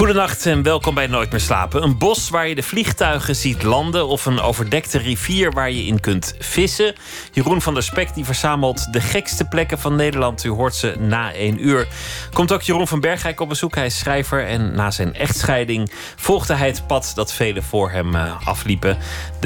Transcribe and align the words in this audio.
Goedenacht 0.00 0.46
en 0.46 0.62
welkom 0.62 0.94
bij 0.94 1.06
Nooit 1.06 1.30
meer 1.30 1.40
slapen. 1.40 1.82
Een 1.82 1.98
bos 1.98 2.30
waar 2.30 2.48
je 2.48 2.54
de 2.54 2.62
vliegtuigen 2.62 3.36
ziet 3.36 3.62
landen 3.62 4.06
of 4.06 4.26
een 4.26 4.40
overdekte 4.40 4.98
rivier 4.98 5.52
waar 5.52 5.70
je 5.70 5.84
in 5.84 6.00
kunt 6.00 6.34
vissen. 6.38 6.94
Jeroen 7.32 7.60
van 7.60 7.74
der 7.74 7.82
Spek 7.82 8.14
die 8.14 8.24
verzamelt 8.24 8.92
de 8.92 9.00
gekste 9.00 9.44
plekken 9.44 9.78
van 9.78 9.96
Nederland. 9.96 10.44
U 10.44 10.48
hoort 10.48 10.74
ze 10.74 10.94
na 10.98 11.32
één 11.32 11.66
uur. 11.66 11.88
Komt 12.32 12.52
ook 12.52 12.62
Jeroen 12.62 12.88
van 12.88 13.00
Bergijk 13.00 13.40
op 13.40 13.48
bezoek. 13.48 13.74
Hij 13.74 13.86
is 13.86 13.98
schrijver 13.98 14.46
en 14.46 14.74
na 14.74 14.90
zijn 14.90 15.14
echtscheiding 15.14 15.92
volgde 16.16 16.54
hij 16.54 16.66
het 16.66 16.86
pad 16.86 17.12
dat 17.14 17.32
velen 17.32 17.62
voor 17.62 17.90
hem 17.90 18.14
uh, 18.14 18.46
afliepen. 18.46 18.98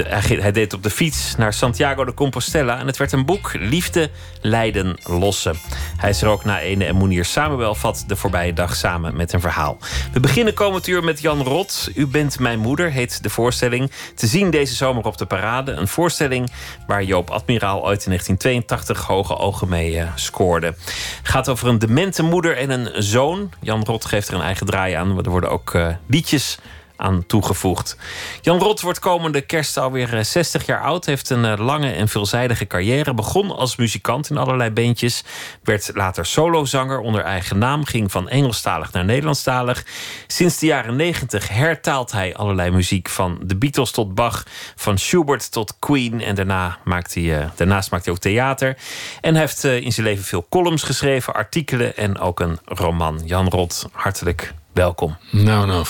Hij, 0.05 0.53
deed 0.53 0.73
op 0.73 0.83
de 0.83 0.91
fiets 0.91 1.37
naar 1.37 1.53
Santiago 1.53 2.05
de 2.05 2.15
Compostela 2.15 2.79
en 2.79 2.87
het 2.87 2.97
werd 2.97 3.13
een 3.13 3.25
boek 3.25 3.51
Liefde, 3.55 4.11
Lijden, 4.41 4.97
Lossen. 5.03 5.57
Hij 5.97 6.11
is 6.11 6.23
er 6.23 6.29
ook 6.29 6.45
na 6.45 6.61
ene 6.61 6.85
en 6.85 6.97
Moenier 6.97 7.25
Samuel 7.25 7.75
vat 7.75 8.05
de 8.07 8.17
voorbije 8.17 8.53
dag 8.53 8.77
samen 8.77 9.17
met 9.17 9.33
een 9.33 9.41
verhaal. 9.41 9.79
We 10.13 10.21
beginnen 10.21 10.44
komend 10.53 10.87
uur 10.87 11.05
met 11.05 11.21
Jan 11.21 11.43
Rot. 11.43 11.91
U 11.95 12.07
bent 12.07 12.39
mijn 12.39 12.59
moeder, 12.59 12.91
heet 12.91 13.23
de 13.23 13.31
voorstelling. 13.31 13.91
Te 14.15 14.27
zien 14.27 14.51
deze 14.51 14.75
zomer 14.75 15.05
op 15.05 15.19
de 15.19 15.27
parade. 15.27 15.73
Een 15.73 15.89
voorstelling 15.89 16.51
waar 16.87 17.03
Joop 17.03 17.31
Admiraal 17.31 17.85
ooit 17.85 18.05
in 18.05 18.11
1982 18.11 19.07
hoge 19.07 19.37
ogen 19.37 19.69
mee 19.69 19.95
uh, 19.95 20.09
scoorde. 20.15 20.75
Gaat 21.23 21.49
over 21.49 21.69
een 21.69 21.79
demente 21.79 22.23
moeder 22.23 22.57
en 22.57 22.71
een 22.71 23.03
zoon. 23.03 23.53
Jan 23.61 23.85
Rot 23.85 24.05
geeft 24.05 24.29
er 24.29 24.35
een 24.35 24.41
eigen 24.41 24.67
draai 24.67 24.95
aan. 24.95 25.19
Er 25.19 25.31
worden 25.31 25.51
ook 25.51 25.75
uh, 25.75 25.89
liedjes 26.07 26.59
aan 26.97 27.27
toegevoegd. 27.27 27.97
Jan 28.41 28.59
Rot 28.59 28.81
wordt 28.81 28.99
komende 28.99 29.41
kerst 29.41 29.77
alweer 29.77 30.25
60 30.25 30.67
jaar 30.67 30.81
oud. 30.81 31.07
Heeft 31.07 31.31
een 31.31 31.61
lange 31.61 31.91
en 31.91 32.09
veelzijdige 32.09 32.67
carrière. 32.67 33.15
Begon 33.15 33.51
als 33.51 33.77
muzikant 33.77 34.31
in 34.31 34.37
allerlei 34.37 34.71
bandjes. 34.71 35.25
Werd 35.63 35.91
later 35.95 36.27
solozanger 36.27 36.99
onder 36.99 37.23
eigen 37.23 37.59
naam. 37.59 37.85
Ging 37.85 38.13
van 38.13 38.29
Engelstalig 38.29 38.93
naar 38.93 39.05
Nederlandstalig. 39.05 39.85
Sinds 40.27 40.59
de 40.59 40.67
jaren 40.67 40.97
90 40.97 41.49
hertaalt 41.49 42.13
hij 42.13 42.35
allerlei 42.35 42.71
muziek. 42.71 43.09
Van 43.09 43.39
de 43.43 43.57
Beatles 43.57 43.91
tot 43.91 44.15
Bach. 44.15 44.43
Van 44.77 44.99
Schubert 44.99 45.53
tot 45.53 45.77
Queen. 45.79 46.21
En 46.21 46.35
daarna 46.35 46.79
maakt 46.85 47.15
hij, 47.15 47.23
uh, 47.23 47.47
daarnaast 47.55 47.91
maakt 47.91 48.05
hij 48.05 48.15
ook 48.15 48.21
theater. 48.21 48.77
En 49.21 49.35
heeft 49.35 49.65
in 49.65 49.93
zijn 49.93 50.07
leven 50.07 50.25
veel 50.25 50.47
columns 50.51 50.83
geschreven. 50.83 51.35
Artikelen 51.35 51.97
en 51.97 52.19
ook 52.19 52.41
een 52.41 52.59
roman. 52.65 53.21
Jan 53.25 53.49
Rot, 53.49 53.89
hartelijk 53.93 54.55
welkom. 54.73 55.17
Nou, 55.31 55.67
nou. 55.67 55.87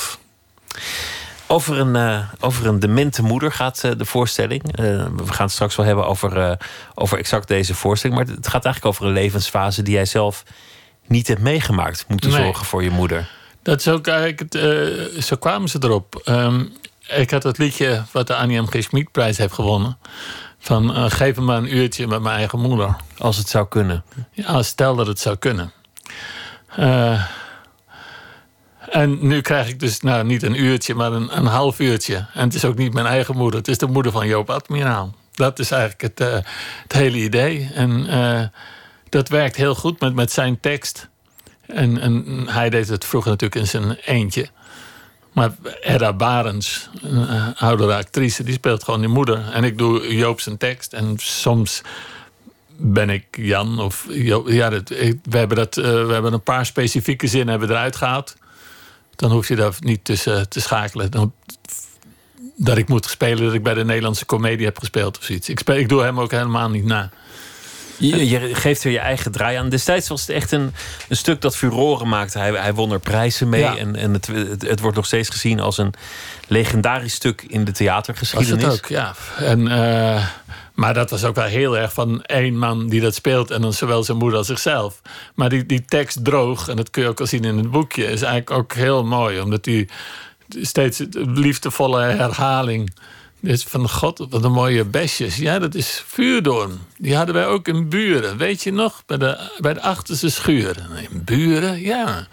Over 1.47 1.79
een, 1.79 1.95
uh, 1.95 2.19
over 2.41 2.67
een 2.67 2.79
demente 2.79 3.23
moeder 3.23 3.53
gaat 3.53 3.83
uh, 3.85 3.93
de 3.97 4.05
voorstelling. 4.05 4.63
Uh, 4.65 4.75
we 5.17 5.33
gaan 5.33 5.45
het 5.45 5.55
straks 5.55 5.77
wel 5.77 5.87
hebben 5.87 6.07
over, 6.07 6.59
over 6.95 7.19
exact 7.19 7.49
deze 7.49 7.75
voorstelling. 7.75 8.19
Maar 8.19 8.35
het 8.37 8.49
gaat 8.49 8.65
eigenlijk 8.65 8.95
over 8.95 9.07
een 9.07 9.13
levensfase 9.13 9.83
die 9.83 9.95
jij 9.95 10.05
zelf 10.05 10.45
niet 11.07 11.29
hebt 11.29 11.41
meegemaakt. 11.41 12.05
Moeten 12.09 12.31
nee. 12.31 12.43
zorgen 12.43 12.67
voor 12.67 12.83
je 12.83 12.91
moeder. 12.91 13.31
Dat 13.63 13.81
is 13.81 13.89
ook 13.89 14.07
eigenlijk. 14.07 14.55
Zo 15.23 15.37
kwamen 15.37 15.69
ze 15.69 15.79
erop. 15.81 16.23
Um, 16.25 16.73
ik 17.09 17.31
had 17.31 17.43
het 17.43 17.59
liedje 17.59 18.03
wat 18.13 18.27
de 18.27 18.35
Annie 18.35 18.61
M. 18.61 18.67
G. 18.67 18.83
Schmid-prijs 18.83 19.39
heeft 19.39 19.55
gewonnen. 19.55 19.99
Van 20.59 21.11
geef 21.11 21.37
me 21.37 21.43
maar 21.43 21.57
een 21.57 21.77
uurtje 21.77 22.07
met 22.07 22.23
mijn 22.23 22.37
eigen 22.37 22.61
moeder. 22.61 22.97
Als 23.19 23.37
het 23.37 23.49
zou 23.49 23.69
kunnen. 23.69 24.05
Ja, 24.31 24.63
stel 24.63 24.97
dat 24.97 25.07
het 25.07 25.21
zou 25.21 25.37
kunnen. 25.37 25.73
En 28.95 29.19
nu 29.21 29.41
krijg 29.41 29.69
ik 29.69 29.81
dus 29.81 30.01
nou, 30.01 30.25
niet 30.25 30.43
een 30.43 30.63
uurtje, 30.63 30.95
maar 30.95 31.13
een, 31.13 31.37
een 31.37 31.47
half 31.47 31.81
uurtje. 31.81 32.27
En 32.35 32.45
het 32.45 32.55
is 32.55 32.65
ook 32.65 32.77
niet 32.77 32.93
mijn 32.93 33.07
eigen 33.07 33.37
moeder, 33.37 33.59
het 33.59 33.69
is 33.69 33.79
de 33.79 33.87
moeder 33.87 34.13
van 34.13 34.27
Joop 34.27 34.51
Admiraal. 34.51 35.15
Dat 35.33 35.59
is 35.59 35.71
eigenlijk 35.71 36.03
het, 36.03 36.21
uh, 36.21 36.35
het 36.83 36.93
hele 36.93 37.17
idee. 37.17 37.71
En 37.75 38.07
uh, 38.07 38.43
dat 39.09 39.29
werkt 39.29 39.57
heel 39.57 39.75
goed 39.75 40.01
met, 40.01 40.15
met 40.15 40.33
zijn 40.33 40.61
tekst. 40.61 41.09
En, 41.67 42.01
en 42.01 42.45
hij 42.49 42.71
deed 42.71 42.89
het 42.89 43.05
vroeger 43.05 43.31
natuurlijk 43.31 43.61
in 43.61 43.67
zijn 43.67 43.97
eentje. 44.05 44.49
Maar 45.33 45.51
Edda 45.81 46.13
Barens, 46.13 46.89
een 47.03 47.23
uh, 47.23 47.49
oudere 47.57 47.95
actrice, 47.95 48.43
die 48.43 48.55
speelt 48.55 48.85
gewoon 48.85 49.01
die 49.01 49.09
moeder. 49.09 49.51
En 49.53 49.65
ik 49.65 49.79
doe 49.79 50.17
Joop 50.17 50.41
zijn 50.41 50.57
tekst. 50.57 50.93
En 50.93 51.15
soms 51.17 51.83
ben 52.77 53.11
ik 53.11 53.25
Jan 53.31 53.81
of 53.81 54.07
Joop. 54.09 54.49
Ja, 54.49 54.69
dat, 54.69 54.89
we, 54.89 55.19
hebben 55.29 55.57
dat, 55.57 55.75
we 55.75 56.09
hebben 56.13 56.33
een 56.33 56.43
paar 56.43 56.67
specifieke 56.67 57.27
zinnen 57.27 57.49
hebben 57.49 57.71
eruit 57.71 57.97
gehaald 57.97 58.37
dan 59.17 59.31
hoef 59.31 59.49
je 59.49 59.57
daar 59.57 59.75
niet 59.79 60.05
tussen 60.05 60.49
te 60.49 60.61
schakelen. 60.61 61.11
Dan, 61.11 61.33
dat 62.57 62.77
ik 62.77 62.89
moet 62.89 63.07
spelen 63.07 63.45
dat 63.45 63.55
ik 63.55 63.63
bij 63.63 63.75
de 63.75 63.85
Nederlandse 63.85 64.27
comedie 64.27 64.67
heb 64.67 64.79
gespeeld 64.79 65.19
of 65.19 65.25
zoiets. 65.25 65.49
Ik, 65.49 65.59
speel, 65.59 65.77
ik 65.77 65.89
doe 65.89 66.03
hem 66.03 66.21
ook 66.21 66.31
helemaal 66.31 66.71
niet 66.71 66.85
na. 66.85 67.11
Je, 67.97 68.29
je, 68.29 68.55
geeft 68.55 68.85
er 68.85 68.91
je 68.91 68.99
eigen 68.99 69.33
draai 69.33 69.57
aan. 69.57 69.69
Destijds 69.69 70.09
was 70.09 70.21
het 70.21 70.31
echt 70.31 70.53
een, 70.53 70.75
een 71.09 71.17
stuk 71.17 71.41
dat 71.41 71.57
furoren 71.57 72.09
maakte. 72.09 72.39
Hij, 72.39 72.51
hij 72.53 72.75
won 72.75 72.93
er 72.93 73.01
prijzen 73.01 73.49
mee. 73.49 73.61
Ja. 73.61 73.77
En, 73.77 73.97
en 73.97 74.13
het, 74.13 74.27
het, 74.27 74.63
het, 74.63 74.81
wordt 74.81 74.97
nog 74.97 75.07
steeds 75.07 75.29
gezien 75.29 75.61
als 75.61 75.79
een 75.79 75.95
legendarisch 76.49 77.15
stuk 77.15 77.45
in 77.49 77.65
de 77.65 77.73
theatergeschiedenis. 77.73 78.65
Het 78.65 78.73
ook, 78.73 78.87
ja. 78.87 79.15
En, 79.39 79.61
uh, 79.61 80.27
maar 80.75 80.95
dat 80.95 81.11
was 81.11 81.25
ook 81.25 81.35
wel 81.35 81.45
heel 81.45 81.79
erg 81.79 81.93
van 81.93 82.23
één 82.23 82.59
man 82.59 82.89
die 82.89 83.01
dat 83.01 83.15
speelt. 83.15 83.51
En 83.51 83.61
dan 83.61 83.73
zowel 83.73 84.05
zijn 84.05 84.19
moeder 84.19 84.39
als 84.39 84.47
zichzelf. 84.47 85.01
Maar 85.35 85.49
die, 85.49 85.67
die 85.67 85.85
tekst 85.85 86.25
droog, 86.25 86.69
en 86.69 86.77
dat 86.77 86.91
kun 86.91 87.03
je 87.03 87.09
ook 87.09 87.21
al 87.21 87.27
zien 87.27 87.45
in 87.45 87.57
het 87.57 87.71
boekje, 87.71 88.05
is 88.05 88.23
eigenlijk 88.23 88.51
ook 88.51 88.73
heel 88.73 89.05
mooi. 89.05 89.41
Omdat 89.41 89.65
die 89.65 89.89
steeds 90.49 91.03
liefdevolle 91.13 92.03
herhaling. 92.03 92.95
Dus 93.41 93.63
van 93.63 93.91
God, 93.91 94.27
wat 94.31 94.45
een 94.45 94.53
mooie 94.53 94.85
besjes. 94.85 95.37
Ja, 95.37 95.59
dat 95.59 95.75
is 95.75 96.03
vuurdoorn. 96.07 96.79
Die 96.99 97.17
hadden 97.17 97.35
wij 97.35 97.47
ook 97.47 97.69
in 97.69 97.89
Buren. 97.89 98.37
Weet 98.37 98.63
je 98.63 98.73
nog? 98.73 99.03
Bij 99.07 99.19
de, 99.19 99.51
bij 99.59 99.75
de 99.75 99.83
achterste 99.83 100.31
schuur. 100.31 100.89
In 101.11 101.25
Buren, 101.25 101.81
ja. 101.81 102.27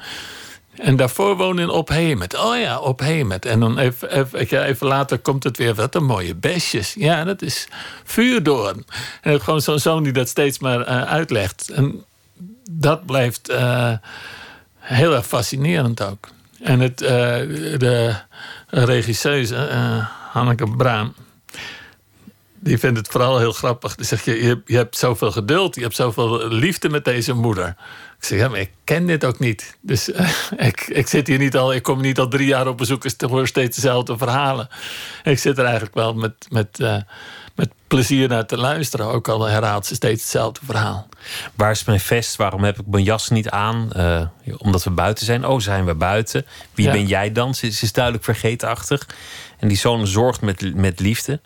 En 0.82 0.96
daarvoor 0.96 1.38
wonen 1.38 1.64
in 1.64 1.70
Ophemet. 1.70 2.38
Oh 2.38 2.60
ja, 2.60 2.80
Ophemet. 2.80 3.46
En 3.46 3.60
dan 3.60 3.78
even, 3.78 4.12
even, 4.12 4.64
even, 4.64 4.88
later 4.88 5.20
komt 5.20 5.44
het 5.44 5.58
weer. 5.58 5.76
Wat 5.76 5.96
een 5.96 6.06
mooie 6.06 6.36
besjes. 6.36 6.94
Ja, 6.94 7.24
dat 7.24 7.42
is 7.42 7.68
vuurdoorn. 8.04 8.86
En 9.22 9.42
gewoon 9.42 9.62
zo'n 9.62 9.80
zoon 9.80 10.04
die 10.04 10.14
dat 10.14 10.30
steeds 10.30 10.60
maar 10.60 10.80
uh, 10.80 11.04
uitlegt. 11.04 11.70
En 11.70 12.04
dat 12.72 13.06
blijft 13.06 13.50
uh, 13.50 13.92
heel 14.80 15.16
erg 15.16 15.28
fascinerend 15.28 16.04
ook. 16.04 16.28
En 16.62 16.80
het, 16.80 17.02
uh, 17.02 17.10
de 17.78 18.16
regisseuse, 18.68 19.56
Hanneke 20.32 20.76
Braam... 20.76 21.14
die 22.64 22.78
vindt 22.78 22.98
het 22.98 23.08
vooral 23.08 23.40
heel 23.40 23.52
grappig. 23.52 23.96
Die 23.96 24.06
zegt, 24.06 24.26
je, 24.26 24.62
je, 24.66 24.76
hebt 24.76 24.98
zoveel 24.98 25.32
geduld, 25.32 25.76
je 25.76 25.82
hebt 25.82 25.96
zoveel 25.96 26.48
liefde 26.48 26.90
met 26.90 27.06
deze 27.06 27.34
moeder... 27.34 27.76
Ik 28.22 28.28
zeg, 28.28 28.40
ja, 28.40 28.48
maar 28.48 28.60
ik 28.60 28.72
ken 28.84 29.06
dit 29.06 29.26
ook 29.26 29.40
niet. 29.40 29.78
Dus 29.82 30.10
uh, 30.10 30.30
ik, 30.68 30.82
ik 30.88 31.08
zit 31.08 31.28
hier 31.28 31.38
niet 31.38 31.58
al, 31.58 31.74
ik 31.74 31.84
kom 31.84 32.02
niet 32.02 32.20
al 32.20 32.28
drie 32.28 32.48
jaar 32.48 32.68
op 32.68 32.78
bezoek 32.78 33.06
en 33.06 33.30
hoor 33.30 33.48
steeds 33.48 33.76
dezelfde 33.76 34.18
verhalen. 34.18 34.70
Ik 35.24 35.40
zit 35.40 35.58
er 35.58 35.64
eigenlijk 35.64 35.96
wel 35.96 36.14
met, 36.14 36.48
met, 36.50 36.80
uh, 36.80 36.96
met 37.56 37.70
plezier 37.88 38.28
naar 38.28 38.46
te 38.46 38.58
luisteren. 38.58 39.06
Ook 39.06 39.28
al 39.28 39.46
herhaalt 39.46 39.86
ze 39.86 39.96
steeds 39.96 40.22
hetzelfde 40.22 40.60
verhaal. 40.66 41.08
Waar 41.56 41.72
is 41.72 41.84
mijn 41.84 42.00
vest? 42.00 42.36
Waarom 42.36 42.64
heb 42.64 42.80
ik 42.80 42.88
mijn 42.88 43.04
jas 43.04 43.30
niet 43.30 43.50
aan? 43.50 43.90
Uh, 43.96 44.22
omdat 44.58 44.84
we 44.84 44.90
buiten 44.90 45.26
zijn. 45.26 45.46
Oh, 45.46 45.60
zijn 45.60 45.86
we 45.86 45.96
buiten? 45.96 46.46
Wie 46.74 46.86
ja. 46.86 46.92
ben 46.92 47.08
jij 47.08 47.32
dan? 47.32 47.56
Ze, 47.56 47.70
ze 47.70 47.86
is 47.86 47.94
duidelijk 47.94 48.24
vergeetachtig. 48.24 49.08
En 49.60 49.68
die 49.68 49.78
zoon 49.78 50.08
zorgt 50.08 50.42
met, 50.42 50.76
met 50.76 51.00
liefde. 51.00 51.40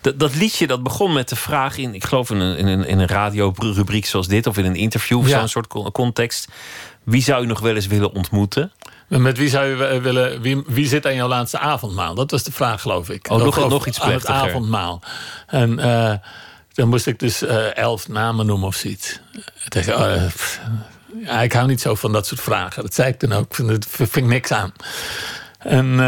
Dat, 0.00 0.18
dat, 0.18 0.34
liedje 0.34 0.66
dat 0.66 0.82
begon 0.82 1.12
met 1.12 1.28
de 1.28 1.36
vraag 1.36 1.76
in, 1.76 1.94
ik 1.94 2.04
geloof 2.04 2.30
in 2.30 2.40
een, 2.40 2.56
in 2.56 2.66
een, 2.66 2.86
in 2.86 2.98
een 2.98 3.06
radiorubriek 3.06 4.06
zoals 4.06 4.28
dit, 4.28 4.46
of 4.46 4.58
in 4.58 4.64
een 4.64 4.76
interview 4.76 5.18
of 5.18 5.28
ja. 5.28 5.38
zo'n 5.38 5.48
soort 5.48 5.92
context. 5.92 6.48
Wie 7.04 7.22
zou 7.22 7.44
u 7.44 7.46
nog 7.46 7.60
wel 7.60 7.74
eens 7.74 7.86
willen 7.86 8.12
ontmoeten? 8.12 8.72
Met 9.08 9.38
wie 9.38 9.48
zou 9.48 9.66
u 9.66 10.00
willen. 10.00 10.40
Wie, 10.40 10.62
wie 10.66 10.86
zit 10.86 11.06
aan 11.06 11.14
jouw 11.14 11.28
laatste 11.28 11.58
avondmaal? 11.58 12.14
Dat 12.14 12.30
was 12.30 12.42
de 12.42 12.52
vraag, 12.52 12.80
geloof 12.80 13.08
ik. 13.10 13.30
Oh, 13.30 13.38
nog, 13.38 13.86
iets 13.86 13.98
plechtiger. 13.98 14.34
Aan 14.34 14.40
het 14.40 14.50
avondmaal. 14.50 15.02
En 15.46 15.78
uh, 15.78 16.12
dan 16.72 16.88
moest 16.88 17.06
ik 17.06 17.18
dus 17.18 17.42
uh, 17.42 17.76
elf 17.76 18.08
namen 18.08 18.46
noemen 18.46 18.66
of 18.66 18.74
zoiets. 18.74 19.20
Tegen, 19.68 20.00
uh, 20.00 20.30
ja, 21.24 21.40
ik 21.42 21.52
hou 21.52 21.66
niet 21.66 21.80
zo 21.80 21.94
van 21.94 22.12
dat 22.12 22.26
soort 22.26 22.40
vragen. 22.40 22.82
Dat 22.82 22.94
zei 22.94 23.08
ik 23.08 23.20
dan 23.20 23.32
ook. 23.32 23.66
Dat 23.66 23.86
vind 23.88 24.16
ik 24.16 24.24
niks 24.24 24.50
aan. 24.50 24.72
En 25.58 25.98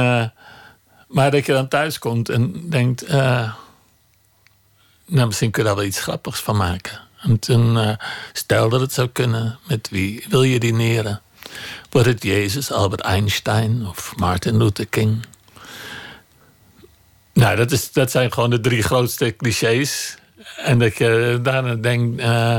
maar 1.11 1.31
dat 1.31 1.47
je 1.47 1.53
dan 1.53 1.69
thuis 1.69 1.99
komt 1.99 2.29
en 2.29 2.71
denkt... 2.71 3.11
Uh, 3.11 3.53
nou, 5.07 5.27
misschien 5.27 5.51
kun 5.51 5.63
je 5.63 5.69
daar 5.69 5.77
wel 5.77 5.87
iets 5.87 6.01
grappigs 6.01 6.41
van 6.41 6.57
maken. 6.57 7.01
En 7.21 7.39
toen, 7.39 7.77
uh, 7.77 7.97
dat 8.47 8.81
het 8.81 8.93
zou 8.93 9.09
kunnen, 9.09 9.59
met 9.69 9.89
wie 9.91 10.25
wil 10.29 10.43
je 10.43 10.59
dineren? 10.59 11.21
Wordt 11.91 12.09
het 12.09 12.23
Jezus, 12.23 12.73
Albert 12.73 13.01
Einstein 13.01 13.87
of 13.87 14.13
Martin 14.17 14.57
Luther 14.57 14.87
King? 14.87 15.27
Nou, 17.33 17.57
dat, 17.57 17.71
is, 17.71 17.93
dat 17.93 18.11
zijn 18.11 18.33
gewoon 18.33 18.51
de 18.51 18.61
drie 18.61 18.83
grootste 18.83 19.37
clichés. 19.37 20.17
En 20.57 20.79
dat 20.79 20.97
je 20.97 21.39
daarna 21.43 21.75
denkt... 21.75 22.21
Uh, 22.21 22.57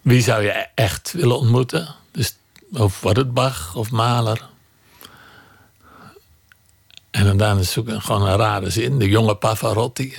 wie 0.00 0.22
zou 0.22 0.42
je 0.42 0.66
echt 0.74 1.12
willen 1.12 1.38
ontmoeten? 1.38 1.94
Dus 2.12 2.36
of 2.72 3.00
wordt 3.00 3.18
het 3.18 3.34
Bach 3.34 3.74
of 3.74 3.90
Mahler? 3.90 4.48
En 7.10 7.24
dan 7.24 7.36
daarna 7.36 7.62
zoeken 7.62 8.02
gewoon 8.02 8.26
een 8.26 8.36
rare 8.36 8.70
zin. 8.70 8.98
De 8.98 9.08
jonge 9.08 9.34
Pavarotti. 9.34 10.18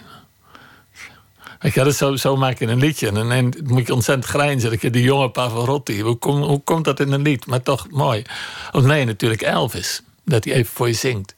Ik 1.61 1.73
dat 1.73 1.95
zo, 1.95 2.15
zo 2.15 2.35
maak 2.35 2.59
je 2.59 2.67
een 2.67 2.79
liedje. 2.79 3.07
En 3.07 3.13
dan 3.13 3.53
moet 3.63 3.88
je 3.88 3.93
ontzettend 3.93 4.29
grijnzen. 4.29 4.79
Dat 4.79 4.93
de 4.93 5.01
jonge 5.01 5.29
Pavarotti. 5.29 6.01
Hoe, 6.01 6.15
kom, 6.15 6.41
hoe 6.41 6.61
komt 6.63 6.85
dat 6.85 6.99
in 6.99 7.11
een 7.11 7.21
lied? 7.21 7.45
Maar 7.45 7.61
toch 7.61 7.88
mooi. 7.89 8.23
Of 8.71 8.83
nee, 8.83 9.05
natuurlijk 9.05 9.41
Elvis. 9.41 10.01
Dat 10.25 10.43
hij 10.43 10.53
even 10.53 10.73
voor 10.73 10.88
je 10.88 10.93
zingt. 10.93 11.35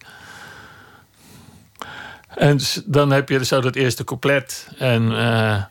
En 2.27 2.59
dan 2.85 3.11
heb 3.11 3.29
je 3.29 3.45
zo 3.45 3.61
dat 3.61 3.75
eerste 3.75 4.03
couplet. 4.03 4.67
En 4.77 5.17
eh, 5.17 5.63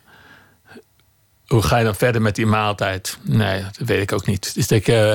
hoe 1.46 1.62
ga 1.62 1.78
je 1.78 1.84
dan 1.84 1.94
verder 1.94 2.22
met 2.22 2.34
die 2.34 2.46
maaltijd? 2.46 3.18
Nee, 3.22 3.62
dat 3.62 3.88
weet 3.88 4.02
ik 4.02 4.12
ook 4.12 4.26
niet. 4.26 4.54
Dus 4.54 4.66
ik 4.66 4.88
uh, 4.88 5.14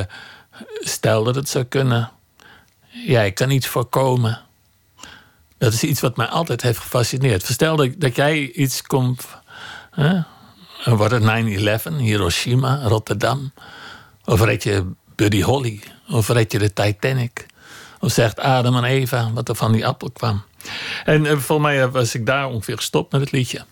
stel 0.80 1.24
dat 1.24 1.36
het 1.36 1.50
zou 1.50 1.64
kunnen. 1.64 2.12
Ja, 2.90 3.22
ik 3.22 3.36
kan 3.36 3.50
iets 3.50 3.68
voorkomen. 3.68 4.47
Dat 5.58 5.74
is 5.74 5.84
iets 5.84 6.02
wat 6.02 6.18
mij 6.18 6.28
altijd 6.28 6.62
heeft 6.62 6.80
gefascineerd. 6.80 7.44
Stel 7.44 7.76
dat, 7.76 7.90
dat 7.98 8.16
jij 8.16 8.52
iets 8.52 8.82
komt. 8.82 9.28
Hè? 9.92 10.20
Wordt 10.86 11.14
het 11.14 11.24
9-11, 11.94 11.96
Hiroshima, 11.98 12.80
Rotterdam? 12.84 13.52
Of 14.26 14.42
red 14.42 14.64
je 14.64 14.86
Buddy 15.16 15.42
Holly? 15.42 15.84
Of 16.10 16.28
red 16.28 16.52
je 16.52 16.60
de 16.60 16.74
Titanic? 16.74 17.46
Of 18.00 18.12
zegt 18.12 18.40
Adam 18.40 18.76
en 18.76 18.84
Eva 18.84 19.32
wat 19.34 19.50
er 19.50 19.56
van 19.56 19.72
die 19.72 19.88
appel 19.88 20.12
kwam? 20.12 20.44
En 21.06 21.26
uh, 21.26 21.32
volgens 21.32 21.68
mij 21.68 21.90
was 21.90 22.16
ik 22.16 22.26
daar 22.26 22.48
ongeveer 22.48 22.78
gestopt 22.78 23.12
met 23.12 23.22
het 23.22 23.32
liedje. 23.32 23.66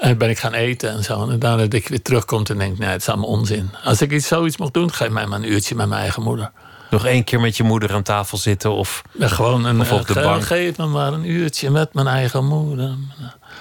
En 0.00 0.18
ben 0.18 0.30
ik 0.30 0.38
gaan 0.38 0.54
eten 0.54 0.90
en 0.90 1.04
zo. 1.04 1.28
En 1.28 1.38
daarna 1.38 1.62
dat 1.62 1.72
ik 1.72 1.88
weer 1.88 2.02
terugkomt 2.02 2.50
en 2.50 2.58
denk, 2.58 2.78
nee, 2.78 2.88
het 2.88 3.00
is 3.00 3.08
allemaal 3.08 3.28
onzin. 3.28 3.70
Als 3.84 4.00
ik 4.00 4.12
iets, 4.12 4.26
zoiets 4.26 4.56
mocht 4.56 4.74
doen, 4.74 4.92
geef 4.92 5.08
mij 5.08 5.26
maar 5.26 5.38
een 5.38 5.52
uurtje 5.52 5.74
met 5.74 5.88
mijn 5.88 6.00
eigen 6.00 6.22
moeder. 6.22 6.50
Nog 6.90 7.06
één 7.06 7.24
keer 7.24 7.40
met 7.40 7.56
je 7.56 7.62
moeder 7.62 7.92
aan 7.92 8.02
tafel 8.02 8.38
zitten 8.38 8.72
of, 8.72 9.02
gewoon 9.18 9.64
een, 9.64 9.80
of 9.80 9.92
op 9.92 10.06
de 10.06 10.14
bank? 10.14 10.44
Geef 10.44 10.76
me 10.76 10.86
maar 10.86 11.12
een 11.12 11.30
uurtje 11.30 11.70
met 11.70 11.94
mijn 11.94 12.06
eigen 12.06 12.44
moeder. 12.44 12.94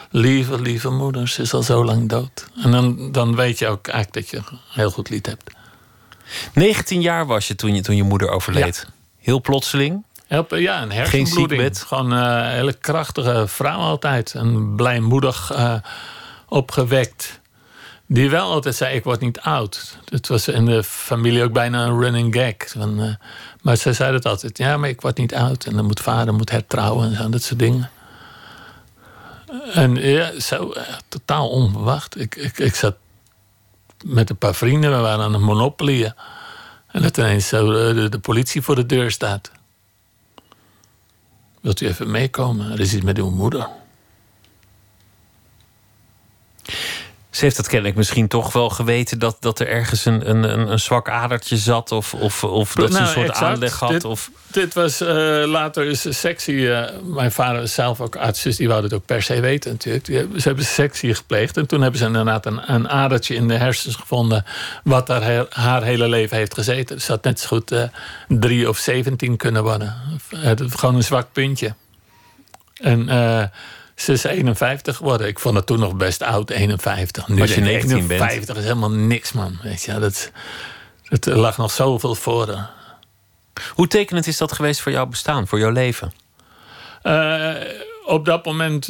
Lieve, 0.09 0.61
lieve 0.61 0.89
moeder, 0.89 1.27
ze 1.27 1.41
is 1.41 1.53
al 1.53 1.63
zo 1.63 1.85
lang 1.85 2.09
dood. 2.09 2.47
En 2.63 2.71
dan, 2.71 3.11
dan 3.11 3.35
weet 3.35 3.59
je 3.59 3.67
ook 3.67 3.87
eigenlijk 3.87 4.29
dat 4.29 4.29
je 4.29 4.51
een 4.51 4.59
heel 4.69 4.89
goed 4.91 5.09
lied 5.09 5.25
hebt. 5.25 5.51
19 6.53 7.01
jaar 7.01 7.25
was 7.25 7.47
je 7.47 7.55
toen 7.55 7.75
je, 7.75 7.81
toen 7.81 7.95
je 7.95 8.03
moeder 8.03 8.29
overleed. 8.29 8.87
Heel 9.19 9.41
plotseling. 9.41 10.03
ja, 10.49 10.81
een 10.81 10.91
hersenbloeding. 10.91 11.61
Geen 11.61 11.75
Gewoon 11.75 12.11
een 12.11 12.49
hele 12.49 12.73
krachtige 12.73 13.43
vrouw 13.47 13.79
altijd. 13.79 14.33
En 14.33 14.75
blijmoedig 14.75 15.51
uh, 15.51 15.75
opgewekt. 16.47 17.39
Die 18.07 18.29
wel 18.29 18.51
altijd 18.51 18.75
zei, 18.75 18.95
ik 18.95 19.03
word 19.03 19.19
niet 19.19 19.39
oud. 19.39 19.97
Het 20.09 20.27
was 20.27 20.47
in 20.47 20.65
de 20.65 20.83
familie 20.83 21.43
ook 21.43 21.53
bijna 21.53 21.85
een 21.85 21.99
running 21.99 22.35
gag. 22.35 22.69
Van, 22.69 23.03
uh, 23.03 23.15
maar 23.61 23.75
ze 23.75 23.93
zei 23.93 24.13
het 24.13 24.25
altijd, 24.25 24.57
ja, 24.57 24.77
maar 24.77 24.89
ik 24.89 25.01
word 25.01 25.17
niet 25.17 25.35
oud. 25.35 25.65
En 25.65 25.75
dan 25.75 25.85
moet 25.85 25.99
vader 25.99 26.33
moet 26.33 26.51
hertrouwen 26.51 27.09
en 27.09 27.15
zo, 27.15 27.29
dat 27.29 27.41
soort 27.41 27.59
dingen. 27.59 27.89
En 29.73 29.95
ja, 29.95 30.39
zo, 30.39 30.73
uh, 30.75 30.83
totaal 31.07 31.49
onverwacht. 31.49 32.19
Ik, 32.19 32.35
ik, 32.35 32.57
ik 32.57 32.75
zat 32.75 32.95
met 34.05 34.29
een 34.29 34.37
paar 34.37 34.55
vrienden, 34.55 34.91
we 34.91 34.97
waren 34.97 35.25
aan 35.25 35.33
een 35.33 35.43
Monopoly. 35.43 36.13
En 36.87 37.01
dat 37.01 37.17
ineens 37.17 37.47
zo 37.47 37.71
eh, 37.71 37.95
de, 37.95 38.09
de, 38.09 38.19
politie 38.19 38.61
voor 38.61 38.75
de 38.75 38.85
deur 38.85 39.11
staat. 39.11 39.51
Wilt 41.61 41.81
u 41.81 41.87
even 41.87 42.11
meekomen? 42.11 42.71
Er 42.71 42.79
is 42.79 42.93
iets 42.93 43.03
met 43.03 43.17
uw 43.17 43.29
moeder. 43.29 43.67
Ze 47.35 47.43
heeft 47.43 47.55
dat 47.55 47.67
kennelijk 47.67 47.97
misschien 47.97 48.27
toch 48.27 48.53
wel 48.53 48.69
geweten 48.69 49.19
dat, 49.19 49.37
dat 49.39 49.59
er 49.59 49.67
ergens 49.67 50.05
een, 50.05 50.29
een, 50.29 50.69
een 50.71 50.79
zwak 50.79 51.09
adertje 51.09 51.57
zat. 51.57 51.91
Of, 51.91 52.13
of, 52.13 52.43
of 52.43 52.73
dat 52.73 52.91
ze 52.91 52.97
een 52.97 53.03
nou, 53.03 53.13
soort 53.13 53.31
aanleg 53.31 53.79
had. 53.79 53.89
Dit, 53.89 54.03
of... 54.03 54.31
dit 54.47 54.73
was 54.73 55.01
uh, 55.01 55.07
later 55.45 55.85
is 55.85 56.19
sectie. 56.19 56.55
Uh, 56.55 56.83
mijn 57.03 57.31
vader 57.31 57.61
is 57.61 57.73
zelf 57.73 58.01
ook 58.01 58.15
arts, 58.15 58.41
dus 58.41 58.55
die 58.55 58.67
wou 58.67 58.83
het 58.83 58.93
ook 58.93 59.05
per 59.05 59.21
se 59.21 59.39
weten 59.39 59.71
natuurlijk. 59.71 60.05
Die, 60.05 60.17
ze 60.17 60.47
hebben 60.47 60.65
sectie 60.65 61.13
gepleegd. 61.13 61.57
En 61.57 61.67
toen 61.67 61.81
hebben 61.81 61.99
ze 61.99 62.05
inderdaad 62.05 62.45
een, 62.45 62.73
een 62.73 62.89
adertje 62.89 63.35
in 63.35 63.47
de 63.47 63.57
hersens 63.57 63.95
gevonden. 63.95 64.45
wat 64.83 65.07
haar, 65.07 65.45
haar 65.49 65.83
hele 65.83 66.09
leven 66.09 66.37
heeft 66.37 66.53
gezeten. 66.53 66.95
Dus 66.95 67.05
dat 67.05 67.15
had 67.15 67.25
net 67.25 67.39
zo 67.39 67.47
goed 67.47 67.71
uh, 67.71 67.83
drie 68.27 68.69
of 68.69 68.77
zeventien 68.77 69.37
kunnen 69.37 69.63
worden. 69.63 69.95
gewoon 70.57 70.95
een 70.95 71.03
zwak 71.03 71.27
puntje. 71.31 71.75
En 72.73 73.09
ze 73.95 74.11
is 74.11 74.23
51 74.23 74.95
geworden. 74.95 75.27
Ik 75.27 75.39
vond 75.39 75.55
het 75.55 75.65
toen 75.65 75.79
nog 75.79 75.95
best 75.95 76.21
oud, 76.21 76.49
51. 76.49 77.27
Nu 77.27 77.41
Als 77.41 77.53
je 77.53 77.61
19 77.61 78.07
bent. 78.07 78.21
50 78.21 78.57
is 78.57 78.63
helemaal 78.63 78.91
niks, 78.91 79.31
man. 79.31 79.57
Weet 79.61 79.83
je, 79.83 79.99
dat, 79.99 80.31
dat 81.09 81.25
lag 81.25 81.57
nog 81.57 81.71
zoveel 81.71 82.15
voor. 82.15 82.69
Hoe 83.69 83.87
tekenend 83.87 84.27
is 84.27 84.37
dat 84.37 84.51
geweest 84.51 84.81
voor 84.81 84.91
jouw 84.91 85.05
bestaan, 85.05 85.47
voor 85.47 85.59
jouw 85.59 85.71
leven? 85.71 86.13
Uh, 87.03 87.53
op 88.05 88.25
dat 88.25 88.45
moment. 88.45 88.89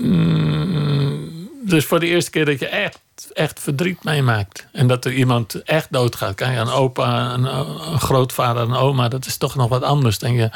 Mm, 0.00 1.48
dus 1.64 1.84
voor 1.84 2.00
de 2.00 2.06
eerste 2.06 2.30
keer 2.30 2.44
dat 2.44 2.58
je 2.58 2.68
echt, 2.68 3.00
echt 3.32 3.60
verdriet 3.60 4.04
meemaakt. 4.04 4.66
En 4.72 4.86
dat 4.86 5.04
er 5.04 5.12
iemand 5.12 5.62
echt 5.62 5.86
doodgaat. 5.90 6.34
Kan 6.34 6.52
je 6.52 6.58
een 6.58 6.70
opa, 6.70 7.32
een, 7.32 7.44
een 7.44 8.00
grootvader, 8.00 8.62
een 8.62 8.74
oma. 8.74 9.08
Dat 9.08 9.26
is 9.26 9.36
toch 9.36 9.54
nog 9.54 9.68
wat 9.68 9.82
anders 9.82 10.18
dan 10.18 10.32
je, 10.32 10.50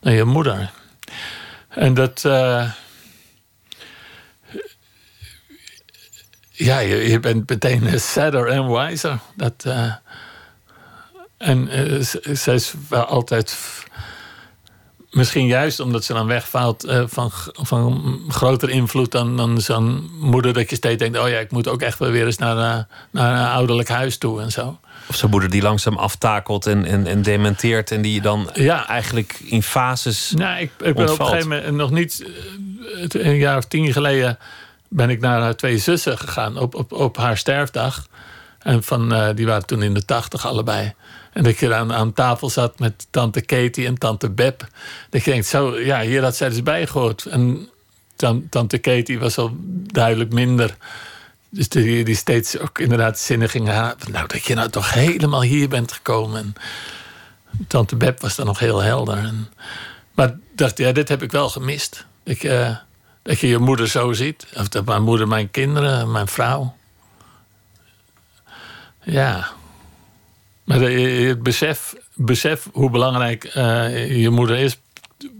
dan 0.00 0.12
je 0.12 0.24
moeder. 0.24 0.70
En 1.78 1.94
dat. 1.94 2.22
Uh, 2.26 2.70
ja, 6.50 6.78
je, 6.78 6.96
je, 7.08 7.20
bent 7.20 7.48
meteen 7.48 8.00
sadder 8.00 8.46
en 8.48 8.72
wiser. 8.72 9.18
Dat, 9.36 9.64
uh, 9.66 9.92
en 11.36 11.68
uh, 11.68 12.00
ze 12.34 12.52
is 12.52 12.74
wel 12.88 13.04
altijd. 13.04 13.58
Misschien 15.10 15.46
juist 15.46 15.80
omdat 15.80 16.04
ze 16.04 16.12
dan 16.12 16.26
wegvalt 16.26 16.84
van, 17.06 17.30
van 17.52 18.20
groter 18.28 18.70
invloed 18.70 19.10
dan, 19.10 19.36
dan 19.36 19.60
zo'n 19.60 20.10
moeder. 20.20 20.52
Dat 20.52 20.70
je 20.70 20.76
steeds 20.76 20.98
denkt: 20.98 21.18
oh 21.18 21.28
ja, 21.28 21.38
ik 21.38 21.50
moet 21.50 21.68
ook 21.68 21.82
echt 21.82 21.98
wel 21.98 22.10
weer 22.10 22.26
eens 22.26 22.38
naar, 22.38 22.86
naar 23.10 23.40
een 23.40 23.52
ouderlijk 23.52 23.88
huis 23.88 24.18
toe 24.18 24.40
en 24.40 24.50
zo. 24.50 24.78
Of 25.08 25.16
zijn 25.16 25.30
moeder 25.30 25.50
die 25.50 25.62
langzaam 25.62 25.96
aftakelt 25.96 26.66
en, 26.66 26.84
en, 26.84 27.06
en 27.06 27.22
dementeert. 27.22 27.90
En 27.90 28.02
die 28.02 28.14
je 28.14 28.20
dan 28.20 28.50
ja. 28.54 28.86
eigenlijk 28.86 29.40
in 29.44 29.62
fases. 29.62 30.32
Nou, 30.36 30.60
ik, 30.60 30.70
ik 30.80 30.94
ben 30.94 31.10
op 31.10 31.18
een 31.18 31.26
gegeven 31.26 31.48
moment 31.48 31.76
nog 31.76 31.90
niet. 31.90 32.24
Eh, 33.12 33.24
een 33.26 33.36
jaar 33.36 33.56
of 33.56 33.64
tien 33.64 33.92
geleden 33.92 34.38
ben 34.88 35.10
ik 35.10 35.20
naar 35.20 35.40
haar 35.40 35.56
twee 35.56 35.78
zussen 35.78 36.18
gegaan 36.18 36.58
op, 36.58 36.74
op, 36.74 36.92
op 36.92 37.16
haar 37.16 37.36
sterfdag. 37.36 38.06
En 38.58 38.82
van, 38.82 39.12
uh, 39.12 39.28
die 39.34 39.46
waren 39.46 39.66
toen 39.66 39.82
in 39.82 39.94
de 39.94 40.04
tachtig 40.04 40.46
allebei. 40.46 40.94
En 41.32 41.42
dat 41.42 41.58
je 41.58 41.74
aan, 41.74 41.92
aan 41.92 42.12
tafel 42.12 42.50
zat 42.50 42.78
met 42.78 43.06
tante 43.10 43.40
Katie 43.40 43.86
en 43.86 43.98
tante 43.98 44.30
Beb. 44.30 44.66
Dat 45.10 45.24
je 45.24 45.30
denkt, 45.30 45.46
zo, 45.46 45.78
ja, 45.78 46.00
hier 46.00 46.22
had 46.22 46.36
zij 46.36 46.48
dus 46.48 46.62
bijgehoord. 46.62 47.26
En 47.26 47.68
tante 48.50 48.78
Katie 48.78 49.18
was 49.18 49.38
al 49.38 49.56
duidelijk 49.92 50.32
minder 50.32 50.76
dus 51.50 51.68
die, 51.68 52.14
steeds 52.14 52.58
ook 52.58 52.78
inderdaad 52.78 53.18
zinnen 53.18 53.48
ging 53.48 53.66
Nou, 53.66 54.26
dat 54.26 54.44
je 54.44 54.54
nou 54.54 54.68
toch 54.68 54.92
helemaal 54.92 55.42
hier 55.42 55.68
bent 55.68 55.92
gekomen. 55.92 56.38
En 56.40 56.54
tante 57.66 57.96
Beb 57.96 58.20
was 58.20 58.36
dan 58.36 58.46
nog 58.46 58.58
heel 58.58 58.80
helder. 58.80 59.16
En, 59.16 59.48
maar 60.14 60.38
dacht, 60.54 60.78
ja, 60.78 60.92
dit 60.92 61.08
heb 61.08 61.22
ik 61.22 61.32
wel 61.32 61.48
gemist. 61.48 62.06
Ik, 62.24 62.42
uh, 62.42 62.76
dat 63.22 63.38
je 63.38 63.46
je 63.46 63.58
moeder 63.58 63.88
zo 63.88 64.12
ziet. 64.12 64.46
Of 64.56 64.68
dat 64.68 64.84
mijn 64.84 65.02
moeder, 65.02 65.28
mijn 65.28 65.50
kinderen, 65.50 66.10
mijn 66.10 66.28
vrouw. 66.28 66.76
Ja. 69.02 69.48
Maar 70.64 70.80
het 70.80 71.42
besef, 71.42 71.94
besef 72.14 72.68
hoe 72.72 72.90
belangrijk 72.90 73.44
uh, 73.56 74.20
je 74.22 74.30
moeder 74.30 74.58
is... 74.58 74.80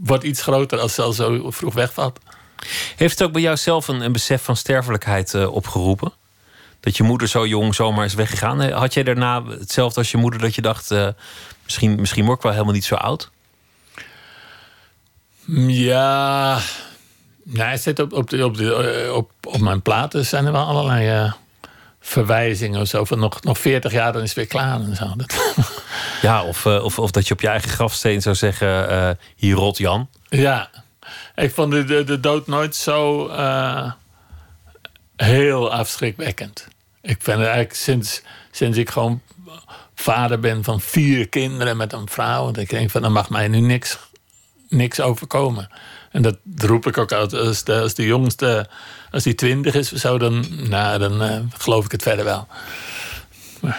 wordt 0.01 0.25
iets 0.25 0.43
groter 0.43 0.79
als 0.79 0.95
ze 0.95 1.03
al 1.03 1.13
zo 1.13 1.51
vroeg 1.51 1.75
wegvalt. 1.75 2.21
Heeft 2.97 3.19
het 3.19 3.29
ook 3.29 3.33
bij 3.33 3.43
jou 3.43 3.57
zelf 3.57 3.89
een, 3.89 4.01
een 4.01 4.13
besef 4.13 4.43
van 4.43 4.57
sterfelijkheid 4.57 5.35
uh, 5.35 5.55
opgeroepen? 5.55 6.13
Dat 6.81 6.97
je 6.97 7.03
moeder 7.03 7.29
zo 7.29 7.47
jong 7.47 7.75
zomaar 7.75 8.05
is 8.05 8.15
weggegaan. 8.15 8.71
Had 8.71 8.95
jij 8.95 9.03
daarna 9.03 9.45
hetzelfde 9.45 9.99
als 9.99 10.11
je 10.11 10.17
moeder 10.17 10.41
dat 10.41 10.55
je 10.55 10.63
dacht... 10.63 10.91
Uh, 10.91 11.09
misschien, 11.65 12.01
misschien 12.01 12.25
word 12.25 12.37
ik 12.37 12.43
wel 12.43 12.53
helemaal 12.53 12.75
niet 12.75 12.85
zo 12.85 12.95
oud? 12.95 13.31
Ja... 15.67 16.59
Nee, 17.45 17.67
het 17.67 17.83
zit 17.83 17.99
op, 17.99 18.13
op, 18.13 18.31
de, 18.31 18.45
op, 18.45 18.57
de, 18.57 18.75
eh, 18.75 19.15
op, 19.15 19.31
op 19.43 19.61
mijn 19.61 19.83
platen 19.83 20.27
zijn 20.27 20.47
er 20.47 20.53
wel 20.53 20.67
allerlei 20.67 21.23
uh, 21.23 21.33
verwijzingen 22.01 22.81
of 22.81 22.89
zo. 22.89 23.05
Van 23.05 23.19
nog, 23.19 23.43
nog 23.43 23.59
40 23.59 23.93
jaar, 23.93 24.13
dan 24.13 24.23
is 24.23 24.29
het 24.29 24.37
weer 24.37 24.47
klaar 24.47 24.81
en 24.81 24.97
zo. 24.97 25.15
Ja, 26.23 26.45
of, 26.45 26.67
of, 26.67 26.99
of 26.99 27.11
dat 27.11 27.29
je 27.29 27.35
op 27.35 27.41
je 27.41 27.49
eigen 27.49 27.71
grafsteen 27.71 28.23
zou 28.23 28.35
zeggen: 28.35 29.19
hier 29.37 29.55
rot 29.55 29.79
Jan. 29.79 30.09
Ja, 30.29 30.71
ik 31.39 31.51
vond 31.55 31.73
de, 31.73 32.05
de, 32.05 32.21
dood 32.21 32.47
nooit 32.47 32.77
zo 32.77 33.29
uh, 33.29 33.93
heel 35.17 35.73
afschrikwekkend. 35.73 36.69
Ik 37.03 37.17
vind 37.21 37.39
het 37.39 37.47
eigenlijk 37.47 37.75
sinds, 37.75 38.23
sinds 38.51 38.79
ik 38.79 38.91
gewoon 38.91 39.21
vader 39.95 40.41
ben 40.41 40.65
van 40.65 40.81
vier 40.81 41.29
kinderen 41.29 41.77
met 41.77 41.93
een 41.93 42.09
vrouw. 42.09 42.47
Dat 42.47 42.63
ik 42.63 42.71
denk 42.71 42.91
van, 42.91 43.03
dan 43.03 43.13
mag 43.13 43.31
mij 43.31 43.49
nu 43.49 43.61
niks, 43.61 43.99
niks 44.69 45.01
overkomen. 45.01 45.69
En 46.11 46.23
dat 46.23 46.39
roep 46.57 46.87
ik 46.87 46.99
ook 46.99 47.13
uit. 47.13 47.35
Als 47.35 47.65
de, 47.65 47.81
als 47.81 47.95
de 47.95 48.07
jongste, 48.07 48.69
als 49.11 49.23
die 49.23 49.35
twintig 49.35 49.75
is 49.75 49.93
of 49.93 49.99
zo, 49.99 50.19
dan, 50.19 50.45
nou, 50.69 50.99
dan 50.99 51.23
uh, 51.23 51.41
geloof 51.57 51.85
ik 51.85 51.93
het 51.93 52.03
verder 52.03 52.25
wel. 52.25 52.47
Uh, 53.63 53.75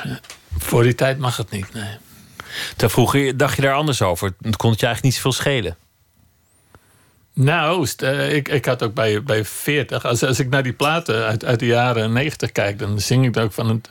voor 0.57 0.83
die 0.83 0.95
tijd 0.95 1.17
mag 1.17 1.37
het 1.37 1.49
niet, 1.49 1.73
nee. 1.73 1.97
Vroeger 2.77 3.37
dacht 3.37 3.55
je 3.55 3.61
daar 3.61 3.73
anders 3.73 4.01
over. 4.01 4.33
Kon 4.57 4.71
het 4.71 4.79
je 4.79 4.85
eigenlijk 4.85 5.03
niet 5.03 5.13
zoveel 5.13 5.31
schelen. 5.31 5.77
Nou, 7.41 7.87
uh, 8.03 8.33
ik, 8.33 8.47
ik 8.47 8.65
had 8.65 8.83
ook 8.83 8.93
bij, 8.93 9.23
bij 9.23 9.45
40. 9.45 10.05
Als, 10.05 10.23
als 10.23 10.39
ik 10.39 10.49
naar 10.49 10.63
die 10.63 10.73
platen 10.73 11.25
uit, 11.25 11.45
uit 11.45 11.59
de 11.59 11.65
jaren 11.65 12.13
90 12.13 12.51
kijk, 12.51 12.79
dan 12.79 12.99
zing 12.99 13.25
ik 13.25 13.37
ook 13.37 13.53
van 13.53 13.69
het, 13.69 13.89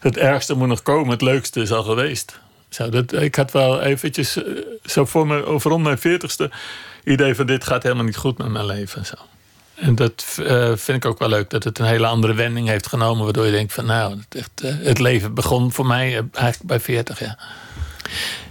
het 0.00 0.16
ergste 0.16 0.54
moet 0.54 0.68
nog 0.68 0.82
komen, 0.82 1.10
het 1.10 1.22
leukste 1.22 1.60
is 1.60 1.72
al 1.72 1.82
geweest. 1.82 2.38
Zo, 2.68 2.88
dat, 2.88 3.12
ik 3.12 3.34
had 3.34 3.52
wel 3.52 3.80
eventjes, 3.80 4.36
uh, 4.36 4.44
zo 4.84 5.04
voor 5.04 5.26
me, 5.26 5.38
rond 5.40 5.82
mijn 5.82 5.98
40ste, 5.98 6.54
idee 7.04 7.34
van 7.34 7.46
dit 7.46 7.64
gaat 7.64 7.82
helemaal 7.82 8.04
niet 8.04 8.16
goed 8.16 8.38
met 8.38 8.48
mijn 8.48 8.66
leven. 8.66 9.06
Zo. 9.06 9.14
En 9.74 9.94
dat 9.94 10.36
uh, 10.40 10.72
vind 10.76 11.04
ik 11.04 11.10
ook 11.10 11.18
wel 11.18 11.28
leuk, 11.28 11.50
dat 11.50 11.64
het 11.64 11.78
een 11.78 11.86
hele 11.86 12.06
andere 12.06 12.34
wending 12.34 12.68
heeft 12.68 12.86
genomen, 12.86 13.24
waardoor 13.24 13.46
je 13.46 13.52
denkt 13.52 13.72
van 13.72 13.86
nou, 13.86 14.16
het, 14.16 14.34
echt, 14.34 14.62
het 14.82 14.98
leven 14.98 15.34
begon 15.34 15.72
voor 15.72 15.86
mij 15.86 16.14
eigenlijk 16.14 16.62
bij 16.62 16.80
40 16.80 17.18
jaar. 17.20 17.38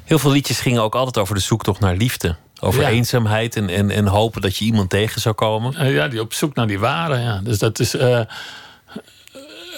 Heel 0.04 0.20
veel 0.20 0.32
liedjes 0.32 0.60
gingen 0.60 0.82
ook 0.82 0.96
altijd 0.96 1.18
over 1.18 1.36
de 1.36 1.42
zoektocht 1.42 1.80
naar 1.80 1.96
liefde. 1.96 2.36
Over 2.60 2.82
ja. 2.82 2.90
eenzaamheid 2.90 3.56
en, 3.56 3.70
en, 3.70 3.92
en 3.92 4.08
hopen 4.08 4.42
dat 4.42 4.58
je 4.58 4.66
iemand 4.66 4.90
tegen 4.90 5.22
zou 5.22 5.36
komen. 5.36 5.74
Uh, 5.74 5.94
ja, 5.94 6.08
die 6.08 6.22
op 6.22 6.34
zoek 6.34 6.56
naar 6.56 6.68
die 6.68 6.80
ware. 6.80 7.18
Ja. 7.18 7.40
Dus 7.44 7.60
dat 7.60 7.80
is 7.80 7.96
uh, 7.96 8.20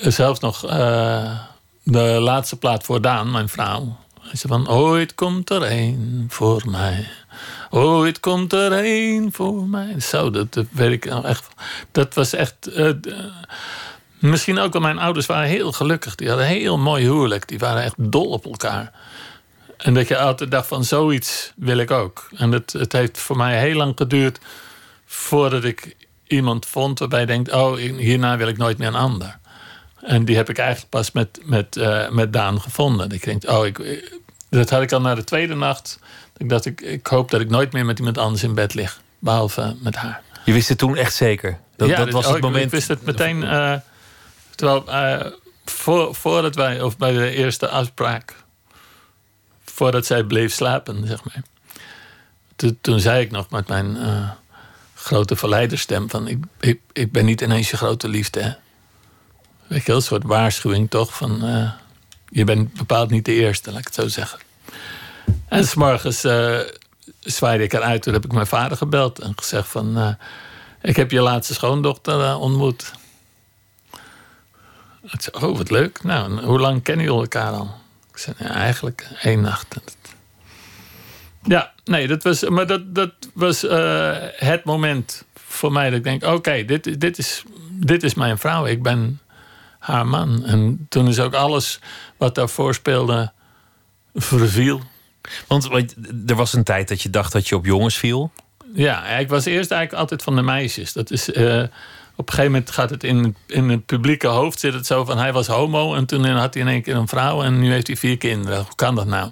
zelfs 0.01 0.39
nog 0.39 0.65
uh, 0.65 1.39
de 1.83 2.01
laatste 2.01 2.55
plaat 2.55 2.83
voor 2.83 3.01
Daan, 3.01 3.31
mijn 3.31 3.49
vrouw. 3.49 3.97
Ze 4.33 4.47
van, 4.47 4.69
ooit 4.69 5.15
komt 5.15 5.49
er 5.49 5.61
één 5.61 6.25
voor 6.29 6.61
mij. 6.65 7.07
Ooit 7.69 8.19
komt 8.19 8.53
er 8.53 8.71
één 8.71 9.31
voor 9.31 9.67
mij. 9.67 9.99
Zo, 9.99 10.29
dat, 10.29 10.53
dat 10.53 10.65
weet 10.71 10.91
ik 10.91 11.05
nou 11.05 11.25
echt. 11.25 11.47
Dat 11.91 12.13
was 12.13 12.33
echt... 12.33 12.71
misschien 14.19 14.59
ook 14.59 14.73
wel 14.73 14.81
mijn 14.81 14.99
ouders 14.99 15.25
waren 15.25 15.47
heel 15.47 15.71
gelukkig. 15.71 16.15
Die 16.15 16.27
hadden 16.27 16.45
een 16.45 16.51
heel 16.51 16.77
mooi 16.77 17.03
huwelijk. 17.03 17.47
Die 17.47 17.59
waren 17.59 17.83
echt 17.83 17.95
dol 17.97 18.29
op 18.29 18.45
elkaar. 18.45 18.91
En 19.81 19.93
dat 19.93 20.07
je 20.07 20.17
altijd 20.17 20.51
dacht 20.51 20.67
van 20.67 20.83
zoiets 20.83 21.53
wil 21.55 21.77
ik 21.77 21.91
ook. 21.91 22.29
En 22.35 22.51
het, 22.51 22.73
het 22.73 22.91
heeft 22.91 23.17
voor 23.17 23.37
mij 23.37 23.59
heel 23.59 23.75
lang 23.75 23.93
geduurd 23.95 24.39
voordat 25.05 25.63
ik 25.63 25.95
iemand 26.27 26.65
vond 26.65 26.99
waarbij 26.99 27.19
je 27.19 27.25
denkt, 27.25 27.51
oh, 27.51 27.75
hierna 27.75 28.37
wil 28.37 28.47
ik 28.47 28.57
nooit 28.57 28.77
meer 28.77 28.87
een 28.87 28.95
ander. 28.95 29.39
En 30.01 30.25
die 30.25 30.35
heb 30.35 30.49
ik 30.49 30.57
eigenlijk 30.57 30.89
pas 30.89 31.11
met, 31.11 31.39
met, 31.43 31.75
uh, 31.75 32.09
met 32.09 32.33
Daan 32.33 32.61
gevonden. 32.61 33.09
Ik 33.11 33.23
denk, 33.23 33.49
oh, 33.49 33.65
ik, 33.65 34.03
dat 34.49 34.69
had 34.69 34.81
ik 34.81 34.91
al 34.91 35.01
na 35.01 35.15
de 35.15 35.23
tweede 35.23 35.55
nacht. 35.55 35.99
Ik 36.37 36.49
dacht, 36.49 36.65
ik, 36.65 36.81
ik 36.81 37.07
hoop 37.07 37.31
dat 37.31 37.41
ik 37.41 37.49
nooit 37.49 37.71
meer 37.71 37.85
met 37.85 37.97
iemand 37.97 38.17
anders 38.17 38.43
in 38.43 38.53
bed 38.53 38.73
lig. 38.73 39.01
Behalve 39.19 39.75
met 39.79 39.95
haar. 39.95 40.21
Je 40.45 40.53
wist 40.53 40.69
het 40.69 40.77
toen 40.77 40.95
echt 40.95 41.15
zeker? 41.15 41.59
Dat, 41.75 41.89
ja, 41.89 41.95
dat 41.95 42.11
was 42.11 42.25
oh, 42.25 42.33
het 42.33 42.41
moment. 42.41 42.63
Ik 42.63 42.71
wist 42.71 42.87
het 42.87 43.05
meteen. 43.05 43.41
Uh, 43.41 43.73
terwijl, 44.55 44.83
uh, 44.87 45.31
voor, 45.65 46.15
voordat 46.15 46.55
wij, 46.55 46.81
of 46.81 46.97
bij 46.97 47.11
de 47.11 47.31
eerste 47.31 47.67
afspraak 47.67 48.35
voordat 49.81 50.05
zij 50.05 50.23
bleef 50.23 50.53
slapen, 50.53 51.07
zeg 51.07 51.23
maar. 51.23 51.43
Toen, 52.81 52.99
zei 52.99 53.21
ik 53.21 53.31
nog 53.31 53.49
met 53.49 53.67
mijn 53.67 53.95
uh, 53.95 54.29
grote 54.95 55.35
verleiderstem 55.35 56.09
van... 56.09 56.27
Ik, 56.27 56.43
ik, 56.59 56.79
ik, 56.93 57.11
ben 57.11 57.25
niet 57.25 57.41
ineens 57.41 57.69
je 57.69 57.77
grote 57.77 58.07
liefde, 58.07 58.41
hè. 58.41 58.51
Weet 59.67 59.85
je, 59.85 59.93
een 59.93 60.01
soort 60.01 60.23
waarschuwing 60.23 60.89
toch 60.89 61.15
van... 61.15 61.45
Uh, 61.45 61.71
je 62.29 62.43
bent 62.43 62.73
bepaald 62.73 63.09
niet 63.09 63.25
de 63.25 63.33
eerste, 63.33 63.69
laat 63.71 63.79
ik 63.79 63.85
het 63.85 63.95
zo 63.95 64.07
zeggen. 64.07 64.39
En 65.47 65.67
s'morgens 65.67 66.25
uh, 66.25 66.59
zwaaide 67.19 67.63
ik 67.63 67.73
eruit. 67.73 68.01
Toen 68.01 68.13
heb 68.13 68.25
ik 68.25 68.31
mijn 68.31 68.47
vader 68.47 68.77
gebeld 68.77 69.19
en 69.19 69.33
gezegd 69.35 69.67
van... 69.67 70.17
ik 70.81 70.95
heb 70.95 71.11
je 71.11 71.21
laatste 71.21 71.53
schoondochter 71.53 72.35
ontmoet. 72.35 72.91
Ik 75.01 75.21
zei, 75.21 75.45
oh, 75.45 75.57
wat 75.57 75.69
leuk. 75.71 76.03
Nou, 76.03 76.45
hoe 76.45 76.59
lang 76.59 76.83
kennen 76.83 77.05
jullie 77.05 77.21
elkaar 77.21 77.51
al? 77.51 77.80
Ik 78.27 78.35
zei, 78.37 78.49
ja, 78.49 78.55
eigenlijk 78.55 79.07
één 79.21 79.41
nacht. 79.41 79.79
Ja, 81.43 81.71
nee, 81.83 82.07
dat 82.07 82.23
was, 82.23 82.43
maar 82.43 82.67
dat, 82.67 82.95
dat 82.95 83.11
was 83.33 83.63
uh, 83.63 84.15
het 84.35 84.63
moment 84.63 85.25
voor 85.35 85.71
mij 85.71 85.89
dat 85.89 85.97
ik 85.97 86.03
denk: 86.03 86.23
oké, 86.23 86.65
dit, 86.65 87.01
dit, 87.01 87.17
is, 87.17 87.43
dit 87.69 88.03
is 88.03 88.13
mijn 88.13 88.37
vrouw. 88.37 88.65
Ik 88.65 88.83
ben 88.83 89.19
haar 89.79 90.07
man. 90.07 90.45
En 90.45 90.85
toen 90.89 91.07
is 91.07 91.19
ook 91.19 91.33
alles 91.33 91.79
wat 92.17 92.35
daarvoor 92.35 92.73
speelde 92.73 93.31
verviel. 94.13 94.81
Want, 95.47 95.67
want 95.67 95.95
er 96.27 96.35
was 96.35 96.53
een 96.53 96.63
tijd 96.63 96.87
dat 96.87 97.01
je 97.01 97.09
dacht 97.09 97.31
dat 97.31 97.47
je 97.47 97.55
op 97.55 97.65
jongens 97.65 97.97
viel. 97.97 98.31
Ja, 98.73 99.05
ik 99.05 99.29
was 99.29 99.45
eerst 99.45 99.71
eigenlijk 99.71 100.01
altijd 100.01 100.23
van 100.23 100.35
de 100.35 100.41
meisjes. 100.41 100.93
Dat 100.93 101.11
is. 101.11 101.29
Uh, 101.29 101.63
op 102.21 102.27
een 102.27 102.33
gegeven 102.33 102.51
moment 102.51 102.71
gaat 102.71 102.89
het 102.89 103.03
in, 103.03 103.35
in 103.47 103.69
het 103.69 103.85
publieke 103.85 104.27
hoofd 104.27 104.59
zit 104.59 104.73
het 104.73 104.85
zo 104.85 105.05
van 105.05 105.17
hij 105.17 105.33
was 105.33 105.47
homo 105.47 105.95
en 105.95 106.05
toen 106.05 106.25
had 106.25 106.53
hij 106.53 106.63
in 106.63 106.69
één 106.69 106.81
keer 106.81 106.95
een 106.95 107.07
vrouw 107.07 107.43
en 107.43 107.59
nu 107.59 107.71
heeft 107.71 107.87
hij 107.87 107.95
vier 107.95 108.17
kinderen. 108.17 108.57
Hoe 108.57 108.75
kan 108.75 108.95
dat 108.95 109.05
nou? 109.05 109.31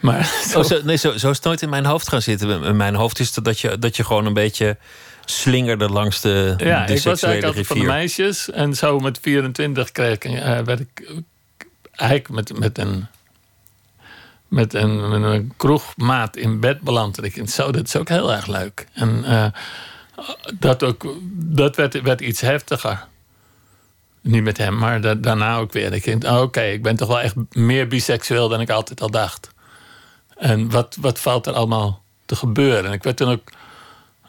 Maar 0.00 0.24
zo, 0.50 0.58
oh, 0.58 0.64
zo 0.64 0.80
nee, 0.84 0.96
zo, 0.96 1.16
zo 1.16 1.30
is 1.30 1.36
het 1.36 1.44
nooit 1.44 1.62
in 1.62 1.68
mijn 1.68 1.84
hoofd 1.84 2.08
gaan 2.08 2.22
zitten. 2.22 2.64
In 2.64 2.76
mijn 2.76 2.94
hoofd 2.94 3.18
is 3.18 3.34
het 3.34 3.44
dat 3.44 3.60
je, 3.60 3.78
dat 3.78 3.96
je 3.96 4.04
gewoon 4.04 4.26
een 4.26 4.34
beetje 4.34 4.76
slingerde 5.24 5.88
langs 5.88 6.20
de, 6.20 6.54
ja, 6.56 6.86
de 6.86 6.94
ik 6.94 7.02
was 7.02 7.22
eigenlijk 7.22 7.56
rivier. 7.56 7.76
van 7.76 7.86
de 7.86 7.92
meisjes 7.92 8.50
en 8.50 8.74
zo 8.74 8.98
met 8.98 9.18
24 9.22 9.92
kreeg 9.92 10.14
ik, 10.14 10.24
uh, 10.24 10.58
werd 10.58 10.80
ik 10.80 11.12
eigenlijk 11.92 12.28
met, 12.28 12.58
met 12.58 12.78
een 12.78 13.06
met 14.48 14.74
een, 14.74 15.08
met 15.08 15.22
een 15.22 15.52
kroegmaat 15.56 16.36
in 16.36 16.60
bed 16.60 16.80
beland. 16.80 17.18
En 17.18 17.24
ik 17.24 17.48
zo, 17.48 17.72
dat 17.72 17.86
is 17.86 17.96
ook 17.96 18.08
heel 18.08 18.32
erg 18.32 18.46
leuk. 18.46 18.86
En 18.92 19.24
uh, 19.24 19.46
dat, 20.58 20.82
ook, 20.82 21.14
dat 21.32 21.76
werd, 21.76 22.02
werd 22.02 22.20
iets 22.20 22.40
heftiger. 22.40 23.06
Niet 24.20 24.42
met 24.42 24.56
hem, 24.56 24.78
maar 24.78 25.00
da 25.00 25.14
daarna 25.14 25.56
ook 25.56 25.72
weer. 25.72 25.92
Ik 25.92 26.04
denk, 26.04 26.24
oh, 26.24 26.40
oké, 26.40 26.62
ik 26.62 26.82
ben 26.82 26.96
toch 26.96 27.08
wel 27.08 27.20
echt 27.20 27.34
meer 27.52 27.88
biseksueel 27.88 28.48
dan 28.48 28.60
ik 28.60 28.70
altijd 28.70 29.00
al 29.00 29.10
dacht. 29.10 29.50
En 30.36 30.70
wat, 30.70 30.96
wat 31.00 31.18
valt 31.18 31.46
er 31.46 31.52
allemaal 31.52 32.02
te 32.26 32.36
gebeuren? 32.36 32.84
En 32.84 32.92
ik 32.92 33.02
werd 33.02 33.16
toen 33.16 33.30
ook 33.30 33.52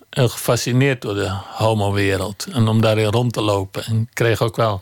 heel 0.09 0.29
gefascineerd 0.29 1.01
door 1.01 1.13
de 1.13 1.29
homo-wereld. 1.31 2.47
En 2.51 2.67
om 2.67 2.81
daarin 2.81 3.11
rond 3.11 3.33
te 3.33 3.41
lopen. 3.41 3.85
En 3.85 4.01
ik 4.01 4.13
kreeg 4.13 4.41
ook 4.41 4.55
wel 4.55 4.81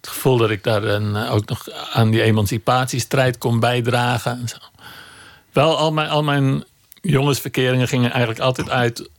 het 0.00 0.08
gevoel 0.08 0.36
dat 0.36 0.50
ik 0.50 0.64
daar 0.64 0.84
een, 0.84 1.16
ook 1.16 1.48
nog 1.48 1.70
aan 1.92 2.10
die 2.10 2.22
emancipatiestrijd 2.22 3.38
kon 3.38 3.60
bijdragen. 3.60 4.40
En 4.40 4.48
zo. 4.48 4.56
Wel, 5.52 5.76
al 5.76 5.92
mijn, 5.92 6.08
al 6.08 6.22
mijn 6.22 6.64
jongensverkeringen 7.00 7.88
gingen 7.88 8.10
eigenlijk 8.10 8.40
altijd 8.40 8.70
uit 8.70 9.10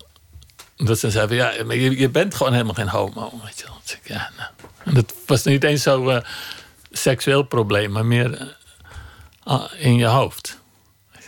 dat 0.78 1.00
ze 1.00 1.12
zeiden, 1.12 1.38
ja, 1.38 1.54
maar 1.66 1.76
je, 1.76 1.98
je 1.98 2.10
bent 2.10 2.36
gewoon 2.36 2.52
helemaal 2.52 2.74
geen 2.74 2.90
homo. 2.90 3.32
Weet 3.44 3.60
je 3.60 3.66
wel. 3.66 3.76
Ja, 4.04 4.30
nou. 4.38 4.50
En 4.84 4.94
dat 4.94 5.14
was 5.26 5.44
niet 5.44 5.64
eens 5.64 5.84
zo'n 5.84 6.08
uh, 6.08 6.18
seksueel 6.92 7.44
probleem, 7.44 7.92
maar 7.92 8.06
meer 8.06 8.56
uh, 9.48 9.64
in 9.78 9.96
je 9.96 10.06
hoofd. 10.06 10.60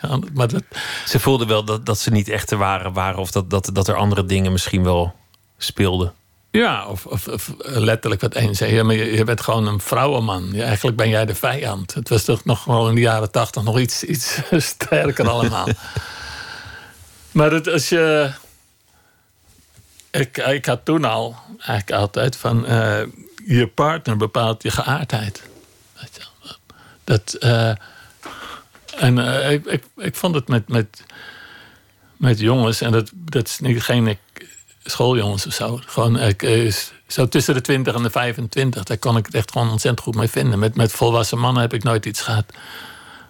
Ja, 0.02 0.20
maar 0.34 0.48
dat... 0.48 0.64
Ze 1.06 1.20
voelden 1.20 1.48
wel 1.48 1.64
dat, 1.64 1.86
dat 1.86 2.00
ze 2.00 2.12
niet 2.12 2.30
echte 2.30 2.56
waren, 2.56 2.94
waren 2.94 3.20
of 3.20 3.32
dat, 3.32 3.50
dat, 3.50 3.70
dat 3.74 3.88
er 3.88 3.96
andere 3.96 4.26
dingen 4.26 4.52
misschien 4.52 4.84
wel 4.84 5.16
speelden. 5.58 6.14
Ja, 6.52 6.88
of, 6.88 7.06
of, 7.06 7.28
of 7.28 7.54
letterlijk 7.58 8.22
wat 8.22 8.34
één 8.34 8.56
zei. 8.56 8.74
Ja, 8.74 8.84
maar 8.84 8.96
je, 8.96 9.16
je, 9.16 9.24
bent 9.24 9.42
gewoon 9.42 9.68
een 9.68 9.80
vrouwenman. 9.80 10.50
Ja, 10.52 10.66
eigenlijk 10.66 10.98
ben 10.98 11.10
jij 11.10 11.26
de 11.26 11.36
vijand. 11.36 11.94
Het 11.94 12.10
was 12.10 12.24
toch 12.24 12.46
nog 12.46 12.64
wel 12.64 12.90
in 12.90 12.96
de 12.96 13.02
jaren 13.02 13.32
tachtig 13.32 13.64
nog 13.64 13.80
iets, 13.80 14.04
iets 14.04 14.40
sterker 14.74 15.30
allemaal. 15.30 15.68
maar 17.32 17.52
het, 17.52 17.68
als 17.68 17.90
je 17.90 18.32
ik, 20.12 20.38
ik 20.38 20.66
had 20.66 20.86
toen 20.86 21.06
al 21.06 21.36
eigenlijk 21.58 21.92
altijd 21.92 22.36
van 22.36 22.66
uh, 22.66 23.02
je 23.46 23.68
partner 23.68 24.18
bepaalt 24.18 24.64
je 24.64 24.72
geaardheid. 24.72 25.44
Dat, 27.04 27.38
uh, 27.40 27.70
en 28.98 29.18
uh, 29.18 29.52
ik, 29.52 29.66
ik, 29.66 29.84
ik 29.98 30.16
vond 30.16 30.36
het 30.36 30.48
met, 30.48 30.68
met, 30.68 31.04
met 32.18 32.40
jongens, 32.40 32.82
en 32.82 32.92
dat, 32.92 33.12
dat 33.14 33.48
is 33.48 33.60
niet, 33.60 33.84
geen 33.84 34.18
schooljongens 34.84 35.46
of 35.46 35.54
zo. 35.54 35.80
Gewoon 35.86 36.20
ik, 36.20 36.42
zo 37.08 37.28
tussen 37.28 37.54
de 37.54 37.62
20 37.62 37.96
en 37.96 38.04
de 38.04 38.10
25, 38.10 38.84
daar 38.84 38.98
kon 38.98 39.18
ik 39.18 39.26
het 39.26 39.36
echt 39.36 39.52
gewoon 39.52 39.70
ontzettend 39.70 40.04
goed 40.04 40.16
mee 40.16 40.28
vinden. 40.28 40.60
Met, 40.60 40.76
met 40.76 40.92
volwassen 40.92 41.40
mannen 41.40 41.62
heb 41.62 41.74
ik 41.74 41.84
nooit 41.84 42.06
iets 42.06 42.22
gehad. 42.22 42.46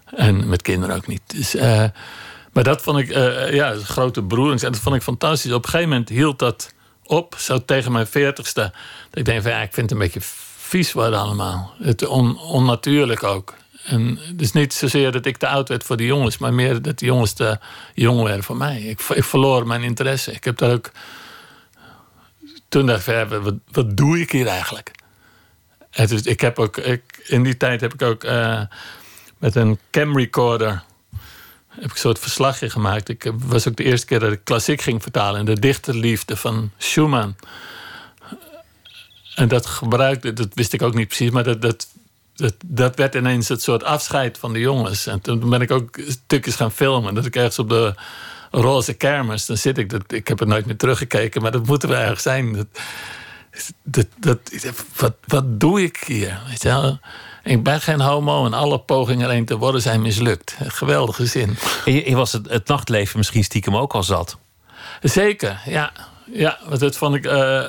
En 0.05 0.49
met 0.49 0.61
kinderen 0.61 0.95
ook 0.95 1.07
niet. 1.07 1.21
Dus, 1.25 1.55
maar 2.53 2.63
dat 2.63 2.81
vond 2.81 2.99
ik, 2.99 3.09
uh, 3.09 3.53
ja, 3.53 3.75
grote 3.83 4.23
broer. 4.23 4.51
En 4.51 4.57
dat 4.57 4.79
vond 4.79 4.95
ik 4.95 5.01
fantastisch. 5.01 5.51
Op 5.51 5.63
een 5.63 5.69
gegeven 5.69 5.89
moment 5.89 6.09
hield 6.09 6.39
dat 6.39 6.73
op, 7.03 7.35
zo 7.37 7.65
tegen 7.65 7.91
mijn 7.91 8.07
veertigste. 8.07 8.61
Dat 9.09 9.19
ik 9.19 9.25
denk 9.25 9.41
van 9.41 9.51
ja, 9.51 9.61
ik 9.61 9.73
vind 9.73 9.89
het 9.89 9.91
een 9.91 10.05
beetje 10.05 10.21
vies 10.57 10.91
worden 10.93 11.19
allemaal. 11.19 11.73
Het 11.81 12.07
on, 12.07 12.39
onnatuurlijk 12.39 13.23
ook. 13.23 13.53
En 13.83 14.19
is 14.37 14.51
niet 14.51 14.73
zozeer 14.73 15.11
dat 15.11 15.25
ik 15.25 15.37
te 15.37 15.47
oud 15.47 15.69
werd 15.69 15.83
voor 15.83 15.97
de 15.97 16.05
jongens, 16.05 16.37
maar 16.37 16.53
meer 16.53 16.81
dat 16.81 16.99
de 16.99 17.05
jongens 17.05 17.33
te 17.33 17.59
jong 17.93 18.23
werden 18.23 18.43
voor 18.43 18.57
mij. 18.57 18.81
Ik, 18.81 19.01
ik 19.01 19.23
verloor 19.23 19.67
mijn 19.67 19.83
interesse. 19.83 20.31
Ik 20.31 20.43
heb 20.43 20.57
daar 20.57 20.71
ook. 20.71 20.91
Toen 22.67 22.85
dacht 22.85 23.07
ik, 23.07 23.27
wat, 23.71 23.97
doe 23.97 24.19
ik 24.19 24.31
hier 24.31 24.47
eigenlijk? 24.47 24.91
Het 25.89 26.25
ik 26.25 26.41
heb 26.41 26.59
ook, 26.59 26.77
ik, 26.77 27.23
in 27.27 27.43
die 27.43 27.57
tijd 27.57 27.81
heb 27.81 27.93
ik 27.93 28.01
ook 28.01 28.23
uh, 28.23 28.61
met 29.37 29.55
een 29.55 29.79
camrecorder 29.91 30.83
heb 31.79 31.89
ik 31.89 31.91
een 31.91 31.97
soort 31.97 32.19
verslagje 32.19 32.69
gemaakt. 32.69 33.09
Ik 33.09 33.31
was 33.37 33.67
ook 33.67 33.75
de 33.75 33.83
eerste 33.83 34.05
keer 34.05 34.19
dat 34.19 34.31
ik 34.31 34.43
klassiek 34.43 34.81
ging 34.81 35.01
vertalen. 35.01 35.39
En 35.39 35.45
de 35.45 35.59
dichterliefde 35.59 36.35
van 36.35 36.71
Schumann. 36.77 37.35
En 39.35 39.47
dat 39.47 39.65
gebruikte, 39.65 40.33
dat 40.33 40.47
wist 40.53 40.73
ik 40.73 40.81
ook 40.81 40.93
niet 40.93 41.07
precies, 41.07 41.29
maar 41.29 41.43
dat, 41.43 41.61
dat, 41.61 41.87
dat, 42.35 42.53
dat 42.65 42.95
werd 42.95 43.15
ineens 43.15 43.47
het 43.47 43.61
soort 43.61 43.83
afscheid 43.83 44.37
van 44.37 44.53
de 44.53 44.59
jongens. 44.59 45.07
En 45.07 45.21
toen 45.21 45.49
ben 45.49 45.61
ik 45.61 45.71
ook 45.71 45.99
stukjes 46.07 46.55
gaan 46.55 46.71
filmen. 46.71 47.13
Dat 47.13 47.25
ik 47.25 47.35
ergens 47.35 47.59
op 47.59 47.69
de 47.69 47.95
roze 48.51 48.93
kermis, 48.93 49.45
dan 49.45 49.57
zit 49.57 49.77
ik, 49.77 49.89
dat, 49.89 50.11
ik 50.11 50.27
heb 50.27 50.39
er 50.39 50.47
nooit 50.47 50.65
meer 50.65 50.77
teruggekeken, 50.77 51.41
maar 51.41 51.51
dat 51.51 51.65
moet 51.65 51.83
er 51.83 51.91
erg 51.91 52.19
zijn. 52.19 52.53
Dat, 52.53 52.67
dat, 53.83 54.07
dat, 54.17 54.39
wat, 54.95 55.15
wat 55.25 55.59
doe 55.59 55.83
ik 55.83 56.03
hier? 56.05 56.41
Weet 56.47 56.61
je 56.61 56.67
wel? 56.67 56.99
Ik 57.43 57.63
ben 57.63 57.81
geen 57.81 58.01
homo 58.01 58.45
en 58.45 58.53
alle 58.53 58.79
pogingen 58.79 59.29
er 59.29 59.35
een 59.35 59.45
te 59.45 59.57
worden 59.57 59.81
zijn 59.81 60.01
mislukt. 60.01 60.55
geweldige 60.67 61.25
zin. 61.25 61.57
je, 61.85 62.15
was 62.15 62.31
het, 62.31 62.49
het, 62.49 62.67
nachtleven 62.67 63.17
misschien 63.17 63.43
stiekem 63.43 63.75
ook 63.75 63.93
al 63.93 64.03
zat? 64.03 64.37
Zeker, 65.01 65.61
ja. 65.65 65.91
Ja, 66.33 66.57
want 66.67 66.79
dat 66.79 66.97
vond 66.97 67.15
ik. 67.15 67.25
Uh, 67.25 67.63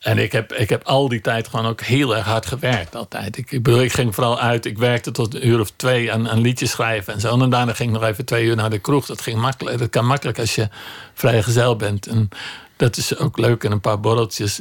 en 0.00 0.18
ik 0.18 0.32
heb, 0.32 0.52
ik 0.52 0.68
heb 0.68 0.84
al 0.84 1.08
die 1.08 1.20
tijd 1.20 1.48
gewoon 1.48 1.66
ook 1.66 1.80
heel 1.80 2.16
erg 2.16 2.24
hard 2.26 2.46
gewerkt. 2.46 2.94
Altijd. 2.94 3.36
Ik, 3.36 3.50
ik 3.50 3.62
bedoel, 3.62 3.82
ik 3.82 3.92
ging 3.92 4.14
vooral 4.14 4.40
uit. 4.40 4.66
Ik 4.66 4.78
werkte 4.78 5.10
tot 5.10 5.34
een 5.34 5.46
uur 5.46 5.60
of 5.60 5.72
twee 5.76 6.12
aan, 6.12 6.28
aan 6.28 6.40
liedjes 6.40 6.70
schrijven 6.70 7.12
en 7.12 7.20
zo. 7.20 7.40
En 7.40 7.50
daarna 7.50 7.74
ging 7.74 7.94
ik 7.94 8.00
nog 8.00 8.08
even 8.08 8.24
twee 8.24 8.44
uur 8.44 8.56
naar 8.56 8.70
de 8.70 8.78
kroeg. 8.78 9.06
Dat 9.06 9.20
ging 9.20 9.40
makkelijk. 9.40 9.78
Dat 9.78 9.90
kan 9.90 10.06
makkelijk 10.06 10.38
als 10.38 10.54
je 10.54 10.68
vrijgezel 11.14 11.76
bent. 11.76 12.06
En 12.06 12.28
dat 12.76 12.96
is 12.96 13.16
ook 13.16 13.38
leuk. 13.38 13.64
En 13.64 13.72
een 13.72 13.80
paar 13.80 14.00
borreltjes. 14.00 14.60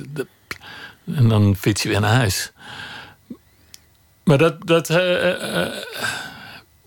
En 1.15 1.29
dan 1.29 1.55
fiets 1.59 1.83
je 1.83 1.89
weer 1.89 2.01
naar 2.01 2.15
huis. 2.15 2.51
Maar 4.29 4.37
dat. 4.37 4.55
dat 4.67 4.89
uh, 4.89 5.65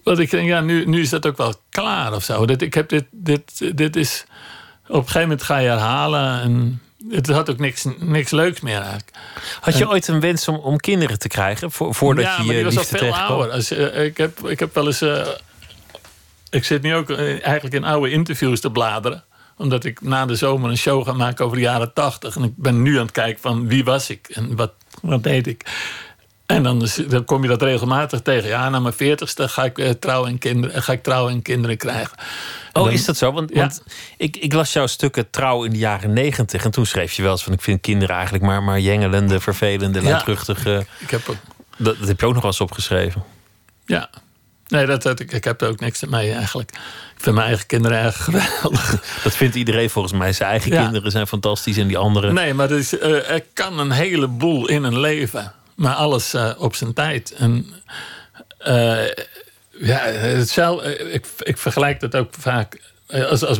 wat 0.03 0.19
ik 0.19 0.31
denk, 0.31 0.49
ja, 0.49 0.61
nu, 0.61 0.87
nu 0.87 1.01
is 1.01 1.09
dat 1.09 1.27
ook 1.27 1.37
wel 1.37 1.55
klaar 1.71 2.15
of 2.15 2.25
zo. 2.25 2.47
Dat, 2.47 2.61
ik 2.61 2.75
heb 2.75 2.89
dit, 2.89 3.05
dit, 3.11 3.77
dit 3.77 3.97
is. 3.97 4.25
Op 4.87 4.95
een 4.95 5.03
gegeven 5.03 5.21
moment 5.21 5.43
ga 5.43 5.57
je 5.57 5.69
herhalen. 5.69 6.41
En 6.41 6.81
het 7.11 7.29
had 7.29 7.51
ook 7.51 7.59
niks, 7.59 7.87
niks 7.99 8.31
leuks 8.31 8.61
meer 8.61 8.77
eigenlijk. 8.77 9.11
Had 9.61 9.79
je 9.79 9.89
ooit 9.89 10.09
een 10.09 10.21
wens 10.21 10.49
om, 10.49 10.57
om 10.57 10.77
kinderen 10.77 11.19
te 11.19 11.29
krijgen 11.29 11.71
voordat 11.71 12.25
ja, 12.25 12.37
je 12.37 12.45
maar 12.45 12.55
die 12.55 12.65
was 12.65 12.77
al 12.77 12.85
veel 12.85 13.15
ouder. 13.15 13.51
Als, 13.51 13.71
ik, 13.73 14.17
heb, 14.17 14.49
ik 14.49 14.59
heb 14.59 14.75
wel 14.75 14.87
eens. 14.87 15.05
ik 16.51 16.65
zit 16.65 16.83
nu 16.83 16.95
ook 16.95 17.11
eigenlijk 17.11 17.75
in 17.75 17.85
oude 17.85 18.11
interviews 18.11 18.61
te 18.61 18.71
bladeren 18.71 19.25
omdat 19.57 19.85
ik 19.85 20.01
na 20.01 20.27
de 20.27 20.37
zomer 20.37 20.71
een 20.71 20.77
show 20.77 21.05
ga 21.05 21.13
maken 21.13 21.45
over 21.45 21.57
de 21.57 21.63
jaren 21.63 21.93
tachtig. 21.93 22.37
En 22.37 22.43
ik 22.43 22.57
ben 22.57 22.83
nu 22.83 22.97
aan 22.97 23.03
het 23.03 23.13
kijken 23.13 23.41
van 23.41 23.69
wie 23.69 23.85
was 23.85 24.11
ik 24.11 24.29
en 24.29 24.57
wat, 24.57 24.73
wat 25.03 25.23
deed 25.23 25.47
ik. 25.47 25.65
En 26.53 26.63
dan, 26.63 26.89
dan 27.09 27.25
kom 27.25 27.43
je 27.43 27.49
dat 27.49 27.63
regelmatig 27.63 28.21
tegen. 28.21 28.49
Ja, 28.49 28.69
na 28.69 28.81
mijn 28.81 28.95
veertigste 28.95 29.49
ga 29.49 29.65
ik, 29.65 29.79
uh, 29.79 29.91
trouwen 29.91 30.31
en 30.31 30.39
kinderen, 30.39 30.83
ga 30.83 30.93
ik 30.93 31.03
trouwen 31.03 31.33
en 31.33 31.43
kinderen 31.43 31.77
krijgen. 31.77 32.17
Oh, 32.73 32.93
is 32.93 33.05
dat 33.05 33.17
zo? 33.17 33.33
Want, 33.33 33.53
want, 33.53 33.83
ik, 34.17 34.37
ik 34.37 34.53
las 34.53 34.73
jouw 34.73 34.87
stukken 34.87 35.31
trouw 35.31 35.65
in 35.65 35.71
de 35.71 35.79
jaren 35.79 36.13
negentig. 36.13 36.65
En 36.65 36.71
toen 36.71 36.87
schreef 36.87 37.13
je 37.13 37.23
wel 37.23 37.31
eens 37.31 37.43
van... 37.43 37.53
ik 37.53 37.63
vind 37.63 37.81
kinderen 37.81 38.15
eigenlijk 38.15 38.45
maar, 38.45 38.63
maar 38.63 38.81
jengelende, 38.81 39.41
vervelende, 39.41 40.03
luidruchtige... 40.03 40.87
Ik 40.99 41.11
heb 41.11 41.29
ook, 41.29 41.37
dat, 41.77 41.99
dat 41.99 42.09
heb 42.09 42.21
je 42.21 42.27
ook 42.27 42.33
nog 42.33 42.43
wel 42.43 42.51
eens 42.51 42.61
opgeschreven. 42.61 43.25
Ja, 43.87 44.11
Nee, 44.73 44.87
dat, 44.87 45.03
dat, 45.03 45.21
ik, 45.21 45.33
ik 45.33 45.45
heb 45.45 45.61
er 45.61 45.69
ook 45.69 45.81
niks 45.81 46.05
mee 46.05 46.33
eigenlijk. 46.33 46.71
Ik 47.17 47.23
vind 47.29 47.35
mijn 47.35 47.47
eigen 47.47 47.67
kinderen 47.67 47.99
erg 47.99 48.25
geweldig. 48.25 49.03
Dat 49.25 49.37
vindt 49.37 49.55
iedereen 49.55 49.91
volgens 49.91 50.15
mij. 50.15 50.33
Zijn 50.33 50.51
eigen 50.51 50.71
kinderen 50.71 51.11
zijn 51.11 51.27
fantastisch 51.27 51.77
en 51.77 51.87
die 51.87 51.99
andere... 51.99 52.33
Nee, 52.33 52.55
maar 52.55 52.71
is, 52.71 52.95
uh, 52.95 53.31
er 53.31 53.45
kan 53.53 53.79
een 53.79 53.91
heleboel 53.91 54.69
in 54.69 54.83
een 54.83 55.01
leven. 55.01 55.53
Maar 55.75 55.95
alles 55.95 56.35
uh, 56.35 56.51
op 56.59 56.75
zijn 56.75 56.93
tijd. 56.93 57.33
En 57.33 57.67
uh, 58.67 59.07
ja, 59.71 59.99
hetzelfde, 60.01 60.97
ik, 61.13 61.27
ik 61.39 61.59
vergelijk 61.59 62.01
dat 62.01 62.17
ook 62.17 62.35
vaak 62.39 62.81
als, 63.07 63.45
als 63.45 63.59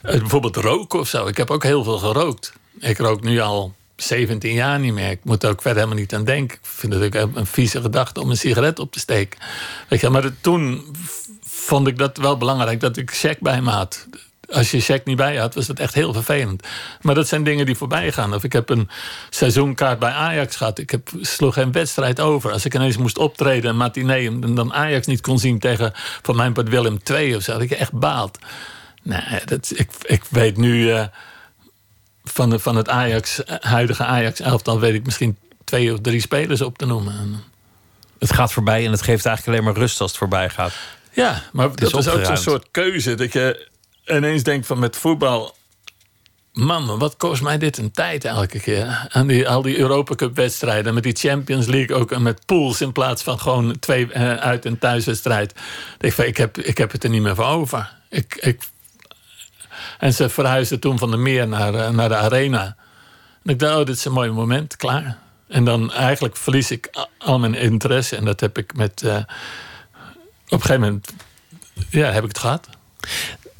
bijvoorbeeld 0.00 0.56
roken 0.56 1.00
of 1.00 1.08
zo. 1.08 1.26
Ik 1.26 1.36
heb 1.36 1.50
ook 1.50 1.62
heel 1.62 1.84
veel 1.84 1.98
gerookt. 1.98 2.52
Ik 2.78 2.98
rook 2.98 3.22
nu 3.22 3.40
al 3.40 3.74
17 3.96 4.52
jaar 4.52 4.78
niet 4.78 4.92
meer. 4.92 5.10
Ik 5.10 5.24
moet 5.24 5.42
er 5.42 5.50
ook 5.50 5.62
verder 5.62 5.82
helemaal 5.82 6.00
niet 6.00 6.14
aan 6.14 6.24
denken. 6.24 6.56
Ik 6.56 6.66
vind 6.66 6.92
het 6.92 7.16
ook 7.16 7.36
een 7.36 7.46
vieze 7.46 7.80
gedachte 7.80 8.20
om 8.20 8.30
een 8.30 8.36
sigaret 8.36 8.78
op 8.78 8.92
te 8.92 8.98
steken. 8.98 9.40
Weet 9.88 10.00
je, 10.00 10.08
maar 10.08 10.30
toen 10.40 10.96
vond 11.42 11.86
ik 11.86 11.98
dat 11.98 12.16
wel 12.16 12.36
belangrijk 12.36 12.80
dat 12.80 12.96
ik 12.96 13.10
check 13.10 13.40
bij 13.40 13.62
me 13.62 13.70
had. 13.70 14.06
Als 14.52 14.70
je 14.70 14.80
check 14.80 15.04
niet 15.04 15.16
bij 15.16 15.36
had, 15.36 15.54
was 15.54 15.66
dat 15.66 15.78
echt 15.78 15.94
heel 15.94 16.12
vervelend. 16.12 16.66
Maar 17.00 17.14
dat 17.14 17.28
zijn 17.28 17.44
dingen 17.44 17.66
die 17.66 17.76
voorbij 17.76 18.12
gaan. 18.12 18.34
Of 18.34 18.44
ik 18.44 18.52
heb 18.52 18.68
een 18.68 18.88
seizoenkaart 19.30 19.98
bij 19.98 20.10
Ajax 20.10 20.56
gehad. 20.56 20.78
Ik 20.78 20.90
heb, 20.90 21.10
sloeg 21.20 21.54
geen 21.54 21.72
wedstrijd 21.72 22.20
over. 22.20 22.52
Als 22.52 22.64
ik 22.64 22.74
ineens 22.74 22.96
moest 22.96 23.18
optreden, 23.18 23.70
een 23.70 23.76
matinee... 23.76 24.26
en 24.26 24.54
dan 24.54 24.72
Ajax 24.72 25.06
niet 25.06 25.20
kon 25.20 25.38
zien 25.38 25.58
tegen, 25.58 25.92
van 26.22 26.36
mijn 26.36 26.52
part, 26.52 26.68
Willem 26.68 26.98
II 27.10 27.34
of 27.34 27.42
zo... 27.42 27.52
dat 27.52 27.62
ik 27.62 27.70
echt 27.70 27.92
baald. 27.92 28.38
Nee, 29.02 29.40
dat, 29.44 29.72
ik, 29.74 29.90
ik 30.02 30.22
weet 30.30 30.56
nu... 30.56 30.88
Uh, 30.88 31.04
van, 32.24 32.50
de, 32.50 32.58
van 32.58 32.76
het 32.76 32.88
Ajax, 32.88 33.40
huidige 33.60 34.04
Ajax-elftal 34.04 34.80
weet 34.80 34.94
ik 34.94 35.04
misschien 35.04 35.36
twee 35.64 35.92
of 35.92 36.00
drie 36.00 36.20
spelers 36.20 36.60
op 36.60 36.78
te 36.78 36.86
noemen. 36.86 37.42
Het 38.18 38.32
gaat 38.32 38.52
voorbij 38.52 38.84
en 38.84 38.90
het 38.90 39.02
geeft 39.02 39.26
eigenlijk 39.26 39.58
alleen 39.58 39.72
maar 39.72 39.82
rust 39.82 40.00
als 40.00 40.10
het 40.10 40.18
voorbij 40.18 40.48
gaat. 40.48 40.72
Ja, 41.12 41.42
maar 41.52 41.68
het 41.68 41.78
dat 41.78 41.98
is, 41.98 42.08
ook 42.08 42.24
zo'n 42.24 42.36
soort 42.36 42.68
keuze. 42.70 43.14
Dat 43.14 43.32
je 43.32 43.68
ineens 44.06 44.42
denkt 44.42 44.66
van 44.66 44.78
met 44.78 44.96
voetbal... 44.96 45.54
Man, 46.52 46.98
wat 46.98 47.16
kost 47.16 47.42
mij 47.42 47.58
dit 47.58 47.78
een 47.78 47.90
tijd 47.90 48.24
elke 48.24 48.60
keer? 48.60 49.06
En 49.10 49.26
die, 49.26 49.48
al 49.48 49.62
die 49.62 49.78
Europa 49.78 50.14
Cup 50.14 50.36
wedstrijden. 50.36 50.94
Met 50.94 51.02
die 51.02 51.16
Champions 51.16 51.66
League 51.66 51.96
ook. 51.96 52.12
En 52.12 52.22
met 52.22 52.46
pools 52.46 52.80
in 52.80 52.92
plaats 52.92 53.22
van 53.22 53.40
gewoon 53.40 53.78
twee 53.78 54.06
uh, 54.06 54.34
uit- 54.34 54.64
en 54.64 54.78
thuiswedstrijd. 54.78 55.54
Ik, 55.98 56.16
ik, 56.16 56.36
heb, 56.36 56.58
ik 56.58 56.78
heb 56.78 56.92
het 56.92 57.04
er 57.04 57.10
niet 57.10 57.22
meer 57.22 57.34
voor 57.34 57.44
over. 57.44 57.92
Ik, 58.08 58.34
ik 58.34 58.62
en 59.98 60.14
ze 60.14 60.28
verhuisden 60.28 60.80
toen 60.80 60.98
van 60.98 61.10
de 61.10 61.16
meer 61.16 61.48
naar, 61.48 61.74
eh, 61.74 61.90
naar 61.90 62.08
de 62.08 62.16
arena. 62.16 62.76
En 63.44 63.52
ik 63.52 63.58
dacht, 63.58 63.78
oh, 63.78 63.86
dit 63.86 63.96
is 63.96 64.04
een 64.04 64.12
mooi 64.12 64.30
moment, 64.30 64.76
klaar. 64.76 65.18
En 65.48 65.64
dan 65.64 65.92
eigenlijk 65.92 66.36
verlies 66.36 66.70
ik 66.70 66.90
al 67.18 67.38
mijn 67.38 67.54
interesse. 67.54 68.16
En 68.16 68.24
dat 68.24 68.40
heb 68.40 68.58
ik 68.58 68.74
met. 68.74 69.02
Uh, 69.02 69.16
op 69.16 69.24
een 70.46 70.60
gegeven 70.60 70.80
moment. 70.80 71.12
Ja, 71.90 72.10
heb 72.10 72.22
ik 72.22 72.28
het 72.28 72.38
gehad. 72.38 72.68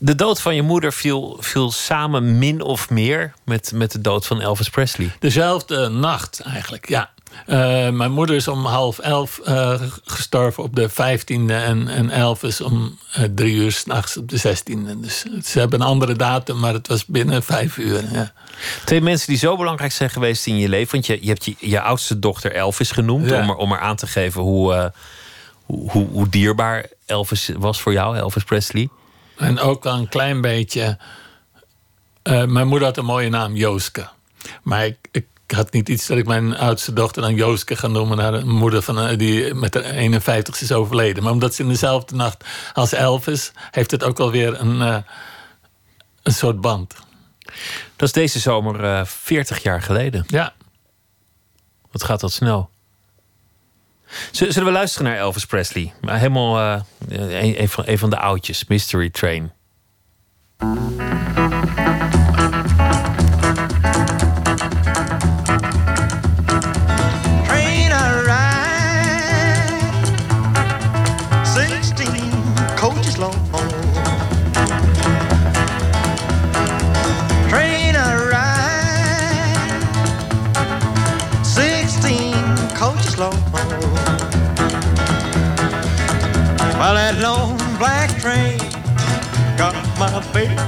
De 0.05 0.15
dood 0.15 0.41
van 0.41 0.55
je 0.55 0.62
moeder 0.62 0.93
viel, 0.93 1.37
viel 1.41 1.71
samen 1.71 2.38
min 2.38 2.62
of 2.62 2.91
meer 2.91 3.33
met, 3.45 3.73
met 3.75 3.93
de 3.93 4.01
dood 4.01 4.27
van 4.27 4.41
Elvis 4.41 4.69
Presley. 4.69 5.11
Dezelfde 5.19 5.88
nacht 5.88 6.41
eigenlijk, 6.41 6.88
ja. 6.88 7.11
Uh, 7.47 7.57
mijn 7.88 8.12
moeder 8.12 8.37
is 8.37 8.49
om 8.49 8.65
half 8.65 8.99
elf 8.99 9.41
uh, 9.49 9.81
gestorven 10.05 10.62
op 10.62 10.77
de 10.77 10.91
15e 10.91 11.51
en, 11.51 11.88
en 11.88 12.11
Elvis 12.11 12.61
om 12.61 12.99
uh, 13.19 13.25
drie 13.35 13.55
uur 13.55 13.73
s'nachts 13.73 14.17
op 14.17 14.29
de 14.29 14.38
16e. 14.38 15.01
Dus 15.01 15.25
ze 15.45 15.59
hebben 15.59 15.81
een 15.81 15.87
andere 15.87 16.17
datum, 16.17 16.59
maar 16.59 16.73
het 16.73 16.88
was 16.88 17.07
binnen 17.07 17.43
vijf 17.43 17.77
uur. 17.77 18.05
Ja. 18.12 18.33
Twee 18.85 19.01
mensen 19.01 19.29
die 19.29 19.38
zo 19.38 19.57
belangrijk 19.57 19.93
zijn 19.93 20.11
geweest 20.11 20.47
in 20.47 20.57
je 20.57 20.69
leven. 20.69 20.93
Want 20.93 21.07
je, 21.07 21.19
je 21.21 21.29
hebt 21.29 21.45
je, 21.45 21.55
je 21.59 21.81
oudste 21.81 22.19
dochter 22.19 22.53
Elvis 22.53 22.91
genoemd, 22.91 23.29
ja. 23.29 23.43
om, 23.43 23.49
er, 23.49 23.57
om 23.57 23.73
er 23.73 23.81
aan 23.81 23.97
te 23.97 24.07
geven 24.07 24.41
hoe, 24.41 24.93
hoe, 25.65 25.91
hoe, 25.91 26.09
hoe, 26.09 26.29
dierbaar 26.29 26.87
Elvis 27.07 27.51
was 27.57 27.81
voor 27.81 27.93
jou, 27.93 28.17
Elvis 28.17 28.45
Presley. 28.45 28.88
En 29.37 29.59
ook 29.59 29.85
wel 29.85 29.95
een 29.95 30.09
klein 30.09 30.40
beetje. 30.40 30.99
mijn 32.23 32.66
moeder 32.66 32.88
had 32.88 32.97
een 32.97 33.05
mooie 33.05 33.29
naam, 33.29 33.55
Jooske. 33.55 34.09
Maar 34.62 34.87
ik, 34.87 34.97
ik 35.11 35.27
had 35.59 35.73
niet 35.73 35.88
iets 35.88 36.07
dat 36.07 36.18
ik 36.18 36.27
mijn 36.27 36.57
oudste 36.57 36.92
dochter 36.92 37.23
dan 37.23 37.35
Jooske 37.35 37.77
ga 37.77 37.87
noemen... 37.87 38.16
naar 38.16 38.35
een 38.35 38.49
moeder 38.49 38.83
van, 38.83 38.99
eh, 38.99 39.18
die 39.18 39.55
met 39.55 39.73
de 39.73 39.85
51 39.85 40.61
is 40.61 40.73
overleden. 40.73 41.23
Maar 41.23 41.33
omdat 41.33 41.55
ze 41.55 41.62
in 41.62 41.68
dezelfde 41.68 42.14
nacht 42.14 42.45
als 42.73 42.92
Elvis... 42.92 43.53
heeft 43.71 43.90
het 43.90 44.05
ook 44.05 44.21
alweer 44.21 44.61
een, 44.61 44.77
uh, 44.77 44.97
een 46.23 46.33
soort 46.33 46.61
band. 46.61 46.95
Dat 47.97 48.09
is 48.09 48.12
deze 48.12 48.38
zomer 48.38 48.85
uh, 48.85 49.05
40 49.05 49.62
jaar 49.62 49.83
geleden. 49.83 50.25
Ja. 50.27 50.53
Wat 51.90 52.05
gaat 52.05 52.21
dat 52.21 52.33
snel. 52.33 52.71
Zullen 54.31 54.64
we 54.64 54.70
luisteren 54.70 55.07
naar 55.07 55.18
Elvis 55.18 55.46
Presley? 55.46 55.92
Helemaal 56.07 56.85
van, 57.68 57.85
een 57.87 57.98
van 57.98 58.11
de 58.11 58.18
oudjes, 58.18 58.64
Mystery 58.64 59.11
Train. 59.11 59.53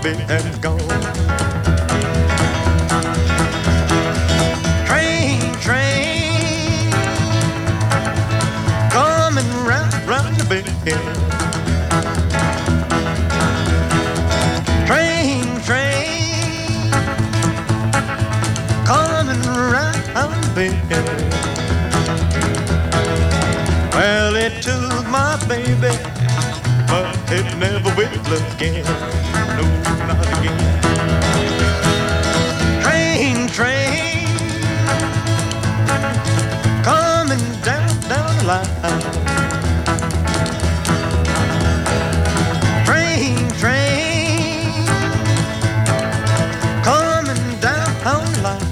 baby, 0.02 0.22
has 0.24 0.58
gone. 0.58 0.78
Train, 4.86 5.40
train, 5.60 6.90
coming 8.90 9.50
round, 9.66 9.94
round 10.06 10.36
the 10.36 10.44
bend. 10.48 10.66
Train, 14.86 15.60
train, 15.62 16.90
coming 18.86 19.42
round 19.74 20.44
the 20.44 20.70
bend. 20.88 21.34
Well, 23.94 24.36
it 24.36 24.62
took 24.62 25.06
my 25.08 25.36
baby 25.48 26.13
never 27.58 27.94
will 27.96 28.08
again. 28.54 28.84
No, 29.56 29.64
not 30.06 30.26
again. 30.38 30.58
Train, 32.82 33.48
train, 33.48 34.26
coming 36.82 37.44
down, 37.62 37.88
down 38.08 38.36
the 38.38 38.44
line. 38.44 38.70
Train, 42.84 43.48
train, 43.58 44.86
coming 46.82 47.60
down 47.60 47.90
the 48.32 48.40
line. 48.42 48.68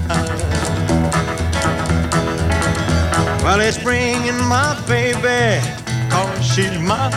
Well, 3.43 3.61
it's 3.61 3.77
bringing 3.77 4.37
my 4.47 4.75
baby, 4.87 5.61
cause 6.09 6.45
she's 6.45 6.79
my 6.79 7.09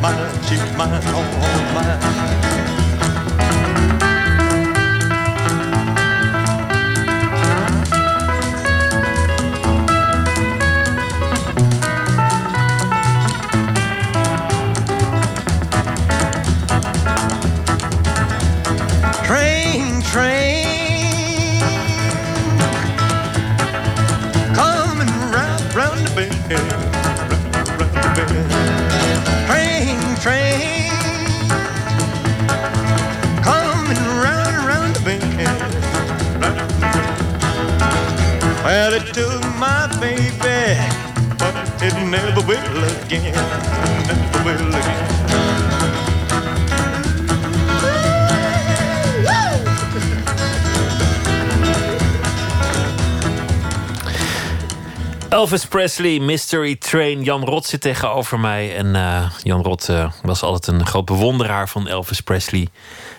mine, 0.00 0.42
she's 0.44 0.60
mine, 0.76 1.02
all, 1.08 1.24
oh, 1.24 1.40
all 1.42 1.74
mine. 1.74 2.00
Train, 19.26 20.02
train, 20.02 21.60
coming 24.54 25.08
round, 25.30 25.74
round 25.74 26.00
the 26.06 26.12
bend, 26.16 26.79
Train, 30.20 30.90
coming 33.42 33.96
round, 34.20 34.54
round 34.66 34.66
round 34.66 34.94
the 34.94 35.00
bend. 35.02 35.80
Well, 38.62 38.92
it 38.92 39.14
took 39.14 39.42
my 39.58 39.86
baby, 39.98 40.78
but 41.38 41.82
it 41.82 41.94
never 42.10 42.42
will 42.46 42.84
again, 43.02 43.34
never 44.06 44.44
will 44.44 44.68
again. 44.68 45.19
Elvis 55.30 55.66
Presley, 55.66 56.18
Mystery 56.18 56.76
Train. 56.76 57.22
Jan 57.22 57.44
Rot 57.44 57.66
zit 57.66 57.80
tegenover 57.80 58.40
mij. 58.40 58.76
En 58.76 58.94
eh, 58.96 59.30
Jan 59.42 59.62
Rot 59.62 59.88
eh, 59.88 60.12
was 60.22 60.42
altijd 60.42 60.80
een 60.80 60.86
groot 60.86 61.04
bewonderaar 61.04 61.68
van 61.68 61.88
Elvis 61.88 62.20
Presley. 62.20 62.68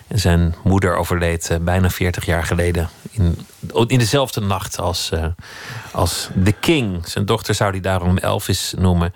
En 0.07 0.19
zijn 0.19 0.55
moeder 0.63 0.95
overleed 0.95 1.49
eh, 1.49 1.57
bijna 1.57 1.89
40 1.89 2.25
jaar 2.25 2.43
geleden. 2.43 2.89
In, 3.11 3.47
in 3.87 3.99
dezelfde 3.99 4.41
nacht 4.41 4.79
als, 4.79 5.11
als 5.91 6.29
The 6.43 6.51
King. 6.51 7.07
Zijn 7.07 7.25
dochter 7.25 7.55
zou 7.55 7.71
die 7.71 7.81
daarom 7.81 8.17
Elvis 8.17 8.73
noemen. 8.77 9.13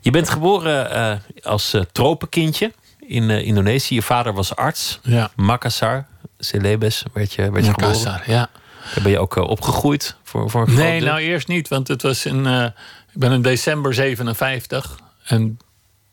Je 0.00 0.10
bent 0.10 0.28
geboren 0.28 1.22
als 1.42 1.76
tropenkindje 1.92 2.72
in 2.98 3.30
Indonesië. 3.30 3.94
Je 3.94 4.02
vader 4.02 4.32
was 4.32 4.56
arts. 4.56 5.00
Ja. 5.02 5.30
Makassar, 5.36 6.06
Celebes 6.38 7.04
werd 7.12 7.32
je, 7.32 7.50
werd 7.50 7.64
je 7.64 7.72
geboren. 7.72 8.02
Makassar, 8.02 8.22
ja. 8.30 8.50
Daar 8.94 9.02
ben 9.02 9.12
je 9.12 9.18
ook 9.18 9.36
eh, 9.36 9.42
opgegroeid 9.42 10.16
voor, 10.22 10.50
voor 10.50 10.70
Nee, 10.70 10.98
deel? 11.00 11.08
nou 11.08 11.20
eerst 11.20 11.48
niet, 11.48 11.68
want 11.68 11.88
het 11.88 12.02
was 12.02 12.26
in. 12.26 12.46
eh, 12.46 12.64
ik 13.12 13.18
ben 13.20 13.32
in 13.32 13.42
december 13.42 13.94
57 13.94 14.98
en 15.24 15.58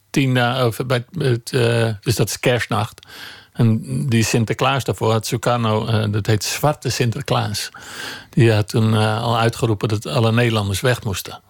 tien 0.09 0.33
dagen. 0.33 0.87
Bij 0.87 1.05
het, 1.17 1.51
eh, 1.53 1.89
dus 2.01 2.15
dat 2.15 2.29
is 2.29 2.39
kerstnacht. 2.39 3.07
En 3.53 3.81
die 4.07 4.23
Sinterklaas 4.23 4.83
daarvoor 4.83 5.11
had 5.11 5.25
Sukarno, 5.25 6.07
dat 6.09 6.25
heet 6.25 6.43
Zwarte 6.43 6.89
Sinterklaas. 6.89 7.69
Die 8.29 8.51
had 8.53 8.67
toen 8.69 8.93
al 8.93 9.37
uitgeroepen 9.37 9.87
dat 9.87 10.05
alle 10.05 10.31
Nederlanders 10.31 10.81
weg 10.81 11.03
moesten. 11.03 11.41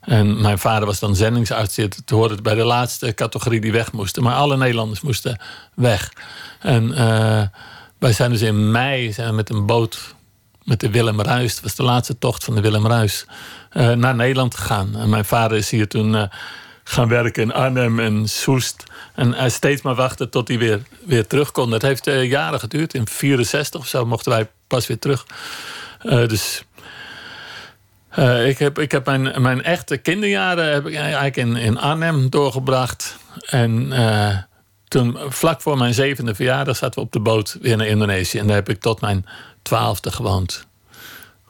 En 0.00 0.40
mijn 0.40 0.58
vader 0.58 0.86
was 0.86 0.98
dan 0.98 1.16
zendingsarts. 1.16 1.76
Het 1.76 2.02
hoorde 2.10 2.42
bij 2.42 2.54
de 2.54 2.64
laatste 2.64 3.14
categorie 3.14 3.60
die 3.60 3.72
weg 3.72 3.92
moesten. 3.92 4.22
Maar 4.22 4.34
alle 4.34 4.56
Nederlanders 4.56 5.00
moesten 5.00 5.40
weg. 5.74 6.12
En 6.60 6.88
wij 7.98 8.12
zijn 8.12 8.30
dus 8.30 8.42
in 8.42 8.70
mei 8.70 9.12
zijn 9.12 9.28
we 9.28 9.34
met 9.34 9.50
een 9.50 9.66
boot 9.66 10.13
met 10.64 10.80
de 10.80 10.90
Willem 10.90 11.20
Ruis. 11.20 11.54
Dat 11.54 11.62
was 11.62 11.74
de 11.74 11.82
laatste 11.82 12.18
tocht 12.18 12.44
van 12.44 12.54
de 12.54 12.60
Willem 12.60 12.86
Ruis. 12.86 13.26
eh, 13.70 13.90
naar 13.90 14.14
Nederland 14.14 14.54
gegaan. 14.54 14.96
En 14.96 15.08
mijn 15.08 15.24
vader 15.24 15.56
is 15.56 15.70
hier 15.70 15.88
toen 15.88 16.16
eh, 16.16 16.22
gaan 16.84 17.08
werken 17.08 17.42
in 17.42 17.52
Arnhem 17.52 18.00
en 18.00 18.28
Soest. 18.28 18.84
En 19.14 19.32
hij 19.32 19.50
steeds 19.50 19.82
maar 19.82 19.94
wachten 19.94 20.30
tot 20.30 20.48
hij 20.48 20.58
weer, 20.58 20.82
weer 21.06 21.26
terug 21.26 21.52
kon. 21.52 21.70
Dat 21.70 21.82
heeft 21.82 22.06
eh, 22.06 22.30
jaren 22.30 22.60
geduurd. 22.60 22.94
In 22.94 23.08
64 23.08 23.80
of 23.80 23.86
zo 23.86 24.06
mochten 24.06 24.32
wij 24.32 24.48
pas 24.66 24.86
weer 24.86 24.98
terug. 24.98 25.26
Dus 26.02 26.64
ik 28.46 28.58
heb, 28.58 28.78
ik 28.78 28.92
heb 28.92 29.06
mijn, 29.06 29.42
mijn 29.42 29.62
echte 29.62 29.96
kinderjaren 29.96 30.72
heb 30.72 30.86
ik 30.86 30.94
eigenlijk 30.94 31.36
in, 31.36 31.56
in 31.56 31.78
Arnhem 31.78 32.30
doorgebracht. 32.30 33.16
En 33.46 33.92
toen, 34.88 35.18
vlak 35.28 35.60
voor 35.60 35.78
mijn 35.78 35.94
zevende 35.94 36.34
verjaardag, 36.34 36.76
zaten 36.76 37.00
we 37.00 37.06
op 37.06 37.12
de 37.12 37.20
boot 37.20 37.58
weer 37.60 37.76
naar 37.76 37.86
Indonesië. 37.86 38.38
En 38.38 38.46
daar 38.46 38.56
heb 38.56 38.68
ik 38.68 38.80
tot 38.80 39.00
mijn 39.00 39.26
twaalfde 39.64 40.12
gewoond. 40.12 40.66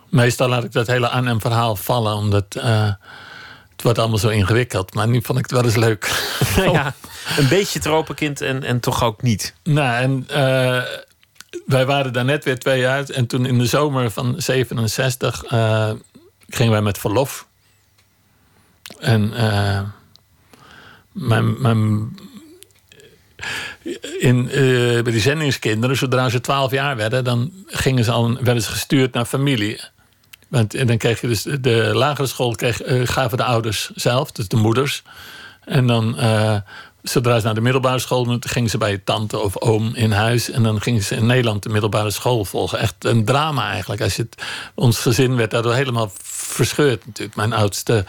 Meestal 0.08 0.48
laat 0.48 0.64
ik 0.64 0.72
dat 0.72 0.86
hele 0.86 1.08
Arnhem-verhaal 1.08 1.76
vallen, 1.76 2.14
omdat 2.14 2.54
eh, 2.54 2.90
het 3.72 3.82
wordt 3.82 3.98
allemaal 3.98 4.18
zo 4.18 4.28
ingewikkeld. 4.28 4.94
Maar 4.94 5.08
nu 5.08 5.22
vond 5.22 5.38
ik 5.38 5.44
het 5.44 5.52
wel 5.52 5.64
eens 5.64 5.76
leuk. 5.76 6.34
ja, 6.72 6.94
een 7.36 7.48
beetje 7.48 7.78
tropenkind 7.78 8.40
en, 8.40 8.62
en 8.62 8.80
toch 8.80 9.02
ook 9.02 9.22
niet. 9.22 9.54
Nou, 9.62 10.02
en 10.02 10.24
eh, 10.28 10.82
wij 11.66 11.86
waren 11.86 12.12
daar 12.12 12.24
net 12.24 12.44
weer 12.44 12.58
twee 12.58 12.80
jaar. 12.80 13.08
En 13.08 13.26
toen 13.26 13.46
in 13.46 13.58
de 13.58 13.66
zomer 13.66 14.10
van 14.10 14.34
67 14.36 15.44
eh, 15.44 15.90
gingen 16.48 16.72
wij 16.72 16.82
met 16.82 16.98
verlof. 16.98 17.46
En 18.98 19.32
mijn, 21.12 21.60
mijn, 21.60 22.14
in, 24.18 24.50
eh, 24.50 25.02
bij 25.02 25.12
die 25.12 25.20
zendingskinderen, 25.20 25.96
zodra 25.96 26.28
ze 26.28 26.40
12 26.40 26.70
jaar 26.70 26.96
werden, 26.96 27.24
dan 27.24 27.52
gingen 27.66 28.04
ze 28.04 28.10
al, 28.10 28.34
werden 28.40 28.62
ze 28.62 28.70
gestuurd 28.70 29.12
naar 29.12 29.24
familie. 29.24 29.80
Want 30.48 30.74
en 30.74 30.86
dan 30.86 30.98
kreeg 30.98 31.20
je 31.20 31.26
dus 31.26 31.42
de 31.42 31.90
lagere 31.94 32.26
school 32.26 32.54
kreeg, 32.54 32.82
eh, 32.82 33.00
gaven 33.04 33.36
de 33.36 33.44
ouders 33.44 33.90
zelf, 33.94 34.32
dus 34.32 34.48
de 34.48 34.56
moeders. 34.56 35.02
En 35.64 35.86
dan, 35.86 36.18
eh, 36.18 36.56
zodra 37.02 37.38
ze 37.38 37.44
naar 37.44 37.54
de 37.54 37.60
middelbare 37.60 37.98
school 37.98 38.24
moeten, 38.24 38.50
gingen 38.50 38.70
ze 38.70 38.78
bij 38.78 38.90
je 38.90 39.04
tante 39.04 39.38
of 39.38 39.60
oom 39.60 39.94
in 39.94 40.12
huis. 40.12 40.50
En 40.50 40.62
dan 40.62 40.80
gingen 40.80 41.02
ze 41.02 41.14
in 41.14 41.26
Nederland 41.26 41.62
de 41.62 41.68
middelbare 41.68 42.10
school 42.10 42.44
volgen. 42.44 42.78
Echt 42.78 43.04
een 43.04 43.24
drama 43.24 43.70
eigenlijk. 43.70 44.02
Als 44.02 44.16
je 44.16 44.22
het, 44.22 44.42
ons 44.74 44.98
gezin 44.98 45.36
werd 45.36 45.50
daardoor 45.50 45.74
helemaal 45.74 46.10
verscheurd 46.22 47.06
natuurlijk. 47.06 47.36
Mijn 47.36 47.52
oudste 47.52 48.04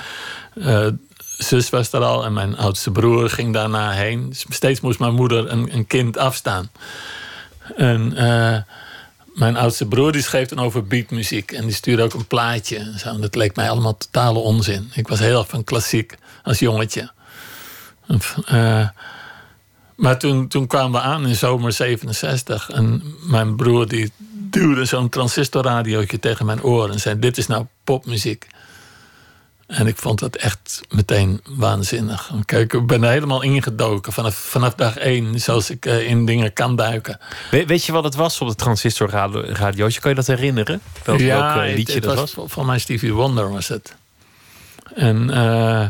zus 1.38 1.70
was 1.70 1.92
er 1.92 2.04
al 2.04 2.26
en 2.26 2.34
mijn 2.34 2.58
oudste 2.58 2.92
broer 2.92 3.30
ging 3.30 3.54
daarna 3.54 3.92
heen. 3.92 4.34
Steeds 4.50 4.80
moest 4.82 5.00
mijn 5.00 5.14
moeder 5.14 5.52
een, 5.52 5.74
een 5.74 5.88
kind 5.88 6.18
afstaan. 6.18 6.70
En 7.76 8.18
eh, 8.18 8.58
mijn 9.34 9.58
oudste 9.58 9.86
broer 9.86 10.12
die 10.12 10.22
schreef 10.22 10.48
dan 10.48 10.60
over 10.60 10.88
beatmuziek. 10.88 11.52
En 11.52 11.64
die 11.66 11.74
stuurde 11.74 12.04
ook 12.04 12.14
een 12.14 12.28
plaatje. 12.28 12.94
En 13.04 13.22
dat 13.22 13.36
leek 13.36 13.56
mij 13.56 13.70
allemaal 13.70 13.98
totale 13.98 14.40
onzin. 14.40 14.92
Ik 14.94 15.08
was 15.08 15.20
heel 15.20 15.40
erg 15.40 15.48
van 15.48 15.64
klassiek 15.64 16.18
als 16.44 16.60
jongetje. 16.60 17.12
Eh, 18.46 18.88
maar 19.96 20.20
toen, 20.20 20.48
toen 20.48 20.68
kwamen 20.68 20.92
we 20.92 21.08
aan 21.08 21.28
in 21.28 21.36
zomer 21.36 21.74
67. 21.74 22.70
En 22.70 23.04
mijn 23.22 23.56
broer 23.56 23.88
die 23.88 24.12
duwde 24.50 24.86
zo'n 24.86 25.10
transistorradiootje 25.10 26.20
tegen 26.20 26.46
mijn 26.46 26.64
oor. 26.64 26.90
En 26.90 27.00
zei, 27.00 27.20
dit 27.20 27.38
is 27.38 27.48
nou 27.48 27.66
popmuziek. 27.84 28.48
En 29.68 29.88
ik 29.88 29.98
vond 29.98 30.20
dat 30.20 30.36
echt 30.36 30.82
meteen 30.90 31.42
waanzinnig. 31.50 32.32
Kijk, 32.46 32.74
ik 32.74 32.88
ben 32.88 33.04
er 33.04 33.10
helemaal 33.10 33.42
ingedoken 33.42 34.14
vanaf, 34.14 34.36
vanaf 34.36 34.74
dag 34.76 34.98
één. 34.98 35.40
Zoals 35.40 35.70
ik 35.70 35.86
eh, 35.86 36.10
in 36.10 36.26
dingen 36.26 36.54
kan 36.54 36.76
duiken. 36.76 37.20
We- 37.52 37.66
weet 37.66 37.84
je 37.86 37.92
wat 37.92 38.04
het 38.04 38.16
was 38.16 38.40
op 38.42 38.48
de 38.48 38.56
transistorradiootje? 38.56 40.00
Kan 40.00 40.10
je 40.10 40.16
dat 40.16 40.28
herinneren? 40.28 40.82
Welk, 41.04 41.20
welk 41.20 41.44
eh, 41.56 41.64
het- 41.64 41.76
liedje 41.76 41.94
het 41.94 42.04
dat 42.04 42.16
was? 42.16 42.34
was? 42.34 42.52
Van 42.52 42.66
mij 42.66 42.80
Stevie 42.80 43.14
Wonder 43.14 43.52
was 43.52 43.68
het. 43.68 43.96
En 44.96 45.30
eh, 45.30 45.88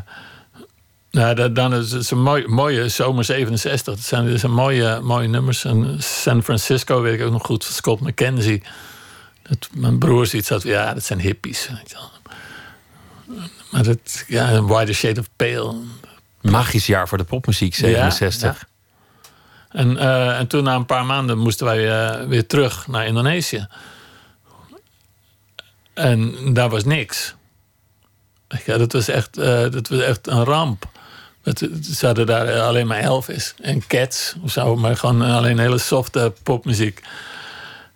nou, 1.12 1.36
da- 1.36 1.48
dan 1.48 1.74
is 1.74 1.92
het 1.92 2.12
een 2.12 2.22
mooi, 2.22 2.48
mooie 2.48 2.90
zomer 2.90 3.24
67. 3.24 3.96
Dat 3.96 4.04
zijn, 4.04 4.30
dat 4.32 4.40
zijn 4.40 4.52
mooie, 4.52 5.00
mooie 5.00 5.28
nummers. 5.28 5.64
En 5.66 5.96
San 6.04 6.44
Francisco 6.44 7.02
weet 7.02 7.20
ik 7.20 7.26
ook 7.26 7.32
nog 7.32 7.46
goed 7.46 7.66
van 7.66 7.74
Scott 7.74 8.02
McKenzie. 8.02 8.64
Dat 9.50 9.70
mijn 9.74 9.98
broer 10.00 10.26
ziet 10.28 10.48
dat, 10.48 10.64
ja, 10.64 10.94
dat 10.94 11.04
zijn 11.04 11.20
hippies. 11.20 11.68
weet 11.68 11.90
je 11.90 11.96
wel. 11.96 12.14
Maar 13.76 13.84
dat, 13.84 14.24
ja, 14.28 14.52
een 14.52 14.68
wider 14.68 14.96
shade 14.96 15.20
of 15.20 15.30
pale. 15.36 15.76
Magisch 16.42 16.86
jaar 16.86 17.08
voor 17.08 17.18
de 17.18 17.24
popmuziek, 17.24 17.76
67. 17.76 18.68
En, 19.70 19.98
eh, 19.98 20.40
en 20.40 20.48
toen 20.48 20.64
na 20.64 20.76
een 20.76 20.86
paar 20.86 21.06
maanden 21.06 21.38
moesten 21.38 21.66
wij 21.66 21.90
eh, 21.90 22.28
weer 22.28 22.48
terug 22.48 22.88
naar 22.88 23.06
Indonesië. 23.06 23.68
En 25.94 26.54
daar 26.54 26.70
was 26.70 26.84
niks. 26.84 27.36
Ja, 28.66 28.78
dat 28.78 28.92
was 28.92 29.08
echt, 29.08 29.38
eh, 29.38 29.70
dat 29.72 29.88
was 29.88 30.00
echt 30.00 30.28
een 30.28 30.44
ramp. 30.44 30.90
Ze 31.92 32.06
hadden 32.06 32.26
daar 32.26 32.60
alleen 32.60 32.88
maar 32.88 33.00
Elvis 33.00 33.54
en 33.62 33.88
Cats 33.88 34.36
of 34.44 34.52
zo, 34.52 34.76
maar 34.76 34.98
gewoon 34.98 35.22
alleen 35.22 35.60
hele 35.60 35.78
softe 35.78 36.34
popmuziek. 36.44 37.02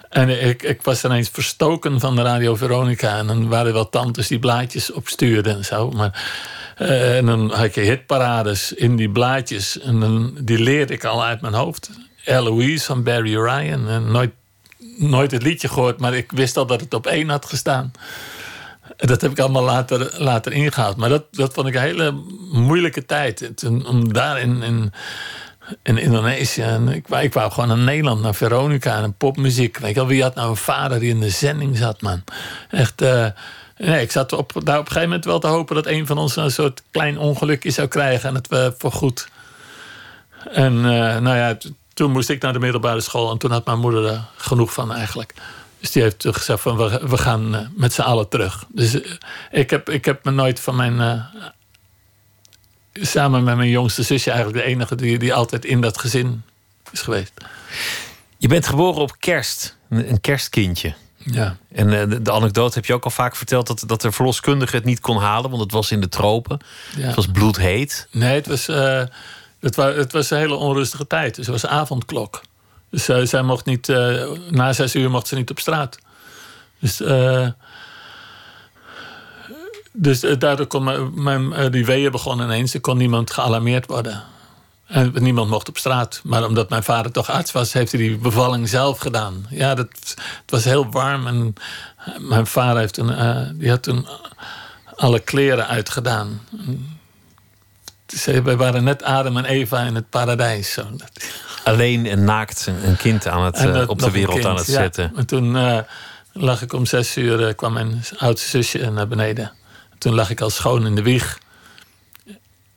En 0.10 0.48
ik, 0.48 0.64
ik 0.64 0.82
was 0.82 1.04
ineens 1.04 1.30
verstoken 1.30 2.00
van 2.00 2.16
de 2.16 2.22
Radio 2.22 2.56
Veronica. 2.56 3.18
En 3.18 3.28
dan 3.28 3.48
waren 3.48 3.68
er 3.68 3.74
wel 3.74 3.90
tantes 3.90 4.28
die 4.28 4.40
blaadjes 4.40 4.92
opstuurden 4.92 5.56
en 5.56 5.66
zo. 5.66 5.90
Maar, 5.90 6.24
eh, 6.76 7.18
en 7.18 7.26
dan 7.26 7.52
had 7.52 7.76
je 7.76 7.82
hitparades 7.82 8.74
in 8.74 8.96
die 8.96 9.10
blaadjes. 9.10 9.80
En 9.80 10.00
dan, 10.00 10.38
die 10.40 10.60
leerde 10.60 10.94
ik 10.94 11.04
al 11.04 11.24
uit 11.24 11.42
mijn 11.42 11.54
hoofd. 11.54 11.90
Eloise 12.24 12.86
van 12.86 13.04
Barry 13.04 13.36
Ryan. 13.36 13.88
En 13.88 14.12
nooit, 14.12 14.32
nooit 14.98 15.32
het 15.32 15.44
liedje 15.44 15.68
gehoord, 15.68 16.00
maar 16.00 16.14
ik 16.14 16.32
wist 16.32 16.58
al 16.58 16.66
dat 16.66 16.82
het 16.82 16.94
op 16.94 17.08
één 17.08 17.30
had 17.30 17.46
gestaan. 17.46 17.92
Dat 18.98 19.22
heb 19.22 19.32
ik 19.32 19.40
allemaal 19.40 19.64
later, 19.64 20.14
later 20.18 20.52
ingehaald. 20.52 20.98
Maar 20.98 21.10
dat, 21.10 21.24
dat 21.32 21.54
vond 21.54 21.68
ik 21.68 21.76
een 21.76 21.82
hele 21.82 22.12
moeilijke 22.52 23.06
tijd. 23.06 23.52
Om 23.86 24.14
daar 24.14 24.42
in, 24.42 24.92
in, 25.84 25.98
in 25.98 26.04
Indonesië. 26.04 26.62
En 26.62 26.88
ik, 26.88 27.08
ik 27.08 27.34
wou 27.34 27.52
gewoon 27.52 27.68
naar 27.68 27.78
Nederland, 27.78 28.22
naar 28.22 28.36
Veronica 28.36 29.02
en 29.02 29.14
popmuziek. 29.14 29.78
Weet 29.78 29.90
je 29.90 29.96
wel, 29.96 30.08
wie 30.08 30.22
had 30.22 30.36
nou 30.36 30.50
een 30.50 30.56
vader 30.56 31.00
die 31.00 31.10
in 31.10 31.20
de 31.20 31.30
zending 31.30 31.78
zat, 31.78 32.02
man? 32.02 32.24
Echt. 32.70 33.02
Uh, 33.02 33.26
nee, 33.78 34.02
ik 34.02 34.12
zat 34.12 34.34
op, 34.34 34.52
daar 34.54 34.78
op 34.78 34.86
een 34.86 34.92
gegeven 34.92 35.10
moment 35.10 35.26
wel 35.26 35.40
te 35.40 35.48
hopen 35.48 35.76
dat 35.76 35.88
een 35.88 36.08
van 36.08 36.18
ons 36.18 36.36
een 36.36 36.52
soort 36.52 36.84
klein 36.92 37.18
ongelukje 37.18 37.72
zou 37.72 37.88
krijgen. 37.88 38.30
En 38.30 38.36
het 38.36 38.48
we 38.48 38.74
voor 38.78 38.92
goed. 38.92 39.28
En 40.52 40.74
uh, 40.74 41.18
nou 41.18 41.36
ja, 41.36 41.58
toen 41.94 42.12
moest 42.12 42.30
ik 42.30 42.42
naar 42.42 42.54
de 42.54 42.60
middelbare 42.60 43.02
school. 43.02 43.32
En 43.32 43.38
toen 43.38 43.52
had 43.52 43.66
mijn 43.66 43.80
moeder 43.80 44.06
er 44.06 44.22
genoeg 44.36 44.74
van 44.74 44.94
eigenlijk. 44.94 45.34
Dus 45.80 45.92
die 45.92 46.02
heeft 46.02 46.26
gezegd 46.30 46.62
van 46.62 46.78
we, 47.10 47.18
gaan 47.18 47.72
met 47.76 47.94
z'n 47.94 48.02
allen 48.02 48.30
terug. 48.30 48.66
Dus 48.68 49.00
ik, 49.52 49.70
heb, 49.70 49.90
ik 49.90 50.06
heb 50.06 50.24
me 50.24 50.32
nooit 50.32 50.60
van 50.60 50.76
mijn 50.76 51.26
samen 52.94 53.44
met 53.44 53.56
mijn 53.56 53.70
jongste 53.70 54.04
zusje 54.04 54.32
eigenlijk 54.32 54.64
de 54.64 54.72
enige 54.72 54.96
die, 54.96 55.20
die 55.20 55.34
altijd 55.34 55.66
in 55.66 55.82
dat 55.82 55.98
gezin 55.98 56.44
is 56.92 57.02
geweest. 57.02 57.34
Je 58.38 58.48
bent 58.48 58.68
geboren 58.68 59.02
op 59.02 59.16
kerst, 59.20 59.78
een 59.90 60.22
kerstkindje. 60.22 60.94
Ja. 61.18 61.58
En 61.72 61.88
uh, 61.88 62.10
de, 62.10 62.22
de, 62.22 62.32
anekdote 62.32 62.74
heb 62.74 62.86
je 62.86 62.94
ook 62.94 63.04
al 63.04 63.12
vaak 63.12 63.36
verteld 63.36 63.68
dat, 63.68 63.84
dat 63.88 64.02
de 64.02 64.12
verloskundige 64.12 64.76
het 64.76 64.86
niet 64.86 65.00
kon 65.00 65.18
halen, 65.18 65.50
want 65.50 65.62
het 65.62 65.72
was 65.72 65.92
in 65.92 66.02
de 66.02 66.10
tropen. 66.10 66.60
Ja. 66.96 67.06
Het 67.06 67.16
was 67.16 67.28
bloedheet. 67.28 68.08
Nee, 68.12 68.36
het 68.36 68.48
was, 68.48 68.70
uh, 68.70 69.04
het, 69.60 69.76
was, 69.76 69.96
het 69.96 70.12
was 70.12 70.30
een 70.30 70.38
hele 70.38 70.56
onrustige 70.56 71.08
tijd. 71.08 71.36
Dus 71.36 71.48
het 71.48 71.62
was 71.62 71.72
avondklok. 71.72 72.42
Dus 72.90 73.10
uh, 73.10 73.26
zij 73.26 73.42
mocht 73.42 73.66
niet, 73.66 73.88
na 74.50 74.74
zes 74.74 74.96
uur 74.96 75.10
mocht 75.10 75.28
ze 75.28 75.36
niet 75.36 75.50
op 75.50 75.60
straat. 75.60 76.00
Dus 76.80 77.02
dus 80.02 80.24
eh, 80.24 80.38
daardoor 80.38 80.68
kon 80.68 80.84
mijn, 80.84 81.24
mijn, 81.24 81.54
eh, 81.54 81.72
die 81.72 81.86
weeën 81.86 82.12
begonnen 82.12 82.46
ineens. 82.46 82.74
Er 82.74 82.82
kon 82.82 82.98
niemand 82.98 83.32
gealarmeerd 83.32 83.86
worden. 83.86 84.24
En 84.88 85.14
niemand 85.20 85.50
mocht 85.50 85.70
op 85.70 85.78
straat. 85.78 86.22
Maar 86.24 86.46
omdat 86.46 86.70
mijn 86.70 86.84
vader 86.84 87.12
toch 87.12 87.30
arts 87.30 87.52
was, 87.52 87.74
heeft 87.74 87.92
hij 87.92 88.02
die 88.02 88.18
bevalling 88.18 88.70
zelf 88.70 89.00
gedaan. 89.00 89.46
Ja, 89.50 89.76
dat, 89.76 89.88
het 90.42 90.52
was 90.52 90.64
heel 90.64 90.90
warm. 90.92 91.28
En 91.28 91.56
mijn 92.20 92.48
vader 92.48 92.80
heeft 92.80 92.94
toen, 92.94 93.12
uh, 93.12 93.42
die 93.54 93.70
had 93.70 93.84
toen 93.84 94.08
alle 94.96 95.20
kleren 95.20 95.68
uitgedaan. 95.68 96.42
Dus 98.06 98.26
wij 98.26 98.58
waren 98.58 98.84
net 98.84 99.04
Adam 99.04 99.38
en 99.38 99.46
Eva 99.46 99.80
in 99.80 99.96
het 99.96 100.10
paradijs. 100.10 100.74
Zo. 100.74 100.88
Alleen 101.64 102.06
en 102.06 102.24
naakt 102.24 102.72
een 102.84 102.98
kind 102.98 103.28
aan 103.28 103.44
het, 103.44 103.88
op 103.88 104.00
de 104.00 104.12
wereld 104.12 104.46
aan 104.46 104.56
het 104.56 104.68
ja. 104.68 104.74
zetten. 104.74 105.12
En 105.16 105.26
toen 105.26 105.56
uh, 105.56 105.78
lag 106.34 106.62
ik 106.62 106.74
om 106.74 106.86
zes 106.86 107.18
uur, 107.18 107.56
kwam 107.56 107.74
mijn 107.74 108.04
oudste 108.18 108.48
zusje 108.50 108.92
naar 108.92 109.08
beneden. 109.08 109.52
Toen 110.00 110.14
lag 110.14 110.30
ik 110.30 110.42
al 110.42 110.50
schoon 110.50 110.86
in 110.86 110.96
de 110.96 111.02
wieg. 111.02 111.40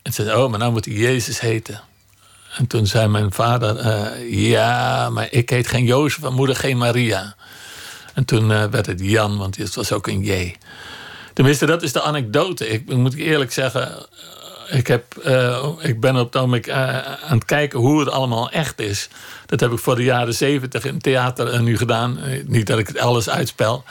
En 0.03 0.13
zei, 0.13 0.35
oh, 0.35 0.51
maar 0.51 0.59
nou 0.59 0.73
moet 0.73 0.85
hij 0.85 0.95
Jezus 0.95 1.41
heten. 1.41 1.81
En 2.57 2.67
toen 2.67 2.87
zei 2.87 3.09
mijn 3.09 3.33
vader, 3.33 3.87
uh, 3.87 4.49
ja, 4.49 5.11
maar 5.11 5.29
ik 5.31 5.51
heet 5.51 5.69
geen 5.69 5.85
Jozef 5.85 6.23
en 6.23 6.33
moeder 6.33 6.57
geen 6.57 6.79
Maria. 6.79 7.35
En 8.15 8.25
toen 8.25 8.51
uh, 8.51 8.65
werd 8.65 8.87
het 8.87 9.01
Jan, 9.01 9.39
want 9.39 9.57
het 9.57 9.75
was 9.75 9.93
ook 9.93 10.07
een 10.07 10.25
J. 10.25 10.57
Tenminste, 11.33 11.67
dat 11.67 11.83
is 11.83 11.93
de 11.93 12.03
anekdote. 12.03 12.69
Ik, 12.69 12.95
moet 12.95 13.15
eerlijk 13.15 13.53
zeggen, 13.53 13.99
eh, 13.99 14.07
ik, 14.69 14.87
heb, 14.87 15.05
uh, 15.27 15.69
ik 15.79 16.01
ben 16.01 16.17
op 16.17 16.27
het 16.27 16.37
ogenblik 16.37 16.71
aan 16.71 17.35
het 17.35 17.45
kijken 17.45 17.79
hoe 17.79 18.01
het 18.01 18.11
allemaal 18.11 18.51
echt 18.51 18.81
is. 18.81 19.09
Dat 19.47 19.61
heb 19.61 19.73
ik 19.73 19.79
voor 19.79 19.97
de 19.97 20.03
jaren 20.03 20.35
zeventig 20.35 20.85
in 20.85 20.99
theater 20.99 21.63
nu 21.63 21.77
gedaan. 21.77 22.19
niet 22.47 22.67
dat 22.67 22.79
ik 22.79 22.87
het 22.87 22.99
alles 22.99 23.29
uitspel. 23.29 23.85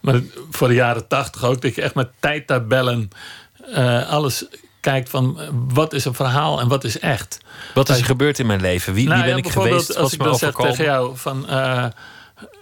Maar 0.00 0.20
voor 0.50 0.68
de 0.68 0.74
jaren 0.74 1.06
tachtig 1.06 1.44
ook, 1.44 1.62
dat 1.62 1.74
je 1.74 1.82
echt 1.82 1.94
met 1.94 2.08
tijdtabellen 2.20 3.10
uh, 3.68 4.10
alles 4.10 4.46
kijkt 4.80 5.08
van 5.08 5.38
wat 5.68 5.92
is 5.92 6.04
een 6.04 6.14
verhaal 6.14 6.60
en 6.60 6.68
wat 6.68 6.84
is 6.84 6.98
echt. 6.98 7.38
Wat 7.74 7.88
is 7.88 7.98
er 7.98 8.04
gebeurd 8.04 8.38
in 8.38 8.46
mijn 8.46 8.60
leven? 8.60 8.94
Wie, 8.94 9.08
nou, 9.08 9.16
wie 9.16 9.32
ben 9.34 9.42
ja, 9.42 9.48
ik 9.48 9.52
geweest? 9.52 9.96
Als 9.96 10.12
ik 10.12 10.22
dan 10.22 10.34
zeg 10.34 10.54
tegen 10.54 10.84
jou 10.84 11.16
van 11.16 11.46
uh, 11.50 11.84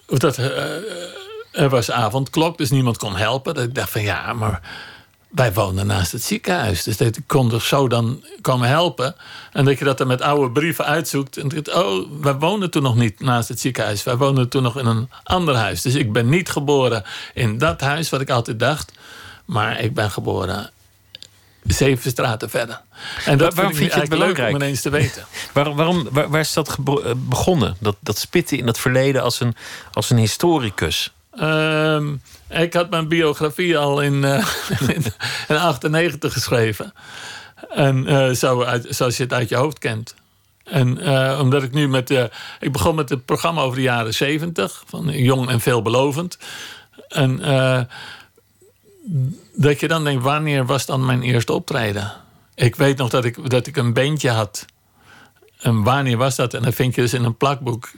dat 0.06 0.36
er 1.52 1.68
was 1.68 1.90
avondklok, 1.90 2.58
dus 2.58 2.70
niemand 2.70 2.96
kon 2.96 3.16
helpen. 3.16 3.54
Dat 3.54 3.64
ik 3.64 3.74
dacht 3.74 3.90
van 3.90 4.02
ja, 4.02 4.32
maar 4.32 4.60
wij 5.34 5.52
woonden 5.52 5.86
naast 5.86 6.12
het 6.12 6.22
ziekenhuis. 6.22 6.82
Dus 6.82 6.96
dat 6.96 7.18
kon 7.26 7.52
er 7.52 7.62
zo 7.62 7.88
dan 7.88 8.24
komen 8.40 8.68
helpen. 8.68 9.14
En 9.52 9.64
dat 9.64 9.78
je 9.78 9.84
dat 9.84 9.98
dan 9.98 10.06
met 10.06 10.22
oude 10.22 10.50
brieven 10.50 10.84
uitzoekt. 10.84 11.36
En 11.36 11.48
dat, 11.48 11.74
oh, 11.74 12.06
wij 12.20 12.34
woonden 12.34 12.70
toen 12.70 12.82
nog 12.82 12.96
niet 12.96 13.20
naast 13.20 13.48
het 13.48 13.60
ziekenhuis. 13.60 14.02
Wij 14.02 14.16
woonden 14.16 14.48
toen 14.48 14.62
nog 14.62 14.78
in 14.78 14.86
een 14.86 15.08
ander 15.22 15.54
huis. 15.54 15.82
Dus 15.82 15.94
ik 15.94 16.12
ben 16.12 16.28
niet 16.28 16.48
geboren 16.48 17.04
in 17.34 17.58
dat 17.58 17.80
huis, 17.80 18.10
wat 18.10 18.20
ik 18.20 18.30
altijd 18.30 18.58
dacht. 18.58 18.92
Maar 19.44 19.80
ik 19.80 19.94
ben 19.94 20.10
geboren 20.10 20.70
zeven 21.62 22.10
straten 22.10 22.50
verder. 22.50 22.80
En 23.24 23.38
dat 23.38 23.54
waarom 23.54 23.74
vind 23.74 23.92
je 23.92 24.00
het 24.00 24.08
belangrijk 24.08 24.48
om 24.48 24.54
ineens 24.62 24.80
te 24.80 24.90
weten? 24.90 25.26
waarom, 25.52 25.76
waarom, 25.76 26.08
waar, 26.10 26.28
waar, 26.28 26.40
is 26.40 26.52
dat 26.52 26.76
begonnen? 27.16 27.76
Dat, 27.80 27.96
dat 28.00 28.18
spitten 28.18 28.58
in 28.58 28.66
het 28.66 28.78
verleden 28.78 29.22
als 29.22 29.40
een, 29.40 29.54
als 29.92 30.10
een 30.10 30.18
historicus? 30.18 31.12
Um, 31.40 32.20
ik 32.62 32.74
had 32.74 32.90
mijn 32.90 33.08
biografie 33.08 33.78
al 33.78 34.00
in 34.00 34.20
1998 34.20 36.30
uh, 36.30 36.36
geschreven. 36.36 36.92
En 37.68 38.10
uh, 38.10 38.30
zo 38.30 38.66
zoals 38.88 39.16
je 39.16 39.22
het 39.22 39.32
uit 39.32 39.48
je 39.48 39.56
hoofd 39.56 39.78
kent. 39.78 40.14
En 40.64 41.08
uh, 41.08 41.38
omdat 41.42 41.62
ik 41.62 41.72
nu 41.72 41.88
met. 41.88 42.10
Uh, 42.10 42.24
ik 42.60 42.72
begon 42.72 42.94
met 42.94 43.08
het 43.08 43.24
programma 43.24 43.60
over 43.60 43.76
de 43.76 43.82
jaren 43.82 44.14
70, 44.14 44.82
van 44.86 45.10
jong 45.10 45.48
en 45.48 45.60
veelbelovend. 45.60 46.38
En 47.08 47.38
dat 49.54 49.80
je 49.80 49.88
dan 49.88 50.04
denkt: 50.04 50.22
wanneer 50.22 50.66
was 50.66 50.86
dan 50.86 51.04
mijn 51.04 51.22
eerste 51.22 51.52
optreden? 51.52 52.12
Ik 52.54 52.76
weet 52.76 52.96
nog 52.96 53.10
dat 53.10 53.24
ik, 53.24 53.50
dat 53.50 53.66
ik 53.66 53.76
een 53.76 53.92
bandje 53.92 54.30
had. 54.30 54.64
En 55.60 55.82
wanneer 55.82 56.16
was 56.16 56.36
dat? 56.36 56.54
En 56.54 56.62
dan 56.62 56.72
vind 56.72 56.94
je 56.94 57.00
dus 57.00 57.14
in 57.14 57.24
een 57.24 57.36
plakboek 57.36 57.90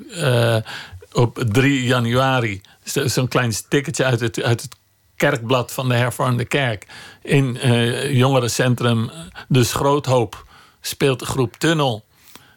op 1.17 1.45
3 1.53 1.85
januari 1.85 2.61
zo'n 2.85 3.29
klein 3.29 3.53
stickertje 3.53 4.05
uit 4.05 4.21
het, 4.21 4.43
uit 4.43 4.63
het 4.63 4.77
kerkblad 5.17 5.73
van 5.73 5.89
de 5.89 5.95
hervormde 5.95 6.45
kerk. 6.45 6.87
In 7.23 7.59
uh, 7.65 8.13
jongerencentrum 8.13 9.11
De 9.49 9.65
Schroothoop 9.65 10.45
speelt 10.81 11.19
de 11.19 11.27
groep 11.27 11.57
Tunnel. 11.57 12.05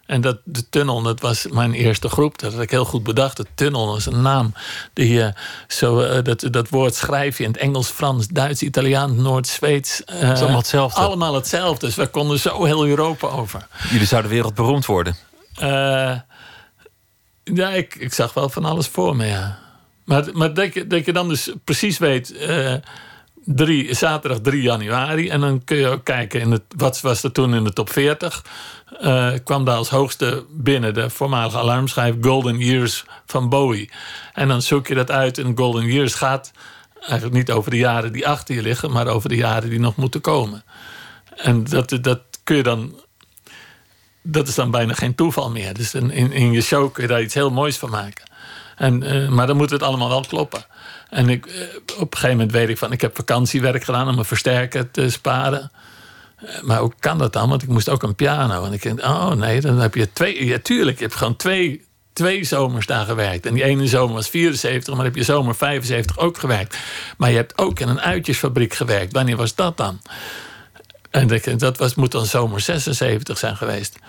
En 0.06 0.22
dat, 0.22 0.38
de 0.44 0.70
Tunnel, 0.70 1.02
dat 1.02 1.20
was 1.20 1.48
mijn 1.48 1.74
eerste 1.74 2.10
groep. 2.10 2.40
Dat 2.40 2.54
had 2.54 2.62
ik 2.62 2.72
heel 2.72 2.86
goed 2.86 3.04
bedacht. 3.04 3.38
De 3.38 3.46
Tunnel 3.56 3.96
is 3.96 4.06
een 4.06 4.22
naam. 4.22 4.54
Die, 4.94 5.14
uh, 5.14 5.28
zo, 5.68 6.02
uh, 6.02 6.24
dat, 6.24 6.48
dat 6.52 6.70
woord 6.70 6.96
schrijf 6.96 7.38
je 7.38 7.44
in 7.44 7.52
het 7.52 7.60
Engels, 7.60 7.88
Frans, 7.88 8.28
Duits, 8.28 8.62
Italiaans, 8.62 9.14
Noord, 9.16 9.48
Zweeds. 9.48 10.02
Uh, 10.14 10.30
allemaal 10.30 10.58
hetzelfde. 10.58 11.00
Allemaal 11.00 11.34
hetzelfde. 11.34 11.86
Dus 11.86 11.96
we 11.96 12.08
konden 12.08 12.40
zo 12.40 12.64
heel 12.64 12.88
Europa 12.88 13.28
over. 13.28 13.68
Jullie 13.90 14.08
zouden 14.08 14.32
wereldberoemd 14.32 14.86
worden. 14.86 15.16
Ja, 17.54 17.70
ik, 17.70 17.96
ik 17.96 18.14
zag 18.14 18.34
wel 18.34 18.50
van 18.50 18.66
alles 18.66 18.88
voor 18.88 19.16
me, 19.16 19.26
ja. 19.26 19.60
Maar, 20.06 20.26
maar 20.34 20.54
dat, 20.54 20.74
je, 20.74 20.88
dat 20.88 21.06
je 21.06 21.14
dan 21.14 21.30
dus 21.30 21.54
precies 21.64 21.98
weet. 21.98 22.34
Uh, 22.42 22.74
drie, 23.46 23.94
zaterdag 23.94 24.40
3 24.42 24.62
januari. 24.62 25.30
En 25.30 25.40
dan 25.40 25.64
kun 25.64 25.78
je 25.78 25.88
ook 25.88 26.04
kijken. 26.04 26.40
In 26.40 26.52
het, 26.52 26.64
wat 26.78 27.02
was 27.02 27.24
er 27.24 27.32
toen 27.32 27.54
in 27.54 27.64
de 27.64 27.74
top 27.74 27.90
40? 27.90 28.46
Uh, 29.02 29.34
eh, 29.34 29.40
kwam 29.44 29.66
daar 29.66 29.76
als 29.76 29.90
hoogste 29.90 30.46
binnen 30.50 30.94
de 30.94 31.10
voormalige 31.10 31.58
alarmschijf 31.58 32.16
Golden 32.22 32.58
Years 32.58 33.06
van 33.26 33.50
Bowie. 33.50 33.92
En 34.34 34.48
dan 34.48 34.62
zoek 34.62 34.88
je 34.88 34.96
dat 34.96 35.12
uit. 35.12 35.38
En 35.38 35.58
Golden 35.58 35.86
Years 35.86 36.14
gaat 36.14 36.52
eigenlijk 37.00 37.34
niet 37.34 37.52
over 37.52 37.72
de 37.72 37.78
jaren 37.78 38.12
die 38.12 38.28
achter 38.28 38.56
je 38.56 38.62
liggen, 38.62 38.92
maar 38.92 39.08
over 39.08 39.30
de 39.30 39.36
jaren 39.36 39.70
die 39.70 39.80
nog 39.80 39.96
moeten 39.96 40.22
komen. 40.22 40.64
En 41.36 41.64
dat, 41.64 41.98
dat 42.02 42.22
kun 42.44 42.56
je 42.56 42.64
dan. 42.64 42.94
Dat 44.32 44.48
is 44.48 44.56
dan 44.56 44.72
bijna 44.72 44.94
geen 44.94 45.16
toeval 45.16 45.50
meer. 45.50 45.74
Dus 45.74 45.94
in, 45.94 46.12
in 46.12 46.52
je 46.52 46.62
show 46.62 46.94
kun 46.94 47.04
je 47.04 47.10
daar 47.10 47.22
iets 47.22 47.34
heel 47.34 47.52
moois 47.52 47.78
van 47.78 47.90
maken. 47.90 48.24
En, 48.76 49.16
uh, 49.16 49.30
maar 49.30 49.48
dan 49.48 49.58
moet 49.58 49.70
het 49.70 49.84
allemaal 49.84 50.10
wel 50.10 50.26
kloppen. 50.28 50.66
En 51.10 51.30
ik, 51.30 51.46
uh, 51.46 51.54
op 52.00 52.12
een 52.12 52.18
gegeven 52.18 52.30
moment 52.30 52.52
weet 52.52 52.70
ik 52.70 52.78
van... 52.78 52.92
ik 52.92 53.02
heb 53.02 53.16
vakantiewerk 53.16 53.84
gedaan 53.84 54.08
om 54.08 54.14
mijn 54.14 54.26
versterker 54.26 54.92
te 54.92 55.10
sparen. 55.10 55.72
Uh, 56.44 56.62
maar 56.62 56.80
hoe 56.80 56.92
kan 57.00 57.18
dat 57.18 57.34
dan? 57.34 57.50
Want 57.50 57.62
ik 57.62 57.70
moest 57.70 57.90
ook 57.90 58.04
een 58.04 58.16
piano. 58.16 58.66
En 58.66 58.74
ik 58.74 58.82
denk, 58.82 59.00
oh 59.00 59.32
nee, 59.32 59.62
dan 59.62 59.80
heb 59.80 59.96
je 59.96 60.14
twee... 60.14 60.46
Ja, 60.46 60.58
tuurlijk, 60.60 60.98
je 60.98 61.04
hebt 61.04 61.16
gewoon 61.16 61.36
twee, 61.36 61.86
twee 62.14 62.44
zomers 62.44 62.86
daar 62.86 63.06
gewerkt. 63.06 63.46
En 63.46 63.54
die 63.54 63.64
ene 63.64 63.88
zomer 63.88 64.16
was 64.16 64.30
74, 64.30 64.96
maar 64.96 65.06
heb 65.06 65.16
je 65.16 65.24
zomer 65.24 65.56
75 65.56 66.18
ook 66.18 66.38
gewerkt. 66.38 66.78
Maar 67.18 67.30
je 67.30 67.36
hebt 67.36 67.58
ook 67.58 67.80
in 67.80 67.88
een 67.88 68.02
uitjesfabriek 68.02 68.74
gewerkt. 68.74 69.14
Wanneer 69.14 69.38
was 69.38 69.56
dat 69.56 69.78
dan? 69.78 70.02
En 71.10 71.58
dat 71.58 71.78
was, 71.78 71.96
moet 71.96 72.12
dan 72.12 72.26
zomer 72.26 72.60
76 72.60 73.38
zijn 73.38 73.58
geweest. 73.58 74.00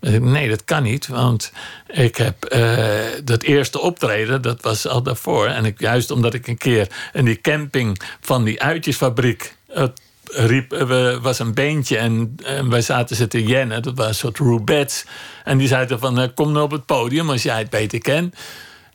Nee, 0.00 0.48
dat 0.48 0.64
kan 0.64 0.82
niet, 0.82 1.06
want 1.06 1.52
ik 1.86 2.16
heb 2.16 2.54
uh, 2.54 2.88
dat 3.24 3.42
eerste 3.42 3.80
optreden, 3.80 4.42
dat 4.42 4.62
was 4.62 4.86
al 4.86 5.02
daarvoor. 5.02 5.46
En 5.46 5.64
ik, 5.64 5.80
juist 5.80 6.10
omdat 6.10 6.34
ik 6.34 6.46
een 6.46 6.58
keer 6.58 6.88
in 7.12 7.24
die 7.24 7.40
camping 7.40 8.00
van 8.20 8.44
die 8.44 8.62
uitjesfabriek 8.62 9.56
riep, 10.32 10.72
er 10.72 11.20
was 11.20 11.38
een 11.38 11.54
beentje 11.54 11.98
en, 11.98 12.36
wij 12.68 12.82
zaten 12.82 13.16
ze 13.16 13.28
te 13.28 13.44
jennen. 13.44 13.82
Dat 13.82 13.96
was 13.96 14.06
een 14.06 14.14
soort 14.14 14.38
roubets. 14.38 15.04
En 15.44 15.58
die 15.58 15.68
zeiden 15.68 15.98
van, 15.98 16.18
eh, 16.18 16.28
kom 16.34 16.52
nou 16.52 16.64
op 16.64 16.70
het 16.70 16.86
podium 16.86 17.30
als 17.30 17.42
jij 17.42 17.58
het 17.58 17.70
beter 17.70 17.98
kent. 17.98 18.34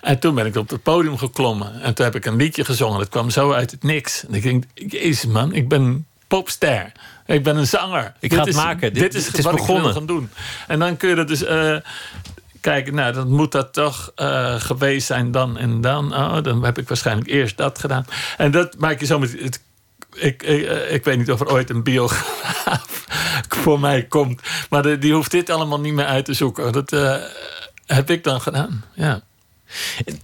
En 0.02 0.20
toen 0.20 0.36
ben 0.36 0.46
ik 0.46 0.56
op 0.56 0.70
het 0.70 0.84
podium 0.84 1.18
geklommen. 1.18 1.82
En 1.82 1.94
toen 1.94 2.06
heb 2.06 2.16
ik 2.16 2.26
een 2.26 2.36
liedje 2.36 2.66
gezongen. 2.66 3.00
Dat 3.00 3.10
kwam 3.10 3.30
zo 3.30 3.52
uit 3.52 3.72
het 3.72 3.84
niks. 3.84 4.26
En 4.26 4.34
ik 4.34 4.44
denk, 4.44 4.64
jezus 4.74 5.26
man, 5.26 5.54
ik 5.54 5.68
ben 5.68 6.06
popster. 6.28 6.92
Ik 7.26 7.44
ben 7.44 7.58
een 7.58 7.68
zanger. 7.68 8.14
Ik 8.20 8.34
ga 8.34 8.44
het 8.44 8.56
maken. 8.56 8.94
Dit, 8.94 9.14
is, 9.14 9.28
het 9.28 9.38
is 9.38 9.44
wat 9.44 9.56
begonnen. 9.56 9.88
ik 9.88 9.96
gaan 9.96 10.06
doen. 10.06 10.30
En 10.68 10.80
dan 10.80 10.98
kun 10.98 11.10
je 11.10 11.24
dus... 11.24 11.44
Uh, 11.44 11.78
kijk, 12.62 12.92
nou, 12.92 13.14
dan 13.14 13.32
moet 13.32 13.52
dat 13.52 13.74
toch 13.74 14.12
uh, 14.16 14.56
geweest 14.60 15.08
zijn 15.08 15.32
dan 15.32 15.58
en 15.58 15.82
dan. 15.82 16.14
Oh, 16.14 16.44
dan 16.44 16.64
heb 16.64 16.78
ik 16.78 16.88
waarschijnlijk 16.88 17.30
eerst 17.30 17.58
dat 17.58 17.80
gedaan. 17.80 18.06
En 18.38 18.52
dat 18.52 18.78
maak 18.78 19.00
je 19.00 19.06
zo 19.06 19.20
met... 19.20 19.36
Het, 19.40 19.62
ik, 20.14 20.44
ik, 20.44 20.66
eh, 20.66 20.94
ik, 20.94 21.04
weet 21.04 21.18
niet 21.18 21.32
of 21.32 21.40
er 21.40 21.52
ooit 21.52 21.70
een 21.70 21.84
biograaf 21.84 23.06
voor 23.64 23.80
mij 23.80 24.04
komt. 24.04 24.42
Maar 24.70 25.00
die 25.00 25.14
hoeft 25.14 25.32
dit 25.32 25.50
allemaal 25.50 25.80
niet 25.80 25.94
meer 25.94 26.06
uit 26.06 26.26
te 26.26 26.34
zoeken. 26.34 26.72
Dat 26.72 26.92
uh, 26.92 27.16
heb 27.86 28.10
ik 28.10 28.24
dan 28.24 28.42
gedaan, 28.42 28.84
ja. 28.94 29.22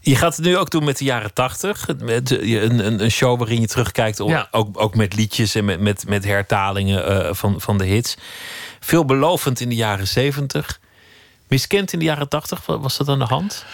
Je 0.01 0.15
gaat 0.15 0.35
het 0.35 0.45
nu 0.45 0.57
ook 0.57 0.69
doen 0.69 0.83
met 0.83 0.97
de 0.97 1.03
jaren 1.03 1.33
tachtig. 1.33 1.87
Met 1.99 2.31
een, 2.31 3.03
een, 3.03 3.11
show 3.11 3.37
waarin 3.37 3.61
je 3.61 3.67
terugkijkt. 3.67 4.19
Op, 4.19 4.47
ook, 4.51 4.81
ook 4.81 4.95
met 4.95 5.15
liedjes 5.15 5.55
en 5.55 5.65
met, 5.65 5.79
met, 5.79 6.07
met 6.07 6.25
hertalingen 6.25 7.11
uh, 7.11 7.33
van, 7.33 7.61
van 7.61 7.77
de 7.77 7.85
hits. 7.85 8.17
Veelbelovend 8.79 9.59
in 9.59 9.69
de 9.69 9.75
jaren 9.75 10.07
zeventig. 10.07 10.79
Miskend 11.47 11.93
in 11.93 11.99
de 11.99 12.05
jaren 12.05 12.29
tachtig. 12.29 12.65
Was 12.65 12.97
dat 12.97 13.07
aan 13.07 13.19
de 13.19 13.25
hand? 13.25 13.65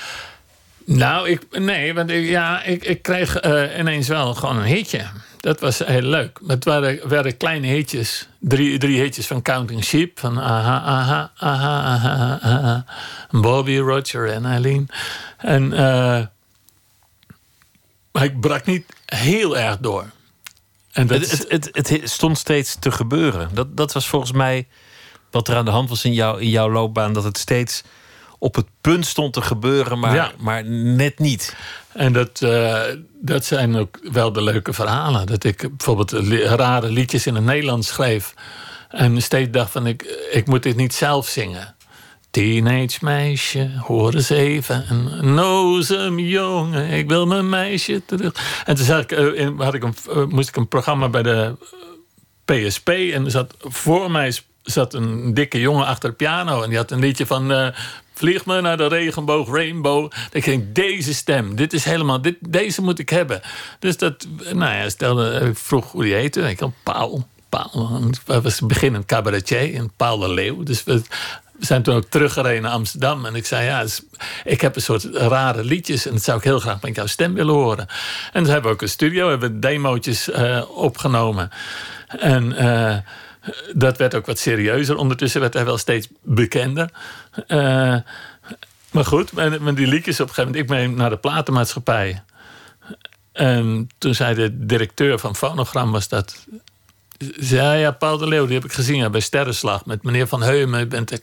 Nou, 0.85 1.29
ik, 1.29 1.59
nee, 1.59 1.93
want 1.93 2.09
ik, 2.09 2.27
ja, 2.27 2.63
ik, 2.63 2.83
ik 2.83 3.01
kreeg 3.01 3.43
uh, 3.45 3.77
ineens 3.77 4.07
wel 4.07 4.33
gewoon 4.33 4.57
een 4.57 4.63
hitje. 4.63 5.05
Dat 5.45 5.59
was 5.59 5.79
heel 5.79 6.01
leuk. 6.01 6.39
Het 6.47 6.63
waren, 6.65 7.37
kleine 7.37 7.67
hitjes. 7.67 8.27
Drie, 8.39 8.77
drie 8.77 9.01
hitjes 9.01 9.27
van 9.27 9.41
Counting 9.41 9.83
Sheep. 9.83 10.19
Van 10.19 10.39
aha, 10.39 10.81
aha, 10.81 11.31
aha, 11.35 11.81
aha, 11.81 12.39
aha. 12.41 12.85
Bobby, 13.31 13.77
Roger 13.77 14.29
en 14.29 14.45
Eileen. 14.45 14.89
En, 15.37 15.63
uh, 15.71 15.79
maar 18.11 18.23
ik 18.23 18.39
brak 18.39 18.65
niet 18.65 18.85
heel 19.05 19.57
erg 19.57 19.77
door. 19.77 20.05
En 20.91 21.07
dat 21.07 21.45
het, 21.47 21.69
het, 21.71 22.01
stond 22.03 22.37
steeds 22.37 22.75
te 22.79 22.91
gebeuren. 22.91 23.49
Dat, 23.53 23.77
dat 23.77 23.93
was 23.93 24.07
volgens 24.07 24.31
mij 24.31 24.67
wat 25.31 25.47
er 25.47 25.55
aan 25.55 25.65
de 25.65 25.71
hand 25.71 25.89
was 25.89 26.05
in, 26.05 26.13
jou, 26.13 26.41
in 26.41 26.49
jouw 26.49 26.71
loopbaan. 26.71 27.13
Dat 27.13 27.23
het 27.23 27.37
steeds 27.37 27.83
op 28.45 28.55
het 28.55 28.65
punt 28.81 29.05
stond 29.05 29.33
te 29.33 29.41
gebeuren, 29.41 29.99
maar, 29.99 30.33
maar 30.37 30.65
net 30.65 31.19
niet. 31.19 31.55
En 31.93 32.13
dat, 32.13 32.41
uh, 32.43 32.81
dat 33.21 33.45
zijn 33.45 33.75
ook 33.75 33.99
wel 34.11 34.31
de 34.31 34.41
leuke 34.41 34.73
verhalen. 34.73 35.25
Dat 35.25 35.43
ik 35.43 35.57
bijvoorbeeld 35.77 36.11
rare 36.41 36.89
liedjes 36.89 37.27
in 37.27 37.35
het 37.35 37.43
Nederlands 37.43 37.87
schreef. 37.87 38.33
En 38.89 39.21
steeds 39.21 39.51
dacht 39.51 39.71
van, 39.71 39.87
ik, 39.87 40.27
ik 40.31 40.47
moet 40.47 40.63
dit 40.63 40.75
niet 40.75 40.93
zelf 40.93 41.27
zingen. 41.27 41.75
Teenage 42.31 42.97
meisje, 43.01 43.69
hoor 43.79 44.13
eens 44.13 44.29
even. 44.29 44.85
Een 44.89 45.33
nozem 45.33 46.19
jongen, 46.19 46.89
ik 46.89 47.09
wil 47.09 47.25
mijn 47.25 47.49
meisje 47.49 48.01
terug. 48.05 48.63
En 48.65 48.75
toen 48.75 48.97
ik, 48.97 49.11
uh, 49.11 49.59
had 49.59 49.73
ik 49.73 49.83
een, 49.83 49.95
uh, 50.09 50.25
moest 50.25 50.47
ik 50.47 50.55
een 50.55 50.67
programma 50.67 51.09
bij 51.09 51.23
de 51.23 51.55
PSP. 52.45 52.89
En 52.89 53.25
er 53.25 53.31
zat, 53.31 53.55
voor 53.59 54.11
mij 54.11 54.33
zat 54.63 54.93
een 54.93 55.33
dikke 55.33 55.59
jongen 55.59 55.85
achter 55.85 56.09
de 56.09 56.15
piano. 56.15 56.61
En 56.61 56.69
die 56.69 56.77
had 56.77 56.91
een 56.91 56.99
liedje 56.99 57.25
van 57.25 57.51
uh, 57.51 57.67
Vlieg 58.17 58.45
me 58.45 58.61
naar 58.61 58.77
de 58.77 58.87
regenboog, 58.87 59.49
rainbow. 59.49 60.11
Ik 60.31 60.45
denk, 60.45 60.75
deze 60.75 61.13
stem, 61.13 61.55
dit 61.55 61.73
is 61.73 61.83
helemaal, 61.83 62.21
dit, 62.21 62.35
deze 62.39 62.81
moet 62.81 62.99
ik 62.99 63.09
hebben. 63.09 63.41
Dus 63.79 63.97
dat, 63.97 64.27
nou 64.53 64.75
ja, 64.75 64.89
stelde, 64.89 65.35
ik 65.35 65.41
eh, 65.41 65.49
vroeg 65.53 65.91
hoe 65.91 66.03
die 66.03 66.13
heette. 66.13 66.41
Ik 66.41 66.59
had 66.59 66.71
Paul. 66.83 67.27
Paul 67.49 68.11
was 68.25 68.59
beginnend 68.59 69.05
cabaretier 69.05 69.75
en 69.75 69.91
Paul 69.97 70.17
de 70.17 70.33
Leeuw. 70.33 70.63
Dus 70.63 70.83
we, 70.83 71.01
zijn 71.59 71.83
toen 71.83 71.95
ook 71.95 72.09
teruggereden 72.09 72.61
naar 72.61 72.71
Amsterdam. 72.71 73.25
En 73.25 73.35
ik 73.35 73.45
zei, 73.45 73.65
ja, 73.65 73.85
ik 74.43 74.61
heb 74.61 74.75
een 74.75 74.81
soort 74.81 75.03
rare 75.11 75.63
liedjes... 75.63 76.05
en 76.05 76.11
dat 76.11 76.23
zou 76.23 76.37
ik 76.37 76.43
heel 76.43 76.59
graag 76.59 76.81
met 76.81 76.95
jouw 76.95 77.05
stem 77.05 77.33
willen 77.33 77.53
horen. 77.53 77.87
En 78.33 78.43
toen 78.43 78.51
hebben 78.51 78.69
we 78.69 78.75
ook 78.75 78.81
een 78.81 78.89
studio, 78.89 79.29
hebben 79.29 79.59
demootjes 79.59 80.29
uh, 80.29 80.61
opgenomen. 80.69 81.49
En... 82.07 82.55
Dat 83.73 83.97
werd 83.97 84.15
ook 84.15 84.25
wat 84.25 84.39
serieuzer. 84.39 84.97
Ondertussen 84.97 85.41
werd 85.41 85.53
hij 85.53 85.65
wel 85.65 85.77
steeds 85.77 86.07
bekender. 86.21 86.89
Uh, 87.47 87.95
maar 88.91 89.05
goed, 89.05 89.31
met, 89.33 89.75
die 89.75 89.87
liedjes 89.87 90.19
op 90.19 90.27
een 90.27 90.33
gegeven 90.33 90.51
moment... 90.51 90.71
ik 90.71 90.77
ben 90.77 90.95
naar 90.95 91.09
de 91.09 91.17
platenmaatschappij. 91.17 92.23
En 93.31 93.89
toen 93.97 94.15
zei 94.15 94.35
de 94.35 94.65
directeur 94.65 95.19
van 95.19 95.35
Fonogram 95.35 95.91
was 95.91 96.07
dat... 96.07 96.45
Zei, 97.35 97.79
ja, 97.79 97.91
Paul 97.91 98.17
de 98.17 98.27
Leeuw, 98.27 98.45
die 98.45 98.55
heb 98.55 98.65
ik 98.65 98.73
gezien 98.73 99.11
bij 99.11 99.19
Sterrenslag... 99.19 99.85
met 99.85 100.03
meneer 100.03 100.27
Van 100.27 100.41
Heumen, 100.41 100.89
bent, 100.89 101.21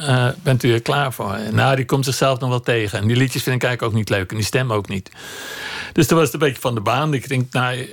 uh, 0.00 0.28
bent 0.42 0.62
u 0.62 0.72
er 0.72 0.82
klaar 0.82 1.12
voor? 1.12 1.38
Nou, 1.50 1.76
die 1.76 1.84
komt 1.84 2.04
zichzelf 2.04 2.40
nog 2.40 2.48
wel 2.48 2.60
tegen. 2.60 2.98
En 2.98 3.06
die 3.06 3.16
liedjes 3.16 3.42
vind 3.42 3.56
ik 3.56 3.62
eigenlijk 3.62 3.92
ook 3.92 3.98
niet 3.98 4.08
leuk. 4.08 4.30
En 4.30 4.36
die 4.36 4.44
stem 4.44 4.72
ook 4.72 4.88
niet. 4.88 5.10
Dus 5.92 6.06
toen 6.06 6.16
was 6.16 6.26
het 6.26 6.34
een 6.34 6.48
beetje 6.48 6.60
van 6.60 6.74
de 6.74 6.80
baan. 6.80 7.14
Ik 7.14 7.28
denk, 7.28 7.52
nou, 7.52 7.88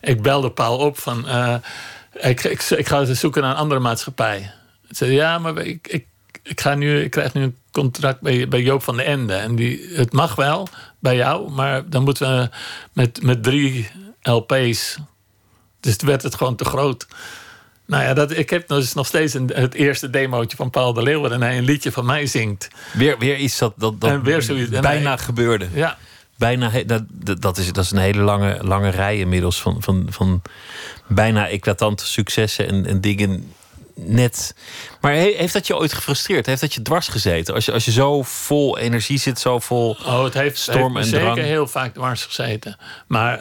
ik 0.00 0.22
belde 0.22 0.50
Paul 0.50 0.78
op 0.78 0.98
van... 0.98 1.24
Uh, 1.26 1.54
ik, 2.12 2.44
ik, 2.44 2.62
ik 2.62 2.88
ga 2.88 3.04
zoeken 3.04 3.42
naar 3.42 3.50
een 3.50 3.56
andere 3.56 3.80
maatschappij. 3.80 4.50
Ik 4.88 4.96
zei, 4.96 5.12
ja, 5.12 5.38
maar 5.38 5.58
ik, 5.58 5.88
ik, 5.88 6.06
ik, 6.44 6.60
ga 6.60 6.74
nu, 6.74 7.00
ik 7.00 7.10
krijg 7.10 7.34
nu 7.34 7.42
een 7.42 7.56
contract 7.70 8.20
bij, 8.20 8.48
bij 8.48 8.62
Joop 8.62 8.82
van 8.82 8.96
de 8.96 9.02
Ende. 9.02 9.34
En 9.34 9.54
die, 9.54 9.88
het 9.92 10.12
mag 10.12 10.34
wel 10.34 10.68
bij 10.98 11.16
jou, 11.16 11.50
maar 11.50 11.88
dan 11.88 12.04
moeten 12.04 12.36
we 12.36 12.48
met, 12.92 13.22
met 13.22 13.42
drie 13.42 13.88
LP's. 14.22 14.98
Dus 15.80 15.96
werd 15.96 16.22
het 16.22 16.34
gewoon 16.34 16.56
te 16.56 16.64
groot. 16.64 17.06
Nou 17.86 18.02
ja, 18.02 18.14
dat, 18.14 18.30
ik 18.30 18.50
heb 18.50 18.68
dus 18.68 18.94
nog 18.94 19.06
steeds 19.06 19.34
een, 19.34 19.50
het 19.54 19.74
eerste 19.74 20.10
demootje 20.10 20.56
van 20.56 20.70
Paul 20.70 20.92
de 20.92 21.02
Leeuw... 21.02 21.20
waarin 21.20 21.42
hij 21.42 21.58
een 21.58 21.64
liedje 21.64 21.92
van 21.92 22.04
mij 22.04 22.26
zingt. 22.26 22.68
Weer, 22.92 23.18
weer 23.18 23.36
iets 23.36 23.58
dat, 23.58 23.72
dat, 23.76 24.00
dat 24.00 24.10
en 24.10 24.22
weer 24.22 24.42
zoiets, 24.42 24.80
bijna 24.80 25.16
gebeurde. 25.16 25.68
Ja. 25.72 25.98
Bijna, 26.36 26.70
dat, 26.86 27.02
dat, 27.40 27.58
is, 27.58 27.72
dat 27.72 27.84
is 27.84 27.90
een 27.90 27.98
hele 27.98 28.22
lange, 28.22 28.58
lange 28.62 28.88
rij 28.88 29.18
inmiddels 29.18 29.60
van, 29.60 29.82
van, 29.82 30.06
van 30.10 30.42
bijna 31.06 31.48
eclatante 31.48 32.06
successen 32.06 32.68
en, 32.68 32.86
en 32.86 33.00
dingen 33.00 33.52
net. 33.94 34.54
Maar 35.00 35.12
heeft 35.12 35.52
dat 35.52 35.66
je 35.66 35.76
ooit 35.76 35.92
gefrustreerd? 35.92 36.46
Heeft 36.46 36.60
dat 36.60 36.74
je 36.74 36.82
dwars 36.82 37.08
gezeten? 37.08 37.54
Als 37.54 37.64
je, 37.64 37.72
als 37.72 37.84
je 37.84 37.90
zo 37.90 38.22
vol 38.22 38.78
energie 38.78 39.18
zit, 39.18 39.38
zo 39.38 39.58
vol 39.58 39.90
oh, 39.90 40.24
het 40.24 40.34
heeft, 40.34 40.58
storm 40.58 40.96
heeft 40.96 41.12
en 41.12 41.20
zeker 41.20 41.42
heel 41.42 41.66
vaak 41.66 41.94
dwars 41.94 42.24
gezeten. 42.24 42.76
Maar 43.06 43.40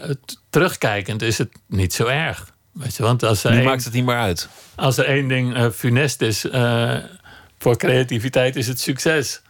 terugkijkend 0.50 1.22
is 1.22 1.38
het 1.38 1.50
niet 1.68 1.94
zo 1.94 2.06
erg. 2.06 2.52
Weet 2.72 2.96
je, 2.96 3.04
want 3.04 3.24
als 3.24 3.44
er 3.44 3.56
nu 3.56 3.64
maakt 3.64 3.84
het 3.84 3.94
niet 3.94 4.06
meer 4.06 4.18
uit. 4.18 4.48
Als 4.76 4.98
er 4.98 5.06
één 5.06 5.28
ding 5.28 5.58
uh, 5.58 5.70
funest 5.70 6.22
is 6.22 6.46
uh, 6.46 6.96
voor 7.60 7.78
creativiteit, 7.78 8.56
is 8.56 8.68
het 8.68 8.80
succes. 8.80 9.42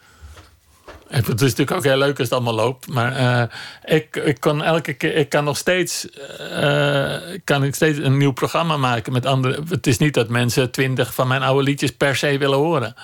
Het 1.26 1.28
is 1.28 1.49
natuurlijk 1.49 1.71
ook 1.71 1.84
heel 1.84 1.97
leuk 1.97 2.19
als 2.19 2.30
het 2.30 2.32
allemaal 2.32 2.54
loopt. 2.54 2.88
Maar 2.88 3.19
uh, 3.19 3.43
ik, 3.97 4.15
ik 4.15 4.39
kan 4.39 4.63
elke 4.63 4.93
keer, 4.93 5.15
ik 5.15 5.30
kan 5.30 5.43
nog 5.43 5.58
steeds, 5.58 6.08
uh, 6.39 7.15
kan 7.43 7.63
ik 7.63 7.76
steeds 7.76 7.97
een 7.97 8.17
nieuw 8.17 8.32
programma 8.32 8.78
maken 8.78 9.13
met 9.13 9.26
andere. 9.26 9.63
Het 9.69 9.88
is 9.88 9.97
niet 9.97 10.13
dat 10.13 10.30
mensen 10.30 10.71
twintig 10.71 11.13
van 11.13 11.28
mijn 11.28 11.41
oude 11.41 11.63
liedjes 11.63 11.91
per 11.91 12.15
se 12.15 12.38
willen 12.38 12.58
horen. 12.58 12.95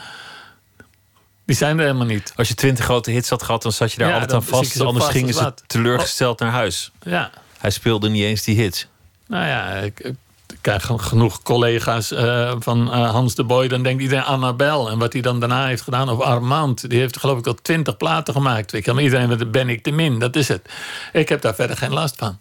Die 1.45 1.55
zijn 1.55 1.77
er 1.77 1.85
helemaal 1.85 2.05
niet. 2.05 2.33
Als 2.35 2.47
je 2.47 2.53
twintig 2.53 2.85
grote 2.85 3.11
hits 3.11 3.29
had 3.29 3.43
gehad, 3.43 3.61
dan 3.61 3.71
zat 3.71 3.91
je 3.91 3.97
daar 3.97 4.13
altijd 4.13 4.33
aan 4.33 4.43
vast. 4.43 4.81
Anders 4.81 5.07
gingen 5.07 5.33
ze 5.33 5.53
teleurgesteld 5.67 6.39
naar 6.39 6.51
huis. 6.51 6.91
Ja. 7.01 7.31
Hij 7.57 7.69
speelde 7.69 8.09
niet 8.09 8.23
eens 8.23 8.43
die 8.43 8.55
hits. 8.55 8.87
Nou 9.27 9.45
ja, 9.45 9.73
ik, 9.73 10.13
krijg 10.61 10.89
genoeg 10.97 11.41
collega's 11.41 12.11
uh, 12.11 12.53
van 12.59 12.87
uh, 12.87 13.11
Hans 13.11 13.35
de 13.35 13.43
Boy. 13.43 13.67
Dan 13.67 13.83
denkt 13.83 14.01
iedereen 14.01 14.23
Annabel. 14.23 14.89
En 14.89 14.97
wat 14.97 15.13
hij 15.13 15.21
dan 15.21 15.39
daarna 15.39 15.67
heeft 15.67 15.81
gedaan. 15.81 16.09
Of 16.09 16.19
Armand. 16.19 16.89
Die 16.89 16.99
heeft 16.99 17.17
geloof 17.17 17.39
ik 17.39 17.47
al 17.47 17.55
twintig 17.61 17.97
platen 17.97 18.33
gemaakt. 18.33 18.73
Ik 18.73 18.93
maar 18.93 19.03
iedereen 19.03 19.29
met 19.29 19.51
ben 19.51 19.69
ik 19.69 19.83
te 19.83 19.91
min. 19.91 20.19
Dat 20.19 20.35
is 20.35 20.47
het. 20.47 20.69
Ik 21.13 21.29
heb 21.29 21.41
daar 21.41 21.55
verder 21.55 21.77
geen 21.77 21.93
last 21.93 22.15
van. 22.17 22.37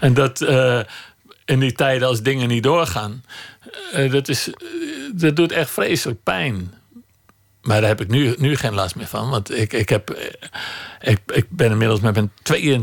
En 0.00 0.14
dat 0.14 0.40
uh, 0.40 0.80
in 1.44 1.60
die 1.60 1.72
tijden 1.72 2.08
als 2.08 2.22
dingen 2.22 2.48
niet 2.48 2.62
doorgaan. 2.62 3.24
dat, 4.10 4.28
is, 4.28 4.50
dat 5.12 5.36
doet 5.36 5.52
echt 5.52 5.70
vreselijk 5.70 6.22
pijn. 6.22 6.72
Maar 7.66 7.80
daar 7.80 7.88
heb 7.88 8.00
ik 8.00 8.08
nu, 8.08 8.34
nu 8.38 8.56
geen 8.56 8.74
last 8.74 8.96
meer 8.96 9.06
van. 9.06 9.30
Want 9.30 9.56
ik, 9.58 9.72
ik, 9.72 9.88
heb, 9.88 10.18
ik, 11.00 11.18
ik 11.26 11.46
ben 11.48 11.70
inmiddels 11.70 12.00
met 12.00 12.14
mijn 12.14 12.30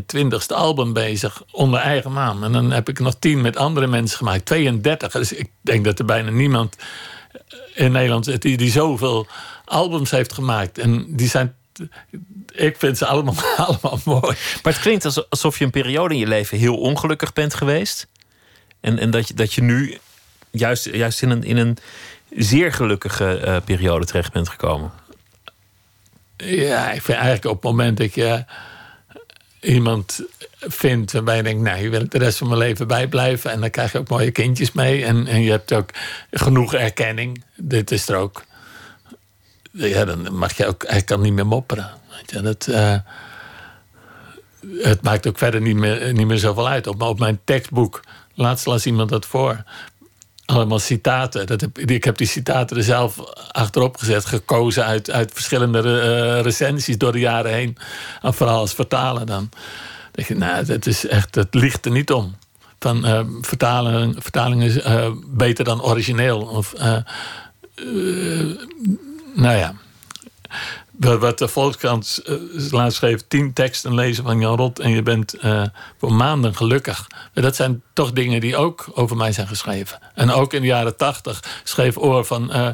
22e 0.03 0.55
album 0.55 0.93
bezig. 0.93 1.43
Onder 1.51 1.79
eigen 1.79 2.13
naam. 2.13 2.43
En 2.43 2.51
dan 2.51 2.71
heb 2.71 2.89
ik 2.89 2.99
nog 2.99 3.15
tien 3.19 3.41
met 3.41 3.57
andere 3.57 3.88
mensen 3.88 4.17
gemaakt. 4.17 4.45
32. 4.45 5.11
Dus 5.11 5.34
ik 5.34 5.49
denk 5.61 5.86
dat 5.86 5.99
er 5.99 6.05
bijna 6.05 6.29
niemand 6.29 6.75
in 7.73 7.91
Nederland 7.91 8.41
die, 8.41 8.57
die 8.57 8.71
zoveel 8.71 9.27
albums 9.65 10.11
heeft 10.11 10.34
gemaakt. 10.34 10.77
En 10.77 11.05
die 11.15 11.27
zijn 11.27 11.55
ik 12.53 12.77
vind 12.77 12.97
ze 12.97 13.05
allemaal, 13.05 13.36
allemaal 13.67 13.99
mooi. 14.05 14.36
Maar 14.63 14.73
het 14.73 14.79
klinkt 14.79 15.29
alsof 15.29 15.57
je 15.57 15.65
een 15.65 15.71
periode 15.71 16.13
in 16.13 16.19
je 16.19 16.27
leven 16.27 16.57
heel 16.57 16.77
ongelukkig 16.77 17.34
bent 17.34 17.53
geweest. 17.53 18.07
En, 18.79 18.99
en 18.99 19.11
dat, 19.11 19.27
je, 19.27 19.34
dat 19.34 19.53
je 19.53 19.61
nu 19.61 19.97
juist, 20.51 20.86
juist 20.86 21.21
in, 21.21 21.29
een, 21.29 21.43
in 21.43 21.57
een 21.57 21.77
zeer 22.36 22.73
gelukkige 22.73 23.38
eh, 23.38 23.57
periode 23.65 24.05
terecht 24.05 24.31
bent 24.31 24.49
gekomen. 24.49 24.91
Ja, 26.38 26.91
ik 26.91 27.01
vind 27.01 27.17
eigenlijk 27.17 27.45
op 27.45 27.63
het 27.63 27.71
moment 27.71 27.97
dat 27.97 28.13
je 28.13 28.45
iemand 29.59 30.21
vindt 30.59 31.11
waarbij 31.11 31.36
je 31.36 31.43
denkt, 31.43 31.61
nou, 31.61 31.77
hier 31.79 31.89
wil 31.89 32.01
ik 32.01 32.11
de 32.11 32.17
rest 32.17 32.38
van 32.38 32.47
mijn 32.47 32.59
leven 32.59 32.88
bij 32.88 33.07
blijven. 33.07 33.51
En 33.51 33.59
dan 33.59 33.69
krijg 33.69 33.91
je 33.91 33.97
ook 33.97 34.09
mooie 34.09 34.31
kindjes 34.31 34.71
mee. 34.71 35.05
En, 35.05 35.27
en 35.27 35.41
je 35.41 35.51
hebt 35.51 35.73
ook 35.73 35.89
genoeg 36.31 36.73
erkenning. 36.73 37.43
Dit 37.55 37.91
is 37.91 38.09
er 38.09 38.15
ook. 38.15 38.43
Ja, 39.71 40.05
dan 40.05 40.36
mag 40.36 40.57
je 40.57 40.65
ook, 40.65 40.84
hij 40.88 41.01
kan 41.01 41.21
niet 41.21 41.34
meer 41.34 41.47
mopperen. 41.47 41.91
Weet 42.09 42.31
je, 42.31 42.41
dat, 42.41 42.67
eh, 42.67 42.95
het 44.81 45.01
maakt 45.01 45.27
ook 45.27 45.38
verder 45.38 45.61
niet 45.61 45.75
meer, 45.75 46.13
niet 46.13 46.27
meer 46.27 46.38
zoveel 46.38 46.67
uit. 46.67 46.88
Op, 46.88 47.01
op 47.01 47.19
mijn 47.19 47.39
tekstboek, 47.43 48.03
laatst 48.34 48.65
las 48.65 48.86
iemand 48.86 49.09
dat 49.09 49.25
voor. 49.25 49.63
Allemaal 50.46 50.80
citaten. 50.80 51.46
Dat 51.48 51.62
heb, 51.62 51.78
ik 51.78 52.04
heb 52.04 52.18
die 52.18 52.28
citaten 52.28 52.78
er 52.78 52.84
zelf 52.84 53.18
achterop 53.52 53.98
gezet, 53.98 54.26
gekozen 54.26 54.86
uit, 54.86 55.12
uit 55.12 55.32
verschillende 55.34 55.80
uh, 55.82 56.41
recensies 56.41 56.98
door 56.98 57.12
de 57.12 57.20
jaren 57.20 57.54
heen. 57.54 57.78
En 58.22 58.34
vooral 58.34 58.60
als 58.60 58.74
vertalen 58.74 59.26
dan. 59.26 59.50
denk 60.12 60.28
je, 60.28 60.36
nou, 60.36 60.66
het 60.66 60.88
is 60.88 61.08
echt, 61.08 61.36
het 61.36 61.54
ligt 61.54 61.86
er 61.86 61.91
niet 61.91 62.12
om. 62.12 62.36
Van 62.80 63.08
uh, 63.08 63.20
vertaling 63.41 64.64
is 64.64 64.78
uh, 64.78 65.08
beter 65.26 65.66
dan 65.66 65.82
origineel. 65.82 66.41
Of, 66.41 66.74
nou 69.34 69.58
ja. 69.58 69.74
Wat 71.00 71.38
de 71.38 71.48
Volkskrant 71.48 72.22
uh, 72.26 72.72
laatst 72.72 72.98
schreef: 72.98 73.22
tien 73.28 73.54
teksten 73.54 73.94
lezen 73.94 74.24
van 74.24 74.39
Jan 74.39 74.58
Rot 74.58 74.80
en 74.80 74.89
je 74.89 75.02
bent 75.02 75.44
uh, 75.44 75.64
voor 75.98 76.14
maanden 76.14 76.56
gelukkig. 76.56 77.08
Dat 77.34 77.56
zijn 77.56 77.82
toch 77.94 78.12
dingen 78.12 78.41
die 78.41 78.58
ook 78.58 78.86
over 78.94 79.18
mij 79.18 79.32
zijn 79.32 79.48
geschreven. 79.48 80.00
En 80.14 80.32
ook 80.32 80.54
in 80.54 80.62
de 80.62 80.68
jaren 80.68 80.98
tachtig 80.98 81.44
schreef 81.64 81.98
Oor 81.98 82.26
van 82.26 82.52
uh, 82.56 82.70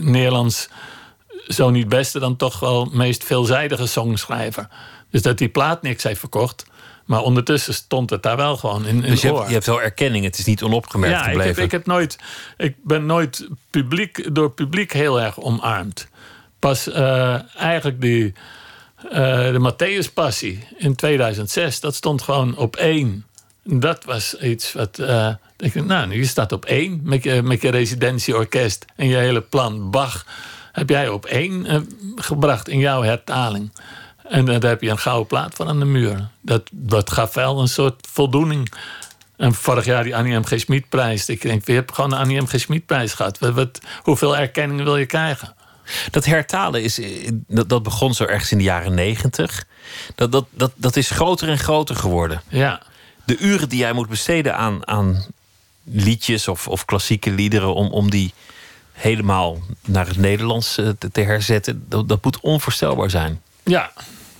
Nederlands 0.00 0.68
zo 1.48 1.70
niet 1.70 1.88
beste, 1.88 2.18
dan 2.18 2.36
toch 2.36 2.60
wel 2.60 2.84
meest 2.92 3.24
veelzijdige 3.24 3.86
songschrijver. 3.86 4.68
Dus 5.10 5.22
dat 5.22 5.38
die 5.38 5.48
plaat 5.48 5.82
niks 5.82 6.02
heeft 6.02 6.20
verkocht. 6.20 6.64
Maar 7.04 7.22
ondertussen 7.22 7.74
stond 7.74 8.10
het 8.10 8.22
daar 8.22 8.36
wel 8.36 8.56
gewoon 8.56 8.86
in. 8.86 9.04
in 9.04 9.10
dus 9.10 9.20
je 9.20 9.32
hebt, 9.32 9.46
je 9.46 9.52
hebt, 9.52 9.66
wel 9.66 9.82
erkenning, 9.82 10.24
het 10.24 10.38
is 10.38 10.44
niet 10.44 10.62
onopgemerkt 10.62 11.18
ja, 11.18 11.22
gebleven. 11.22 11.50
Ik 11.50 11.56
heb, 11.56 11.64
ik 11.64 11.70
heb 11.70 11.86
nooit. 11.86 12.18
Ik 12.56 12.76
ben 12.82 13.06
nooit 13.06 13.48
publiek, 13.70 14.34
door 14.34 14.50
publiek 14.50 14.92
heel 14.92 15.20
erg 15.20 15.40
omarmd. 15.40 16.08
Pas 16.58 16.88
uh, 16.88 17.56
eigenlijk 17.56 18.00
die. 18.00 18.32
Uh, 19.04 19.12
de 19.12 19.72
Matthäus 19.72 20.12
Passie 20.14 20.66
in 20.76 20.94
2006, 20.94 21.80
dat 21.80 21.94
stond 21.94 22.22
gewoon 22.22 22.56
op 22.56 22.76
één. 22.76 23.26
Dat 23.62 24.04
was 24.04 24.38
iets 24.38 24.72
wat. 24.72 24.98
Uh, 24.98 25.34
ik, 25.56 25.84
nou, 25.84 26.06
nu 26.06 26.24
staat 26.24 26.52
op 26.52 26.64
één 26.64 27.00
met 27.02 27.22
je, 27.22 27.42
met 27.42 27.62
je 27.62 27.70
residentieorkest 27.70 28.84
en 28.96 29.08
je 29.08 29.16
hele 29.16 29.40
plan 29.40 29.90
Bach. 29.90 30.26
Heb 30.72 30.88
jij 30.88 31.08
op 31.08 31.26
één 31.26 31.86
gebracht 32.16 32.68
in 32.68 32.78
jouw 32.78 33.02
hertaling. 33.02 33.70
En 34.28 34.44
daar 34.44 34.62
heb 34.62 34.82
je 34.82 34.90
een 34.90 34.98
gouden 34.98 35.26
plaat 35.26 35.54
van 35.54 35.68
aan 35.68 35.78
de 35.78 35.84
muur. 35.84 36.28
Dat, 36.40 36.62
dat 36.72 37.12
gaf 37.12 37.34
wel 37.34 37.60
een 37.60 37.68
soort 37.68 38.06
voldoening. 38.12 38.72
En 39.36 39.54
vorig 39.54 39.84
jaar 39.84 40.04
die 40.04 40.16
Annie 40.16 40.38
M. 40.38 40.44
G. 40.44 40.52
Schmid-prijs. 40.60 41.28
Ik 41.28 41.42
denk, 41.42 41.66
je 41.66 41.72
hebt 41.72 41.92
gewoon 41.92 42.10
de 42.10 42.16
Annie 42.16 42.40
M. 42.40 42.46
G. 42.46 42.60
Schmid-prijs 42.60 43.12
gehad. 43.12 43.38
Wat, 43.38 43.52
wat, 43.52 43.80
hoeveel 44.02 44.36
erkenning 44.36 44.82
wil 44.82 44.96
je 44.96 45.06
krijgen? 45.06 45.54
Dat 46.10 46.24
hertalen 46.24 46.82
is, 46.82 47.00
dat, 47.46 47.68
dat 47.68 47.82
begon 47.82 48.14
zo 48.14 48.24
ergens 48.24 48.52
in 48.52 48.58
de 48.58 48.64
jaren 48.64 48.94
negentig. 48.94 49.64
Dat, 50.14 50.32
dat, 50.32 50.46
dat, 50.50 50.72
dat 50.76 50.96
is 50.96 51.10
groter 51.10 51.48
en 51.48 51.58
groter 51.58 51.96
geworden. 51.96 52.42
Ja. 52.48 52.82
De 53.24 53.38
uren 53.38 53.68
die 53.68 53.78
jij 53.78 53.92
moet 53.92 54.08
besteden 54.08 54.56
aan, 54.56 54.86
aan 54.86 55.26
liedjes 55.84 56.48
of, 56.48 56.68
of 56.68 56.84
klassieke 56.84 57.30
liederen... 57.30 57.74
om, 57.74 57.88
om 57.88 58.10
die 58.10 58.32
helemaal 58.92 59.58
naar 59.86 60.06
het 60.06 60.16
Nederlands 60.16 60.74
te, 60.74 60.96
te 61.12 61.20
herzetten... 61.20 61.84
Dat, 61.88 62.08
dat 62.08 62.24
moet 62.24 62.40
onvoorstelbaar 62.40 63.10
zijn. 63.10 63.42
Ja, 63.64 63.92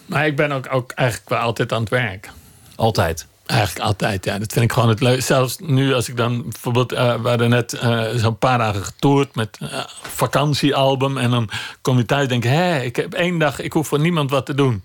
maar 0.07 0.27
ik 0.27 0.37
ben 0.37 0.53
ook, 0.53 0.67
ook 0.71 0.93
eigenlijk 0.93 1.29
wel 1.29 1.39
altijd 1.39 1.73
aan 1.73 1.81
het 1.81 1.89
werk. 1.89 2.31
Altijd? 2.77 3.27
Eigenlijk 3.47 3.87
altijd, 3.87 4.25
ja. 4.25 4.39
Dat 4.39 4.53
vind 4.53 4.65
ik 4.65 4.73
gewoon 4.73 4.89
het 4.89 5.01
leuk. 5.01 5.23
Zelfs 5.23 5.57
nu 5.59 5.95
als 5.95 6.09
ik 6.09 6.17
dan 6.17 6.43
bijvoorbeeld... 6.43 6.93
Uh, 6.93 7.23
we 7.23 7.29
hadden 7.29 7.51
net 7.51 7.73
uh, 7.73 8.05
zo'n 8.15 8.39
paar 8.39 8.59
dagen 8.59 8.85
getoerd 8.85 9.35
met 9.35 9.59
uh, 9.63 9.85
vakantiealbum. 10.03 11.19
En 11.19 11.31
dan 11.31 11.51
kom 11.81 11.97
je 11.97 12.05
thuis 12.05 12.23
en 12.23 12.29
denk 12.29 12.45
hé, 12.45 12.81
ik 12.81 12.97
heb 12.97 13.15
één 13.15 13.39
dag... 13.39 13.61
ik 13.61 13.73
hoef 13.73 13.89
voor 13.89 14.01
niemand 14.01 14.31
wat 14.31 14.47
te 14.47 14.55
doen. 14.55 14.83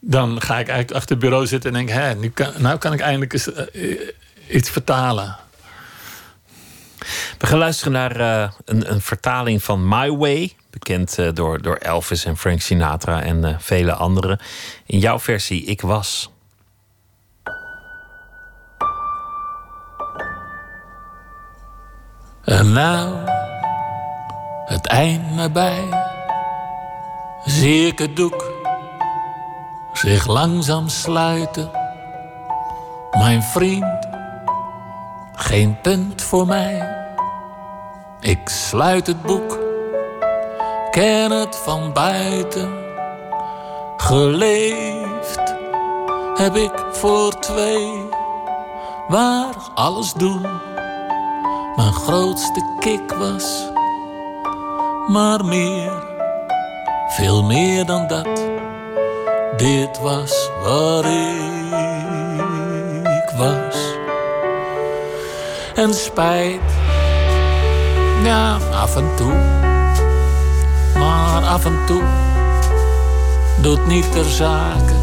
Dan 0.00 0.40
ga 0.40 0.58
ik 0.58 0.68
eigenlijk 0.68 0.92
achter 0.92 1.10
het 1.10 1.24
bureau 1.24 1.46
zitten 1.46 1.74
en 1.74 1.86
denk... 1.86 1.98
hé, 1.98 2.14
nu 2.14 2.30
kan, 2.30 2.52
nou 2.56 2.78
kan 2.78 2.92
ik 2.92 3.00
eindelijk 3.00 3.32
eens 3.32 3.50
iets 4.48 4.70
vertalen. 4.70 5.36
We 7.38 7.46
gaan 7.46 7.58
luisteren 7.58 7.92
naar 7.92 8.20
een, 8.64 8.90
een 8.90 9.00
vertaling 9.00 9.62
van 9.62 9.88
My 9.88 10.10
Way... 10.10 10.54
Bekend 10.70 11.18
uh, 11.18 11.28
door, 11.34 11.62
door 11.62 11.76
Elvis 11.76 12.24
en 12.24 12.36
Frank 12.36 12.60
Sinatra 12.60 13.22
en 13.22 13.44
uh, 13.44 13.54
vele 13.58 13.92
anderen. 13.92 14.38
In 14.86 14.98
jouw 14.98 15.18
versie 15.18 15.64
Ik 15.64 15.80
Was. 15.80 16.30
En 22.44 22.72
nou, 22.72 23.14
het 24.64 24.86
eind 24.86 25.34
nabij, 25.34 25.84
zie 27.44 27.86
ik 27.86 27.98
het 27.98 28.16
doek 28.16 28.58
zich 30.00 30.26
langzaam 30.26 30.88
sluiten. 30.88 31.70
Mijn 33.10 33.42
vriend, 33.42 34.08
geen 35.32 35.80
punt 35.80 36.22
voor 36.22 36.46
mij. 36.46 36.98
Ik 38.20 38.48
sluit 38.48 39.06
het 39.06 39.22
boek 39.22 39.69
ken 40.90 41.30
het 41.30 41.56
van 41.56 41.92
buiten. 41.92 42.72
Geleefd 43.96 45.54
heb 46.34 46.56
ik 46.56 46.72
voor 46.92 47.38
twee, 47.38 48.08
waar 49.08 49.54
alles 49.74 50.12
doen 50.12 50.46
mijn 51.76 51.92
grootste 51.92 52.64
kick 52.78 53.12
was. 53.12 53.68
Maar 55.06 55.44
meer, 55.44 55.92
veel 57.08 57.42
meer 57.42 57.86
dan 57.86 58.06
dat, 58.06 58.46
dit 59.56 60.00
was 60.00 60.50
waar 60.62 61.04
ik 63.14 63.30
was. 63.36 63.76
En 65.74 65.94
spijt, 65.94 66.60
ja, 68.22 68.56
af 68.72 68.96
en 68.96 69.16
toe 69.16 69.69
maar 70.98 71.42
af 71.42 71.64
en 71.64 71.78
toe 71.86 72.02
doet 73.60 73.86
niet 73.86 74.12
ter 74.12 74.24
zake. 74.24 74.94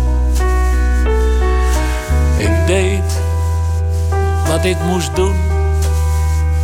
Ik 2.37 2.67
deed 2.67 3.21
wat 4.47 4.65
ik 4.65 4.77
moest 4.79 5.15
doen, 5.15 5.35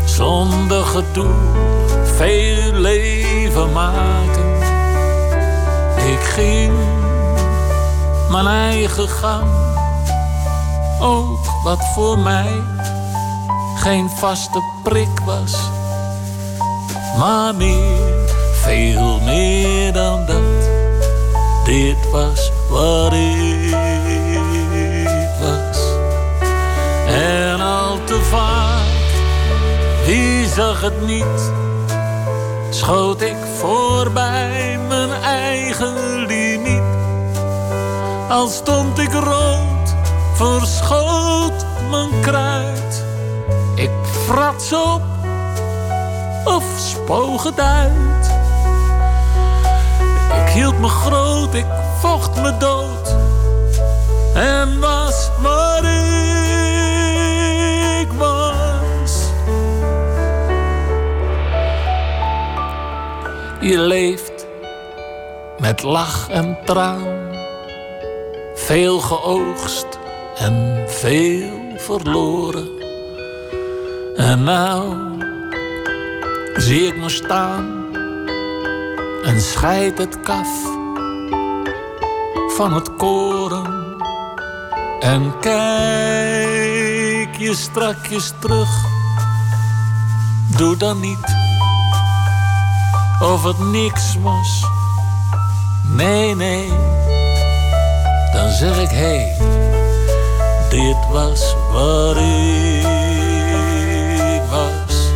zonder 0.06 0.84
gedoe, 0.84 1.34
veel 2.16 2.74
leven 2.74 3.72
maken. 3.72 4.52
Ik 6.12 6.20
ging 6.20 6.74
mijn 8.30 8.48
eigen 8.48 9.10
gang, 9.10 9.48
ook 11.00 11.40
wat 11.64 11.86
voor 11.94 12.20
mij 12.20 12.62
geen 13.76 14.10
vaste 14.10 14.62
prik 14.84 15.20
was, 15.26 15.56
maar 17.18 17.56
meer 17.56 18.23
veel 18.64 19.20
meer 19.20 19.94
dan 19.94 20.26
dat. 20.26 20.70
Dit 21.66 22.10
was 22.12 22.52
wat 22.70 23.14
ik 23.14 23.76
was. 25.40 25.80
En 27.08 27.62
al 27.62 27.98
te 28.04 28.22
vaak, 28.22 29.10
wie 30.06 30.48
zag 30.48 30.82
het 30.82 31.06
niet? 31.08 31.52
Schoot 32.70 33.22
ik 33.22 33.38
voorbij 33.58 34.80
mijn 34.88 35.12
eigen 35.24 36.26
limiet. 36.26 36.82
Al 38.30 38.48
stond 38.48 39.00
ik 39.00 39.14
rood, 39.14 39.96
verschoot 40.34 41.66
mijn 41.90 42.22
kruid. 42.22 43.06
Ik 43.76 43.92
frats 44.26 44.74
op 44.74 45.02
of 46.46 46.64
spoog 46.78 47.44
het 47.44 47.60
uit 47.60 48.13
hield 50.54 50.80
me 50.80 50.88
groot, 50.88 51.54
ik 51.54 51.66
vocht 52.00 52.42
me 52.42 52.58
dood. 52.58 53.16
En 54.34 54.80
was 54.80 55.30
wat 55.42 55.84
ik 58.02 58.12
was. 58.18 59.30
Je 63.60 63.80
leeft 63.80 64.46
met 65.58 65.84
lach 65.84 66.30
en 66.30 66.58
traan. 66.66 67.22
Veel 68.56 69.00
geoogst 69.00 70.00
en 70.36 70.84
veel 70.88 71.50
verloren. 71.78 72.70
En 74.16 74.44
nou 74.44 74.98
zie 76.58 76.88
ik 76.88 76.98
me 76.98 77.10
staan 77.10 77.73
en 79.24 79.42
scheid 79.42 79.98
het 79.98 80.22
kaf 80.22 80.48
van 82.56 82.74
het 82.74 82.96
koren. 82.96 83.98
En 85.00 85.40
kijk 85.40 87.36
je 87.38 87.54
strakjes 87.56 88.34
terug. 88.40 88.70
Doe 90.58 90.78
dan 90.78 91.00
niet 91.00 91.42
of 93.24 93.44
het 93.44 93.60
niks 93.60 94.18
was. 94.22 94.66
Nee, 95.84 96.36
nee. 96.36 96.70
Dan 98.34 98.52
zeg 98.52 98.82
ik, 98.82 98.90
hé, 98.90 98.96
hey, 98.96 99.36
dit 100.70 100.98
was 101.12 101.56
wat 101.72 102.18
ik 102.18 102.84
was. 104.50 105.12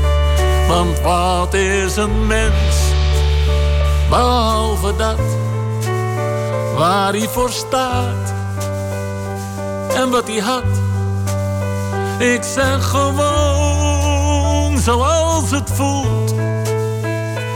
Want 0.67 1.01
wat 1.01 1.53
is 1.53 1.95
een 1.95 2.27
mens, 2.27 2.76
behalve 4.81 5.15
waar 6.75 7.13
hij 7.13 7.27
voor 7.27 7.49
staat 7.49 8.33
en 9.95 10.09
wat 10.09 10.27
hij 10.27 10.39
had. 10.39 10.63
Ik 12.19 12.43
zeg 12.43 12.89
gewoon 12.89 14.77
zoals 14.77 15.51
het 15.51 15.71
voelt 15.73 16.33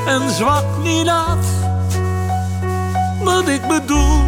en 0.06 0.30
zwak 0.30 0.66
niet 0.84 1.08
af 1.08 1.46
wat 3.24 3.48
ik 3.48 3.68
bedoel. 3.68 4.22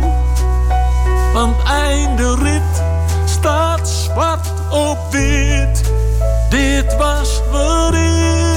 Want 1.33 1.63
einde 1.63 2.35
rit 2.35 2.83
staat 3.25 3.89
zwart 3.89 4.47
op 4.69 4.97
wit. 5.11 5.91
Dit 6.49 6.95
was 6.97 7.41
ik 7.51 8.52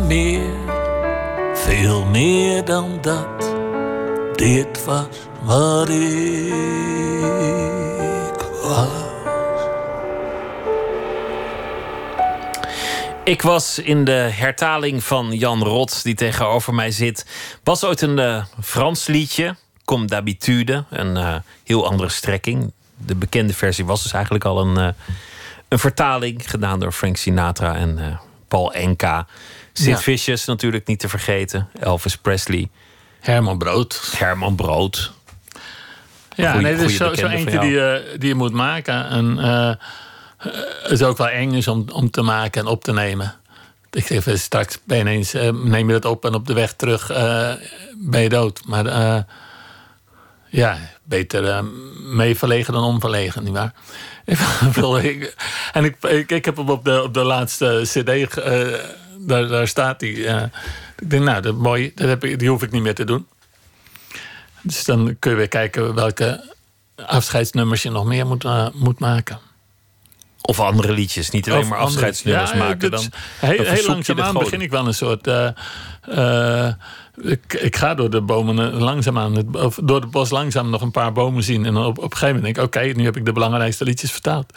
Meer, 0.00 0.50
veel 1.54 2.04
meer 2.04 2.64
dan 2.64 2.98
dat. 3.00 3.54
Dit 4.36 4.84
was 4.84 5.06
wat 5.42 5.88
ik 5.88 6.52
was. 8.62 8.88
Ik 13.24 13.42
was 13.42 13.78
in 13.78 14.04
de 14.04 14.12
hertaling 14.12 15.04
van 15.04 15.32
Jan 15.32 15.62
Rot, 15.62 16.02
die 16.02 16.14
tegenover 16.14 16.74
mij 16.74 16.90
zit. 16.90 17.26
Was 17.62 17.84
ooit 17.84 18.00
een 18.00 18.18
uh, 18.18 18.44
Frans 18.62 19.06
liedje, 19.06 19.56
Comme 19.84 20.06
d'habitude. 20.06 20.84
Een 20.90 21.16
uh, 21.16 21.34
heel 21.64 21.86
andere 21.86 22.08
strekking. 22.08 22.72
De 22.96 23.14
bekende 23.14 23.54
versie 23.54 23.84
was 23.84 24.02
dus 24.02 24.12
eigenlijk 24.12 24.44
al 24.44 24.60
een, 24.60 24.78
uh, 24.78 24.88
een 25.68 25.78
vertaling 25.78 26.50
gedaan 26.50 26.80
door 26.80 26.92
Frank 26.92 27.16
Sinatra 27.16 27.74
en 27.74 28.20
Paul 28.48 28.72
Enka. 28.72 29.26
Sid 29.72 29.86
ja. 29.86 29.98
Vicious 29.98 30.44
natuurlijk 30.44 30.86
niet 30.86 30.98
te 30.98 31.08
vergeten. 31.08 31.68
Elvis 31.80 32.16
Presley. 32.16 32.68
Herman 33.20 33.58
Brood. 33.58 34.12
Herman 34.16 34.54
Brood. 34.54 35.12
Ja, 36.34 36.60
nee, 36.60 36.76
dit 36.76 36.90
is 36.90 36.96
zo, 36.96 37.14
zo 37.14 37.26
eentje 37.26 37.58
die, 37.58 37.70
je, 37.70 38.14
die 38.18 38.28
je 38.28 38.34
moet 38.34 38.52
maken. 38.52 39.08
En 39.08 39.36
uh, 39.38 39.72
het 40.82 40.90
is 40.90 41.02
ook 41.02 41.16
wel 41.16 41.28
eng 41.28 41.52
is 41.52 41.68
om, 41.68 41.84
om 41.92 42.10
te 42.10 42.22
maken 42.22 42.60
en 42.60 42.66
op 42.66 42.84
te 42.84 42.92
nemen. 42.92 43.34
Ik 43.90 44.06
zeg 44.06 44.38
straks 44.38 44.78
ben 44.84 44.96
je 44.96 45.02
ineens, 45.02 45.34
uh, 45.34 45.48
neem 45.50 45.86
je 45.86 45.92
dat 45.92 46.10
op 46.10 46.24
en 46.24 46.34
op 46.34 46.46
de 46.46 46.52
weg 46.52 46.72
terug 46.72 47.10
uh, 47.10 47.52
ben 47.96 48.20
je 48.20 48.28
dood. 48.28 48.60
Maar 48.66 48.84
ja, 50.48 50.78
beter 51.02 51.64
mee 52.02 52.36
verlegen 52.36 52.72
dan 52.72 52.84
onverlegen, 52.84 53.44
nietwaar? 53.44 53.72
en 55.72 55.84
ik, 55.84 55.96
ik, 56.00 56.30
ik 56.30 56.44
heb 56.44 56.56
hem 56.56 56.70
op 56.70 56.84
de, 56.84 57.02
op 57.02 57.14
de 57.14 57.24
laatste 57.24 57.80
cd, 57.82 58.34
daar, 59.26 59.48
daar 59.48 59.68
staat 59.68 60.00
hij. 60.00 60.10
Ik 60.98 61.10
denk, 61.10 61.24
nou, 61.24 61.42
dat 61.42 61.54
mooi, 61.54 61.92
dat 61.94 62.08
heb 62.08 62.24
ik, 62.24 62.38
die 62.38 62.48
hoef 62.48 62.62
ik 62.62 62.70
niet 62.70 62.82
meer 62.82 62.94
te 62.94 63.04
doen. 63.04 63.26
Dus 64.62 64.84
dan 64.84 65.16
kun 65.18 65.30
je 65.30 65.36
weer 65.36 65.48
kijken 65.48 65.94
welke 65.94 66.54
afscheidsnummers 67.06 67.82
je 67.82 67.90
nog 67.90 68.04
meer 68.04 68.26
moet, 68.26 68.44
uh, 68.44 68.66
moet 68.74 68.98
maken. 68.98 69.38
Of 70.40 70.60
andere 70.60 70.92
liedjes, 70.92 71.30
niet 71.30 71.48
alleen 71.50 71.62
Of 71.62 71.68
maar 71.68 71.78
andere- 71.78 71.94
afscheidsnummers 71.94 72.50
ja, 72.50 72.56
maken. 72.56 72.90
Dan, 72.90 73.04
heel, 73.38 73.56
dan 73.56 73.66
heel 73.74 73.86
langzaamaan 73.86 74.34
begin 74.34 74.60
ik 74.60 74.70
wel 74.70 74.86
een 74.86 74.94
soort. 74.94 75.26
eh, 75.26 75.48
eh, 76.66 76.74
ik, 77.22 77.54
ik 77.54 77.76
ga 77.76 77.94
door 77.94 78.10
de 78.10 78.20
bomen 78.20 78.72
eh, 78.72 78.78
langzaamaan, 78.80 79.36
het, 79.36 79.56
of 79.56 79.78
door 79.82 80.00
het 80.00 80.10
bos 80.10 80.30
langzaam 80.30 80.70
nog 80.70 80.82
een 80.82 80.90
paar 80.90 81.12
bomen 81.12 81.42
zien. 81.42 81.66
En 81.66 81.76
op, 81.76 81.98
op 81.98 82.04
een 82.04 82.16
gegeven 82.16 82.34
moment 82.34 82.44
denk 82.54 82.56
ik: 82.56 82.76
oké, 82.78 82.92
nu 82.98 83.04
heb 83.04 83.16
ik 83.16 83.24
de 83.24 83.32
belangrijkste 83.32 83.84
liedjes 83.84 84.12
vertaald. 84.12 84.52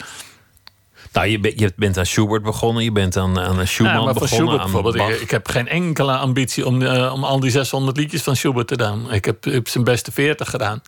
Nou, 1.16 1.28
je, 1.28 1.40
bent- 1.40 1.60
je 1.60 1.72
bent 1.76 1.98
aan 1.98 2.06
Schubert 2.06 2.42
begonnen, 2.42 2.84
je 2.84 2.92
bent 2.92 3.16
aan, 3.16 3.38
aan 3.40 3.66
Schumann 3.66 3.96
Ja, 3.98 4.04
maar 4.04 4.12
begonnen. 4.12 4.28
Schubert 4.28 4.58
aan 4.58 4.64
bijvoorbeeld, 4.64 4.96
Bach. 4.96 5.08
ik, 5.08 5.20
ik 5.20 5.30
heb 5.30 5.48
geen 5.48 5.68
enkele 5.68 6.12
ambitie 6.16 6.66
om, 6.66 6.82
eh, 6.82 7.12
om 7.12 7.24
al 7.24 7.40
die 7.40 7.50
600 7.50 7.96
liedjes 7.96 8.22
van 8.22 8.36
Schubert 8.36 8.66
te 8.68 8.76
doen. 8.76 9.12
Ik 9.12 9.24
heb, 9.24 9.46
zijn 9.64 9.84
beste 9.84 10.12
40 10.12 10.50
gedaan. 10.50 10.82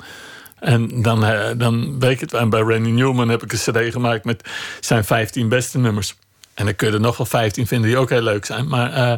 En 0.58 1.02
dan, 1.02 1.24
eh, 1.24 1.48
dan 1.56 1.98
weet 2.00 2.10
ik 2.10 2.20
het. 2.20 2.34
En 2.34 2.50
bij 2.50 2.60
Randy 2.60 2.90
Newman 2.90 3.28
heb 3.28 3.42
ik 3.42 3.52
een 3.52 3.58
CD 3.58 3.92
gemaakt 3.92 4.24
met 4.24 4.48
zijn 4.80 5.04
15 5.04 5.48
beste 5.48 5.78
nummers. 5.78 6.14
En 6.54 6.64
dan 6.64 6.76
kun 6.76 6.88
je 6.88 6.94
er 6.94 7.00
nog 7.00 7.16
wel 7.16 7.26
15 7.26 7.66
vinden 7.66 7.88
die 7.88 7.98
ook 7.98 8.10
heel 8.10 8.22
leuk 8.22 8.44
zijn. 8.44 8.68
Maar 8.68 8.92
eh, 8.92 9.12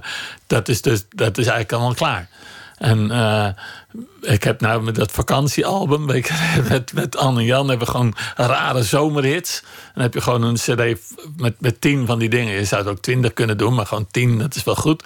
dat, 0.46 0.68
is 0.68 0.82
dus, 0.82 1.04
dat 1.08 1.30
is 1.38 1.44
eigenlijk 1.46 1.72
allemaal 1.72 1.94
klaar. 1.94 2.28
En 2.81 3.11
eh, 3.11 3.49
ik 4.20 4.45
heb 4.45 4.61
nou 4.61 4.83
met 4.83 4.95
dat 4.95 5.11
vakantiealbum, 5.11 6.05
met, 6.70 6.93
met 6.93 7.16
Anne 7.16 7.41
en 7.41 7.45
Jan, 7.45 7.68
hebben 7.68 7.87
we 7.87 7.93
gewoon 7.93 8.14
rare 8.37 8.83
zomerhits. 8.83 9.62
Dan 9.95 10.03
heb 10.03 10.14
je 10.14 10.20
gewoon 10.20 10.43
een 10.43 10.55
CD 10.55 11.01
met, 11.37 11.61
met 11.61 11.81
tien 11.81 12.07
van 12.07 12.18
die 12.18 12.28
dingen. 12.28 12.55
Je 12.55 12.64
zou 12.64 12.83
het 12.83 12.91
ook 12.91 13.01
twintig 13.01 13.33
kunnen 13.33 13.59
doen, 13.59 13.74
maar 13.74 13.87
gewoon 13.87 14.07
tien, 14.11 14.39
dat 14.39 14.55
is 14.55 14.64
wel 14.64 14.74
goed. 14.74 15.05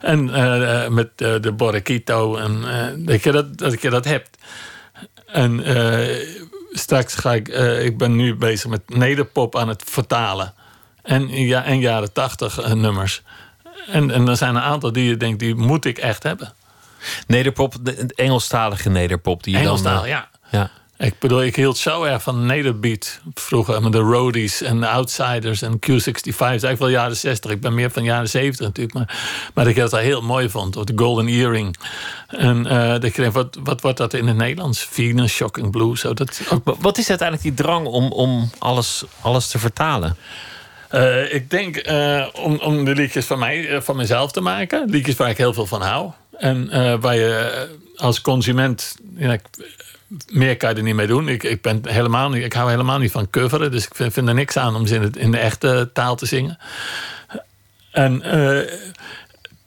En 0.00 0.34
eh, 0.34 0.88
met 0.88 1.08
eh, 1.16 1.34
de 1.40 1.52
Borrequito, 1.52 2.36
en 2.36 2.64
dat, 3.04 3.22
je 3.22 3.52
dat, 3.56 3.82
je 3.82 3.90
dat 3.90 4.04
hebt. 4.04 4.38
En 5.26 5.64
straks 6.72 7.14
ga 7.14 7.34
ik, 7.34 7.48
ik 7.82 7.98
ben 7.98 8.16
nu 8.16 8.34
bezig 8.34 8.70
met 8.70 8.96
nederpop 8.96 9.56
aan 9.56 9.68
het 9.68 9.82
vertalen. 9.86 10.54
En, 11.02 11.28
ja, 11.28 11.64
en 11.64 11.80
jaren 11.80 12.12
tachtig 12.12 12.74
nummers. 12.74 13.22
En, 13.86 14.10
en 14.10 14.28
er 14.28 14.36
zijn 14.36 14.54
een 14.54 14.62
aantal 14.62 14.92
die 14.92 15.08
je 15.08 15.16
denkt, 15.16 15.38
die 15.38 15.54
moet 15.54 15.84
ik 15.84 15.98
echt 15.98 16.22
hebben. 16.22 16.52
Nederpop, 17.26 17.74
de, 17.82 18.12
Engelstalige 18.14 18.90
nederpop. 18.90 19.42
Die 19.42 19.52
je 19.52 19.60
Engelstaal, 19.60 19.94
dan, 19.94 20.04
eh, 20.04 20.10
ja. 20.10 20.28
ja. 20.50 20.70
Ik 20.98 21.18
bedoel, 21.18 21.42
ik 21.42 21.56
hield 21.56 21.76
zo 21.76 22.02
erg 22.02 22.22
van 22.22 22.46
nederbeat 22.46 23.20
vroeger. 23.34 23.82
Met 23.82 23.92
de 23.92 23.98
Roadies 23.98 24.62
en 24.62 24.80
de 24.80 24.88
Outsiders 24.88 25.62
en 25.62 25.72
Q65. 25.72 25.78
Dat 25.82 26.26
is 26.26 26.42
eigenlijk 26.42 26.78
wel 26.78 26.88
jaren 26.88 27.16
60. 27.16 27.50
Ik 27.50 27.60
ben 27.60 27.74
meer 27.74 27.90
van 27.90 28.04
jaren 28.04 28.28
70 28.28 28.66
natuurlijk. 28.66 28.94
Maar, 28.94 29.06
maar 29.54 29.64
dat 29.64 29.76
ik 29.76 29.80
dat 29.80 30.00
heel 30.00 30.22
mooi 30.22 30.50
vond. 30.50 30.76
Of 30.76 30.84
de 30.84 30.92
Golden 30.96 31.28
Earring. 31.28 31.76
En 32.28 32.66
eh 32.66 32.88
dat 32.88 33.04
ik 33.04 33.14
denk, 33.14 33.32
wat, 33.32 33.58
wat 33.62 33.80
wordt 33.80 33.98
dat 33.98 34.14
in 34.14 34.26
het 34.26 34.36
Nederlands? 34.36 34.84
Venus, 34.90 35.32
Shocking 35.32 35.70
Blue. 35.70 35.98
Zo, 35.98 36.14
dat, 36.14 36.40
ook 36.50 36.76
Wat 36.80 36.98
is 36.98 37.08
uiteindelijk 37.08 37.48
die 37.48 37.64
drang 37.64 37.86
om, 37.86 38.12
om 38.12 38.50
alles, 38.58 39.04
alles 39.20 39.48
te 39.48 39.58
vertalen? 39.58 40.16
Eh, 40.88 41.34
ik 41.34 41.50
denk 41.50 41.76
eh, 41.76 42.26
om, 42.32 42.58
om 42.58 42.84
de 42.84 42.94
liedjes 42.94 43.26
van 43.26 43.38
mij, 43.38 43.68
eh, 43.68 43.80
van 43.80 43.96
mezelf 43.96 44.32
te 44.32 44.40
maken. 44.40 44.90
Liedjes 44.90 45.16
waar 45.16 45.30
ik 45.30 45.36
heel 45.36 45.52
veel 45.52 45.66
van 45.66 45.82
hou. 45.82 46.10
En 46.38 46.70
eh, 46.70 46.94
waar 47.00 47.16
je 47.16 47.34
eh, 47.34 48.00
als 48.04 48.20
consument. 48.20 48.96
Meer 50.28 50.56
kan 50.56 50.70
je 50.70 50.76
er 50.76 50.82
niet 50.82 50.94
mee 50.94 51.06
doen. 51.06 51.28
Ik, 51.28 51.42
ik, 51.42 51.62
ben 51.62 51.80
helemaal 51.88 52.30
niet, 52.30 52.44
ik 52.44 52.52
hou 52.52 52.70
helemaal 52.70 52.98
niet 52.98 53.10
van 53.10 53.30
coveren. 53.30 53.70
Dus 53.70 53.84
ik 53.84 53.94
vind, 53.94 54.28
er 54.28 54.34
niks 54.34 54.56
aan 54.56 54.76
om 54.76 54.86
ze 54.86 54.94
in, 54.94 55.02
het, 55.02 55.16
in 55.16 55.30
de 55.30 55.38
echte 55.38 55.90
taal 55.92 56.16
te 56.16 56.26
zingen. 56.26 56.58
En 57.90 58.22
eh, 58.22 58.72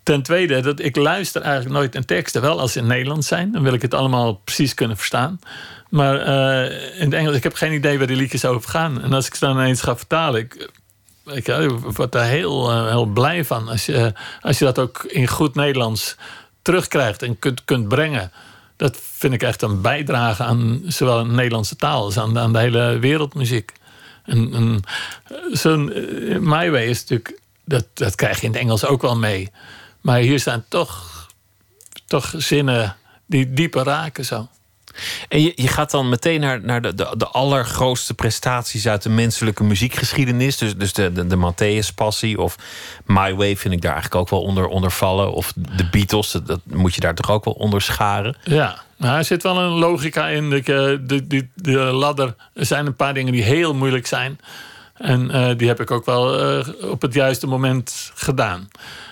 ten 0.04 0.22
tweede, 0.22 0.62
dat 0.62 0.80
ik 0.80 0.96
luister 0.96 1.42
eigenlijk 1.42 1.76
nooit 1.76 1.94
naar 1.94 2.06
teksten. 2.06 2.42
Wel 2.42 2.60
als 2.60 2.72
ze 2.72 2.80
in 2.80 2.84
het 2.84 2.94
Nederlands 2.94 3.28
zijn. 3.28 3.52
Dan 3.52 3.64
wil 3.64 3.74
ik 3.74 3.82
het 3.82 3.94
allemaal 3.94 4.34
precies 4.34 4.74
kunnen 4.74 4.98
verstaan. 4.98 5.40
Maar 5.90 6.16
in 6.96 7.06
het 7.06 7.14
Engels, 7.14 7.36
ik 7.36 7.44
heb 7.44 7.54
geen 7.54 7.74
idee 7.74 7.98
waar 7.98 8.08
die 8.08 8.16
liedjes 8.16 8.46
over 8.46 8.70
gaan. 8.70 9.02
En 9.02 9.14
als 9.14 9.28
ik 9.28 9.36
ze 9.36 9.46
dan 9.46 9.56
ineens 9.56 9.82
ga 9.82 9.98
vertalen... 9.98 10.42
Ik, 10.42 10.70
ik 11.26 11.48
word 11.96 12.12
daar 12.12 12.26
heel, 12.26 12.88
heel 12.88 13.06
blij 13.06 13.46
van. 13.46 13.68
Als 13.68 13.86
je, 13.86 14.14
als 14.42 14.60
je 14.60 14.66
dat 14.66 14.80
ook 14.80 15.04
in 15.04 15.28
goed 15.28 15.56
Nederlands 15.56 16.16
terugkrijgt 16.62 17.22
en 17.22 17.40
kunt, 17.40 17.66
kunt 17.66 17.88
brengen. 17.88 18.32
Dat 18.76 18.98
vind 19.02 19.34
ik 19.34 19.44
echt 19.44 19.62
een 19.62 19.82
bijdrage 19.82 20.44
aan 20.44 20.82
zowel 20.86 21.24
de 21.24 21.32
Nederlandse 21.32 21.76
taal 21.76 22.04
als 22.04 22.18
aan, 22.18 22.54
de 22.54 22.60
hele 22.60 23.00
wereldmuziek. 23.00 23.72
En, 24.26 24.54
en 24.54 24.82
zo'n 25.52 25.94
eh, 25.94 26.38
My 26.38 26.72
Way 26.72 26.86
is 26.86 27.00
natuurlijk, 27.00 27.40
dat, 27.66 27.86
dat 27.94 28.16
krijg 28.16 28.40
je 28.40 28.46
in 28.46 28.52
het 28.52 28.62
Engels 28.62 28.86
ook 28.86 29.02
wel 29.02 29.18
mee. 29.18 29.52
Maar 30.02 30.20
hier 30.20 30.40
staan 30.40 30.66
toch, 30.68 31.28
toch 32.06 32.34
zinnen 32.38 32.96
die 33.26 33.54
dieper 33.54 33.84
raken 33.84 34.26
zo. 34.26 34.48
En 35.28 35.42
je, 35.42 35.68
gaat 35.68 35.92
dan 35.92 36.10
meteen 36.10 36.40
naar, 36.40 36.62
naar 36.64 36.82
de, 36.82 36.96
de, 36.96 37.14
de 37.18 37.28
allergrootste 37.28 38.14
prestaties 38.14 38.88
uit 38.88 39.04
de 39.04 39.10
menselijke 39.10 39.64
muziekgeschiedenis. 39.64 40.58
Dus, 40.58 40.76
dus 40.76 40.94
de, 40.94 41.12
de, 41.12 41.28
de 41.28 41.36
Matthäus-passie 41.36 42.38
of 42.38 42.56
My 43.06 43.36
Way 43.36 43.58
vind 43.58 43.74
ik 43.74 43.82
daar 43.82 43.94
eigenlijk 43.94 44.22
ook 44.22 44.30
wel 44.30 44.42
onder, 44.42 44.68
onder 44.68 44.92
vallen. 44.92 45.34
Of 45.34 45.54
de 45.56 45.90
Beatles, 45.92 46.32
dat, 46.32 46.60
moet 46.64 46.96
je 46.96 47.02
daar 47.02 47.16
toch 47.16 47.32
ook 47.32 47.46
wel 47.46 47.54
onder 47.54 47.82
scharen. 47.82 48.38
Ja, 48.44 48.80
maar 48.98 49.18
er 49.18 49.26
zit 49.26 49.44
wel 49.44 49.58
een 49.58 49.72
logica 49.72 50.28
in. 50.28 50.50
De, 50.50 50.62
de, 51.06 51.28
de, 51.28 51.48
de 51.56 51.80
ladder, 51.80 52.36
er 52.54 52.66
zijn 52.66 52.86
een 52.86 52.96
paar 52.96 53.14
dingen 53.14 53.32
die 53.32 53.44
heel 53.44 53.74
moeilijk 53.74 54.08
zijn. 54.08 54.40
En 54.94 55.32
eh, 55.32 55.58
die 55.58 55.68
heb 55.68 55.80
ik 55.80 55.92
ook 55.92 56.06
wel 56.06 56.40
eh, 56.40 56.68
op 56.92 57.02
het 57.02 57.14
juiste 57.14 57.48
moment 57.48 58.12
gedaan. 58.16 58.70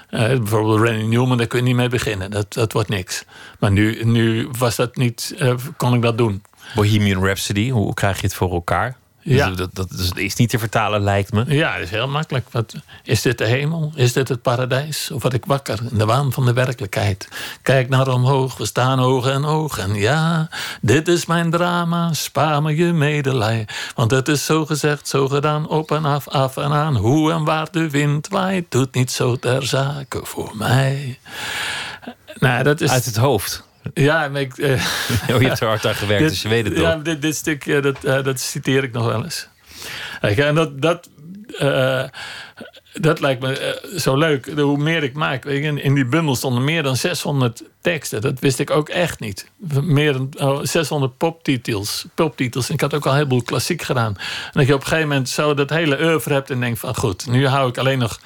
Uh, 0.10 0.28
bijvoorbeeld 0.28 0.80
Randy 0.80 1.04
Newman, 1.04 1.38
daar 1.38 1.48
kun 1.48 1.60
je 1.60 1.66
niet 1.66 1.76
mee 1.76 1.90
beginnen. 1.90 2.32
Dat, 2.32 2.54
dat 2.54 2.74
wordt 2.74 2.90
niks. 2.90 3.26
Maar 3.60 3.72
nu, 3.72 4.04
nu 4.04 4.50
was 4.58 4.76
dat 4.76 4.96
niet, 4.96 5.36
kon 5.78 5.94
ik 5.94 6.02
dat 6.02 6.18
doen. 6.18 6.42
Bohemian 6.76 7.24
Rhapsody, 7.24 7.70
hoe 7.70 7.94
krijg 7.94 8.16
je 8.16 8.28
het 8.28 8.36
voor 8.36 8.52
elkaar? 8.52 8.98
Ja. 9.36 9.50
Dat, 9.50 9.76
dat, 9.76 9.90
dat, 9.90 10.18
is 10.18 10.36
niet 10.36 10.50
te 10.50 10.60
vertalen, 10.60 11.02
lijkt 11.02 11.32
me. 11.32 11.46
Ja, 11.48 11.74
dat 11.74 11.82
is 11.82 11.90
heel 11.90 12.08
makkelijk. 12.08 12.48
Wat, 12.52 12.76
is 13.04 13.22
dit 13.22 13.38
de 13.38 13.46
hemel? 13.46 13.92
Is 13.96 14.14
dit 14.14 14.28
het 14.28 14.42
paradijs? 14.42 15.12
Of 15.12 15.22
word 15.22 15.34
ik 15.34 15.46
wakker 15.46 15.80
in 15.92 15.98
de 15.98 16.06
waan 16.06 16.34
van 16.34 16.46
de 16.46 16.54
werkelijkheid? 16.54 17.28
Kijk 17.62 17.90
naar 17.90 18.08
omhoog, 18.08 18.58
we 18.58 18.66
staan 18.66 19.00
oog 19.00 19.28
en 19.28 19.46
oog. 19.46 19.78
En 19.78 19.96
ja, 19.96 20.50
dit 20.82 21.08
is 21.08 21.26
mijn 21.26 21.52
drama, 21.52 22.14
spaar 22.14 22.62
me 22.62 22.76
je 22.76 22.94
medelij. 22.94 23.68
Want 23.96 24.12
het 24.12 24.28
is 24.28 24.46
zo 24.46 24.66
gezegd, 24.66 25.08
zo 25.08 25.28
gedaan, 25.28 25.68
op 25.68 25.92
en 25.92 26.06
af, 26.06 26.28
af 26.28 26.58
en 26.58 26.72
aan. 26.72 26.96
Hoe 26.96 27.32
en 27.32 27.44
waar 27.44 27.68
de 27.72 27.90
wind 27.90 28.28
waait, 28.28 28.72
doet 28.72 28.94
niet 28.94 29.12
zo 29.12 29.36
ter 29.36 29.66
zake 29.66 30.20
voor 30.24 30.52
mij. 30.54 31.20
Nou, 32.40 32.64
dat 32.64 32.82
is... 32.82 32.90
Uit 32.90 33.06
het 33.06 33.18
hoofd. 33.18 33.67
Ja, 33.94 34.26
ik, 34.26 34.58
uh, 34.58 34.72
oh, 35.32 35.42
je 35.42 35.48
hebt 35.48 35.60
er 35.60 35.68
hard 35.68 35.86
aan 35.86 35.96
gewerkt, 35.96 36.24
dit, 36.24 36.30
dus 36.30 36.42
je 36.42 36.48
weet 36.48 36.66
het 36.66 36.78
Ja, 36.78 36.96
dit, 36.96 37.22
dit 37.22 37.36
stuk 37.36 37.84
dat, 37.84 38.06
uh, 38.06 38.24
dat 38.24 38.40
citeer 38.40 38.84
ik 38.84 38.92
nog 38.92 39.06
wel 39.06 39.24
eens. 39.24 39.48
En 40.22 40.56
dat, 40.56 40.82
dat, 40.82 41.10
dat 43.02 43.20
lijkt 43.20 43.42
me 43.42 43.82
zo 43.98 44.18
leuk. 44.18 44.52
Hoe 44.56 44.78
meer 44.78 45.04
ik 45.04 45.14
maak. 45.14 45.46
In, 45.46 45.84
in 45.84 45.94
die 45.94 46.06
bundel 46.06 46.36
stonden 46.36 46.64
meer 46.64 46.84
dan 46.84 46.96
600 46.96 47.64
teksten. 47.82 48.22
Dat 48.22 48.40
wist 48.40 48.60
ik 48.60 48.72
ook 48.72 48.90
echt 48.90 49.20
niet. 49.20 49.50
Meer 49.82 50.14
dan 50.14 50.30
oh, 50.38 50.60
600 50.64 51.18
poptitels. 51.18 52.06
poptitels. 52.16 52.68
En 52.68 52.74
ik 52.74 52.82
had 52.82 52.94
ook 52.94 53.06
al 53.06 53.12
een 53.12 53.18
heleboel 53.18 53.44
klassiek 53.44 53.82
gedaan. 53.82 54.16
En 54.18 54.52
dat 54.54 54.68
je 54.68 54.74
op 54.74 54.82
een 54.82 54.88
gegeven 54.88 55.08
moment 55.08 55.30
zo 55.30 55.54
dat 55.54 55.70
hele 55.70 56.04
oeuvre 56.04 56.34
hebt 56.34 56.50
en 56.50 56.60
denkt 56.60 56.80
van... 56.80 56.96
goed, 56.96 57.28
nu 57.28 57.48
hou 57.48 57.70
ik 57.70 57.78
alleen 57.78 58.00
nog 58.00 58.20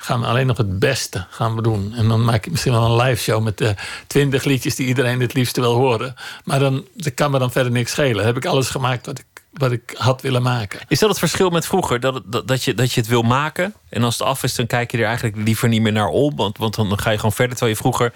gaan 0.00 0.20
we 0.20 0.26
alleen 0.26 0.46
nog 0.46 0.56
het 0.56 0.78
beste 0.78 1.26
gaan 1.30 1.56
we 1.56 1.62
doen. 1.62 1.94
En 1.94 2.08
dan 2.08 2.24
maak 2.24 2.46
ik 2.46 2.50
misschien 2.50 2.72
wel 2.72 2.84
een 2.84 3.06
live 3.06 3.22
show 3.22 3.42
met 3.42 3.60
uh, 3.60 3.70
twintig 4.06 4.44
liedjes 4.44 4.74
die 4.74 4.86
iedereen 4.86 5.20
het 5.20 5.34
liefste 5.34 5.60
wil 5.60 5.74
horen. 5.74 6.14
Maar 6.44 6.58
dan 6.58 6.86
dat 6.94 7.14
kan 7.14 7.30
me 7.30 7.38
dan 7.38 7.52
verder 7.52 7.72
niks 7.72 7.90
schelen. 7.90 8.24
Heb 8.24 8.36
ik 8.36 8.46
alles 8.46 8.70
gemaakt 8.70 9.06
wat 9.06 9.18
ik, 9.18 9.37
wat 9.58 9.72
ik 9.72 9.94
had 9.96 10.22
willen 10.22 10.42
maken. 10.42 10.80
Is 10.88 10.98
dat 10.98 11.08
het 11.08 11.18
verschil 11.18 11.50
met 11.50 11.66
vroeger? 11.66 12.00
Dat, 12.00 12.22
dat, 12.24 12.48
dat, 12.48 12.64
je, 12.64 12.74
dat 12.74 12.92
je 12.92 13.00
het 13.00 13.08
wil 13.08 13.22
maken 13.22 13.74
en 13.88 14.02
als 14.02 14.18
het 14.18 14.26
af 14.26 14.42
is, 14.42 14.54
dan 14.54 14.66
kijk 14.66 14.90
je 14.90 14.98
er 14.98 15.04
eigenlijk 15.04 15.36
liever 15.36 15.68
niet 15.68 15.82
meer 15.82 15.92
naar 15.92 16.08
om. 16.08 16.36
Want, 16.36 16.58
want 16.58 16.74
dan 16.74 16.98
ga 16.98 17.10
je 17.10 17.16
gewoon 17.16 17.32
verder. 17.32 17.56
Terwijl 17.56 17.76
je 17.76 17.82
vroeger 17.82 18.12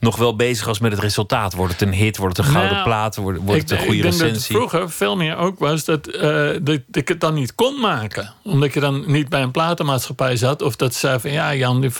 nog 0.00 0.16
wel 0.16 0.36
bezig 0.36 0.66
was 0.66 0.78
met 0.78 0.92
het 0.92 1.00
resultaat. 1.00 1.54
Wordt 1.54 1.72
het 1.72 1.82
een 1.82 1.92
hit? 1.94 2.16
Wordt 2.16 2.36
het 2.36 2.46
een 2.46 2.52
gouden 2.52 2.72
nou, 2.72 2.84
plaat? 2.84 3.16
Wordt, 3.16 3.38
wordt 3.42 3.60
het 3.60 3.70
een 3.70 3.78
goede 3.78 3.96
ik 3.96 4.04
recensie? 4.04 4.34
Dat 4.34 4.70
vroeger 4.70 4.90
veel 4.90 5.16
meer 5.16 5.36
ook 5.36 5.58
was 5.58 5.84
dat, 5.84 6.08
uh, 6.08 6.50
dat, 6.62 6.80
ik 6.92 7.08
het 7.08 7.20
dan 7.20 7.34
niet 7.34 7.54
kon 7.54 7.80
maken. 7.80 8.32
Omdat 8.42 8.72
je 8.72 8.80
dan 8.80 9.04
niet 9.06 9.28
bij 9.28 9.42
een 9.42 9.50
platenmaatschappij 9.50 10.36
zat. 10.36 10.62
Of 10.62 10.76
dat 10.76 10.94
ze 10.94 11.16
van 11.20 11.30
ja, 11.30 11.54
Jan, 11.54 11.84
uh, 11.84 11.90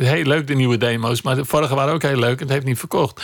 heel 0.00 0.24
leuk 0.24 0.46
de 0.46 0.54
nieuwe 0.54 0.76
demo's. 0.76 1.22
Maar 1.22 1.34
de 1.34 1.44
vorige 1.44 1.74
waren 1.74 1.94
ook 1.94 2.02
heel 2.02 2.18
leuk 2.18 2.36
en 2.36 2.44
het 2.44 2.52
heeft 2.52 2.66
niet 2.66 2.78
verkocht. 2.78 3.22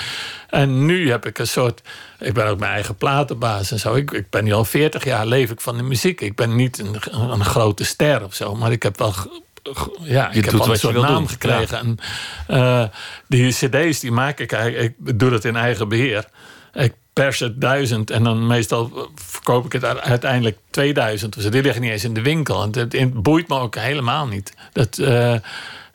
En 0.50 0.86
nu 0.86 1.10
heb 1.10 1.26
ik 1.26 1.38
een 1.38 1.46
soort. 1.46 1.82
Ik 2.18 2.34
ben 2.34 2.46
ook 2.46 2.58
mijn 2.58 2.72
eigen 2.72 2.96
platenbaas 2.96 3.70
en 3.70 3.78
zo. 3.78 3.94
Ik, 3.94 4.10
ik 4.10 4.30
ben 4.30 4.44
nu 4.44 4.52
al 4.52 4.64
40 4.64 5.04
jaar 5.04 5.26
leef 5.26 5.50
ik 5.50 5.60
van 5.60 5.76
de 5.76 5.82
muziek. 5.82 6.20
Ik 6.20 6.34
ben 6.34 6.56
niet 6.56 6.78
een, 6.78 6.96
een 7.10 7.44
grote 7.44 7.84
ster 7.84 8.24
of 8.24 8.34
zo. 8.34 8.54
Maar 8.54 8.72
ik 8.72 8.82
heb 8.82 8.98
wel 8.98 9.14
ja, 10.02 10.30
ik 10.30 10.44
heb 10.44 10.54
al 10.54 10.70
een 10.70 10.78
soort 10.78 10.96
naam 10.96 11.26
gekregen. 11.26 11.78
En, 11.78 11.98
uh, 12.50 12.84
die 13.28 13.52
cd's 13.52 14.00
die 14.00 14.12
maak 14.12 14.38
ik 14.38 14.52
eigenlijk, 14.52 14.94
ik 15.04 15.18
doe 15.18 15.30
dat 15.30 15.44
in 15.44 15.56
eigen 15.56 15.88
beheer. 15.88 16.24
Ik 16.72 16.94
pers 17.12 17.38
het 17.38 17.60
duizend 17.60 18.10
en 18.10 18.22
dan 18.22 18.46
meestal 18.46 19.10
verkoop 19.14 19.64
ik 19.64 19.72
het 19.72 19.84
uiteindelijk 19.84 20.58
2000. 20.70 21.34
Dus 21.34 21.50
die 21.50 21.62
liggen 21.62 21.82
niet 21.82 21.90
eens 21.90 22.04
in 22.04 22.14
de 22.14 22.22
winkel. 22.22 22.62
En 22.62 22.78
het, 22.78 23.22
boeit 23.22 23.48
me 23.48 23.58
ook 23.58 23.74
helemaal 23.74 24.26
niet. 24.26 24.54
Dat, 24.72 24.98
uh, 24.98 25.34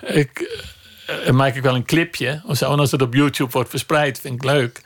ik, 0.06 0.62
uh, 1.26 1.32
maak 1.32 1.56
ik 1.56 1.64
wel 1.64 1.76
een 1.76 1.86
clipje 1.86 2.42
of 2.46 2.58
zo. 2.58 2.72
En 2.72 2.80
als 2.80 2.92
het 2.92 3.02
op 3.02 3.14
YouTube 3.14 3.52
wordt 3.52 3.70
verspreid, 3.70 4.20
vind 4.20 4.34
ik 4.34 4.44
leuk. 4.44 4.82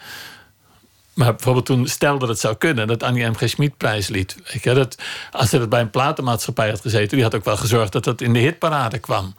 Maar 1.16 1.32
bijvoorbeeld 1.32 1.66
toen 1.66 1.88
stelde 1.88 2.20
dat 2.20 2.30
het 2.30 2.40
zou 2.40 2.56
kunnen, 2.56 2.88
dat 2.88 3.04
Annie 3.04 3.26
M. 3.26 3.36
G. 3.36 3.50
Schmid 3.50 3.78
prijslied. 3.78 4.36
Je, 4.62 4.74
dat, 4.74 4.98
als 5.32 5.50
ze 5.50 5.58
het 5.58 5.70
bij 5.70 5.82
een 5.82 5.90
platenmaatschappij 5.90 6.70
had 6.70 6.82
gezeten, 6.82 7.16
die 7.16 7.24
had 7.24 7.36
ook 7.36 7.46
wel 7.46 7.58
gezorgd 7.58 7.92
dat 7.92 8.04
dat 8.04 8.22
in 8.22 8.34
de 8.34 8.40
hitparade 8.40 9.00
kwam. 9.00 9.36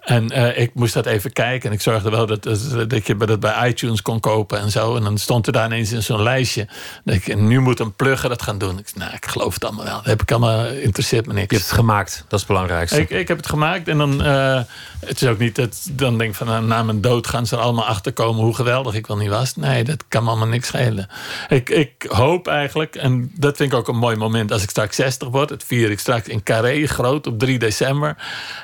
En 0.00 0.38
uh, 0.38 0.58
ik 0.58 0.70
moest 0.74 0.94
dat 0.94 1.06
even 1.06 1.32
kijken. 1.32 1.68
En 1.68 1.74
ik 1.74 1.80
zorgde 1.80 2.10
wel 2.10 2.26
dat, 2.26 2.42
dat, 2.42 2.90
dat 2.90 3.06
je 3.06 3.16
dat 3.16 3.40
bij 3.40 3.68
iTunes 3.68 4.02
kon 4.02 4.20
kopen 4.20 4.58
en 4.60 4.70
zo. 4.70 4.96
En 4.96 5.02
dan 5.02 5.18
stond 5.18 5.46
er 5.46 5.52
daar 5.52 5.66
ineens 5.66 5.92
in 5.92 6.02
zo'n 6.02 6.22
lijstje. 6.22 6.68
Dat 7.04 7.14
ik, 7.14 7.36
nu 7.36 7.60
moet 7.60 7.80
een 7.80 7.94
plugger 7.94 8.28
dat 8.28 8.42
gaan 8.42 8.58
doen. 8.58 8.78
Ik, 8.78 8.90
nou, 8.94 9.12
ik 9.14 9.26
geloof 9.26 9.54
het 9.54 9.64
allemaal 9.64 9.84
wel. 9.84 9.96
Dat 9.96 10.04
heb 10.04 10.22
ik 10.22 10.30
allemaal, 10.30 10.66
interesseert 10.66 11.26
me 11.26 11.32
niks. 11.32 11.50
Je 11.50 11.56
hebt 11.56 11.68
het 11.68 11.78
gemaakt, 11.78 12.24
dat 12.28 12.32
is 12.32 12.38
het 12.38 12.48
belangrijkste. 12.48 13.00
Ik, 13.00 13.10
ik 13.10 13.28
heb 13.28 13.36
het 13.36 13.48
gemaakt 13.48 13.88
en 13.88 13.98
dan... 13.98 14.26
Uh, 14.26 14.60
het 15.06 15.22
is 15.22 15.28
ook 15.28 15.38
niet 15.38 15.56
dat... 15.56 15.88
Dan 15.92 16.18
denk 16.18 16.30
ik 16.30 16.36
van, 16.36 16.46
nou, 16.46 16.64
na 16.64 16.82
mijn 16.82 17.00
dood 17.00 17.26
gaan 17.26 17.46
ze 17.46 17.56
er 17.56 17.62
allemaal 17.62 17.86
achterkomen... 17.86 18.44
hoe 18.44 18.54
geweldig 18.54 18.94
ik 18.94 19.06
wel 19.06 19.16
niet 19.16 19.28
was. 19.28 19.56
Nee, 19.56 19.84
dat 19.84 20.04
kan 20.08 20.22
me 20.22 20.28
allemaal 20.28 20.48
niks 20.48 20.66
schelen. 20.66 21.08
Ik, 21.48 21.70
ik 21.70 22.06
hoop 22.08 22.46
eigenlijk, 22.46 22.96
en 22.96 23.30
dat 23.34 23.56
vind 23.56 23.72
ik 23.72 23.78
ook 23.78 23.88
een 23.88 23.96
mooi 23.96 24.16
moment... 24.16 24.52
als 24.52 24.62
ik 24.62 24.70
straks 24.70 24.96
60 24.96 25.28
word. 25.28 25.50
Het 25.50 25.64
vier 25.64 25.90
ik 25.90 25.98
straks 25.98 26.28
in 26.28 26.42
Carré, 26.42 26.86
groot, 26.86 27.26
op 27.26 27.38
3 27.38 27.58
december. 27.58 28.16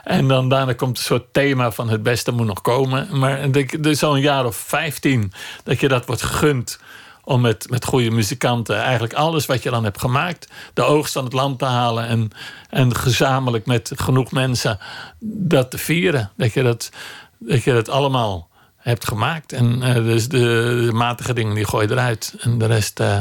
En 0.05 0.29
dan 0.29 0.49
daarna 0.49 0.73
komt 0.73 0.99
een 0.99 1.05
soort 1.05 1.33
thema 1.35 1.71
van 1.71 1.89
het 1.89 2.03
beste 2.03 2.33
moet 2.33 2.47
nog 2.47 2.61
komen. 2.61 3.19
Maar 3.19 3.41
er 3.41 3.87
is 3.87 4.01
jaar 4.01 4.47
of 4.47 4.57
15 4.57 5.33
dat 5.65 5.81
je 5.81 5.89
dat 5.89 6.07
wordt 6.07 6.23
gegund 6.23 6.79
om 7.25 7.41
met, 7.41 7.71
met 7.71 7.85
goede 7.85 8.11
muzikanten 8.11 8.77
eigenlijk 8.77 9.13
alles 9.13 9.47
wat 9.47 9.63
je 9.63 9.71
dan 9.71 9.85
hebt 9.85 10.01
gemaakt, 10.01 10.49
de 10.75 10.83
oogst 10.83 11.13
van 11.13 11.25
het 11.25 11.33
land 11.33 11.59
te 11.59 11.65
halen 11.65 12.07
en, 12.07 12.31
en 12.71 12.97
gezamenlijk 12.97 13.67
met 13.67 13.93
genoeg 13.95 14.31
mensen 14.31 14.79
dat 15.21 15.71
te 15.71 15.79
vieren. 15.79 16.31
Dat 16.37 16.53
je 16.53 16.63
dat, 16.63 16.91
dat, 17.39 17.63
je 17.63 17.73
dat 17.73 17.89
allemaal 17.89 18.49
hebt 18.77 19.09
gemaakt. 19.09 19.53
En 19.53 19.79
uh, 19.83 19.95
dus 19.95 20.29
de, 20.29 20.91
matige 20.93 21.33
dingen 21.33 21.55
die 21.55 21.67
gooi 21.67 21.87
je 21.87 21.93
eruit. 21.93 22.35
En 22.41 22.59
de 22.59 22.67
rest, 22.67 23.01
uh, 23.01 23.19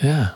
ja. 0.00 0.34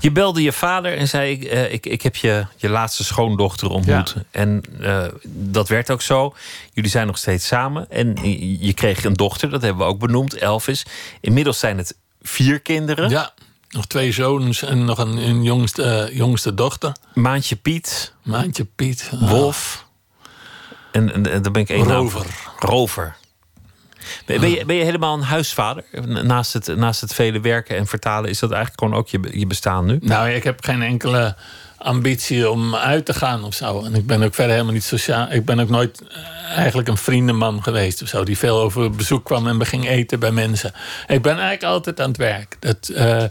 Je 0.00 0.12
belde 0.12 0.42
je 0.42 0.52
vader 0.52 0.96
en 0.96 1.08
zei: 1.08 1.38
uh, 1.38 1.72
ik, 1.72 1.86
ik 1.86 2.02
heb 2.02 2.16
je, 2.16 2.46
je 2.56 2.68
laatste 2.68 3.04
schoondochter 3.04 3.68
ontmoet. 3.68 4.14
En 4.30 4.62
uh, 4.80 5.04
dat 5.24 5.68
werd 5.68 5.90
ook 5.90 6.02
zo. 6.02 6.34
Jullie 6.72 6.90
zijn 6.90 7.06
nog 7.06 7.18
steeds 7.18 7.46
samen. 7.46 7.90
En 7.90 8.16
je 8.60 8.72
kreeg 8.72 9.04
een 9.04 9.14
dochter, 9.14 9.50
dat 9.50 9.62
hebben 9.62 9.86
we 9.86 9.92
ook 9.92 9.98
benoemd, 9.98 10.34
Elvis. 10.34 10.86
Inmiddels 11.20 11.58
zijn 11.58 11.78
het 11.78 11.96
vier 12.22 12.60
kinderen. 12.60 13.10
Ja, 13.10 13.32
nog 13.68 13.86
twee 13.86 14.12
zoons 14.12 14.62
en 14.62 14.84
nog 14.84 14.98
een, 14.98 15.16
een 15.16 15.42
jongste, 15.42 16.08
uh, 16.10 16.16
jongste 16.16 16.54
dochter. 16.54 16.92
Maantje 17.14 17.56
Piet. 17.56 18.14
Maantje 18.22 18.64
Piet. 18.64 19.10
Wolf. 19.20 19.86
En, 20.92 21.14
en, 21.14 21.32
en 21.32 21.42
dan 21.42 21.52
ben 21.52 21.62
ik 21.62 21.68
één 21.68 21.84
Rover. 21.84 22.26
Rover. 22.58 23.16
Ben 24.26 24.50
je, 24.50 24.64
ben 24.64 24.76
je 24.76 24.84
helemaal 24.84 25.14
een 25.14 25.22
huisvader? 25.22 25.84
Naast 26.06 26.52
het, 26.52 26.76
naast 26.76 27.00
het 27.00 27.14
vele 27.14 27.40
werken 27.40 27.76
en 27.76 27.86
vertalen, 27.86 28.30
is 28.30 28.38
dat 28.38 28.50
eigenlijk 28.50 28.80
gewoon 28.80 28.98
ook 28.98 29.08
je, 29.08 29.38
je 29.38 29.46
bestaan 29.46 29.86
nu? 29.86 29.98
Nou, 30.00 30.28
ik 30.28 30.44
heb 30.44 30.64
geen 30.64 30.82
enkele 30.82 31.36
ambitie 31.78 32.50
om 32.50 32.74
uit 32.74 33.04
te 33.04 33.14
gaan 33.14 33.44
of 33.44 33.54
zo. 33.54 33.84
En 33.84 33.94
ik 33.94 34.06
ben 34.06 34.22
ook 34.22 34.34
verder 34.34 34.52
helemaal 34.52 34.74
niet 34.74 34.84
sociaal. 34.84 35.26
Ik 35.30 35.44
ben 35.44 35.60
ook 35.60 35.68
nooit 35.68 36.02
eh, 36.02 36.56
eigenlijk 36.56 36.88
een 36.88 36.96
vriendenman 36.96 37.62
geweest 37.62 38.02
of 38.02 38.08
zo. 38.08 38.24
Die 38.24 38.38
veel 38.38 38.60
over 38.60 38.90
bezoek 38.90 39.24
kwam 39.24 39.46
en 39.46 39.66
ging 39.66 39.88
eten 39.88 40.20
bij 40.20 40.30
mensen. 40.30 40.72
Ik 41.06 41.22
ben 41.22 41.32
eigenlijk 41.32 41.64
altijd 41.64 42.00
aan 42.00 42.08
het 42.08 42.16
werk. 42.16 42.56
Dat, 42.60 42.90
uh, 42.92 43.22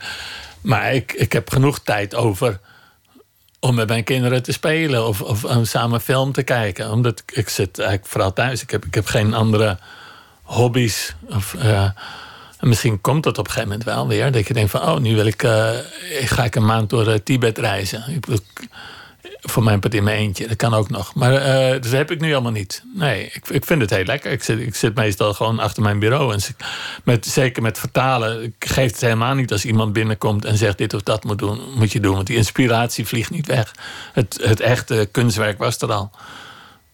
maar 0.62 0.94
ik, 0.94 1.14
ik 1.14 1.34
heb 1.34 1.50
genoeg 1.50 1.80
tijd 1.80 2.16
over 2.16 2.60
om 3.60 3.76
met 3.76 3.88
mijn 3.88 4.04
kinderen 4.04 4.44
te 4.44 4.52
spelen 4.52 5.08
of, 5.08 5.22
of 5.22 5.46
samen 5.62 6.02
film 6.02 6.32
te 6.32 6.44
kijken. 6.44 6.92
Omdat 6.92 7.24
ik 7.26 7.50
zit 7.50 7.80
eigenlijk 7.80 8.10
vooral 8.10 8.34
thuis. 8.34 8.62
Ik 8.62 8.72
heb, 8.72 8.86
ik 8.86 8.94
heb 8.94 9.06
geen 9.06 9.34
andere 9.34 9.78
hobby's. 10.48 11.16
Of, 11.30 11.54
uh, 11.54 11.90
misschien 12.60 13.02
komt 13.02 13.24
dat 13.24 13.38
op 13.38 13.46
een 13.46 13.52
gegeven 13.52 13.70
moment 13.70 13.88
wel 13.88 14.08
weer. 14.08 14.32
Dat 14.32 14.48
je 14.48 14.54
denkt 14.54 14.72
van, 14.72 14.82
oh, 14.82 14.98
nu 14.98 15.16
wil 15.16 15.26
ik, 15.26 15.44
uh, 15.44 15.70
ga 16.12 16.44
ik 16.44 16.56
een 16.56 16.66
maand 16.66 16.90
door 16.90 17.08
uh, 17.08 17.14
Tibet 17.14 17.58
reizen. 17.58 18.04
Ik, 18.08 18.26
voor 19.42 19.64
mijn 19.64 19.80
part 19.80 19.94
in 19.94 20.04
mijn 20.04 20.18
eentje. 20.18 20.48
Dat 20.48 20.58
kan 20.58 20.74
ook 20.74 20.90
nog. 20.90 21.14
Maar 21.14 21.34
uh, 21.34 21.82
dat 21.82 21.92
heb 21.92 22.12
ik 22.12 22.20
nu 22.20 22.34
allemaal 22.34 22.52
niet. 22.52 22.84
Nee, 22.94 23.26
ik, 23.34 23.50
ik 23.50 23.66
vind 23.66 23.82
het 23.82 23.90
heel 23.90 24.04
lekker. 24.04 24.32
Ik 24.32 24.44
zit, 24.44 24.60
ik 24.60 24.76
zit 24.76 24.96
meestal 24.96 25.34
gewoon 25.34 25.60
achter 25.60 25.84
mijn 25.84 26.00
bureau. 26.00 26.34
En 26.34 26.40
met, 27.04 27.26
zeker 27.26 27.62
met 27.62 27.80
vertalen 27.80 28.56
geeft 28.60 28.94
het 28.94 29.02
helemaal 29.02 29.34
niet 29.34 29.52
als 29.52 29.66
iemand 29.66 29.94
binnenkomt 29.94 30.46
en 30.46 30.58
zegt 30.58 30.78
dit 30.78 30.94
of 30.94 31.02
dat 31.04 31.24
moet, 31.24 31.40
doen, 31.40 31.60
moet 31.76 31.92
je 31.92 32.00
doen. 32.00 32.16
Want 32.16 32.28
die 32.28 32.38
inspiratie 32.38 33.08
vliegt 33.08 33.30
niet 33.30 33.48
weg. 33.48 33.72
Het, 34.14 34.40
het 34.44 34.60
echte 34.60 35.10
kunstwerk 35.12 35.58
was 35.58 35.78
er 35.78 35.92
al 35.92 36.12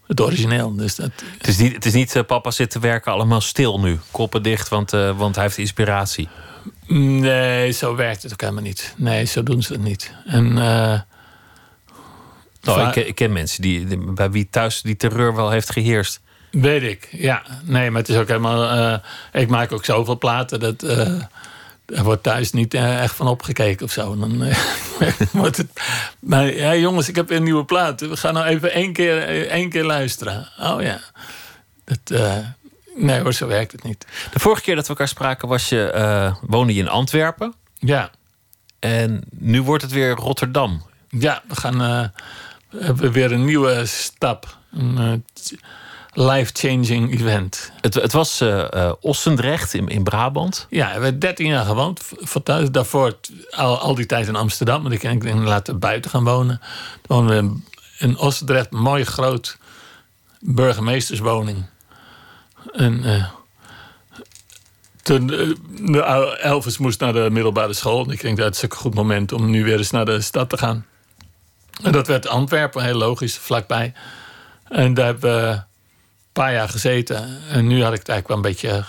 het 0.08 0.22
origineel. 0.22 0.76
Dus 0.76 0.96
dat... 0.96 1.12
Het 1.38 1.48
is 1.48 1.58
niet, 1.58 1.74
het 1.74 1.86
is 1.86 1.94
niet 1.94 2.16
uh, 2.16 2.24
papa 2.24 2.52
zit 2.52 2.70
te 2.70 2.80
werken 2.80 3.12
allemaal 3.12 3.42
stil 3.42 3.80
nu. 3.80 4.00
Koppen 4.12 4.44
dicht, 4.44 4.70
want, 4.70 4.94
uh, 4.94 5.18
want 5.18 5.36
hij 5.36 5.44
heeft 5.44 5.58
inspiratie. 5.58 6.28
Nee, 6.88 7.72
zo 7.72 7.96
werkt 7.96 8.24
het 8.24 8.32
ook 8.34 8.42
helemaal 8.42 8.64
niet. 8.64 8.94
Nee, 8.98 9.26
zo 9.26 9.44
doen 9.44 9.62
ze 9.62 9.74
het 9.74 9.82
niet. 9.82 10.14
En, 10.26 10.46
uh, 10.46 11.00
nou, 12.62 12.88
ik, 12.88 12.92
ken, 12.92 13.08
ik, 13.08 13.16
ken 13.16 13.32
mensen 13.32 13.62
die, 13.62 13.98
bij 13.98 14.32
wie 14.32 14.48
thuis 14.50 14.82
die 14.82 14.98
terreur 14.98 15.36
wel 15.36 15.50
heeft 15.50 15.72
geheerst. 15.72 16.22
Weet 16.52 16.84
ik, 16.84 17.08
ja. 17.12 17.44
Nee, 17.64 17.92
maar 17.92 18.02
het 18.02 18.10
is 18.10 18.18
ook 18.18 18.28
helemaal... 18.28 19.00
Ik 19.32 19.50
maak 19.50 19.72
ook 19.72 19.86
zoveel 19.86 20.18
platen 20.18 20.60
dat... 20.60 20.86
Er 21.86 22.04
wordt 22.04 22.24
thuis 22.24 22.52
niet 22.52 22.74
echt 22.74 23.16
van 23.16 23.28
opgekeken 23.28 23.86
of 23.86 23.92
zo. 23.92 24.18
Dan 24.18 24.44
wordt 25.32 25.58
het... 25.58 25.68
Maar 26.20 26.54
ja, 26.54 26.76
jongens, 26.76 27.10
ik 27.10 27.16
heb 27.16 27.30
een 27.30 27.44
nieuwe 27.44 27.66
plaat. 27.66 28.02
We 28.02 28.18
gaan 28.18 28.34
nou 28.34 28.46
even 28.46 28.72
één 28.72 28.94
keer, 28.94 29.48
één 29.48 29.70
keer 29.70 29.84
luisteren. 29.84 30.50
Oh 30.60 30.82
ja. 30.82 31.00
Dat, 31.84 32.22
Nee 32.96 33.22
hoor, 33.22 33.34
zo 33.34 33.48
werkt 33.48 33.72
het 33.72 33.84
niet. 33.84 34.06
De 34.32 34.40
vorige 34.40 34.62
keer 34.62 34.76
dat 34.76 34.84
we 34.84 34.90
elkaar 34.90 35.08
spraken 35.08 35.48
was 35.48 35.70
je, 35.70 35.92
uh, 35.96 36.36
woonde 36.42 36.74
je 36.74 36.82
in 36.82 36.90
Antwerpen. 36.90 37.54
Ja. 37.78 38.10
En 38.80 39.24
nu 39.30 39.62
wordt 39.62 39.84
het 39.84 39.92
weer 39.92 40.12
Rotterdam. 40.12 40.84
Ja, 41.10 41.44
we 41.48 41.56
gaan 41.56 41.82
uh, 41.82 42.08
we 42.70 42.84
hebben 42.84 43.12
weer 43.12 43.32
een 43.32 43.46
nieuwe 43.46 43.86
stap. 43.86 44.58
Een 44.72 45.26
life-changing 46.14 47.14
event. 47.14 47.72
Het, 47.82 47.94
het 47.94 48.12
was 48.12 48.42
uh, 48.42 48.92
Ossendrecht 49.00 49.74
in, 49.74 49.88
in 49.88 50.04
Brabant. 50.04 50.68
Ja, 50.70 50.86
we 50.86 50.92
hebben 50.92 51.20
13 51.20 51.48
jaar 51.48 51.66
gewoond. 51.66 52.02
Van 52.20 52.70
daarvoor 52.72 53.18
al, 53.50 53.80
al 53.80 53.96
die 53.96 54.06
tijd 54.06 54.28
in 54.28 54.36
Amsterdam. 54.36 54.82
Maar 54.82 54.92
ik 54.92 55.02
denk 55.02 55.24
laten 55.24 55.80
buiten 55.80 56.12
gaan 56.12 56.24
wonen. 56.24 56.62
Toen 57.02 57.18
woonden 57.18 57.44
we 57.44 57.60
in 57.98 58.18
Ossendrecht, 58.18 58.72
mooi 58.72 59.04
groot 59.04 59.58
burgemeesterswoning. 60.40 61.66
En 62.74 63.04
uh, 63.06 63.26
toen 65.02 65.32
uh, 65.80 66.46
Elvis 66.46 66.78
moest 66.78 67.00
naar 67.00 67.14
de 67.14 67.30
middelbare 67.32 67.74
school. 67.74 68.06
En 68.06 68.12
ik 68.12 68.22
denk 68.22 68.38
dat 68.38 68.46
het 68.46 68.72
een 68.72 68.78
goed 68.78 68.94
moment 68.94 69.32
om 69.32 69.50
nu 69.50 69.64
weer 69.64 69.78
eens 69.78 69.92
naar 69.92 70.06
de 70.06 70.22
stad 70.22 70.50
te 70.50 70.58
gaan. 70.58 70.86
En 71.82 71.92
dat 71.92 72.08
werd 72.08 72.28
Antwerpen, 72.28 72.84
heel 72.84 72.98
logisch, 72.98 73.38
vlakbij. 73.38 73.94
En 74.68 74.94
daar 74.94 75.06
hebben 75.06 75.50
we 75.50 75.62
paar 76.34 76.54
jaar 76.54 76.70
gezeten. 76.70 77.40
En 77.50 77.68
nu 77.68 77.84
had 77.84 77.94
ik 77.94 78.00
het 78.00 78.10
eigenlijk 78.10 78.28
wel 78.28 78.38
een 78.38 78.42
beetje... 78.42 78.84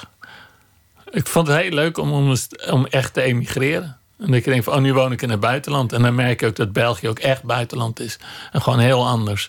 Ik 1.11 1.26
vond 1.26 1.47
het 1.47 1.57
heel 1.57 1.70
leuk 1.70 1.99
om, 1.99 2.36
om, 2.70 2.86
echt 2.86 3.14
te 3.14 3.22
emigreren. 3.22 3.99
En 4.18 4.34
ik 4.34 4.45
denk 4.45 4.64
van, 4.64 4.74
oh, 4.74 4.80
nu 4.80 4.95
woon 4.95 5.12
ik 5.12 5.22
in 5.22 5.30
het 5.30 5.40
buitenland. 5.40 5.92
En 5.92 6.03
dan 6.03 6.14
merk 6.14 6.42
ik 6.42 6.49
ook 6.49 6.57
dat 6.57 6.72
België 6.72 7.09
ook 7.09 7.18
echt 7.18 7.42
buitenland 7.42 8.01
is. 8.01 8.18
En 8.53 8.62
gewoon 8.62 8.78
heel 8.78 9.07
anders. 9.07 9.49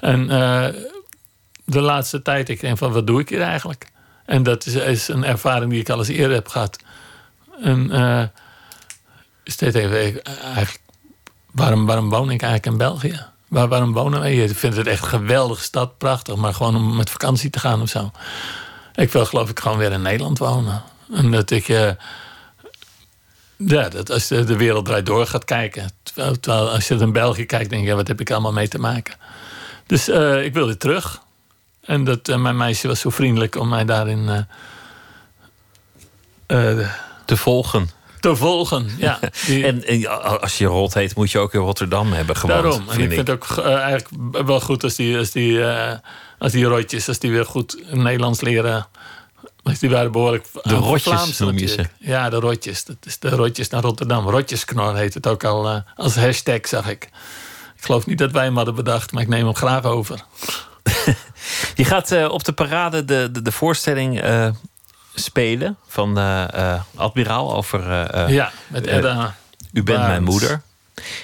En... 0.00 0.30
Uh, 0.30 0.66
de 1.68 1.80
laatste 1.80 2.22
tijd, 2.22 2.48
ik 2.48 2.60
denk 2.60 2.78
van 2.78 2.92
wat 2.92 3.06
doe 3.06 3.20
ik 3.20 3.28
hier 3.28 3.40
eigenlijk? 3.40 3.90
En 4.24 4.42
dat 4.42 4.66
is, 4.66 4.74
is 4.74 5.08
een 5.08 5.24
ervaring 5.24 5.70
die 5.70 5.80
ik 5.80 5.88
al 5.88 5.98
eens 5.98 6.08
eerder 6.08 6.36
heb 6.36 6.48
gehad. 6.48 6.78
En 7.62 7.90
uh, 7.92 8.22
steeds 9.44 9.76
even, 9.76 10.24
eigenlijk, 10.24 10.80
waarom, 11.50 11.86
waarom 11.86 12.08
woon 12.08 12.30
ik 12.30 12.42
eigenlijk 12.42 12.66
in 12.66 12.78
België? 12.78 13.24
Waar, 13.48 13.68
waarom 13.68 13.92
wonen 13.92 14.20
wij? 14.20 14.36
Ik 14.36 14.56
vind 14.56 14.76
het 14.76 14.86
echt 14.86 15.02
een 15.02 15.08
geweldige 15.08 15.62
stad, 15.62 15.98
prachtig. 15.98 16.36
Maar 16.36 16.54
gewoon 16.54 16.76
om 16.76 16.96
met 16.96 17.10
vakantie 17.10 17.50
te 17.50 17.58
gaan 17.58 17.82
of 17.82 17.88
zo. 17.88 18.10
Ik 18.94 19.12
wil 19.12 19.26
geloof 19.26 19.50
ik 19.50 19.60
gewoon 19.60 19.78
weer 19.78 19.92
in 19.92 20.02
Nederland 20.02 20.38
wonen. 20.38 20.82
En 21.12 21.30
dat 21.30 21.50
ik... 21.50 21.68
Uh, 21.68 21.90
ja, 23.56 23.88
dat 23.88 24.10
als 24.10 24.26
de, 24.26 24.44
de 24.44 24.56
wereld 24.56 24.84
draait 24.84 25.06
door 25.06 25.26
gaat 25.26 25.44
kijken. 25.44 25.90
Terwijl, 26.02 26.70
als 26.70 26.88
je 26.88 26.94
in 26.94 27.12
België 27.12 27.46
kijkt, 27.46 27.70
denk 27.70 27.86
je, 27.86 27.94
wat 27.94 28.08
heb 28.08 28.20
ik 28.20 28.30
allemaal 28.30 28.52
mee 28.52 28.68
te 28.68 28.78
maken? 28.78 29.14
Dus 29.86 30.08
uh, 30.08 30.44
ik 30.44 30.54
wil 30.54 30.66
weer 30.66 30.78
terug. 30.78 31.20
En 31.80 32.04
dat, 32.04 32.28
uh, 32.28 32.36
mijn 32.36 32.56
meisje 32.56 32.86
was 32.86 33.00
zo 33.00 33.10
vriendelijk 33.10 33.56
om 33.56 33.68
mij 33.68 33.84
daarin 33.84 34.46
te 37.24 37.36
volgen. 37.36 37.90
Te 38.20 38.36
volgen, 38.36 38.90
ja. 38.98 39.18
Die... 39.46 39.66
en, 39.66 40.06
als 40.40 40.58
je 40.58 40.66
rot 40.66 40.94
heet, 40.94 41.14
moet 41.14 41.30
je 41.30 41.38
ook 41.38 41.54
in 41.54 41.60
Rotterdam 41.60 42.12
hebben 42.12 42.36
gewoond. 42.36 42.62
Daarom. 42.62 42.88
En 42.88 43.00
ik 43.00 43.12
vind 43.12 43.28
het 43.28 43.30
ook 43.30 43.46
uh, 43.58 43.74
eigenlijk 43.74 44.08
wel 44.46 44.60
goed 44.60 44.84
als 44.84 44.94
die, 44.94 45.18
als 45.18 45.30
die, 45.30 45.64
als 46.38 46.52
die 46.52 46.64
rotjes, 46.64 47.08
als 47.08 47.18
die 47.18 47.30
weer 47.30 47.44
goed 47.44 47.82
Nederlands 47.90 48.40
leren. 48.40 48.86
Als 49.62 49.78
die 49.78 49.90
waren 49.90 50.12
behoorlijk. 50.12 50.46
De 50.62 50.74
rotjes 50.74 51.38
noem 51.38 51.58
je 51.58 51.66
ze. 51.66 51.86
Ja, 51.98 52.30
de 52.30 52.36
rotjes. 52.36 52.84
Dat 52.84 52.96
is 53.04 53.18
de 53.18 53.28
rotjes 53.28 53.68
naar 53.68 53.82
Rotterdam. 53.82 54.28
Rotjesknor 54.28 54.96
heet 54.96 55.14
het 55.14 55.26
ook 55.26 55.44
al 55.44 55.82
als 55.96 56.16
hashtag, 56.16 56.68
zag 56.68 56.88
ik. 56.88 57.08
Ik 57.76 57.84
geloof 57.84 58.06
niet 58.06 58.18
dat 58.18 58.32
wij 58.32 58.44
hem 58.44 58.56
hadden 58.56 58.74
bedacht, 58.74 59.12
maar 59.12 59.22
ik 59.22 59.28
neem 59.28 59.44
hem 59.44 59.54
graag 59.54 59.84
over. 59.84 60.24
Je 61.74 61.84
gaat 61.84 62.12
uh, 62.12 62.30
op 62.30 62.44
de 62.44 62.52
parade 62.52 63.04
de, 63.04 63.28
de, 63.32 63.42
de 63.42 63.52
voorstelling 63.52 64.24
uh, 64.24 64.48
spelen 65.18 65.76
van 65.86 66.18
uh, 66.18 66.80
Admiraal 66.94 67.54
over. 67.54 67.90
ja, 68.32 68.52
met 68.66 68.86
Edda. 68.86 69.34
U 69.72 69.82
bent 69.82 70.00
mijn 70.00 70.22
moeder. 70.22 70.60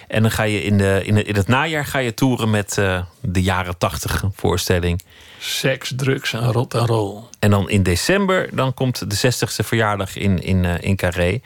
En 0.08 0.22
dan 0.22 0.30
ga 0.30 0.42
je 0.42 0.62
in, 0.62 0.78
de, 0.78 1.00
in, 1.04 1.14
de, 1.14 1.22
in 1.22 1.36
het 1.36 1.48
najaar 1.48 1.86
ga 1.86 1.98
je 1.98 2.14
toeren 2.14 2.50
met 2.50 2.74
de 3.20 3.42
jaren 3.42 3.78
tachtig 3.78 4.24
voorstelling. 4.34 5.02
Seks, 5.38 5.92
drugs 5.96 6.32
en 6.32 6.52
rot 6.52 6.74
en 6.74 6.86
roll. 6.86 7.22
En 7.38 7.50
dan 7.50 7.70
in 7.70 7.82
december 7.82 8.48
dan 8.52 8.74
komt 8.74 9.10
de 9.10 9.32
60ste 9.32 9.64
verjaardag 9.64 10.16
in, 10.16 10.42
in, 10.42 10.64
in 10.64 10.96
Carré. 10.96 11.40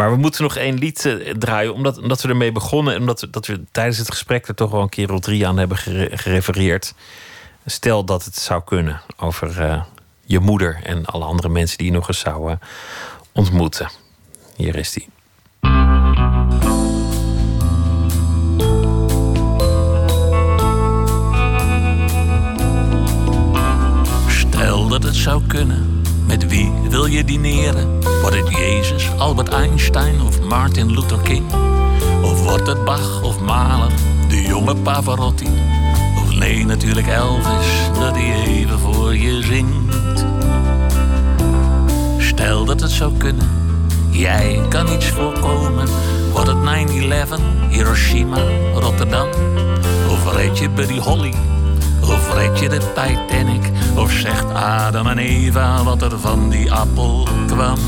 Maar 0.00 0.10
we 0.10 0.16
moeten 0.16 0.42
nog 0.42 0.56
één 0.56 0.78
lied 0.78 1.16
draaien, 1.38 1.74
omdat, 1.74 1.98
omdat 1.98 2.22
we 2.22 2.28
ermee 2.28 2.52
begonnen. 2.52 2.94
En 2.94 3.00
omdat 3.00 3.20
we, 3.20 3.30
dat 3.30 3.46
we 3.46 3.62
tijdens 3.72 3.98
het 3.98 4.10
gesprek 4.10 4.48
er 4.48 4.54
toch 4.54 4.70
wel 4.70 4.82
een 4.82 4.88
keer 4.88 5.12
of 5.12 5.20
drie 5.20 5.46
aan 5.46 5.58
hebben 5.58 5.76
gerefereerd. 6.12 6.94
Stel 7.66 8.04
dat 8.04 8.24
het 8.24 8.36
zou 8.36 8.62
kunnen 8.64 9.00
over 9.16 9.84
je 10.30 10.40
moeder 10.40 10.80
en 10.82 11.04
alle 11.04 11.24
andere 11.24 11.48
mensen 11.48 11.78
die 11.78 11.86
je 11.86 11.92
nog 11.92 12.08
eens 12.08 12.18
zou 12.18 12.56
ontmoeten. 13.32 13.90
Hier 14.56 14.76
is 14.76 14.92
die. 14.92 15.08
Stel 24.28 24.88
dat 24.88 25.02
het 25.02 25.14
zou 25.14 25.42
kunnen, 25.46 26.02
met 26.26 26.48
wie 26.48 26.72
wil 26.88 27.06
je 27.06 27.24
dineren? 27.24 28.00
Wordt 28.20 28.36
het 28.36 28.50
Jezus, 28.50 29.10
Albert 29.18 29.48
Einstein 29.48 30.22
of 30.22 30.40
Martin 30.40 30.92
Luther 30.92 31.20
King? 31.20 31.52
Of 32.22 32.42
wordt 32.42 32.66
het 32.66 32.84
Bach 32.84 33.22
of 33.22 33.40
Mahler, 33.40 33.92
de 34.28 34.42
jonge 34.42 34.76
Pavarotti? 34.76 35.48
Nee, 36.38 36.64
natuurlijk 36.66 37.06
Elvis, 37.06 37.90
dat 37.98 38.14
hij 38.14 38.44
even 38.44 38.78
voor 38.78 38.89
je. 39.14 39.64
Stel 42.18 42.64
dat 42.64 42.80
het 42.80 42.90
zou 42.90 43.12
kunnen, 43.16 43.48
jij 44.10 44.60
kan 44.68 44.92
iets 44.92 45.06
voorkomen. 45.06 45.88
Wordt 46.32 46.48
het 46.48 46.88
9-11, 47.38 47.40
Hiroshima, 47.68 48.38
Rotterdam? 48.74 49.28
Of 50.10 50.34
red 50.36 50.58
je 50.58 50.70
Buddy 50.70 50.98
Holly? 50.98 51.34
Of 52.00 52.34
red 52.34 52.58
je 52.58 52.68
de 52.68 52.78
Titanic? 52.78 53.70
Of 53.96 54.12
zegt 54.12 54.52
Adam 54.52 55.06
en 55.06 55.18
Eva 55.18 55.82
wat 55.82 56.02
er 56.02 56.18
van 56.18 56.48
die 56.48 56.72
appel 56.72 57.28
kwam? 57.46 57.78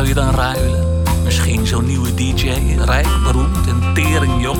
Zou 0.00 0.12
je 0.12 0.20
dan 0.20 0.34
ruilen? 0.34 1.02
Misschien 1.24 1.66
zo'n 1.66 1.86
nieuwe 1.86 2.14
DJ, 2.14 2.50
rijk, 2.84 3.06
beroemd 3.22 3.66
en 3.66 3.94
teringjong. 3.94 4.58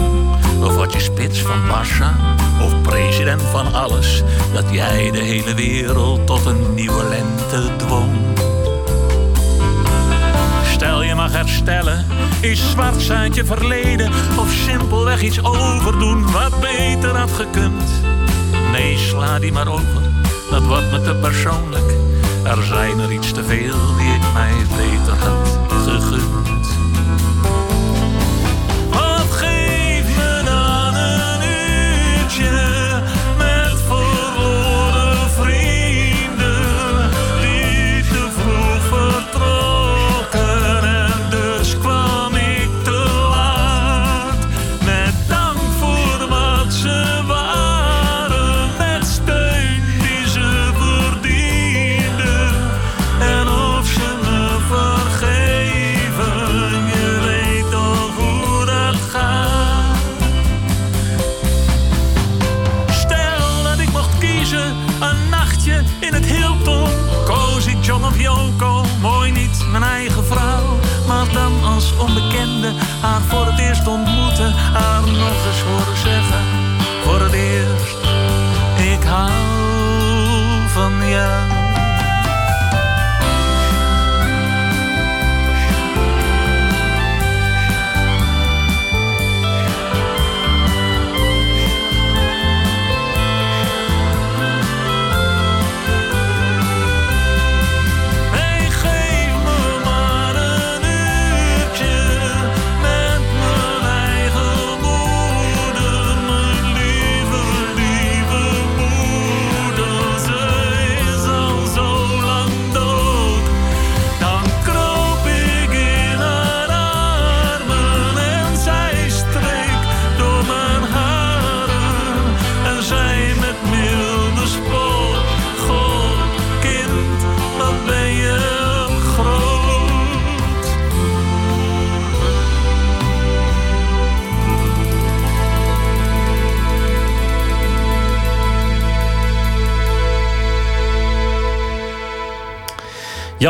Of 0.62 0.74
wat 0.74 0.92
je 0.92 1.00
spits 1.00 1.42
van 1.42 1.66
Massa, 1.66 2.14
of 2.62 2.80
president 2.82 3.42
van 3.42 3.74
alles. 3.74 4.22
Dat 4.52 4.64
jij 4.70 5.10
de 5.10 5.18
hele 5.18 5.54
wereld 5.54 6.26
tot 6.26 6.46
een 6.46 6.74
nieuwe 6.74 7.04
lente 7.08 7.76
dwong. 7.76 8.10
Stel 10.72 11.02
je 11.02 11.14
mag 11.14 11.32
herstellen, 11.32 12.06
is 12.40 12.70
zwart 12.70 13.02
zijn 13.02 13.34
je 13.34 13.44
verleden. 13.44 14.12
Of 14.38 14.52
simpelweg 14.52 15.22
iets 15.22 15.44
overdoen 15.44 16.32
wat 16.32 16.60
beter 16.60 17.16
had 17.16 17.30
gekund. 17.30 17.82
Nee, 18.72 18.98
sla 18.98 19.38
die 19.38 19.52
maar 19.52 19.68
over, 19.68 20.02
dat 20.50 20.62
wordt 20.62 20.90
me 20.90 21.02
te 21.02 21.14
persoonlijk 21.14 22.09
Er 22.44 22.64
zijn 22.64 22.98
er 22.98 23.12
iets 23.12 23.32
te 23.32 23.44
veel 23.44 23.96
die 23.96 24.14
ik 24.14 24.32
mij 24.32 24.52
beter 24.76 25.18
had 25.18 25.58
gegund. 25.68 26.39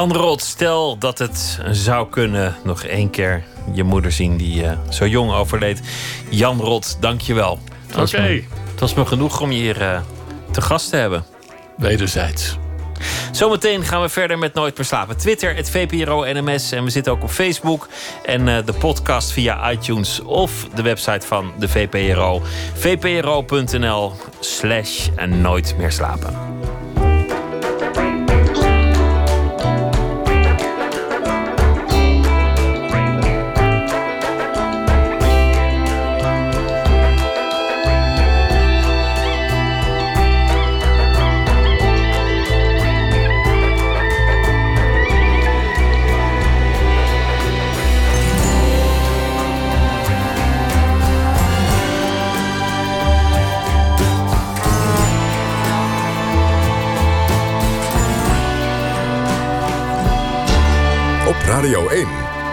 Jan 0.01 0.13
Rot, 0.13 0.43
stel 0.43 0.99
dat 0.99 1.19
het 1.19 1.59
zou 1.71 2.09
kunnen. 2.09 2.57
Nog 2.65 2.83
één 2.85 3.11
keer 3.11 3.45
je 3.73 3.83
moeder 3.85 4.13
zien 4.13 4.37
die 4.37 4.65
eh, 4.67 4.79
zo 4.89 5.07
jong 5.07 5.33
overleed. 5.33 5.81
Jan 6.31 6.61
Rot, 6.61 6.97
dank 7.01 7.21
je 7.21 7.35
wel. 7.35 7.59
Het 7.87 7.97
was 7.97 8.15
Oké. 8.15 8.23
me- 8.23 8.45
Het 8.71 8.81
was 8.81 8.95
me 8.95 9.07
genoeg 9.07 9.41
om 9.41 9.51
je 9.53 9.59
hier 9.61 9.81
eh, 9.83 10.01
te 10.51 10.61
gast 10.61 10.91
te 10.91 10.97
hebben. 10.97 11.25
Wederzijds. 11.77 12.57
Zometeen 13.33 13.85
gaan 13.85 14.03
we 14.03 14.09
verder 14.09 14.39
met 14.39 14.55
Nooit 14.55 14.77
meer 14.77 14.87
slapen. 14.87 15.17
Twitter, 15.17 15.55
het 15.57 15.71
VPRO 15.71 16.25
NMS. 16.33 16.73
En 16.73 16.85
we 16.85 16.91
zitten 16.91 17.13
ook 17.13 17.23
op 17.23 17.31
Facebook. 17.31 17.89
En 18.25 18.49
eh, 18.49 18.65
de 18.67 18.73
podcast 18.73 19.31
via 19.33 19.71
iTunes 19.71 20.21
of 20.23 20.67
de 20.75 20.83
website 20.83 21.27
van 21.27 21.53
de 21.59 21.69
VPRO. 21.69 22.43
vpro.nl 22.75 24.13
slash 24.41 25.09
nooit 25.27 25.75
meer 25.79 25.93
slapen. 25.93 26.50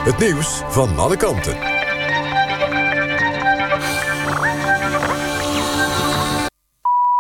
Het 0.08 0.18
nieuws 0.18 0.62
van 0.68 0.98
alle 0.98 1.18
kanten. 1.18 1.58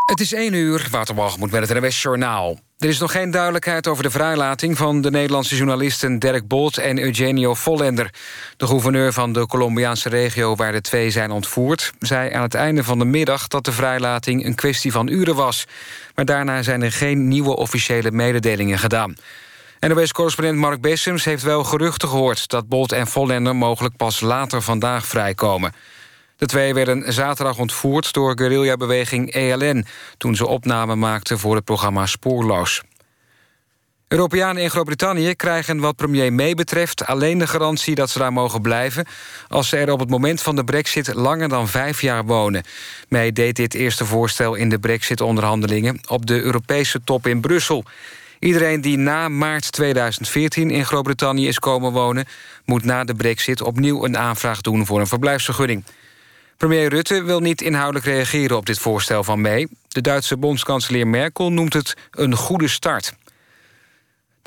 Het 0.05 0.19
is 0.19 0.33
1 0.33 0.53
uur, 0.53 0.87
Waterwalgemoed 0.91 1.51
met 1.51 1.69
het 1.69 1.79
NWS 1.79 2.01
Journaal. 2.01 2.59
Er 2.77 2.87
is 2.87 2.99
nog 2.99 3.11
geen 3.11 3.31
duidelijkheid 3.31 3.87
over 3.87 4.03
de 4.03 4.09
vrijlating 4.09 4.77
van 4.77 5.01
de 5.01 5.11
Nederlandse 5.11 5.55
journalisten 5.55 6.19
Dirk 6.19 6.47
Bolt 6.47 6.77
en 6.77 6.99
Eugenio 6.99 7.53
Vollender. 7.53 8.13
De 8.57 8.67
gouverneur 8.67 9.13
van 9.13 9.33
de 9.33 9.47
Colombiaanse 9.47 10.09
regio 10.09 10.55
waar 10.55 10.71
de 10.71 10.81
twee 10.81 11.09
zijn 11.09 11.31
ontvoerd... 11.31 11.93
zei 11.99 12.33
aan 12.33 12.41
het 12.41 12.55
einde 12.55 12.83
van 12.83 12.99
de 12.99 13.05
middag 13.05 13.47
dat 13.47 13.65
de 13.65 13.71
vrijlating 13.71 14.45
een 14.45 14.55
kwestie 14.55 14.91
van 14.91 15.07
uren 15.07 15.35
was. 15.35 15.65
Maar 16.15 16.25
daarna 16.25 16.61
zijn 16.61 16.81
er 16.81 16.91
geen 16.91 17.27
nieuwe 17.27 17.55
officiële 17.55 18.11
mededelingen 18.11 18.79
gedaan. 18.79 19.15
NOS-correspondent 19.79 20.57
Mark 20.57 20.81
Bessems 20.81 21.25
heeft 21.25 21.43
wel 21.43 21.63
geruchten 21.63 22.09
gehoord... 22.09 22.47
dat 22.47 22.67
Bolt 22.67 22.91
en 22.91 23.07
Vollender 23.07 23.55
mogelijk 23.55 23.95
pas 23.95 24.19
later 24.19 24.61
vandaag 24.61 25.05
vrijkomen. 25.05 25.73
De 26.37 26.45
twee 26.45 26.73
werden 26.73 27.13
zaterdag 27.13 27.57
ontvoerd 27.57 28.13
door 28.13 28.37
guerrillabeweging 28.37 29.31
ELN... 29.31 29.85
toen 30.17 30.35
ze 30.35 30.47
opname 30.47 30.95
maakten 30.95 31.39
voor 31.39 31.55
het 31.55 31.63
programma 31.63 32.05
Spoorloos. 32.05 32.81
Europeanen 34.07 34.63
in 34.63 34.69
Groot-Brittannië 34.69 35.35
krijgen 35.35 35.79
wat 35.79 35.95
premier 35.95 36.33
May 36.33 36.53
betreft... 36.53 37.05
alleen 37.05 37.37
de 37.37 37.47
garantie 37.47 37.95
dat 37.95 38.09
ze 38.09 38.19
daar 38.19 38.33
mogen 38.33 38.61
blijven... 38.61 39.05
als 39.47 39.69
ze 39.69 39.77
er 39.77 39.91
op 39.91 39.99
het 39.99 40.09
moment 40.09 40.41
van 40.41 40.55
de 40.55 40.63
brexit 40.63 41.13
langer 41.13 41.49
dan 41.49 41.67
vijf 41.67 42.01
jaar 42.01 42.25
wonen. 42.25 42.63
May 43.09 43.31
deed 43.31 43.55
dit 43.55 43.73
eerste 43.73 44.05
voorstel 44.05 44.55
in 44.55 44.69
de 44.69 44.79
brexit-onderhandelingen... 44.79 45.99
op 46.07 46.25
de 46.25 46.41
Europese 46.41 47.01
top 47.03 47.27
in 47.27 47.41
Brussel. 47.41 47.83
Iedereen 48.39 48.81
die 48.81 48.97
na 48.97 49.29
maart 49.29 49.71
2014 49.71 50.71
in 50.71 50.85
Groot-Brittannië 50.85 51.47
is 51.47 51.59
komen 51.59 51.91
wonen... 51.91 52.25
moet 52.65 52.83
na 52.83 53.03
de 53.03 53.15
brexit 53.15 53.61
opnieuw 53.61 54.05
een 54.05 54.17
aanvraag 54.17 54.61
doen 54.61 54.85
voor 54.85 54.99
een 54.99 55.07
verblijfsvergunning. 55.07 55.83
Premier 56.57 56.89
Rutte 56.89 57.23
wil 57.23 57.39
niet 57.39 57.61
inhoudelijk 57.61 58.05
reageren 58.05 58.57
op 58.57 58.65
dit 58.65 58.79
voorstel 58.79 59.23
van 59.23 59.41
May. 59.41 59.67
De 59.87 60.01
Duitse 60.01 60.37
bondskanselier 60.37 61.07
Merkel 61.07 61.51
noemt 61.51 61.73
het 61.73 61.93
een 62.11 62.35
goede 62.35 62.67
start. 62.67 63.13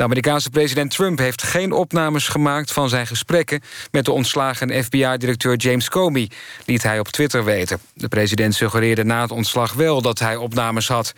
De 0.00 0.06
Amerikaanse 0.06 0.50
president 0.50 0.90
Trump 0.90 1.18
heeft 1.18 1.42
geen 1.42 1.72
opnames 1.72 2.28
gemaakt 2.28 2.72
van 2.72 2.88
zijn 2.88 3.06
gesprekken 3.06 3.60
met 3.90 4.04
de 4.04 4.12
ontslagen 4.12 4.84
FBI-directeur 4.84 5.56
James 5.56 5.88
Comey, 5.88 6.30
liet 6.64 6.82
hij 6.82 6.98
op 6.98 7.08
Twitter 7.08 7.44
weten. 7.44 7.80
De 7.94 8.08
president 8.08 8.54
suggereerde 8.54 9.04
na 9.04 9.22
het 9.22 9.30
ontslag 9.30 9.72
wel 9.72 10.02
dat 10.02 10.18
hij 10.18 10.36
opnames 10.36 10.88
had. 10.88 11.12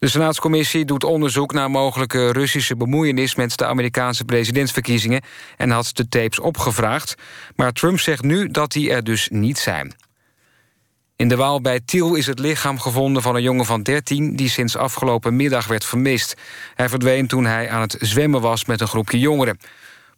De 0.00 0.08
Senaatscommissie 0.08 0.84
doet 0.84 1.04
onderzoek 1.04 1.52
naar 1.52 1.70
mogelijke 1.70 2.32
Russische 2.32 2.76
bemoeienis 2.76 3.34
met 3.34 3.56
de 3.56 3.66
Amerikaanse 3.66 4.24
presidentsverkiezingen 4.24 5.22
en 5.56 5.70
had 5.70 5.90
de 5.92 6.08
tapes 6.08 6.38
opgevraagd. 6.38 7.14
Maar 7.56 7.72
Trump 7.72 8.00
zegt 8.00 8.22
nu 8.22 8.48
dat 8.48 8.72
die 8.72 8.90
er 8.90 9.04
dus 9.04 9.28
niet 9.32 9.58
zijn. 9.58 9.94
In 11.16 11.28
de 11.28 11.36
Waal 11.36 11.60
bij 11.60 11.80
Tiel 11.84 12.14
is 12.14 12.26
het 12.26 12.38
lichaam 12.38 12.78
gevonden 12.78 13.22
van 13.22 13.34
een 13.34 13.42
jongen 13.42 13.64
van 13.64 13.82
13... 13.82 14.36
die 14.36 14.48
sinds 14.48 14.76
afgelopen 14.76 15.36
middag 15.36 15.66
werd 15.66 15.84
vermist. 15.84 16.36
Hij 16.74 16.88
verdween 16.88 17.26
toen 17.26 17.44
hij 17.44 17.70
aan 17.70 17.80
het 17.80 17.96
zwemmen 17.98 18.40
was 18.40 18.64
met 18.64 18.80
een 18.80 18.88
groepje 18.88 19.18
jongeren. 19.18 19.58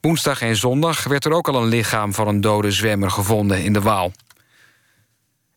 Woensdag 0.01 0.41
en 0.43 0.57
zondag 0.57 1.05
werd 1.05 1.25
er 1.25 1.33
ook 1.33 1.49
al 1.49 1.63
een 1.63 1.69
lichaam 1.69 2.15
van 2.15 2.29
een 2.29 2.41
dode 2.41 2.71
zwemmer 2.71 3.11
gevonden 3.11 3.65
in 3.65 3.73
de 3.73 3.81
Waal. 3.81 4.13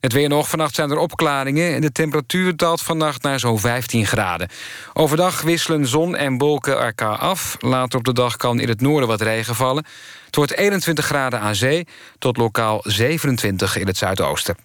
Het 0.05 0.13
weer 0.13 0.29
nog, 0.29 0.49
vannacht 0.49 0.75
zijn 0.75 0.91
er 0.91 0.97
opklaringen... 0.97 1.73
en 1.73 1.81
de 1.81 1.91
temperatuur 1.91 2.55
daalt 2.55 2.81
vannacht 2.81 3.21
naar 3.21 3.39
zo'n 3.39 3.59
15 3.59 4.05
graden. 4.05 4.49
Overdag 4.93 5.41
wisselen 5.41 5.87
zon 5.87 6.15
en 6.15 6.37
wolken 6.37 6.79
elkaar 6.79 7.17
af. 7.17 7.57
Later 7.59 7.97
op 7.97 8.05
de 8.05 8.13
dag 8.13 8.35
kan 8.35 8.59
in 8.59 8.67
het 8.67 8.81
noorden 8.81 9.07
wat 9.07 9.21
regen 9.21 9.55
vallen. 9.55 9.85
Het 10.25 10.35
wordt 10.35 10.57
21 10.57 11.05
graden 11.05 11.39
aan 11.39 11.55
zee... 11.55 11.87
tot 12.19 12.37
lokaal 12.37 12.79
27 12.83 13.77
in 13.77 13.87
het 13.87 13.97
zuidoosten. 13.97 14.55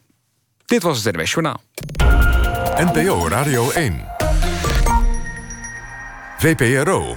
Dit 0.64 0.82
was 0.82 1.04
het 1.04 1.16
NWS 1.16 1.32
Journaal. 1.32 1.60
NPO 2.76 3.28
Radio 3.28 3.70
1. 3.70 4.04
VPRO. 6.38 7.16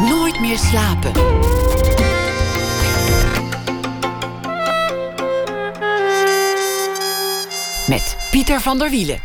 Nooit 0.00 0.40
meer 0.40 0.58
slapen. 0.58 1.12
Met 7.88 8.16
Pieter 8.30 8.60
van 8.60 8.78
der 8.78 8.90
Wielen. 8.90 9.18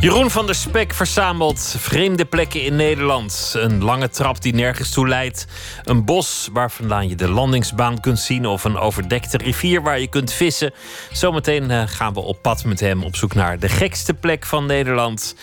Jeroen 0.00 0.30
van 0.30 0.46
der 0.46 0.54
Spek 0.54 0.94
verzamelt 0.94 1.74
vreemde 1.78 2.24
plekken 2.24 2.62
in 2.62 2.76
Nederland. 2.76 3.54
Een 3.56 3.84
lange 3.84 4.08
trap 4.08 4.40
die 4.42 4.54
nergens 4.54 4.90
toe 4.90 5.08
leidt. 5.08 5.46
Een 5.84 6.04
bos 6.04 6.48
waar 6.52 6.70
vandaan 6.70 7.08
je 7.08 7.14
de 7.14 7.28
landingsbaan 7.28 8.00
kunt 8.00 8.18
zien. 8.18 8.46
Of 8.46 8.64
een 8.64 8.76
overdekte 8.76 9.36
rivier 9.36 9.82
waar 9.82 10.00
je 10.00 10.08
kunt 10.08 10.32
vissen. 10.32 10.72
Zometeen 11.12 11.70
eh, 11.70 11.82
gaan 11.86 12.12
we 12.12 12.20
op 12.20 12.42
pad 12.42 12.64
met 12.64 12.80
hem 12.80 13.04
op 13.04 13.16
zoek 13.16 13.34
naar 13.34 13.58
de 13.58 13.68
gekste 13.68 14.14
plek 14.14 14.46
van 14.46 14.66
Nederland. 14.66 15.36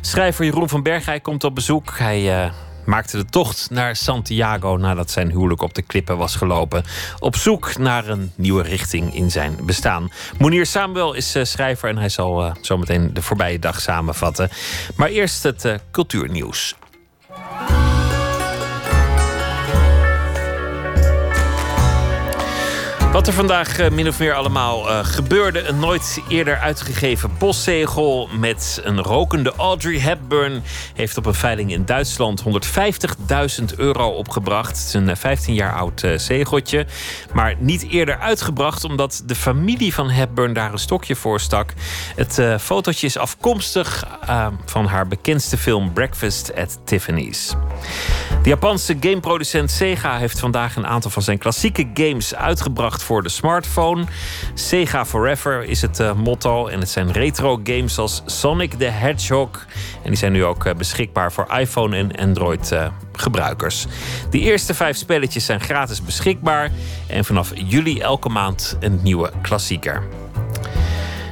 Schrijver 0.00 0.44
Jeroen 0.44 0.68
van 0.68 0.82
Bergij 0.82 1.20
komt 1.20 1.44
op 1.44 1.54
bezoek. 1.54 1.98
Hij 1.98 2.44
uh, 2.44 2.52
maakte 2.88 3.16
de 3.16 3.24
tocht 3.24 3.70
naar 3.70 3.96
Santiago 3.96 4.76
nadat 4.76 5.10
zijn 5.10 5.30
huwelijk 5.30 5.62
op 5.62 5.74
de 5.74 5.82
klippen 5.82 6.16
was 6.16 6.36
gelopen. 6.36 6.84
Op 7.18 7.36
zoek 7.36 7.78
naar 7.78 8.08
een 8.08 8.32
nieuwe 8.34 8.62
richting 8.62 9.14
in 9.14 9.30
zijn 9.30 9.56
bestaan. 9.62 10.10
Monier 10.38 10.66
Samuel 10.66 11.14
is 11.14 11.36
uh, 11.36 11.44
schrijver 11.44 11.88
en 11.88 11.98
hij 11.98 12.08
zal 12.08 12.44
uh, 12.44 12.54
zometeen 12.60 13.14
de 13.14 13.22
voorbije 13.22 13.58
dag 13.58 13.80
samenvatten. 13.80 14.50
Maar 14.96 15.08
eerst 15.08 15.42
het 15.42 15.64
uh, 15.64 15.74
cultuurnieuws. 15.90 16.76
Wat 23.12 23.26
er 23.26 23.32
vandaag 23.32 23.80
uh, 23.80 23.90
min 23.90 24.08
of 24.08 24.18
meer 24.18 24.34
allemaal 24.34 24.90
uh, 24.90 24.98
gebeurde. 25.02 25.62
Een 25.62 25.78
nooit 25.78 26.22
eerder 26.28 26.58
uitgegeven 26.58 27.36
postzegel 27.36 28.28
met 28.38 28.80
een 28.84 29.02
rokende 29.02 29.52
Audrey 29.56 29.98
Hepburn... 29.98 30.62
heeft 30.94 31.16
op 31.16 31.26
een 31.26 31.34
veiling 31.34 31.72
in 31.72 31.84
Duitsland 31.84 32.42
150.000 32.42 33.64
euro 33.76 34.08
opgebracht. 34.08 34.68
Het 34.68 34.86
is 34.86 34.92
een 34.92 35.16
15 35.16 35.54
jaar 35.54 35.72
oud 35.74 36.06
zegeltje. 36.16 36.86
Maar 37.32 37.54
niet 37.58 37.88
eerder 37.90 38.18
uitgebracht 38.18 38.84
omdat 38.84 39.22
de 39.26 39.34
familie 39.34 39.94
van 39.94 40.10
Hepburn 40.10 40.52
daar 40.52 40.72
een 40.72 40.78
stokje 40.78 41.16
voor 41.16 41.40
stak. 41.40 41.72
Het 42.16 42.42
fotootje 42.60 43.06
is 43.06 43.18
afkomstig 43.18 44.06
van 44.64 44.86
haar 44.86 45.06
bekendste 45.06 45.58
film 45.58 45.92
Breakfast 45.92 46.54
at 46.54 46.78
Tiffany's. 46.84 47.54
De 48.42 48.48
Japanse 48.48 48.96
gameproducent 49.00 49.70
Sega 49.70 50.18
heeft 50.18 50.38
vandaag 50.38 50.76
een 50.76 50.86
aantal 50.86 51.10
van 51.10 51.22
zijn 51.22 51.38
klassieke 51.38 51.90
games 51.94 52.34
uitgebracht 52.34 52.97
voor 53.02 53.22
de 53.22 53.28
smartphone. 53.28 54.04
Sega 54.54 55.06
Forever 55.06 55.64
is 55.64 55.82
het 55.82 56.00
uh, 56.00 56.12
motto. 56.12 56.66
En 56.66 56.80
het 56.80 56.88
zijn 56.88 57.12
retro 57.12 57.60
games 57.64 57.98
als 57.98 58.22
Sonic 58.26 58.74
the 58.74 58.84
Hedgehog. 58.84 59.66
En 60.02 60.08
die 60.08 60.16
zijn 60.16 60.32
nu 60.32 60.44
ook 60.44 60.66
uh, 60.66 60.74
beschikbaar 60.74 61.32
voor 61.32 61.46
iPhone 61.58 61.96
en 61.96 62.16
Android 62.16 62.72
uh, 62.72 62.86
gebruikers. 63.12 63.86
De 64.30 64.38
eerste 64.38 64.74
vijf 64.74 64.96
spelletjes 64.96 65.44
zijn 65.44 65.60
gratis 65.60 66.02
beschikbaar. 66.02 66.70
En 67.06 67.24
vanaf 67.24 67.52
juli 67.54 68.00
elke 68.00 68.28
maand 68.28 68.76
een 68.80 69.00
nieuwe 69.02 69.30
klassieker. 69.42 70.02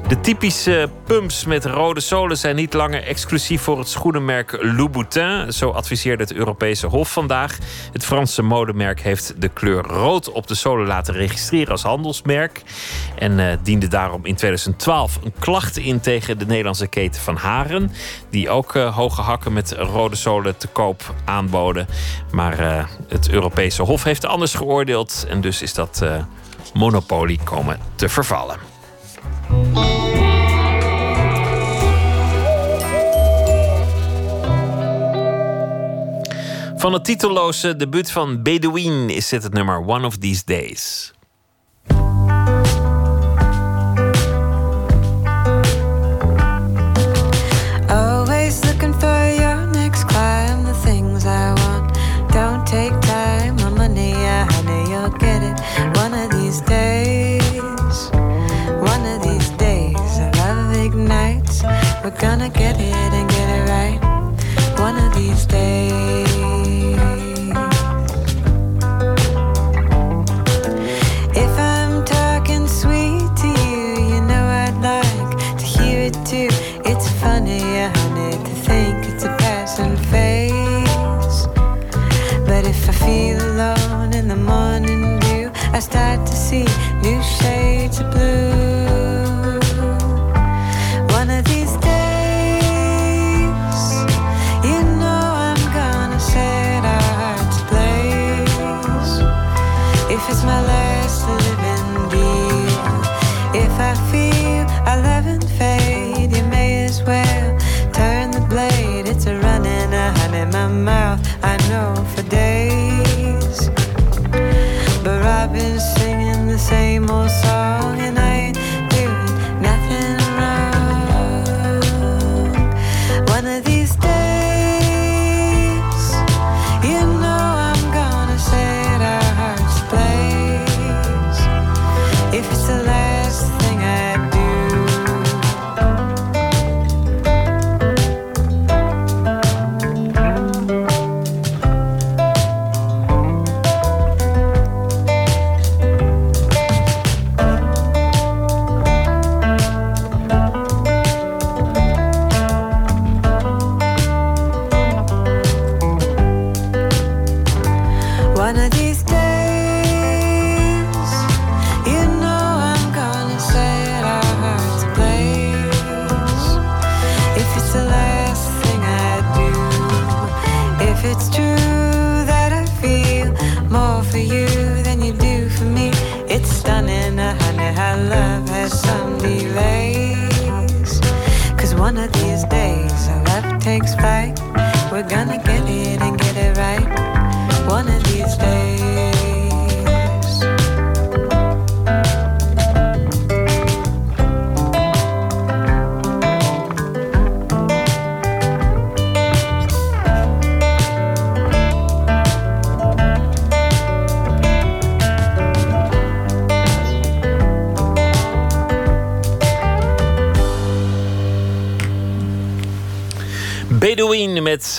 De 0.08 0.20
typische 0.20 0.90
pumps 1.04 1.44
met 1.44 1.64
rode 1.64 2.00
zolen 2.00 2.38
zijn 2.38 2.56
niet 2.56 2.74
langer 2.74 3.02
exclusief 3.02 3.62
voor 3.62 3.78
het 3.78 3.88
schoenenmerk 3.88 4.58
Louboutin. 4.60 5.52
Zo 5.52 5.70
adviseerde 5.70 6.22
het 6.22 6.32
Europese 6.32 6.86
Hof 6.86 7.12
vandaag. 7.12 7.58
Het 7.92 8.04
Franse 8.04 8.42
modemerk 8.42 9.00
heeft 9.00 9.40
de 9.40 9.48
kleur 9.48 9.82
rood 9.82 10.30
op 10.32 10.46
de 10.46 10.54
zolen 10.54 10.86
laten 10.86 11.14
registreren 11.14 11.70
als 11.70 11.82
handelsmerk. 11.82 12.62
En 13.18 13.38
uh, 13.38 13.52
diende 13.62 13.88
daarom 13.88 14.24
in 14.24 14.34
2012 14.34 15.18
een 15.24 15.34
klacht 15.38 15.76
in 15.76 16.00
tegen 16.00 16.38
de 16.38 16.46
Nederlandse 16.46 16.86
keten 16.86 17.22
van 17.22 17.36
Haren. 17.36 17.92
Die 18.30 18.50
ook 18.50 18.74
uh, 18.74 18.96
hoge 18.96 19.20
hakken 19.20 19.52
met 19.52 19.72
rode 19.72 20.16
zolen 20.16 20.56
te 20.56 20.66
koop 20.68 21.14
aanboden. 21.24 21.86
Maar 22.32 22.60
uh, 22.60 22.84
het 23.08 23.30
Europese 23.30 23.82
Hof 23.82 24.02
heeft 24.02 24.24
anders 24.24 24.54
geoordeeld. 24.54 25.26
En 25.28 25.40
dus 25.40 25.62
is 25.62 25.74
dat 25.74 26.04
monopolie 26.74 27.40
komen 27.44 27.78
te 27.94 28.08
vervallen. 28.08 28.75
Van 36.76 36.92
het 36.92 37.04
titelloze 37.04 37.76
debuut 37.76 38.10
van 38.10 38.42
Bedouin 38.42 39.10
is 39.10 39.28
dit 39.28 39.42
het 39.42 39.52
nummer 39.52 39.86
One 39.86 40.06
of 40.06 40.16
These 40.16 40.42
Days. 40.44 41.15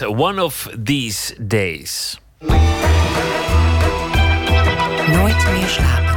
One 0.01 0.43
of 0.43 0.69
These 0.83 1.35
Days. 1.47 2.19
Nooit 5.07 5.51
meer 5.51 5.67
slapen. 5.67 6.07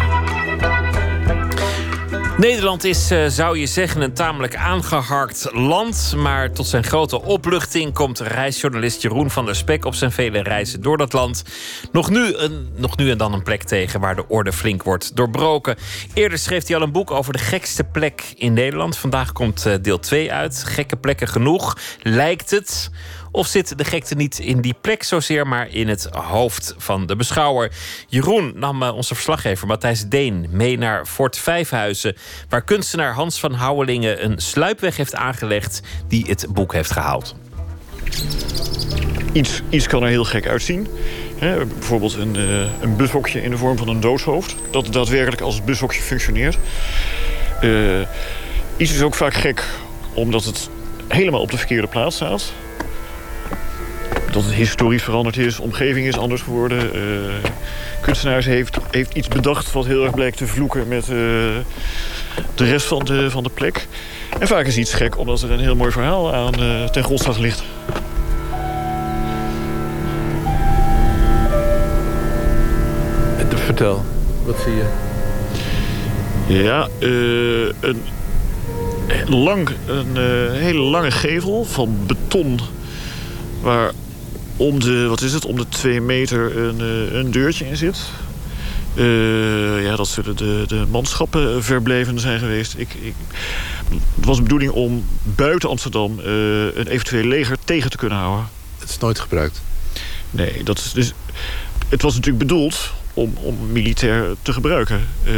Nederland 2.41 2.85
is, 2.85 3.11
eh, 3.11 3.26
zou 3.26 3.59
je 3.59 3.66
zeggen, 3.66 4.01
een 4.01 4.12
tamelijk 4.12 4.57
aangeharkt 4.57 5.49
land. 5.53 6.14
Maar 6.16 6.53
tot 6.53 6.66
zijn 6.66 6.85
grote 6.85 7.22
opluchting 7.22 7.95
komt 7.95 8.18
reisjournalist 8.18 9.03
Jeroen 9.03 9.31
van 9.31 9.45
der 9.45 9.57
Spek 9.57 9.85
op 9.85 9.95
zijn 9.95 10.12
vele 10.12 10.43
reizen 10.43 10.83
door 10.83 10.97
dat 10.97 11.12
land. 11.12 11.45
Nog 11.93 12.11
nu, 12.11 12.35
een, 12.35 12.68
nog 12.76 12.97
nu 12.97 13.11
en 13.11 13.18
dan 13.18 13.33
een 13.33 13.43
plek 13.43 13.62
tegen 13.62 14.01
waar 14.01 14.16
de 14.16 14.28
orde 14.28 14.53
flink 14.53 14.83
wordt 14.83 15.16
doorbroken. 15.16 15.76
Eerder 16.14 16.39
schreef 16.39 16.66
hij 16.66 16.76
al 16.76 16.83
een 16.83 16.93
boek 16.93 17.11
over 17.11 17.33
de 17.33 17.39
gekste 17.39 17.85
plek 17.85 18.33
in 18.37 18.53
Nederland. 18.53 18.97
Vandaag 18.97 19.33
komt 19.33 19.66
eh, 19.66 19.74
deel 19.83 19.99
2 19.99 20.33
uit. 20.33 20.64
Gekke 20.66 20.97
plekken 20.97 21.28
genoeg, 21.28 21.76
lijkt 22.03 22.51
het. 22.51 22.91
Of 23.33 23.47
zit 23.47 23.78
de 23.78 23.85
gekte 23.85 24.14
niet 24.14 24.39
in 24.39 24.61
die 24.61 24.74
plek 24.81 25.03
zozeer, 25.03 25.47
maar 25.47 25.68
in 25.68 25.89
het 25.89 26.09
hoofd 26.11 26.74
van 26.78 27.07
de 27.07 27.16
beschouwer? 27.16 27.72
Jeroen 28.09 28.53
nam 28.55 28.83
eh, 28.83 28.95
onze 28.95 29.14
verslaggever 29.14 29.66
Matthijs 29.66 30.09
Deen 30.09 30.47
mee 30.51 30.78
naar 30.78 31.07
Fort 31.07 31.39
Vijfhuizen, 31.39 32.16
waar 32.49 32.64
kunstenaar 32.64 33.14
Hans 33.14 33.41
van 33.41 33.53
Houwelingen 33.53 34.24
een 34.24 34.39
sluipweg 34.39 34.97
heeft 34.97 35.14
aangelegd 35.14 35.81
die 36.09 36.24
het 36.28 36.47
boek 36.49 36.72
heeft 36.72 36.91
gehaald. 36.91 37.35
Iets, 39.33 39.62
iets 39.68 39.87
kan 39.87 40.03
er 40.03 40.09
heel 40.09 40.24
gek 40.24 40.47
uitzien. 40.47 40.89
Bijvoorbeeld 41.39 42.14
een, 42.14 42.37
eh, 42.37 42.83
een 42.83 42.97
bushokje 42.97 43.43
in 43.43 43.51
de 43.51 43.57
vorm 43.57 43.76
van 43.76 43.89
een 43.89 44.01
doodshoofd. 44.01 44.55
Dat 44.70 44.93
daadwerkelijk 44.93 45.43
als 45.43 45.64
bushokje 45.64 46.01
functioneert. 46.01 46.59
Eh, 47.61 48.01
iets 48.76 48.93
is 48.93 49.03
ook 49.03 49.14
vaak 49.14 49.35
gek 49.35 49.64
omdat 50.14 50.45
het 50.45 50.70
helemaal 51.09 51.41
op 51.41 51.51
de 51.51 51.57
verkeerde 51.57 51.87
plaats 51.87 52.16
staat. 52.16 52.53
Dat 54.33 54.45
het 54.45 54.53
historisch 54.53 55.03
veranderd 55.03 55.37
is, 55.37 55.59
omgeving 55.59 56.07
is 56.07 56.18
anders 56.18 56.43
geworden. 56.43 56.95
eh 56.95 57.51
kunstenaars 58.01 58.47
heeft, 58.47 58.78
heeft 58.91 59.14
iets 59.14 59.28
bedacht 59.28 59.72
wat 59.72 59.87
heel 59.87 60.05
erg 60.05 60.14
blijkt 60.14 60.37
te 60.37 60.47
vloeken 60.47 60.89
met 60.89 61.03
eh, 61.03 61.09
de 62.55 62.64
rest 62.64 62.87
van 62.87 63.05
de, 63.05 63.31
van 63.31 63.43
de 63.43 63.51
plek. 63.55 63.87
En 64.39 64.47
vaak 64.47 64.66
is 64.66 64.76
iets 64.76 64.93
gek 64.93 65.18
omdat 65.18 65.43
er 65.43 65.51
een 65.51 65.61
heel 65.61 65.76
mooi 65.76 65.91
verhaal 65.91 66.35
aan 66.35 66.55
eh, 66.55 66.85
ten 66.85 67.05
grondslag 67.05 67.39
ligt. 67.39 67.62
Vertel, 73.64 74.05
wat 74.45 74.57
zie 74.64 74.72
je? 74.74 74.85
Ja, 76.62 76.89
een, 76.99 78.03
lang, 79.26 79.68
een 79.87 80.16
hele 80.53 80.81
lange 80.81 81.11
gevel 81.11 81.64
van 81.64 81.99
beton... 82.07 82.61
waar 83.61 83.93
om 84.61 84.80
de, 84.80 85.06
wat 85.06 85.20
is 85.20 85.32
het, 85.32 85.44
om 85.44 85.56
de 85.56 85.68
twee 85.68 86.00
meter 86.00 86.56
een, 86.56 86.80
eh, 86.80 87.14
een 87.18 87.30
deurtje 87.30 87.66
in 87.66 87.76
zit. 87.76 87.98
Eh, 88.94 89.84
ja, 89.84 89.96
dat 89.96 90.08
zullen 90.08 90.36
de, 90.36 90.64
de 90.66 90.84
manschappen 90.90 91.64
verbleven 91.64 92.20
zijn 92.20 92.38
geweest. 92.38 92.74
Ik, 92.76 92.94
ik, 92.94 93.14
het 94.14 94.24
was 94.24 94.36
de 94.36 94.42
bedoeling 94.42 94.72
om 94.72 95.04
buiten 95.22 95.68
Amsterdam 95.68 96.18
eh, 96.18 96.26
een 96.74 96.86
eventueel 96.86 97.24
leger 97.24 97.56
tegen 97.64 97.90
te 97.90 97.96
kunnen 97.96 98.18
houden. 98.18 98.48
Het 98.78 98.90
is 98.90 98.98
nooit 98.98 99.18
gebruikt. 99.18 99.62
Nee, 100.30 100.64
dat 100.64 100.78
is 100.78 100.92
dus. 100.92 101.12
Het 101.88 102.02
was 102.02 102.14
natuurlijk 102.14 102.48
bedoeld 102.48 102.92
om, 103.42 103.56
militair 103.72 104.34
te 104.42 104.52
gebruiken. 104.52 105.06
Eh, 105.24 105.32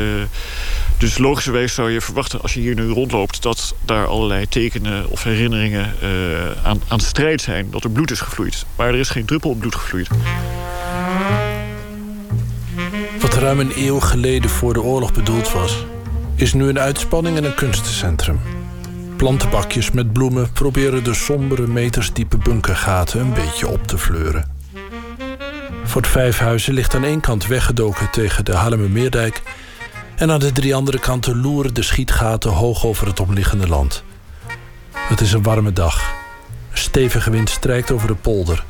dus 0.99 1.19
logischerwijs 1.19 1.75
zou 1.75 1.91
je 1.91 2.01
verwachten, 2.01 2.43
als 2.43 2.55
je 2.55 2.61
hier 2.61 2.75
nu 2.75 2.87
rondloopt, 2.87 3.43
dat 3.43 3.75
daar 3.85 4.07
allerlei 4.07 4.49
tekenen 4.49 5.11
of 5.11 5.23
herinneringen 5.23 5.95
eh, 6.01 6.67
aan, 6.67 6.83
aan 6.89 7.01
strijd 7.01 7.41
zijn. 7.41 7.71
Dat 7.71 7.85
er 7.85 7.91
bloed 7.91 8.11
is 8.11 8.21
gevloeid. 8.21 8.67
Maar 8.77 8.89
er 8.89 8.95
is 8.99 9.09
geen 9.09 9.25
druppel 9.25 9.55
bloed 9.55 9.75
gevloeid. 9.75 10.09
Wat 13.21 13.35
ruim 13.35 13.61
een 13.61 13.73
eeuw 13.77 14.01
geleden 14.01 14.51
voor 14.51 14.73
de 14.73 14.83
oorlog 14.83 15.13
bedoeld 15.13 15.53
was, 15.53 15.85
is 16.35 16.53
nu 16.53 16.69
een 16.69 16.79
uitspanning 16.79 17.37
en 17.37 17.45
een 17.45 17.55
kunstencentrum. 17.55 18.41
Plantenbakjes 19.17 19.91
met 19.91 20.13
bloemen 20.13 20.53
proberen 20.53 21.05
de 21.05 21.15
sombere 21.15 21.67
metersdiepe 21.67 22.37
bunkergaten 22.37 23.21
een 23.21 23.33
beetje 23.33 23.69
op 23.69 23.87
te 23.87 23.99
fleuren. 23.99 24.52
Fort 25.85 26.07
Vijfhuizen 26.07 26.75
ligt 26.75 26.95
aan 26.95 27.05
één 27.05 27.21
kant 27.21 27.47
weggedoken 27.47 28.11
tegen 28.11 28.45
de 28.45 28.55
Haarlemmermeerdijk 28.55 29.43
en 30.17 30.31
aan 30.31 30.41
de 30.41 30.53
drie 30.53 30.75
andere 30.75 30.99
kanten 30.99 31.41
loeren 31.41 31.75
de 31.75 31.83
schietgaten 31.83 32.51
hoog 32.51 32.85
over 32.85 33.07
het 33.07 33.21
omliggende 33.21 33.69
land. 33.69 34.05
Het 34.93 35.21
is 35.21 35.33
een 35.33 35.43
warme 35.43 35.73
dag. 35.73 36.13
Een 36.71 36.79
stevige 36.79 37.31
wind 37.31 37.51
strijkt 37.51 37.91
over 37.91 38.07
de 38.07 38.15
polder 38.15 38.65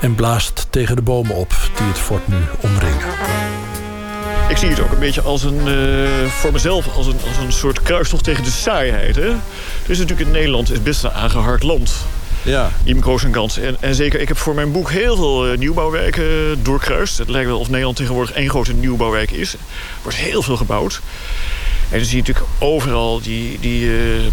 en 0.00 0.14
blaast 0.14 0.66
tegen 0.70 0.96
de 0.96 1.02
bomen 1.02 1.36
op 1.36 1.54
die 1.76 1.86
het 1.86 1.98
fort 1.98 2.28
nu 2.28 2.36
omringen. 2.60 3.06
Ik 4.48 4.56
zie 4.56 4.68
het 4.68 4.80
ook 4.80 4.92
een 4.92 4.98
beetje 4.98 5.22
als 5.22 5.42
een, 5.42 5.68
eh, 5.68 6.26
voor 6.26 6.52
mezelf 6.52 6.96
als 6.96 7.06
een, 7.06 7.18
als 7.28 7.36
een 7.36 7.52
soort 7.52 7.82
kruistocht 7.82 8.24
tegen 8.24 8.44
de 8.44 8.50
saaiheid. 8.50 9.16
Hè? 9.16 9.32
Dus 9.86 9.98
natuurlijk 9.98 10.28
in 10.28 10.34
Nederland 10.34 10.70
is 10.70 10.82
best 10.82 11.04
een 11.04 11.10
aangeharkt 11.10 11.62
land. 11.62 11.94
Ja. 12.42 12.70
Imco's 12.84 13.24
en 13.24 13.30
kans. 13.30 13.58
En, 13.58 13.76
en 13.80 13.94
zeker, 13.94 14.20
ik 14.20 14.28
heb 14.28 14.36
voor 14.36 14.54
mijn 14.54 14.72
boek 14.72 14.90
heel 14.90 15.16
veel 15.16 15.46
eh, 15.46 15.58
nieuwbouwwijken 15.58 16.62
doorkruist. 16.62 17.18
Het 17.18 17.28
lijkt 17.28 17.48
wel 17.48 17.58
of 17.58 17.68
Nederland 17.68 17.96
tegenwoordig 17.96 18.34
één 18.34 18.50
grote 18.50 18.72
nieuwbouwwijk 18.72 19.30
is. 19.30 19.52
Er 19.52 19.58
wordt 20.02 20.18
heel 20.18 20.42
veel 20.42 20.56
gebouwd. 20.56 21.00
En 21.90 21.98
dan 21.98 22.06
zie 22.06 22.16
je 22.16 22.22
natuurlijk 22.22 22.54
overal 22.58 23.20
die, 23.20 23.58
die, 23.60 23.90
eh, 23.90 24.24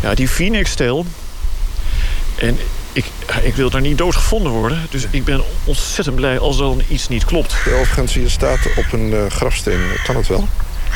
ja, 0.00 0.14
die 0.14 0.28
Phoenix-stijl. 0.28 1.06
En 2.38 2.58
ik, 2.92 3.04
ik 3.42 3.54
wil 3.54 3.70
daar 3.70 3.80
niet 3.80 3.98
doodgevonden 3.98 4.52
worden. 4.52 4.86
Dus 4.90 5.06
ik 5.10 5.24
ben 5.24 5.42
ontzettend 5.64 6.16
blij 6.16 6.38
als 6.38 6.56
dan 6.56 6.82
iets 6.88 7.08
niet 7.08 7.24
klopt. 7.24 7.54
Overigens, 7.66 8.14
je 8.14 8.28
staat 8.28 8.58
op 8.76 8.92
een 8.92 9.12
eh, 9.12 9.26
grafsteen. 9.30 9.80
Kan 10.04 10.16
het 10.16 10.26
wel? 10.26 10.48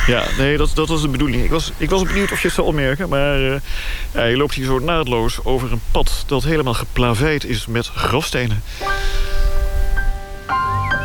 Ja, 0.07 0.23
nee, 0.37 0.57
dat, 0.57 0.71
dat 0.73 0.87
was 0.87 1.01
de 1.01 1.07
bedoeling. 1.07 1.43
Ik 1.43 1.49
was, 1.49 1.71
ik 1.77 1.89
was 1.89 2.03
benieuwd 2.03 2.31
of 2.31 2.41
je 2.41 2.47
het 2.47 2.55
zou 2.55 2.67
opmerken. 2.67 3.09
Maar 3.09 3.51
eh, 3.51 3.59
ja, 4.13 4.23
je 4.23 4.37
loopt 4.37 4.53
hier 4.53 4.65
zo 4.65 4.79
naadloos 4.79 5.43
over 5.43 5.71
een 5.71 5.81
pad... 5.91 6.23
dat 6.27 6.43
helemaal 6.43 6.73
geplaveid 6.73 7.43
is 7.43 7.65
met 7.65 7.87
grafstenen. 7.87 8.63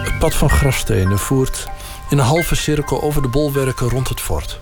Het 0.04 0.18
pad 0.18 0.34
van 0.34 0.50
grafstenen 0.50 1.18
voert 1.18 1.66
in 2.10 2.18
een 2.18 2.24
halve 2.24 2.54
cirkel 2.54 3.02
over 3.02 3.22
de 3.22 3.28
bolwerken 3.28 3.88
rond 3.88 4.08
het 4.08 4.20
fort. 4.20 4.60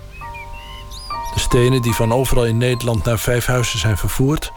De 1.35 1.40
stenen 1.40 1.82
die 1.82 1.94
van 1.94 2.12
overal 2.12 2.44
in 2.44 2.59
Nederland 2.59 3.05
naar 3.05 3.19
Vijfhuizen 3.19 3.78
zijn 3.78 3.97
vervoerd, 3.97 4.52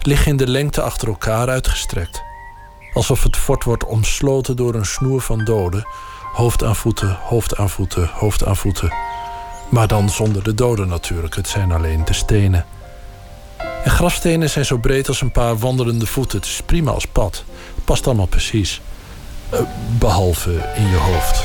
liggen 0.00 0.30
in 0.30 0.36
de 0.36 0.48
lengte 0.48 0.82
achter 0.82 1.08
elkaar 1.08 1.48
uitgestrekt. 1.48 2.22
Alsof 2.92 3.22
het 3.22 3.36
fort 3.36 3.64
wordt 3.64 3.84
omsloten 3.84 4.56
door 4.56 4.74
een 4.74 4.86
snoer 4.86 5.20
van 5.20 5.44
doden, 5.44 5.86
hoofd 6.32 6.64
aan 6.64 6.76
voeten, 6.76 7.18
hoofd 7.20 7.56
aan 7.56 7.70
voeten, 7.70 8.10
hoofd 8.12 8.44
aan 8.44 8.56
voeten. 8.56 8.92
Maar 9.72 9.86
dan 9.86 10.10
zonder 10.10 10.42
de 10.42 10.54
doden 10.54 10.88
natuurlijk, 10.88 11.34
het 11.34 11.48
zijn 11.48 11.72
alleen 11.72 12.04
de 12.04 12.12
stenen. 12.12 12.64
En 13.84 13.90
grafstenen 13.90 14.50
zijn 14.50 14.64
zo 14.64 14.76
breed 14.76 15.08
als 15.08 15.20
een 15.20 15.30
paar 15.30 15.58
wandelende 15.58 16.06
voeten. 16.06 16.38
Het 16.38 16.46
is 16.46 16.60
prima 16.66 16.90
als 16.90 17.06
pad. 17.06 17.44
Past 17.84 18.06
allemaal 18.06 18.26
precies. 18.26 18.80
Eh, 19.48 19.60
behalve 19.98 20.50
in 20.76 20.88
je 20.88 20.96
hoofd. 20.96 21.44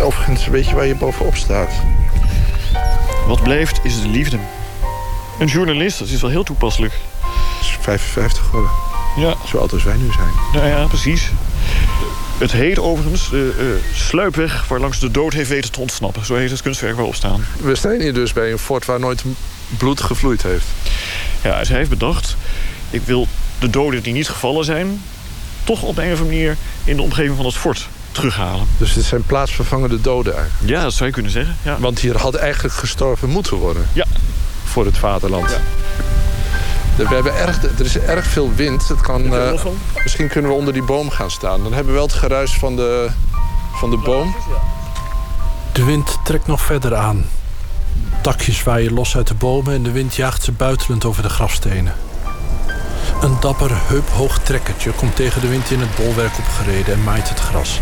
Overigens, 0.00 0.46
weet 0.46 0.68
je 0.68 0.74
waar 0.74 0.86
je 0.86 0.94
bovenop 0.94 1.34
staat? 1.34 1.70
Wat 3.26 3.42
blijft 3.42 3.80
is 3.82 4.00
de 4.00 4.08
liefde. 4.08 4.38
Een 5.38 5.46
journalist, 5.46 5.98
dat 5.98 6.08
is 6.08 6.20
wel 6.20 6.30
heel 6.30 6.44
toepasselijk. 6.44 6.92
Het 7.58 7.60
is 7.60 7.76
55 7.80 8.44
geworden. 8.44 8.70
Ja. 9.16 9.34
Zo 9.46 9.58
oud 9.58 9.72
als 9.72 9.84
wij 9.84 9.96
nu 9.96 10.12
zijn. 10.12 10.32
Nou 10.52 10.66
ja, 10.66 10.86
precies. 10.86 11.30
Het 12.38 12.52
heet 12.52 12.78
overigens 12.78 13.30
de 13.30 13.54
eh, 13.58 13.96
sluipweg 13.96 14.68
waar 14.68 14.80
langs 14.80 15.00
de 15.00 15.10
dood 15.10 15.32
heeft 15.32 15.48
weten 15.48 15.72
te 15.72 15.80
ontsnappen. 15.80 16.26
Zo 16.26 16.34
heet 16.34 16.50
het 16.50 16.62
kunstwerk 16.62 16.94
waarop 16.94 17.14
staan. 17.14 17.44
We 17.60 17.74
staan 17.74 18.00
hier 18.00 18.14
dus 18.14 18.32
bij 18.32 18.52
een 18.52 18.58
fort 18.58 18.84
waar 18.84 19.00
nooit 19.00 19.24
bloed 19.78 20.00
gevloeid 20.00 20.42
heeft. 20.42 20.66
Ja, 21.42 21.58
dus 21.58 21.68
hij 21.68 21.78
heeft 21.78 21.90
bedacht... 21.90 22.36
ik 22.90 23.02
wil 23.02 23.28
de 23.58 23.70
doden 23.70 24.02
die 24.02 24.12
niet 24.12 24.28
gevallen 24.28 24.64
zijn... 24.64 25.02
toch 25.64 25.82
op 25.82 25.98
een 25.98 26.12
of 26.12 26.20
andere 26.20 26.24
manier 26.24 26.56
in 26.84 26.96
de 26.96 27.02
omgeving 27.02 27.36
van 27.36 27.44
het 27.44 27.54
fort 27.54 27.88
terughalen. 28.12 28.66
Dus 28.78 28.92
dit 28.92 29.04
zijn 29.04 29.24
plaatsvervangende 29.26 30.00
doden 30.00 30.36
eigenlijk. 30.36 30.70
Ja, 30.70 30.82
dat 30.82 30.92
zou 30.92 31.06
je 31.06 31.14
kunnen 31.14 31.32
zeggen. 31.32 31.56
Ja. 31.62 31.76
Want 31.78 31.98
hier 31.98 32.16
had 32.16 32.34
eigenlijk 32.34 32.74
gestorven 32.74 33.28
moeten 33.28 33.56
worden. 33.56 33.88
Ja. 33.92 34.04
Voor 34.64 34.84
het 34.84 34.98
vaderland. 34.98 35.50
Ja. 35.50 35.60
We 36.96 37.14
hebben 37.14 37.36
erg, 37.36 37.62
er 37.62 37.84
is 37.84 37.98
erg 37.98 38.26
veel 38.26 38.54
wind. 38.54 38.88
Het 38.88 39.00
kan, 39.00 39.36
eh, 39.36 39.64
misschien 40.02 40.28
kunnen 40.28 40.50
we 40.50 40.56
onder 40.56 40.72
die 40.72 40.82
boom 40.82 41.10
gaan 41.10 41.30
staan. 41.30 41.62
Dan 41.62 41.72
hebben 41.72 41.92
we 41.92 41.98
wel 41.98 42.06
het 42.06 42.16
geruis 42.16 42.58
van 42.58 42.76
de, 42.76 43.10
van 43.72 43.90
de 43.90 43.96
boom. 43.96 44.34
De 45.72 45.84
wind 45.84 46.18
trekt 46.24 46.46
nog 46.46 46.60
verder 46.60 46.94
aan. 46.94 47.24
Takjes 48.22 48.62
waaien 48.62 48.92
los 48.92 49.16
uit 49.16 49.26
de 49.26 49.34
bomen 49.34 49.74
en 49.74 49.82
de 49.82 49.90
wind 49.90 50.14
jaagt 50.14 50.42
ze 50.42 50.52
buitelend 50.52 51.04
over 51.04 51.22
de 51.22 51.28
grafstenen. 51.28 51.94
Een 53.22 53.36
dapper, 53.40 53.70
heuphoog 53.72 54.38
trekkertje 54.38 54.90
komt 54.90 55.16
tegen 55.16 55.40
de 55.40 55.48
wind 55.48 55.70
in 55.70 55.80
het 55.80 55.94
bolwerk 55.96 56.38
opgereden 56.38 56.94
en 56.94 57.04
maait 57.04 57.28
het 57.28 57.40
gras. 57.40 57.80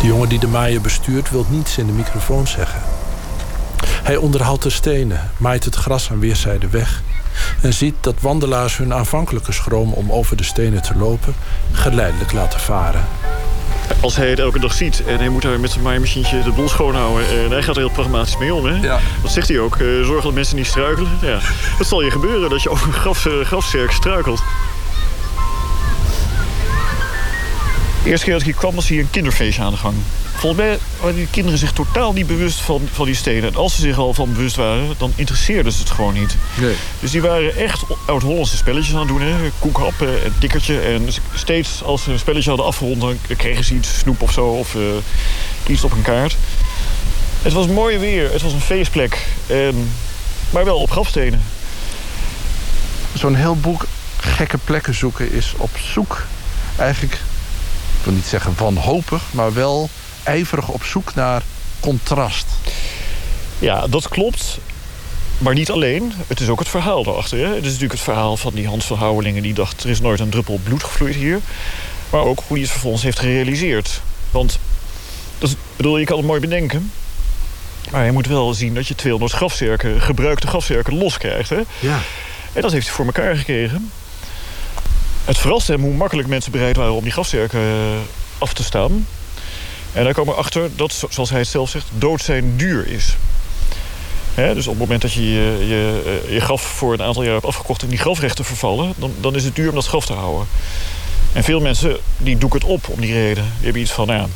De 0.00 0.06
jongen 0.06 0.28
die 0.28 0.38
de 0.38 0.48
maaier 0.48 0.80
bestuurt 0.80 1.30
wil 1.30 1.46
niets 1.48 1.78
in 1.78 1.86
de 1.86 1.92
microfoon 1.92 2.46
zeggen. 2.46 2.82
Hij 3.86 4.16
onderhoudt 4.16 4.62
de 4.62 4.70
stenen, 4.70 5.30
maait 5.36 5.64
het 5.64 5.74
gras 5.74 6.10
aan 6.10 6.18
weerszijden 6.18 6.70
weg 6.70 7.02
en 7.60 7.72
ziet 7.72 7.94
dat 8.00 8.14
wandelaars 8.20 8.76
hun 8.76 8.94
aanvankelijke 8.94 9.52
schroom 9.52 9.92
om 9.92 10.12
over 10.12 10.36
de 10.36 10.42
stenen 10.44 10.82
te 10.82 10.96
lopen 10.96 11.34
geleidelijk 11.72 12.32
laten 12.32 12.60
varen. 12.60 13.04
Als 14.00 14.16
hij 14.16 14.30
het 14.30 14.38
elke 14.38 14.58
dag 14.58 14.72
ziet 14.72 15.02
en 15.06 15.18
hij 15.18 15.28
moet 15.28 15.42
daar 15.42 15.60
met 15.60 15.70
zijn 15.70 15.84
maaimachientje 15.84 16.42
de 16.42 16.50
boel 16.50 16.68
schoonhouden... 16.68 17.28
en 17.28 17.50
hij 17.50 17.62
gaat 17.62 17.74
er 17.76 17.82
heel 17.82 17.90
pragmatisch 17.90 18.38
mee 18.38 18.54
om, 18.54 18.64
hè? 18.64 18.74
Ja. 18.80 19.00
Dat 19.22 19.30
zegt 19.32 19.48
hij 19.48 19.58
ook. 19.58 19.76
eh, 19.76 19.86
zorg 20.04 20.22
dat 20.22 20.32
mensen 20.32 20.56
niet 20.56 20.66
struikelen. 20.66 21.10
Ja. 21.20 21.38
Dat 21.78 21.86
zal 21.86 22.02
je 22.02 22.10
gebeuren, 22.10 22.50
dat 22.50 22.62
je 22.62 22.68
over 22.70 22.86
een 22.86 22.92
graf, 22.92 23.26
eh, 23.26 23.32
grafzerk 23.44 23.90
struikelt. 23.90 24.42
De 28.04 28.10
eerste 28.10 28.24
keer 28.24 28.34
dat 28.34 28.42
ik 28.42 28.48
hier 28.48 28.60
kwam 28.60 28.74
was 28.74 28.88
hier 28.88 29.00
een 29.00 29.10
kinderfeestje 29.10 29.62
aan 29.62 29.70
de 29.70 29.76
gang. 29.76 29.94
Volgens 30.34 30.62
mij 30.62 30.78
waren 31.00 31.16
die 31.16 31.28
kinderen 31.30 31.58
zich 31.58 31.72
totaal 31.72 32.12
niet 32.12 32.26
bewust 32.26 32.60
van, 32.60 32.88
van 32.92 33.06
die 33.06 33.14
stenen. 33.14 33.50
En 33.50 33.56
als 33.56 33.74
ze 33.74 33.80
zich 33.80 33.98
al 33.98 34.14
van 34.14 34.32
bewust 34.32 34.56
waren, 34.56 34.94
dan 34.98 35.12
interesseerde 35.14 35.70
ze 35.70 35.78
het 35.78 35.90
gewoon 35.90 36.14
niet. 36.14 36.36
Nee. 36.60 36.74
Dus 37.00 37.10
die 37.10 37.22
waren 37.22 37.56
echt 37.56 37.82
oud-Hollandse 38.06 38.56
spelletjes 38.56 38.94
aan 38.94 39.00
het 39.00 39.08
doen. 39.08 39.20
Hè? 39.20 39.34
Koekhappen 39.58 40.24
en 40.24 40.34
tikkertje. 40.38 40.80
En 40.80 41.08
steeds 41.34 41.82
als 41.82 42.02
ze 42.02 42.12
een 42.12 42.18
spelletje 42.18 42.48
hadden 42.48 42.66
afgerond... 42.66 43.00
dan 43.00 43.18
kregen 43.36 43.64
ze 43.64 43.74
iets, 43.74 43.98
snoep 43.98 44.22
of 44.22 44.32
zo, 44.32 44.46
of 44.46 44.74
eh, 44.74 44.82
iets 45.66 45.84
op 45.84 45.92
een 45.92 46.02
kaart. 46.02 46.36
Het 47.42 47.52
was 47.52 47.66
mooi 47.66 47.98
weer, 47.98 48.32
het 48.32 48.42
was 48.42 48.52
een 48.52 48.60
feestplek. 48.60 49.26
En, 49.46 49.90
maar 50.50 50.64
wel 50.64 50.78
op 50.78 50.90
grafstenen. 50.90 51.42
Zo'n 53.12 53.34
heel 53.34 53.56
boek 53.56 53.86
gekke 54.16 54.58
plekken 54.64 54.94
zoeken 54.94 55.32
is 55.32 55.52
op 55.56 55.70
zoek 55.92 56.26
eigenlijk... 56.76 57.18
ik 58.04 58.10
wil 58.10 58.18
niet 58.18 58.28
zeggen 58.28 58.54
wanhopig, 58.56 59.22
maar 59.30 59.54
wel 59.54 59.88
ijverig 60.22 60.68
op 60.68 60.84
zoek 60.84 61.14
naar 61.14 61.42
contrast. 61.80 62.46
Ja, 63.58 63.86
dat 63.86 64.08
klopt. 64.08 64.58
Maar 65.38 65.54
niet 65.54 65.70
alleen. 65.70 66.12
Het 66.26 66.40
is 66.40 66.48
ook 66.48 66.58
het 66.58 66.68
verhaal 66.68 67.04
daarachter. 67.04 67.38
Hè? 67.38 67.46
Het 67.46 67.56
is 67.56 67.64
natuurlijk 67.64 67.92
het 67.92 68.00
verhaal 68.00 68.36
van 68.36 68.54
die 68.54 68.66
Hans 68.66 68.84
van 68.84 68.98
Houwelingen... 68.98 69.42
die 69.42 69.54
dacht, 69.54 69.84
er 69.84 69.90
is 69.90 70.00
nooit 70.00 70.20
een 70.20 70.28
druppel 70.28 70.60
bloed 70.62 70.82
gevloeid 70.82 71.14
hier. 71.14 71.40
Maar 72.10 72.20
ook 72.20 72.38
hoe 72.46 72.56
hij 72.56 72.60
het 72.60 72.70
vervolgens 72.70 73.02
heeft 73.02 73.18
gerealiseerd. 73.18 74.00
Want, 74.30 74.58
dat 75.38 75.48
is, 75.48 75.56
bedoel, 75.76 75.98
je 75.98 76.04
kan 76.04 76.16
het 76.16 76.26
mooi 76.26 76.40
bedenken... 76.40 76.92
maar 77.90 78.04
je 78.04 78.12
moet 78.12 78.26
wel 78.26 78.54
zien 78.54 78.74
dat 78.74 78.86
je 78.86 78.94
200 78.94 79.32
grafzerken... 79.32 80.00
gebruikte 80.00 80.46
grafzerken 80.46 80.98
loskrijgt. 80.98 81.50
Hè? 81.50 81.60
Ja. 81.80 81.98
En 82.52 82.62
dat 82.62 82.72
heeft 82.72 82.86
hij 82.86 82.94
voor 82.94 83.06
elkaar 83.06 83.36
gekregen. 83.36 83.90
Het 85.24 85.38
verraste 85.38 85.72
hem 85.72 85.80
hoe 85.80 85.94
makkelijk 85.94 86.28
mensen 86.28 86.52
bereid 86.52 86.76
waren... 86.76 86.92
om 86.92 87.02
die 87.02 87.12
grafzerken 87.12 87.60
eh, 87.60 87.66
af 88.38 88.52
te 88.52 88.64
staan. 88.64 89.06
En 89.92 90.04
daar 90.04 90.14
komen 90.14 90.34
we 90.34 90.40
achter 90.40 90.70
dat, 90.76 90.92
zo- 90.92 91.06
zoals 91.10 91.30
hij 91.30 91.38
het 91.38 91.48
zelf 91.48 91.70
zegt... 91.70 91.86
dood 91.98 92.22
zijn 92.22 92.56
duur 92.56 92.86
is. 92.88 93.16
Hè, 94.34 94.54
dus 94.54 94.66
op 94.66 94.72
het 94.72 94.80
moment 94.80 95.02
dat 95.02 95.12
je 95.12 95.32
je, 95.32 95.66
je 95.66 96.20
eh, 96.26 96.32
je 96.32 96.40
graf 96.40 96.62
voor 96.62 96.92
een 96.92 97.02
aantal 97.02 97.22
jaar 97.22 97.32
hebt 97.32 97.46
afgekocht... 97.46 97.82
en 97.82 97.88
die 97.88 97.98
grafrechten 97.98 98.44
vervallen, 98.44 98.92
dan, 98.96 99.12
dan 99.20 99.34
is 99.34 99.44
het 99.44 99.56
duur 99.56 99.68
om 99.68 99.74
dat 99.74 99.86
graf 99.86 100.06
te 100.06 100.12
houden. 100.12 100.46
En 101.32 101.44
veel 101.44 101.60
mensen 101.60 101.96
die 102.16 102.38
doeken 102.38 102.60
het 102.60 102.68
op 102.68 102.88
om 102.88 103.00
die 103.00 103.12
reden. 103.12 103.44
Die 103.44 103.64
hebben 103.64 103.82
iets 103.82 103.92
van, 103.92 104.06
nou 104.06 104.20
ja, 104.20 104.28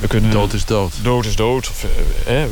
we 0.00 0.06
kunnen... 0.06 0.30
Dood 0.30 0.52
is 0.52 0.64
dood. 0.64 0.92
Dood 1.02 1.24
is 1.24 1.36
dood. 1.36 1.68
Of, 1.68 1.84
eh, 2.26 2.42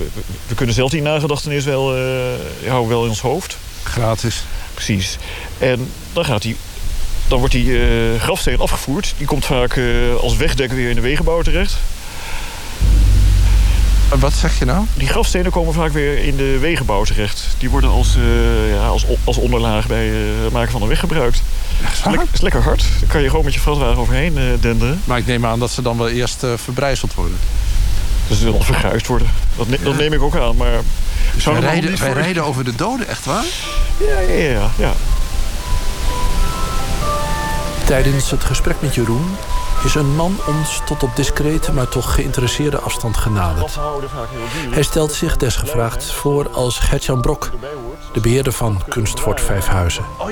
we, 0.46 0.54
kunnen 0.54 0.74
zelf 0.74 0.90
die 0.90 1.02
nagedachtenis 1.02 1.64
wel, 1.64 1.96
eh, 1.96 2.68
houden 2.68 2.88
wel 2.88 3.02
in 3.02 3.08
ons 3.08 3.20
hoofd. 3.20 3.56
Gratis. 3.82 4.42
Precies. 4.74 5.18
En 5.58 5.90
dan 6.12 6.24
gaat 6.24 6.42
die... 6.42 6.56
Dan 7.30 7.38
wordt 7.38 7.54
die 7.54 7.78
eh, 7.78 8.20
grafsteen 8.20 8.58
afgevoerd. 8.60 9.14
Die 9.16 9.26
komt 9.26 9.44
vaak 9.46 9.76
eh, 9.76 9.84
als 10.20 10.36
wegdek 10.36 10.72
weer 10.72 10.88
in 10.88 10.94
de 10.94 11.00
wegenbouw 11.00 11.42
terecht. 11.42 11.76
Wat 14.18 14.32
zeg 14.32 14.58
je 14.58 14.64
nou? 14.64 14.84
Die 14.94 15.08
grafstenen 15.08 15.50
komen 15.50 15.74
vaak 15.74 15.92
weer 15.92 16.18
in 16.24 16.36
de 16.36 16.58
wegenbouw 16.58 17.04
terecht. 17.04 17.46
Die 17.58 17.70
worden 17.70 17.90
als, 17.90 18.16
eh, 18.16 18.70
ja, 18.74 18.86
als, 18.86 19.04
als 19.24 19.36
onderlaag 19.36 19.86
bij 19.86 20.06
het 20.42 20.52
maken 20.52 20.72
van 20.72 20.82
een 20.82 20.88
weg 20.88 20.98
gebruikt. 21.00 21.42
Dat 21.80 21.90
is, 21.92 22.04
lek- 22.18 22.26
is 22.32 22.40
lekker 22.40 22.62
hard. 22.62 22.84
Daar 23.00 23.08
kan 23.08 23.22
je 23.22 23.28
gewoon 23.28 23.44
met 23.44 23.54
je 23.54 23.60
vrachtwagen 23.60 23.96
overheen 23.96 24.36
eh, 24.38 24.44
denderen. 24.60 25.00
Maar 25.04 25.18
ik 25.18 25.26
neem 25.26 25.46
aan 25.46 25.58
dat 25.58 25.70
ze 25.70 25.82
dan 25.82 25.98
wel 25.98 26.08
eerst 26.08 26.44
verbrijzeld 26.56 27.14
worden. 27.14 27.36
Dus 28.28 28.38
ze 28.38 28.44
zullen 28.44 28.64
verguisd 28.64 29.06
worden. 29.06 29.30
Dat, 29.56 29.68
ne- 29.68 29.78
dat 29.82 29.96
neem 29.96 30.12
ik 30.12 30.22
ook 30.22 30.36
aan. 30.36 30.56
Maar 30.56 30.80
Dus 31.34 31.44
wij, 31.44 31.60
rijden, 31.60 31.98
wij 31.98 32.12
rijden 32.12 32.44
over 32.44 32.64
de 32.64 32.74
doden, 32.74 33.08
echt 33.08 33.24
waar? 33.24 33.44
Ja, 34.08 34.20
ja, 34.20 34.50
ja. 34.50 34.70
ja. 34.78 34.92
Tijdens 37.90 38.30
het 38.30 38.44
gesprek 38.44 38.80
met 38.80 38.94
Jeroen 38.94 39.36
is 39.84 39.94
een 39.94 40.14
man 40.14 40.36
ons 40.46 40.80
tot 40.86 41.02
op 41.02 41.16
discrete, 41.16 41.72
maar 41.72 41.88
toch 41.88 42.14
geïnteresseerde 42.14 42.78
afstand 42.78 43.16
genaderd. 43.16 43.78
Hij 44.70 44.82
stelt 44.82 45.12
zich 45.12 45.36
desgevraagd 45.36 46.12
voor 46.12 46.50
als 46.50 46.78
Gertjan 46.78 47.20
Brok, 47.20 47.50
de 48.12 48.20
beheerder 48.20 48.52
van 48.52 48.82
Kunstfort 48.88 49.40
Vijfhuizen. 49.40 50.04
Oh. 50.18 50.26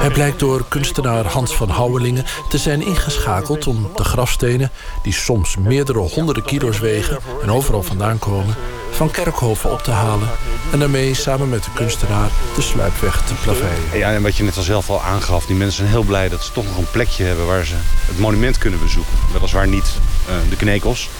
Hij 0.00 0.10
blijkt 0.10 0.38
door 0.38 0.64
kunstenaar 0.68 1.26
Hans 1.26 1.56
van 1.56 1.68
Houwelingen 1.68 2.24
te 2.48 2.58
zijn 2.58 2.86
ingeschakeld 2.86 3.66
om 3.66 3.90
de 3.94 4.04
grafstenen, 4.04 4.70
die 5.02 5.12
soms 5.12 5.56
meerdere 5.56 5.98
honderden 5.98 6.44
kilo's 6.44 6.78
wegen 6.78 7.18
en 7.42 7.50
overal 7.50 7.82
vandaan 7.82 8.18
komen, 8.18 8.54
van 8.98 9.10
kerkhoven 9.10 9.70
op 9.70 9.82
te 9.82 9.90
halen 9.90 10.28
en 10.72 10.78
daarmee 10.78 11.14
samen 11.14 11.48
met 11.48 11.64
de 11.64 11.70
kunstenaar 11.74 12.30
de 12.54 12.62
sluipweg 12.62 13.22
te 13.22 13.34
plaveien. 13.34 13.98
Ja, 13.98 14.12
en 14.12 14.22
wat 14.22 14.36
je 14.36 14.42
net 14.42 14.56
al 14.56 14.62
zelf 14.62 14.90
al 14.90 15.02
aangaf, 15.02 15.46
die 15.46 15.56
mensen 15.56 15.76
zijn 15.76 15.88
heel 15.88 16.02
blij 16.02 16.28
dat 16.28 16.44
ze 16.44 16.52
toch 16.52 16.64
nog 16.64 16.78
een 16.78 16.90
plekje 16.90 17.24
hebben 17.24 17.46
waar 17.46 17.64
ze 17.64 17.74
het 17.80 18.18
monument 18.18 18.58
kunnen 18.58 18.80
bezoeken. 18.80 19.12
Weliswaar 19.32 19.68
niet 19.68 19.92
eh, 20.28 20.34
de 20.50 20.56
knekels. 20.56 21.10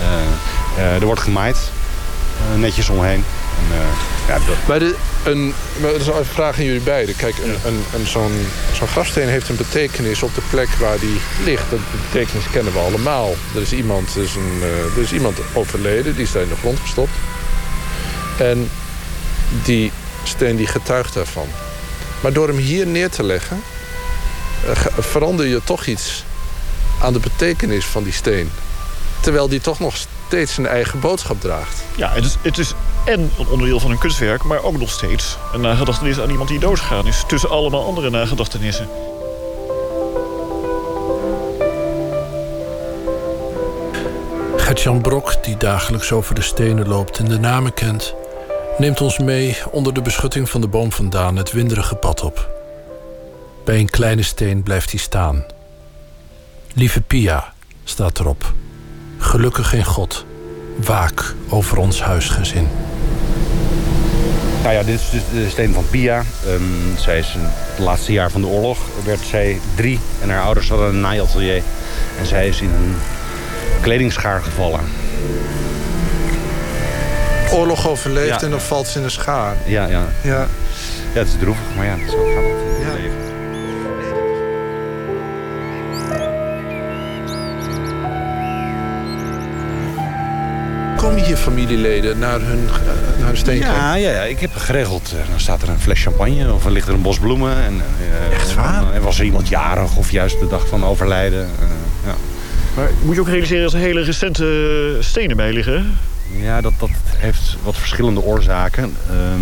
Eh, 0.00 0.84
eh, 0.84 0.94
er 0.94 1.04
wordt 1.06 1.20
gemaaid, 1.20 1.70
netjes 2.56 2.88
omheen. 2.88 3.24
En, 3.58 3.76
eh, 3.76 3.86
ja, 4.28 4.38
dat, 4.66 4.78
de, 4.80 4.94
een, 5.24 5.54
maar 5.80 5.90
dat 5.92 6.00
is 6.00 6.06
een 6.06 6.24
vraag 6.24 6.58
aan 6.58 6.64
jullie 6.64 6.80
beiden. 6.80 7.16
Kijk, 7.16 7.38
een, 7.38 7.56
een, 7.64 7.84
een, 7.94 8.06
zo'n, 8.06 8.46
zo'n 8.72 8.88
grafsteen 8.88 9.28
heeft 9.28 9.48
een 9.48 9.56
betekenis 9.56 10.22
op 10.22 10.34
de 10.34 10.42
plek 10.50 10.68
waar 10.68 10.98
die 10.98 11.20
ligt. 11.44 11.70
Dat 11.70 11.78
betekenis 12.10 12.50
kennen 12.50 12.72
we 12.72 12.78
allemaal. 12.78 13.34
Er 13.54 13.60
is 13.60 13.72
iemand, 13.72 14.14
er 14.14 14.22
is 14.22 14.34
een, 14.34 14.58
eh, 14.62 14.96
er 14.96 15.02
is 15.02 15.12
iemand 15.12 15.38
overleden, 15.52 16.14
die 16.14 16.22
is 16.24 16.32
daar 16.32 16.42
in 16.42 16.48
de 16.48 16.56
grond 16.56 16.80
gestopt. 16.80 17.12
En 18.38 18.70
die 19.64 19.92
steen 20.22 20.56
die 20.56 20.66
getuigt 20.66 21.14
daarvan. 21.14 21.48
Maar 22.20 22.32
door 22.32 22.48
hem 22.48 22.56
hier 22.56 22.86
neer 22.86 23.10
te 23.10 23.22
leggen... 23.22 23.62
eh, 24.64 24.70
verander 24.98 25.46
je 25.46 25.60
toch 25.64 25.86
iets 25.86 26.24
aan 27.02 27.12
de 27.12 27.18
betekenis 27.18 27.84
van 27.84 28.02
die 28.02 28.12
steen. 28.12 28.50
Terwijl 29.20 29.48
die 29.48 29.60
toch 29.60 29.78
nog 29.78 29.96
steeds 30.26 30.54
zijn 30.54 30.66
eigen 30.66 31.00
boodschap 31.00 31.40
draagt. 31.40 31.84
Ja, 31.96 32.10
het 32.12 32.24
is, 32.24 32.36
het 32.42 32.58
is 32.58 32.74
en 33.04 33.20
een 33.20 33.46
onderdeel 33.48 33.80
van 33.80 33.90
een 33.90 33.98
kunstwerk, 33.98 34.44
maar 34.44 34.62
ook 34.62 34.78
nog 34.78 34.90
steeds 34.90 35.36
een 35.52 35.60
nagedachtenis 35.60 36.20
aan 36.20 36.30
iemand 36.30 36.48
die 36.48 36.58
doodgegaan 36.58 37.06
is. 37.06 37.24
Tussen 37.26 37.50
allemaal 37.50 37.84
andere 37.84 38.10
nagedachtenissen. 38.10 38.88
Gertjan 44.56 45.00
Brok, 45.00 45.44
die 45.44 45.56
dagelijks 45.56 46.12
over 46.12 46.34
de 46.34 46.42
stenen 46.42 46.88
loopt 46.88 47.18
en 47.18 47.24
de 47.24 47.38
namen 47.38 47.74
kent, 47.74 48.14
neemt 48.78 49.00
ons 49.00 49.18
mee 49.18 49.56
onder 49.70 49.94
de 49.94 50.02
beschutting 50.02 50.50
van 50.50 50.60
de 50.60 50.68
boom 50.68 50.92
vandaan 50.92 51.36
het 51.36 51.52
winderige 51.52 51.94
pad 51.94 52.22
op. 52.22 52.54
Bij 53.64 53.78
een 53.78 53.90
kleine 53.90 54.22
steen 54.22 54.62
blijft 54.62 54.90
hij 54.90 55.00
staan. 55.00 55.44
Lieve 56.74 57.00
Pia, 57.00 57.52
staat 57.84 58.18
erop. 58.18 58.54
Gelukkig 59.18 59.72
in 59.74 59.84
God. 59.84 60.24
Waak 60.76 61.34
over 61.48 61.78
ons 61.78 62.02
huisgezin. 62.02 62.68
nou 64.62 64.74
ja, 64.74 64.82
dit 64.82 65.00
is 65.00 65.10
dus 65.10 65.22
de 65.32 65.50
steen 65.50 65.72
van 65.74 65.84
Pia. 65.90 66.22
Ehm, 66.46 66.98
zij 66.98 67.18
is 67.18 67.34
in 67.34 67.40
het 67.42 67.78
laatste 67.78 68.12
jaar 68.12 68.30
van 68.30 68.40
de 68.40 68.46
oorlog. 68.46 68.78
werd 69.04 69.20
zij 69.20 69.60
drie 69.74 69.98
en 70.22 70.30
haar 70.30 70.42
ouders 70.42 70.68
hadden 70.68 70.88
een 70.88 71.00
naaiatelier. 71.00 71.62
En 72.18 72.26
zij 72.26 72.48
is 72.48 72.60
in 72.60 72.70
een 72.70 72.94
kledingschaar 73.80 74.42
gevallen. 74.42 74.80
Oorlog 77.52 77.88
overleefd 77.88 78.40
Ja. 78.40 78.46
en 78.46 78.50
dan 78.50 78.60
valt 78.60 78.86
ze 78.86 78.98
in 78.98 79.04
een 79.04 79.10
schaar. 79.10 79.56
Ja, 79.64 79.86
ja. 79.86 80.02
Ja. 80.22 80.46
ja 81.12 81.18
het 81.18 81.28
is 81.28 81.34
droevig, 81.40 81.64
maar 81.76 81.86
ja, 81.86 81.96
zo 82.10 82.16
gaat 82.34 82.44
het 82.44 82.65
Kom 91.06 91.18
je 91.18 91.36
familieleden 91.36 92.18
naar 92.18 92.40
hun, 92.40 92.68
eh, 92.68 93.18
naar 93.18 93.26
hun 93.26 93.36
steenkring? 93.36 93.74
Ja, 93.74 93.94
ja, 93.94 94.10
ja, 94.10 94.22
ik 94.22 94.40
heb 94.40 94.50
geregeld. 94.54 95.12
eh, 95.22 95.30
Dan 95.30 95.40
staat 95.40 95.62
er 95.62 95.68
een 95.68 95.80
fles 95.80 96.02
champagne 96.02 96.52
of 96.52 96.64
er 96.64 96.70
ligt 96.70 96.88
er 96.88 96.94
een 96.94 97.02
bos 97.02 97.18
bloemen. 97.18 97.56
En, 97.64 97.82
eh, 98.30 98.36
Echt 98.36 98.54
waar? 98.54 98.92
En 98.92 99.02
was 99.02 99.18
er 99.18 99.24
iemand 99.24 99.48
jarig 99.48 99.96
of 99.96 100.10
juist 100.10 100.38
de 100.40 100.46
dag 100.48 100.66
van 100.68 100.84
overlijden. 100.84 101.40
eh, 101.42 101.66
ja. 102.06 102.14
Maar 102.76 102.90
moet 103.02 103.14
je 103.14 103.20
ook 103.20 103.28
realiseren 103.28 103.62
dat 103.62 103.72
er 103.72 103.78
hele 103.78 104.02
recente 104.02 104.96
stenen 105.00 105.36
bij 105.36 105.52
liggen. 105.52 105.98
Ja, 106.36 106.60
dat, 106.60 106.72
dat 106.78 106.90
heeft 107.16 107.56
wat 107.62 107.76
verschillende 107.76 108.20
oorzaken. 108.22 108.96
Ehm, 109.10 109.40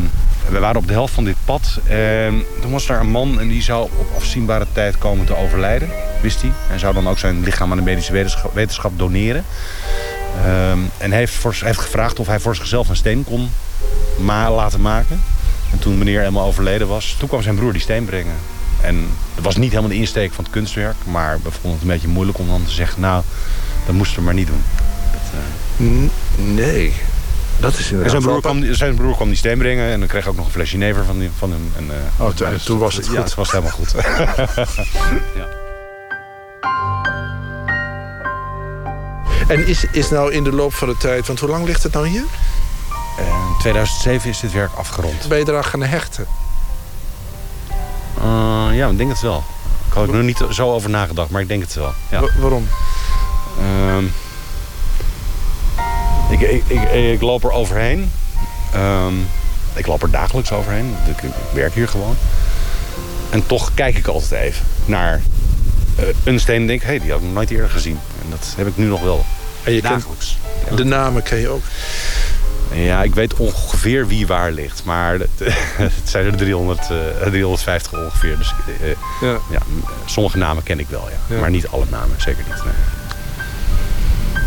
we 0.52 0.58
waren 0.58 0.76
op 0.76 0.86
de 0.86 0.92
helft 0.92 1.14
van 1.14 1.24
dit 1.24 1.36
pad. 1.44 1.80
En 1.86 2.42
toen 2.62 2.70
was 2.70 2.86
daar 2.86 3.00
een 3.00 3.10
man 3.10 3.40
en 3.40 3.48
die 3.48 3.62
zou 3.62 3.82
op 3.96 4.06
afzienbare 4.16 4.66
tijd 4.72 4.98
komen 4.98 5.26
te 5.26 5.36
overlijden. 5.36 5.88
Wist 6.22 6.40
hij. 6.40 6.50
En 6.70 6.78
zou 6.78 6.94
dan 6.94 7.08
ook 7.08 7.18
zijn 7.18 7.42
lichaam 7.44 7.70
aan 7.70 7.76
de 7.76 7.82
medische 7.82 8.12
wetenschap, 8.12 8.54
wetenschap 8.54 8.98
doneren. 8.98 9.44
Ehm, 10.44 10.78
en 10.98 11.12
heeft, 11.12 11.34
voor, 11.34 11.54
heeft 11.58 11.78
gevraagd 11.78 12.18
of 12.18 12.26
hij 12.26 12.40
voor 12.40 12.56
zichzelf 12.56 12.88
een 12.88 12.96
steen 12.96 13.24
kon 13.24 13.50
ma 14.18 14.50
laten 14.52 14.80
maken. 14.80 15.20
En 15.72 15.78
toen 15.78 15.98
meneer 15.98 16.18
helemaal 16.18 16.46
overleden 16.46 16.88
was, 16.88 17.16
toen 17.18 17.28
kwam 17.28 17.42
zijn 17.42 17.54
broer 17.54 17.72
die 17.72 17.80
steen 17.80 18.04
brengen. 18.04 18.34
En 18.80 19.08
dat 19.34 19.44
was 19.44 19.56
niet 19.56 19.70
helemaal 19.70 19.90
de 19.90 19.96
insteek 19.96 20.32
van 20.32 20.44
het 20.44 20.52
kunstwerk. 20.52 20.94
Maar 21.04 21.38
we 21.42 21.50
vonden 21.50 21.72
het 21.72 21.80
een 21.82 21.88
beetje 21.88 22.08
moeilijk 22.08 22.38
om 22.38 22.48
dan 22.48 22.64
te 22.64 22.70
zeggen... 22.72 23.00
nou, 23.00 23.22
dat 23.86 23.94
moesten 23.94 24.18
we 24.18 24.24
maar 24.24 24.34
niet 24.34 24.46
doen. 24.46 24.62
Dat, 25.12 25.20
eh, 25.32 26.44
Nee, 26.54 26.92
dat 27.60 27.78
is 27.78 27.84
en 27.86 27.90
inderdaad 27.90 28.10
zijn 28.10 28.22
broer, 28.22 28.40
kwam, 28.40 28.60
die- 28.60 28.74
zijn 28.74 28.94
broer 28.94 29.14
kwam 29.14 29.28
die 29.28 29.36
steen 29.36 29.58
brengen 29.58 29.90
en 29.92 29.98
dan 29.98 30.08
kreeg 30.08 30.22
hij 30.22 30.30
ook 30.30 30.36
nog 30.38 30.46
een 30.46 30.52
flesje 30.52 30.76
never 30.76 31.04
van, 31.04 31.18
die, 31.18 31.30
van 31.38 31.50
hem. 31.50 31.72
En, 31.76 31.84
eh, 31.90 32.24
Oh, 32.26 32.30
toen- 32.34 32.56
toen 32.64 32.78
was 32.78 32.94
het 32.94 33.04
Ja, 33.06 33.10
goed. 33.10 33.20
het 33.24 33.34
was 33.34 33.50
helemaal 33.50 33.72
goed. 33.72 33.94
ja. 35.38 35.46
En 39.48 39.66
is, 39.66 39.84
is 39.92 40.10
nou 40.10 40.32
in 40.32 40.44
de 40.44 40.52
loop 40.52 40.74
van 40.74 40.88
de 40.88 40.96
tijd... 40.96 41.26
Want 41.26 41.40
hoe 41.40 41.48
lang 41.48 41.64
ligt 41.66 41.82
het 41.82 41.92
nou 41.92 42.08
hier? 42.08 42.24
In 43.18 43.56
2007 43.58 44.30
is 44.30 44.40
dit 44.40 44.52
werk 44.52 44.74
afgerond. 44.74 45.28
Ben 45.28 45.38
je 45.38 45.48
eraan 45.48 45.64
gaan 45.64 45.82
hechten? 45.82 46.26
Eh, 48.18 48.66
ja, 48.72 48.88
ik 48.88 48.98
denk 48.98 49.10
het 49.10 49.20
wel. 49.20 49.44
Ik 49.86 49.92
had 49.92 50.08
er 50.08 50.14
nog 50.14 50.22
niet 50.22 50.40
zo 50.50 50.72
over 50.72 50.90
nagedacht, 50.90 51.30
maar 51.30 51.40
ik 51.40 51.48
denk 51.48 51.62
het 51.62 51.74
wel. 51.74 51.92
Ja. 52.10 52.20
Wa- 52.20 52.30
waarom? 52.38 52.68
Ehm, 53.58 54.04
ik, 56.30 56.40
ik, 56.40 56.62
ik, 56.66 56.90
ik 57.12 57.20
loop 57.20 57.44
er 57.44 57.52
overheen. 57.52 58.12
Ehm, 58.72 59.14
ik 59.74 59.86
loop 59.86 60.02
er 60.02 60.10
dagelijks 60.10 60.52
overheen. 60.52 60.96
Ik, 61.08 61.22
ik 61.22 61.32
werk 61.52 61.74
hier 61.74 61.88
gewoon. 61.88 62.16
En 63.30 63.46
toch 63.46 63.70
kijk 63.74 63.96
ik 63.96 64.06
altijd 64.06 64.42
even 64.42 64.64
naar 64.84 65.22
eh, 65.96 66.04
een 66.24 66.40
steen 66.40 66.60
en 66.60 66.66
denk... 66.66 66.80
hé, 66.82 66.86
hey, 66.86 66.98
die 66.98 67.10
had 67.10 67.18
ik 67.18 67.24
nog 67.24 67.34
nooit 67.34 67.50
eerder 67.50 67.70
gezien. 67.70 67.98
En 68.22 68.30
dat 68.30 68.54
heb 68.56 68.66
ik 68.66 68.76
nu 68.76 68.86
nog 68.86 69.00
wel. 69.02 69.24
En 69.64 69.72
je 69.72 69.82
dagelijks. 69.82 70.38
Ja. 70.70 70.76
De 70.76 70.84
namen 70.84 71.22
ken 71.22 71.38
je 71.38 71.48
ook. 71.48 71.62
Ja, 72.72 73.02
ik 73.02 73.14
weet 73.14 73.34
ongeveer 73.34 74.06
wie 74.06 74.26
waar 74.26 74.52
ligt. 74.52 74.84
Maar 74.84 75.12
het, 75.12 75.28
het 75.76 75.92
zijn 76.04 76.24
er 76.26 76.36
300, 76.36 76.80
eh, 76.80 76.86
350 77.26 77.92
ongeveer. 77.92 78.36
Dus 78.38 78.54
eh, 78.80 78.88
Ja. 79.20 79.38
ja, 79.50 79.58
m- 79.66 79.84
sommige 80.04 80.36
namen 80.36 80.62
ken 80.62 80.78
ik 80.78 80.86
wel, 80.88 81.08
ja. 81.10 81.34
Ja. 81.34 81.40
Maar 81.40 81.50
niet 81.50 81.68
alle 81.68 81.84
namen, 81.90 82.20
zeker 82.20 82.44
niet. 82.46 82.64
Nee. 82.64 82.74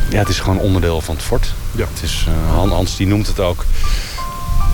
Ja, 0.10 0.20
het 0.20 0.30
is 0.30 0.40
gewoon 0.40 0.60
onderdeel 0.60 1.02
van 1.02 1.16
het 1.16 1.24
fort. 1.24 1.54
Ja. 1.72 1.86
Het 1.94 2.04
is, 2.04 2.26
eh, 2.28 2.54
Han 2.56 2.70
Hans 2.72 2.98
die 2.98 3.08
noemt 3.08 3.28
het 3.28 3.40
ook. 3.40 3.66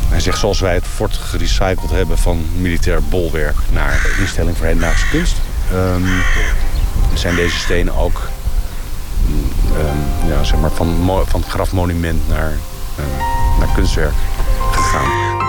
Hij 0.10 0.20
zegt 0.20 0.40
zoals 0.40 0.60
wij 0.60 0.74
het 0.74 0.86
fort 0.96 1.16
gerecycled 1.18 1.90
hebben 1.90 2.18
van 2.18 2.46
militair 2.58 3.04
bolwerk 3.04 3.56
naar 3.72 4.06
instelling 4.20 4.58
voor 4.58 4.66
hedendaagse 4.66 5.08
kunst. 5.12 5.36
ehm, 5.72 6.04
zijn 7.14 7.36
deze 7.36 7.58
stenen 7.58 7.96
ook 7.96 8.22
ja, 10.28 10.44
zeg 10.44 10.60
maar 10.60 10.72
van, 10.72 11.22
van 11.26 11.44
grafmonument 11.44 12.28
naar, 12.28 12.52
eh, 12.98 13.60
naar 13.60 13.70
kunstwerk 13.76 14.14
gegaan. 14.72 15.42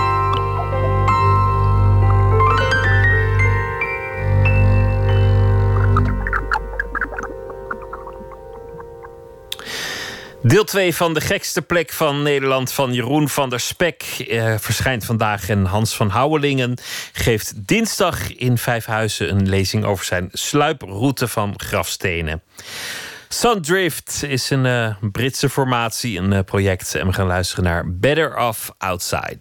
Deel 10.47 10.63
2 10.63 10.95
van 10.95 11.13
de 11.13 11.21
gekste 11.21 11.61
plek 11.61 11.91
van 11.91 12.21
Nederland 12.21 12.71
van 12.71 12.93
Jeroen 12.93 13.29
van 13.29 13.49
der 13.49 13.59
Spek 13.59 14.03
eh, 14.03 14.55
verschijnt 14.57 15.05
vandaag. 15.05 15.49
En 15.49 15.65
Hans 15.65 15.95
van 15.95 16.09
Houwelingen 16.09 16.77
geeft 17.13 17.67
dinsdag 17.67 18.35
in 18.35 18.57
Vijfhuizen 18.57 19.29
een 19.29 19.49
lezing 19.49 19.85
over 19.85 20.05
zijn 20.05 20.29
sluiproute 20.31 21.27
van 21.27 21.53
grafstenen. 21.57 22.41
Sundrift 23.27 24.23
is 24.23 24.49
een 24.49 24.65
eh, 24.65 24.95
Britse 25.11 25.49
formatie, 25.49 26.19
een 26.19 26.33
eh, 26.33 26.43
project. 26.43 26.95
En 26.95 27.07
we 27.07 27.13
gaan 27.13 27.27
luisteren 27.27 27.63
naar 27.63 27.91
Better 27.97 28.37
Off 28.37 28.73
Outside. 28.77 29.39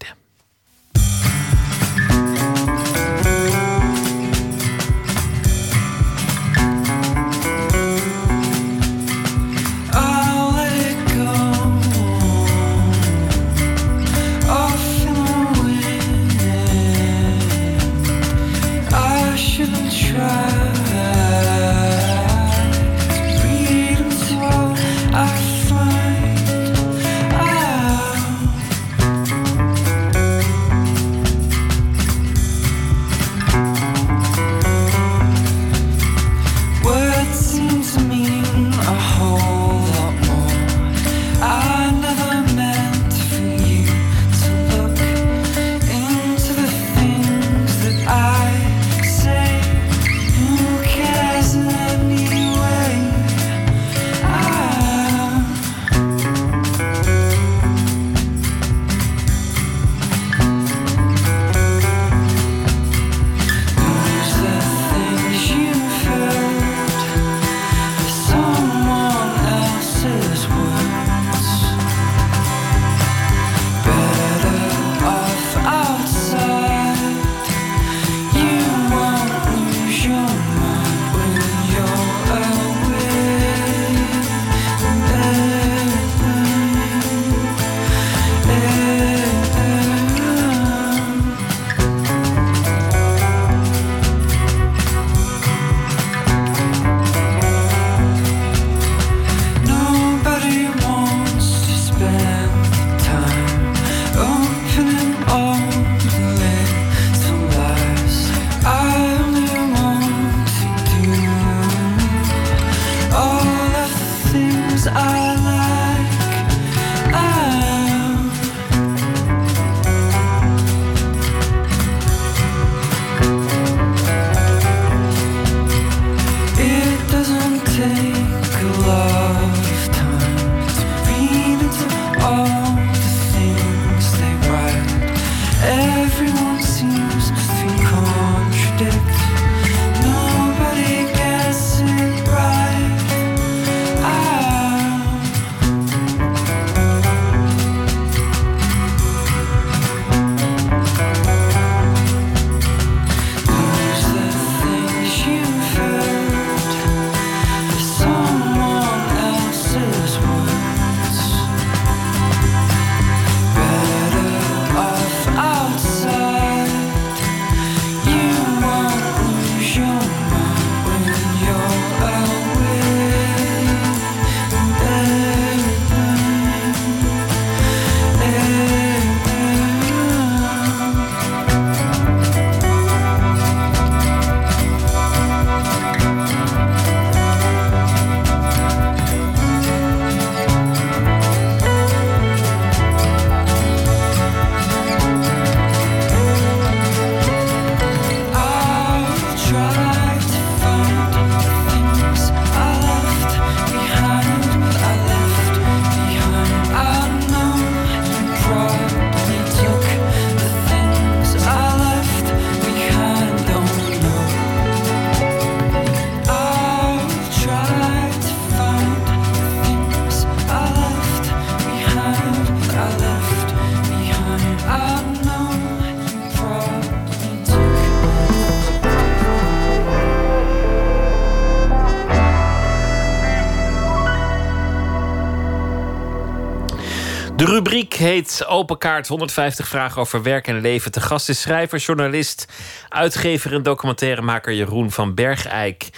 De 237.37 237.45
rubriek 237.45 237.95
heet 237.95 238.45
Open 238.47 238.79
Kaart 238.79 239.09
150 239.09 239.69
vragen 239.69 240.01
over 240.01 240.23
werk 240.23 240.47
en 240.47 240.61
leven. 240.61 240.93
Te 240.93 241.01
gast 241.01 241.29
is 241.29 241.41
schrijver, 241.41 241.79
journalist, 241.79 242.47
uitgever 242.89 243.53
en 243.53 243.63
documentairemaker 243.63 244.55
Jeroen 244.55 244.91
van 244.91 245.15
Bergijk. 245.15 245.89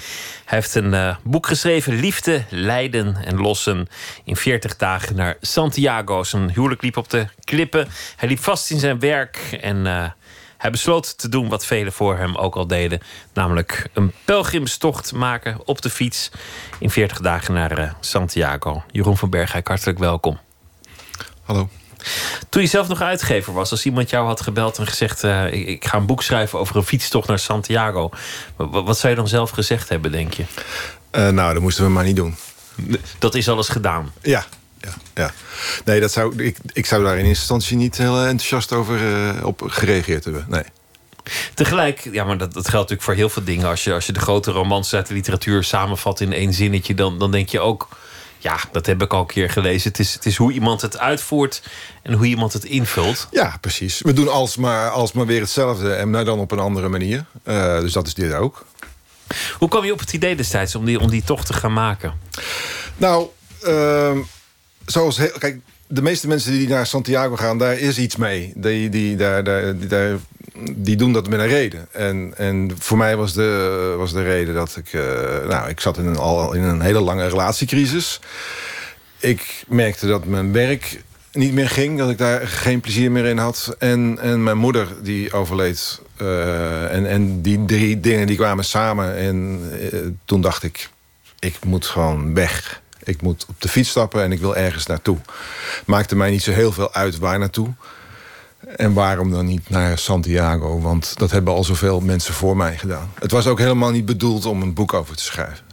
Hij 0.44 0.58
heeft 0.58 0.74
een 0.74 0.94
eh, 0.94 1.16
boek 1.22 1.46
geschreven, 1.46 1.94
Liefde, 1.94 2.44
Lijden 2.50 3.16
en 3.24 3.40
Lossen. 3.40 3.88
In 4.24 4.36
40 4.36 4.76
dagen 4.76 5.16
naar 5.16 5.36
Santiago. 5.40 6.22
Zijn 6.22 6.50
huwelijk 6.50 6.82
liep 6.82 6.96
op 6.96 7.10
de 7.10 7.26
klippen. 7.44 7.88
Hij 8.16 8.28
liep 8.28 8.40
vast 8.40 8.70
in 8.70 8.78
zijn 8.78 8.98
werk 8.98 9.58
en 9.60 9.86
eh, 9.86 10.04
hij 10.56 10.70
besloot 10.70 11.18
te 11.18 11.28
doen 11.28 11.48
wat 11.48 11.66
velen 11.66 11.92
voor 11.92 12.16
hem 12.16 12.36
ook 12.36 12.56
al 12.56 12.66
deden. 12.66 13.00
Namelijk 13.32 13.88
een 13.92 14.12
pelgrimstocht 14.24 15.12
maken 15.12 15.58
op 15.64 15.82
de 15.82 15.90
fiets. 15.90 16.30
In 16.78 16.90
40 16.90 17.20
dagen 17.20 17.54
naar 17.54 17.78
eh, 17.78 17.92
Santiago. 18.00 18.82
Jeroen 18.90 19.16
van 19.16 19.30
Bergijk, 19.30 19.68
hartelijk 19.68 19.98
welkom. 19.98 20.45
Hallo. 21.46 21.68
Toen 22.48 22.62
je 22.62 22.68
zelf 22.68 22.88
nog 22.88 23.00
uitgever 23.00 23.52
was, 23.52 23.70
als 23.70 23.84
iemand 23.84 24.10
jou 24.10 24.26
had 24.26 24.40
gebeld 24.40 24.78
en 24.78 24.86
gezegd: 24.86 25.24
eh, 25.24 25.52
ik, 25.52 25.84
ga 25.84 25.96
een 25.96 26.06
boek 26.06 26.22
schrijven 26.22 26.58
over 26.58 26.76
een 26.76 26.84
fietstocht 26.84 27.28
naar 27.28 27.38
Santiago. 27.38 28.10
Wat, 28.56 28.98
zou 28.98 29.12
je 29.12 29.18
dan 29.18 29.28
zelf 29.28 29.50
gezegd 29.50 29.88
hebben, 29.88 30.12
denk 30.12 30.32
je? 30.32 30.44
Eh, 31.10 31.28
nou, 31.28 31.52
dat 31.52 31.62
moesten 31.62 31.84
we 31.84 31.90
maar 31.90 32.04
niet 32.04 32.16
doen. 32.16 32.36
Dat 33.18 33.34
is 33.34 33.48
alles 33.48 33.68
gedaan. 33.68 34.12
Ja, 34.22 34.44
ja, 34.80 34.94
ja. 35.14 35.30
Nee, 35.84 36.00
dat 36.00 36.12
zou, 36.12 36.42
ik, 36.42 36.56
ik 36.72 36.86
zou 36.86 37.02
daar 37.02 37.18
in 37.18 37.24
eerste 37.24 37.38
instantie 37.38 37.76
niet 37.76 37.96
heel 37.96 38.18
enthousiast 38.18 38.72
over 38.72 39.28
eh, 39.28 39.46
op 39.46 39.62
gereageerd 39.66 40.24
hebben. 40.24 40.46
Nee. 40.48 40.64
Tegelijk, 41.54 42.08
ja, 42.12 42.24
maar 42.24 42.38
dat, 42.38 42.52
dat 42.52 42.68
geldt 42.68 42.90
natuurlijk 42.90 43.02
voor 43.02 43.14
heel 43.14 43.28
veel 43.28 43.44
dingen. 43.44 43.68
Als 43.68 43.84
je, 43.84 43.92
als 43.92 44.06
je 44.06 44.12
de 44.12 44.20
grote 44.20 44.50
romans 44.50 44.94
uit 44.94 45.06
de 45.06 45.14
literatuur 45.14 45.64
samenvat 45.64 46.20
in 46.20 46.32
één 46.32 46.52
zinnetje, 46.52 46.94
dan, 46.94 47.18
dan 47.18 47.30
denk 47.30 47.48
je 47.48 47.60
ook. 47.60 47.88
Ja, 48.46 48.58
dat 48.72 48.86
heb 48.86 49.02
ik 49.02 49.12
al 49.12 49.20
een 49.20 49.26
keer 49.26 49.50
gelezen. 49.50 49.90
Het 49.90 49.98
is, 49.98 50.14
het 50.14 50.26
is 50.26 50.36
hoe 50.36 50.52
iemand 50.52 50.80
het 50.80 50.98
uitvoert 50.98 51.62
en 52.02 52.12
hoe 52.12 52.26
iemand 52.26 52.52
het 52.52 52.64
invult. 52.64 53.28
Ja, 53.30 53.56
precies. 53.60 54.00
We 54.00 54.12
doen 54.12 54.28
alsmaar, 54.28 54.90
alsmaar 54.90 55.26
weer 55.26 55.40
hetzelfde, 55.40 55.92
en 55.92 56.10
maar 56.10 56.24
dan 56.24 56.38
op 56.38 56.50
een 56.50 56.58
andere 56.58 56.88
manier. 56.88 57.24
Uh, 57.44 57.80
dus 57.80 57.92
dat 57.92 58.06
is 58.06 58.14
dit 58.14 58.32
ook. 58.32 58.66
Hoe 59.58 59.68
kwam 59.68 59.84
je 59.84 59.92
op 59.92 59.98
het 59.98 60.12
idee 60.12 60.36
destijds 60.36 60.74
om 60.74 60.84
die, 60.84 61.00
om 61.00 61.10
die 61.10 61.22
tocht 61.24 61.46
te 61.46 61.52
gaan 61.52 61.72
maken? 61.72 62.14
Nou, 62.96 63.26
uh, 63.64 64.16
zoals... 64.84 65.16
Heel, 65.16 65.32
kijk, 65.38 65.60
de 65.86 66.02
meeste 66.02 66.28
mensen 66.28 66.52
die 66.52 66.68
naar 66.68 66.86
Santiago 66.86 67.36
gaan, 67.36 67.58
daar 67.58 67.78
is 67.78 67.98
iets 67.98 68.16
mee. 68.16 68.52
Die, 68.54 68.88
die, 68.88 69.16
daar, 69.16 69.44
daar, 69.44 69.88
daar, 69.88 70.16
die 70.76 70.96
doen 70.96 71.12
dat 71.12 71.28
met 71.28 71.40
een 71.40 71.46
reden. 71.46 71.88
En, 71.92 72.32
en 72.36 72.70
voor 72.78 72.96
mij 72.96 73.16
was 73.16 73.32
de, 73.32 73.94
was 73.98 74.12
de 74.12 74.22
reden 74.22 74.54
dat 74.54 74.76
ik... 74.76 74.92
Uh, 74.92 75.02
nou, 75.48 75.68
ik 75.68 75.80
zat 75.80 75.98
in 75.98 76.06
een, 76.06 76.16
al 76.16 76.52
in 76.52 76.62
een 76.62 76.80
hele 76.80 77.00
lange 77.00 77.28
relatiecrisis. 77.28 78.20
Ik 79.18 79.64
merkte 79.68 80.06
dat 80.06 80.24
mijn 80.24 80.52
werk 80.52 81.02
niet 81.32 81.52
meer 81.52 81.68
ging. 81.68 81.98
Dat 81.98 82.10
ik 82.10 82.18
daar 82.18 82.48
geen 82.48 82.80
plezier 82.80 83.10
meer 83.10 83.24
in 83.24 83.38
had. 83.38 83.76
En, 83.78 84.18
en 84.20 84.42
mijn 84.42 84.58
moeder 84.58 84.88
die 85.02 85.32
overleed. 85.32 86.00
Uh, 86.22 86.94
en, 86.94 87.06
en 87.06 87.42
die 87.42 87.64
drie 87.64 88.00
dingen 88.00 88.26
die 88.26 88.36
kwamen 88.36 88.64
samen. 88.64 89.16
En 89.16 89.60
uh, 89.92 90.00
toen 90.24 90.40
dacht 90.40 90.62
ik, 90.62 90.88
ik 91.38 91.64
moet 91.64 91.86
gewoon 91.86 92.34
weg. 92.34 92.82
Ik 93.04 93.22
moet 93.22 93.46
op 93.48 93.60
de 93.60 93.68
fiets 93.68 93.88
stappen 93.88 94.22
en 94.22 94.32
ik 94.32 94.40
wil 94.40 94.56
ergens 94.56 94.86
naartoe. 94.86 95.18
Maakte 95.86 96.16
mij 96.16 96.30
niet 96.30 96.42
zo 96.42 96.52
heel 96.52 96.72
veel 96.72 96.94
uit 96.94 97.18
waar 97.18 97.38
naartoe. 97.38 97.68
En 98.76 98.92
waarom 98.92 99.30
dan 99.30 99.46
niet 99.46 99.68
naar 99.68 99.98
Santiago? 99.98 100.80
Want 100.80 101.18
dat 101.18 101.30
hebben 101.30 101.54
al 101.54 101.64
zoveel 101.64 102.00
mensen 102.00 102.34
voor 102.34 102.56
mij 102.56 102.78
gedaan. 102.78 103.10
Het 103.18 103.30
was 103.30 103.46
ook 103.46 103.58
helemaal 103.58 103.90
niet 103.90 104.04
bedoeld 104.06 104.46
om 104.46 104.62
een 104.62 104.74
boek 104.74 104.94
over 104.94 105.16
te 105.16 105.22
schrijven. 105.22 105.65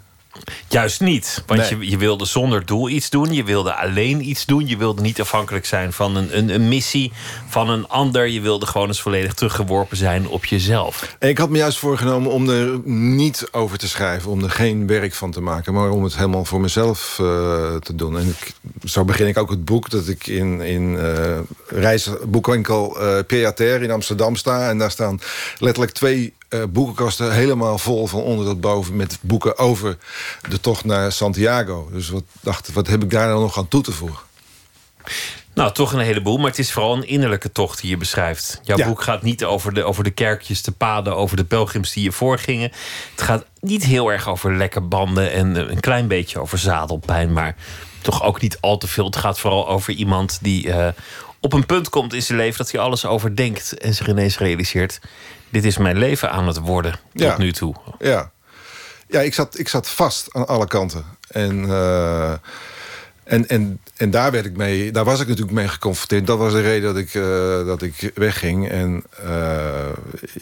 Juist 0.67 1.01
niet. 1.01 1.43
Want 1.45 1.59
nee. 1.59 1.79
je, 1.79 1.89
je 1.89 1.97
wilde 1.97 2.25
zonder 2.25 2.65
doel 2.65 2.89
iets 2.89 3.09
doen. 3.09 3.33
Je 3.33 3.43
wilde 3.43 3.75
alleen 3.75 4.29
iets 4.29 4.45
doen. 4.45 4.67
Je 4.67 4.77
wilde 4.77 5.01
niet 5.01 5.21
afhankelijk 5.21 5.65
zijn 5.65 5.93
van 5.93 6.15
een, 6.15 6.37
een, 6.37 6.49
een, 6.49 6.67
missie 6.67 7.11
van 7.47 7.69
een 7.69 7.87
ander. 7.87 8.27
Je 8.27 8.41
wilde 8.41 8.65
gewoon 8.65 8.87
eens 8.87 9.01
volledig 9.01 9.33
teruggeworpen 9.33 9.97
zijn 9.97 10.27
op 10.27 10.45
jezelf. 10.45 11.15
En 11.19 11.29
ik 11.29 11.37
had 11.37 11.49
me 11.49 11.57
juist 11.57 11.77
voorgenomen 11.77 12.31
om 12.31 12.49
er 12.49 12.79
niet 12.89 13.47
over 13.51 13.77
te 13.77 13.87
schrijven. 13.87 14.31
Om 14.31 14.43
er 14.43 14.49
geen 14.49 14.87
werk 14.87 15.13
van 15.13 15.31
te 15.31 15.41
maken. 15.41 15.73
Maar 15.73 15.89
om 15.89 16.03
het 16.03 16.15
helemaal 16.15 16.45
voor 16.45 16.61
mezelf 16.61 17.17
uh, 17.21 17.27
te 17.75 17.95
doen. 17.95 18.17
En 18.17 18.27
ik, 18.27 18.53
zo 18.89 19.05
begin 19.05 19.27
ik 19.27 19.37
ook 19.37 19.49
het 19.49 19.65
boek. 19.65 19.89
Dat 19.89 20.07
ik 20.07 20.27
in, 20.27 20.61
in 20.61 20.93
uh, 20.93 21.39
reisboekwinkel 21.67 23.01
uh, 23.01 23.19
Pierre 23.27 23.83
in 23.83 23.91
Amsterdam 23.91 24.35
sta. 24.35 24.69
En 24.69 24.77
daar 24.77 24.91
staan 24.91 25.19
letterlijk 25.57 25.91
twee 25.93 26.33
uh, 26.53 26.63
boekenkasten 26.69 27.33
helemaal 27.33 27.77
vol 27.77 28.07
van 28.07 28.21
onder 28.21 28.45
tot 28.45 28.61
boven... 28.61 28.95
met 28.95 29.17
boeken 29.21 29.57
over 29.57 29.97
de 30.49 30.59
tocht 30.59 30.85
naar 30.85 31.11
Santiago. 31.11 31.89
Dus 31.91 32.09
wat 32.09 32.23
dacht, 32.41 32.73
wat 32.73 32.87
heb 32.87 33.03
ik 33.03 33.09
daar 33.09 33.27
dan 33.27 33.41
nog 33.41 33.57
aan 33.57 33.67
toe 33.67 33.81
te 33.81 33.91
voegen? 33.91 34.19
Nou, 35.53 35.71
toch 35.71 35.93
een 35.93 35.99
heleboel, 35.99 36.37
maar 36.37 36.49
het 36.49 36.59
is 36.59 36.71
vooral 36.71 36.95
een 36.95 37.07
innerlijke 37.07 37.51
tocht 37.51 37.81
die 37.81 37.89
je 37.89 37.97
beschrijft. 37.97 38.59
Jouw 38.63 38.77
ja. 38.77 38.87
boek 38.87 39.01
gaat 39.01 39.21
niet 39.21 39.45
over 39.45 39.73
de, 39.73 39.83
over 39.83 40.03
de 40.03 40.11
kerkjes, 40.11 40.61
de 40.61 40.71
paden, 40.71 41.15
over 41.15 41.37
de 41.37 41.43
pelgrims 41.43 41.93
die 41.93 42.03
je 42.03 42.11
voorgingen. 42.11 42.71
Het 43.11 43.21
gaat 43.21 43.45
niet 43.59 43.83
heel 43.83 44.11
erg 44.11 44.29
over 44.29 44.55
lekke 44.55 44.81
banden 44.81 45.31
en 45.31 45.55
een 45.71 45.79
klein 45.79 46.07
beetje 46.07 46.39
over 46.39 46.57
zadelpijn, 46.57 47.33
maar 47.33 47.55
toch 48.01 48.23
ook 48.23 48.41
niet 48.41 48.57
al 48.59 48.77
te 48.77 48.87
veel. 48.87 49.05
Het 49.05 49.15
gaat 49.15 49.39
vooral 49.39 49.67
over 49.67 49.93
iemand 49.93 50.39
die 50.41 50.67
uh, 50.67 50.87
op 51.43 51.53
een 51.53 51.65
punt 51.65 51.89
komt 51.89 52.13
in 52.13 52.21
zijn 52.21 52.37
leven 52.37 52.57
dat 52.57 52.71
hij 52.71 52.81
alles 52.81 53.05
overdenkt 53.05 53.77
en 53.77 53.93
zich 53.93 54.07
ineens 54.07 54.37
realiseert: 54.37 54.99
dit 55.49 55.65
is 55.65 55.77
mijn 55.77 55.97
leven 55.97 56.31
aan 56.31 56.47
het 56.47 56.57
worden 56.57 56.91
tot 56.91 57.21
ja. 57.21 57.37
nu 57.37 57.51
toe. 57.51 57.75
Ja, 57.99 58.31
ja 59.07 59.19
ik, 59.21 59.33
zat, 59.33 59.59
ik 59.59 59.67
zat 59.67 59.89
vast 59.89 60.33
aan 60.33 60.47
alle 60.47 60.67
kanten. 60.67 61.05
En, 61.27 61.63
uh, 61.63 62.31
en, 63.23 63.47
en, 63.47 63.79
en 63.95 64.11
daar, 64.11 64.31
werd 64.31 64.45
ik 64.45 64.57
mee, 64.57 64.91
daar 64.91 65.03
was 65.03 65.19
ik 65.19 65.27
natuurlijk 65.27 65.55
mee 65.55 65.67
geconfronteerd. 65.67 66.27
Dat 66.27 66.37
was 66.37 66.51
de 66.51 66.61
reden 66.61 66.93
dat 66.93 67.03
ik, 67.03 67.13
uh, 67.13 67.65
dat 67.65 67.81
ik 67.81 68.11
wegging. 68.15 68.69
En 68.69 69.03
uh, 69.25 69.89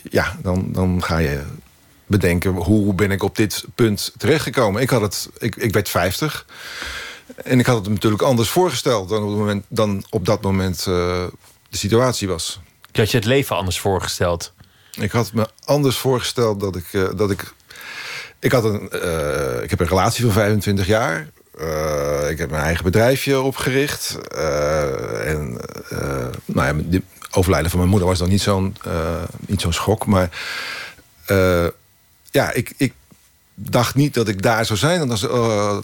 ja, 0.10 0.38
dan, 0.42 0.70
dan 0.72 1.04
ga 1.04 1.18
je 1.18 1.42
bedenken... 2.06 2.52
hoe 2.52 2.94
ben 2.94 3.12
ik 3.12 3.24
op 3.24 3.36
dit 3.36 3.66
punt 3.76 4.14
terechtgekomen? 4.18 4.82
Ik, 4.82 4.90
had 4.90 5.02
het, 5.02 5.30
ik, 5.38 5.56
ik 5.56 5.74
werd 5.74 5.90
50. 5.90 6.46
En 7.36 7.60
ik 7.60 7.66
had 7.66 7.78
het 7.78 7.90
natuurlijk 7.90 8.22
anders 8.22 8.50
voorgesteld... 8.50 9.10
dan 9.10 9.24
op, 9.24 9.30
het 9.30 9.38
moment, 9.38 9.66
dan 9.68 10.04
op 10.10 10.26
dat 10.26 10.42
moment 10.42 10.84
de 10.84 11.32
situatie 11.70 12.28
was. 12.28 12.60
Je 12.92 13.00
had 13.00 13.12
je 13.12 13.18
het 13.18 13.26
leven 13.26 13.56
anders 13.56 13.80
voorgesteld? 13.80 14.54
Ik 15.00 15.12
had 15.12 15.34
me 15.34 15.48
anders 15.66 15.98
voorgesteld 15.98 16.60
dat 16.60 16.76
ik... 16.76 16.86
Uh, 16.92 17.10
dat 17.16 17.32
ik, 17.32 17.54
ik, 18.40 18.52
had 18.52 18.64
een, 18.64 18.90
uh, 18.94 19.64
ik 19.64 19.70
heb 19.70 19.80
een 19.80 19.88
relatie 19.88 20.24
van 20.24 20.34
25 20.34 20.88
jaar. 20.88 21.30
Ik 22.30 22.38
heb 22.38 22.50
mijn 22.50 22.64
eigen 22.64 22.84
bedrijfje 22.84 23.42
opgericht. 23.42 24.18
en 25.26 25.60
nou 26.46 26.78
ja, 26.78 26.84
de 26.86 27.02
overlijden 27.32 27.70
van 27.70 27.80
mijn 27.80 27.92
moeder 27.92 28.08
was 28.08 28.20
dan 28.20 28.30
niet 28.30 28.42
zo'n 28.42 28.76
niet 29.46 29.62
zo'n 29.62 29.74
schok. 29.74 30.06
Maar 30.06 30.30
ja, 32.32 32.52
ik, 32.52 32.74
ik 32.78 32.94
dacht 33.70 33.96
niet 33.96 34.14
dat 34.14 34.28
ik 34.28 34.42
daar 34.42 34.66
zou 34.66 34.80
zijn. 34.80 35.12
Als, 35.12 35.22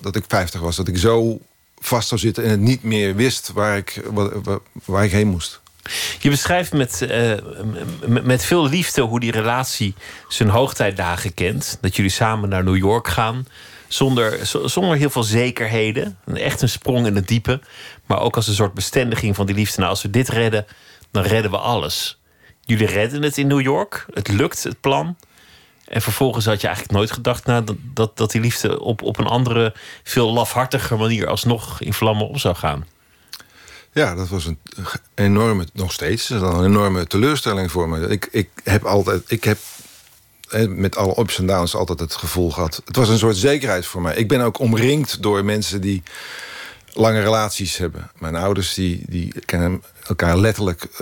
dat 0.02 0.16
ik 0.16 0.24
50 0.28 0.62
was. 0.62 0.76
Dat 0.76 0.88
ik 0.88 0.98
zo 0.98 1.40
vast 1.80 2.08
zou 2.08 2.22
zitten 2.22 2.44
en 2.44 2.50
het 2.50 2.60
niet 2.60 2.84
meer 2.84 3.16
wist 3.16 3.52
waar 3.54 3.78
ik, 3.78 4.02
waar, 4.86 5.06
ik 5.06 5.12
heen 5.12 5.28
moest. 5.28 5.62
Je 6.20 6.30
beschrijft 6.30 6.74
met, 6.74 7.08
uh, 7.12 7.34
met 8.08 8.46
veel 8.46 8.70
liefde 8.70 9.02
hoe 9.02 9.20
die 9.20 9.32
relatie 9.32 9.94
zijn 10.28 10.50
hoogtijdagen 10.50 11.34
kent. 11.34 11.78
Dat 11.82 11.96
jullie 11.96 12.12
samen 12.12 12.50
naar 12.50 12.64
New 12.64 12.78
York 12.78 13.08
gaan. 13.08 13.48
Zonder, 13.88 14.40
zonder 14.66 14.98
heel 14.98 15.10
veel 15.10 15.24
zekerheden. 15.24 16.18
Echt 16.34 16.62
een 16.62 16.70
sprong 16.70 17.06
in 17.06 17.16
het 17.16 17.28
diepe. 17.28 17.60
Maar 18.06 18.20
ook 18.20 18.36
als 18.36 18.48
een 18.48 18.54
soort 18.54 18.74
bestendiging 18.74 19.36
van 19.36 19.46
die 19.46 19.56
liefde. 19.56 19.78
Nou, 19.78 19.90
als 19.90 20.02
we 20.02 20.10
dit 20.10 20.30
redden, 20.30 20.66
dan 21.12 21.24
redden 21.24 21.52
we 21.52 21.58
alles. 21.58 22.20
Jullie 22.66 22.88
redden 22.88 23.22
het 23.22 23.38
in 23.38 23.48
New 23.48 23.62
York. 23.62 24.06
Het 24.14 24.28
lukt, 24.28 24.64
het 24.64 24.82
plan. 24.82 25.18
En 25.88 26.02
vervolgens 26.02 26.46
had 26.46 26.62
je 26.62 26.68
eigenlijk 26.68 26.98
nooit 26.98 27.12
gedacht 27.12 27.46
dat, 27.46 27.74
dat, 27.94 28.18
dat 28.18 28.32
die 28.32 28.42
liefde 28.42 28.80
op, 28.80 29.02
op 29.02 29.18
een 29.18 29.28
andere, 29.28 29.74
veel 30.04 30.34
lafhartiger 30.34 30.98
manier 30.98 31.28
alsnog 31.28 31.82
in 31.82 31.94
vlammen 31.94 32.28
op 32.28 32.40
zou 32.40 32.56
gaan. 32.56 32.86
Ja, 33.92 34.16
dat 34.16 34.28
was 34.28 34.46
een 34.46 34.60
enorme, 35.16 35.68
nog 35.74 35.92
steeds, 35.92 36.30
een 36.30 36.64
enorme 36.64 37.08
teleurstelling 37.08 37.72
voor 37.72 37.90
me. 37.90 38.08
Ik, 38.08 38.28
ik 38.32 38.50
heb 38.64 38.86
altijd, 38.86 39.24
ik 39.28 39.44
heb 39.44 39.58
met 40.68 40.96
alle 40.96 41.20
ups 41.20 41.38
en 41.38 41.46
downs 41.46 41.76
altijd 41.76 42.00
het 42.00 42.16
gevoel 42.16 42.52
gehad. 42.52 42.82
Het 42.86 42.96
was 42.96 43.10
een 43.10 43.18
soort 43.18 43.38
zekerheid 43.38 43.86
voor 43.86 44.02
mij. 44.02 44.16
Ik 44.16 44.28
ben 44.28 44.42
ook 44.42 44.60
omringd 44.60 45.22
door 45.22 45.46
mensen 45.46 45.82
die 45.82 46.04
lange 46.94 47.22
relaties 47.22 47.78
hebben. 47.78 48.12
Mijn 48.20 48.36
ouders 48.36 48.74
die, 48.74 49.04
die 49.08 49.34
kennen 49.46 49.84
elkaar 50.08 50.38
letterlijk 50.38 50.88
uh, 50.92 50.98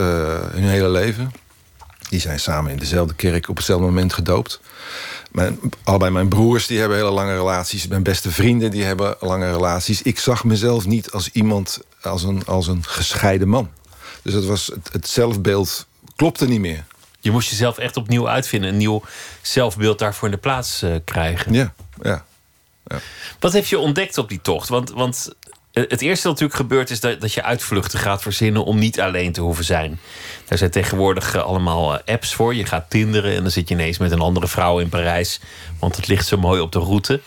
hun 0.51 0.63
hele 0.63 0.89
leven. 0.89 1.31
Die 2.09 2.19
zijn 2.19 2.39
samen 2.39 2.71
in 2.71 2.77
dezelfde 2.77 3.13
kerk 3.13 3.49
op 3.49 3.57
hetzelfde 3.57 3.85
moment 3.85 4.13
gedoopt. 4.13 4.59
Mijn, 5.31 5.59
allebei 5.83 6.11
mijn 6.11 6.27
broers 6.27 6.67
die 6.67 6.79
hebben 6.79 6.97
hele 6.97 7.11
lange 7.11 7.35
relaties. 7.35 7.87
Mijn 7.87 8.03
beste 8.03 8.31
vrienden 8.31 8.71
die 8.71 8.83
hebben 8.83 9.15
lange 9.19 9.51
relaties. 9.51 10.01
Ik 10.01 10.19
zag 10.19 10.43
mezelf 10.43 10.85
niet 10.85 11.11
als 11.11 11.29
iemand, 11.31 11.79
als 12.01 12.23
een, 12.23 12.45
als 12.45 12.67
een 12.67 12.83
gescheiden 12.83 13.47
man. 13.47 13.69
Dus 14.21 14.33
het, 14.33 14.45
was, 14.45 14.67
het, 14.67 14.89
het 14.91 15.07
zelfbeeld 15.07 15.87
klopte 16.15 16.47
niet 16.47 16.59
meer. 16.59 16.83
Je 17.19 17.31
moest 17.31 17.49
jezelf 17.49 17.77
echt 17.77 17.97
opnieuw 17.97 18.29
uitvinden. 18.29 18.69
Een 18.69 18.77
nieuw 18.77 19.03
zelfbeeld 19.41 19.99
daarvoor 19.99 20.27
in 20.27 20.33
de 20.33 20.39
plaats 20.39 20.83
uh, 20.83 20.95
krijgen. 21.05 21.53
Ja, 21.53 21.73
ja, 22.01 22.25
ja. 22.85 22.99
Wat 23.39 23.53
heb 23.53 23.65
je 23.65 23.79
ontdekt 23.79 24.17
op 24.17 24.29
die 24.29 24.41
tocht? 24.41 24.69
Want, 24.69 24.89
want 24.89 25.33
Het 25.75 26.01
eerste 26.01 26.27
wat 26.27 26.39
natuurlijk 26.39 26.59
gebeurt 26.59 26.89
is 26.89 26.99
dat, 26.99 27.21
dat 27.21 27.33
je 27.33 27.43
uitvluchten 27.43 27.99
gaat 27.99 28.21
verzinnen 28.21 28.63
om 28.65 28.79
niet 28.79 28.99
alleen 29.01 29.31
te 29.31 29.41
hoeven 29.41 29.63
zijn. 29.65 29.99
Daar 30.45 30.57
zijn 30.57 30.71
tegenwoordig 30.71 31.35
eh, 31.35 31.43
allemaal 31.43 31.93
eh, 31.99 32.13
apps 32.13 32.33
voor. 32.33 32.55
Je 32.55 32.65
gaat 32.65 32.89
tinderen 32.89 33.35
en 33.35 33.41
dan 33.41 33.51
zit 33.51 33.67
je 33.69 33.73
ineens 33.75 33.97
met 33.97 34.11
een 34.11 34.19
andere 34.19 34.47
vrouw 34.47 34.79
in 34.79 34.89
Parijs. 34.89 35.39
Want 35.79 35.95
het 35.95 36.07
ligt 36.07 36.27
zo 36.27 36.37
mooi 36.37 36.61
op 36.61 36.71
de 36.71 36.79
route. 36.79 37.21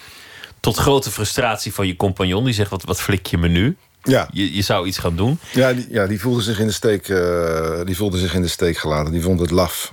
Tot 0.60 0.76
grote 0.76 1.10
frustratie 1.10 1.74
van 1.74 1.86
je 1.86 1.96
compagnon. 1.96 2.44
Die 2.44 2.54
zegt, 2.54 2.70
wat, 2.70 2.82
wat 2.84 3.00
flik 3.00 3.26
je 3.26 3.38
me 3.38 3.48
nu? 3.48 3.76
Ja. 4.02 4.28
Je, 4.32 4.54
je 4.54 4.62
zou 4.62 4.86
iets 4.86 4.98
gaan 4.98 5.16
doen. 5.16 5.38
Ja, 5.52 5.72
die, 5.72 5.86
ja, 5.90 6.06
die 6.06 6.20
voelde 6.20 6.42
zich 6.42 6.58
in 6.60 6.66
de 6.66 6.72
steek, 6.72 7.08
eh, 7.08 7.80
die 7.84 7.96
voelde 7.96 8.18
zich 8.18 8.34
in 8.34 8.42
de 8.42 8.48
steek 8.48 8.76
gelaten. 8.78 9.12
Die 9.12 9.22
vond 9.22 9.40
het 9.40 9.50
laf. 9.50 9.92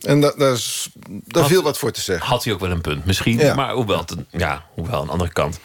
En 0.00 0.20
da, 0.20 0.32
daar, 0.36 0.52
is- 0.52 0.88
daar 1.24 1.42
Had- 1.42 1.50
viel 1.50 1.62
wat 1.62 1.78
voor 1.78 1.90
te 1.92 2.00
zeggen. 2.00 2.26
Had 2.26 2.44
hij 2.44 2.52
ook 2.52 2.60
wel 2.60 2.70
een 2.70 2.80
punt, 2.80 3.04
misschien. 3.06 3.38
Ja. 3.38 3.54
Maar 3.54 3.72
hoewel, 3.72 4.04
ja, 4.30 4.64
hoewel 4.74 5.00
aan 5.00 5.06
de 5.06 5.12
andere 5.12 5.32
kant. 5.32 5.60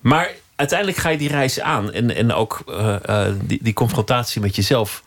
Maar 0.00 0.30
uiteindelijk 0.56 0.98
ga 0.98 1.08
je 1.08 1.18
die 1.18 1.28
reis 1.28 1.60
aan. 1.60 1.92
En, 1.92 2.14
en 2.14 2.32
ook 2.32 2.62
eh, 2.66 3.26
eh, 3.28 3.34
die, 3.42 3.58
die 3.62 3.72
confrontatie 3.72 4.40
met 4.40 4.56
jezelf. 4.56 5.02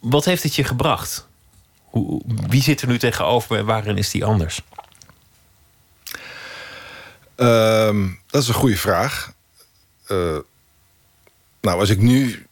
Wat 0.00 0.24
heeft 0.24 0.42
het 0.42 0.54
je 0.54 0.64
gebracht? 0.64 1.26
Hoe, 1.84 2.22
wie 2.26 2.62
zit 2.62 2.82
er 2.82 2.88
nu 2.88 2.98
tegenover 2.98 3.58
en 3.58 3.64
waarin 3.64 3.96
is 3.96 4.10
die 4.10 4.24
anders? 4.24 4.62
Ehm, 7.34 8.08
dat 8.26 8.42
is 8.42 8.48
een 8.48 8.54
goede 8.54 8.76
vraag. 8.76 9.32
Eh, 10.06 10.38
nou, 11.60 11.80
als 11.80 11.88
ik 11.88 11.98
nu 11.98 12.46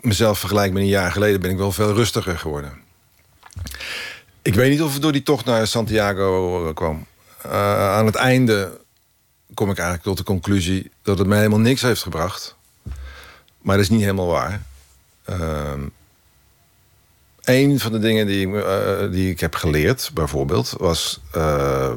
mezelf 0.00 0.38
vergelijk 0.38 0.72
met 0.72 0.82
een 0.82 0.88
jaar 0.88 1.12
geleden... 1.12 1.40
ben 1.40 1.50
ik 1.50 1.56
wel 1.56 1.72
veel 1.72 1.94
rustiger 1.94 2.38
geworden. 2.38 2.72
Ik 4.42 4.54
weet 4.54 4.70
niet 4.70 4.82
of 4.82 4.92
het 4.92 5.02
door 5.02 5.12
die 5.12 5.22
tocht 5.22 5.44
naar 5.44 5.66
Santiago 5.66 6.72
kwam. 6.72 7.06
Aan 7.42 8.06
het 8.06 8.14
einde 8.14 8.80
kom 9.56 9.70
ik 9.70 9.78
eigenlijk 9.78 10.08
tot 10.08 10.16
de 10.16 10.32
conclusie... 10.32 10.90
dat 11.02 11.18
het 11.18 11.26
mij 11.26 11.38
helemaal 11.38 11.58
niks 11.58 11.82
heeft 11.82 12.02
gebracht. 12.02 12.56
Maar 13.60 13.76
dat 13.76 13.84
is 13.84 13.90
niet 13.90 14.00
helemaal 14.00 14.26
waar. 14.26 14.62
Ehm 15.24 15.80
een 17.46 17.80
van 17.80 17.92
de 17.92 17.98
dingen 17.98 18.26
die, 18.26 18.62
eh, 18.62 19.10
die 19.10 19.30
ik 19.30 19.40
heb 19.40 19.54
geleerd, 19.54 20.10
bijvoorbeeld... 20.14 20.74
was 20.78 21.20
eh, 21.32 21.92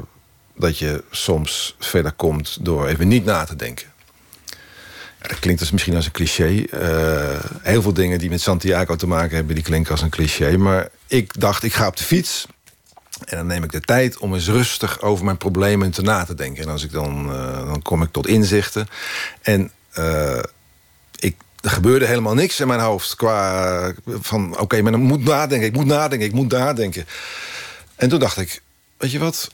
dat 0.56 0.78
je 0.78 1.04
soms 1.10 1.76
verder 1.78 2.12
komt 2.12 2.64
door 2.64 2.86
even 2.86 3.08
niet 3.08 3.24
na 3.24 3.44
te 3.44 3.56
denken. 3.56 3.86
Dat 5.18 5.38
klinkt 5.38 5.60
dus 5.60 5.70
misschien 5.70 5.94
als 5.94 6.06
een 6.06 6.12
cliché. 6.12 6.64
Eh, 6.70 7.44
heel 7.62 7.82
veel 7.82 7.92
dingen 7.92 8.18
die 8.18 8.30
met 8.30 8.40
Santiago 8.40 8.96
te 8.96 9.06
maken 9.06 9.36
hebben... 9.36 9.54
die 9.54 9.64
klinken 9.64 9.90
als 9.90 10.02
een 10.02 10.10
cliché. 10.10 10.56
Maar 10.56 10.88
ik 11.06 11.40
dacht, 11.40 11.62
ik 11.62 11.72
ga 11.72 11.86
op 11.86 11.96
de 11.96 12.04
fiets... 12.04 12.46
En 13.24 13.36
dan 13.36 13.46
neem 13.46 13.64
ik 13.64 13.72
de 13.72 13.80
tijd 13.80 14.18
om 14.18 14.34
eens 14.34 14.48
rustig 14.48 15.00
over 15.00 15.24
mijn 15.24 15.36
problemen 15.36 15.90
te 15.90 16.02
na 16.02 16.24
te 16.24 16.34
denken. 16.34 16.62
En 16.62 16.70
als 16.70 16.84
ik 16.84 16.92
dan, 16.92 17.32
eh, 17.32 17.66
dan 17.66 17.82
kom 17.82 18.02
ik 18.02 18.12
tot 18.12 18.26
inzichten. 18.26 18.88
En 19.42 19.70
eh, 19.90 20.42
ik, 21.16 21.36
er 21.60 21.70
gebeurde 21.70 22.06
helemaal 22.06 22.34
niks 22.34 22.60
in 22.60 22.66
mijn 22.66 22.80
hoofd. 22.80 23.16
Qua 23.16 23.92
van, 24.06 24.58
oké, 24.58 24.82
maar 24.82 24.92
dan 24.92 25.00
moet 25.00 25.24
nadenken, 25.24 25.68
ik 25.68 25.74
moet 25.74 25.86
nadenken, 25.86 26.26
ik 26.26 26.34
moet 26.34 26.52
nadenken. 26.52 27.06
En 27.96 28.08
toen 28.08 28.18
dacht 28.18 28.36
ik, 28.36 28.62
weet 28.96 29.10
je 29.10 29.18
wat? 29.18 29.50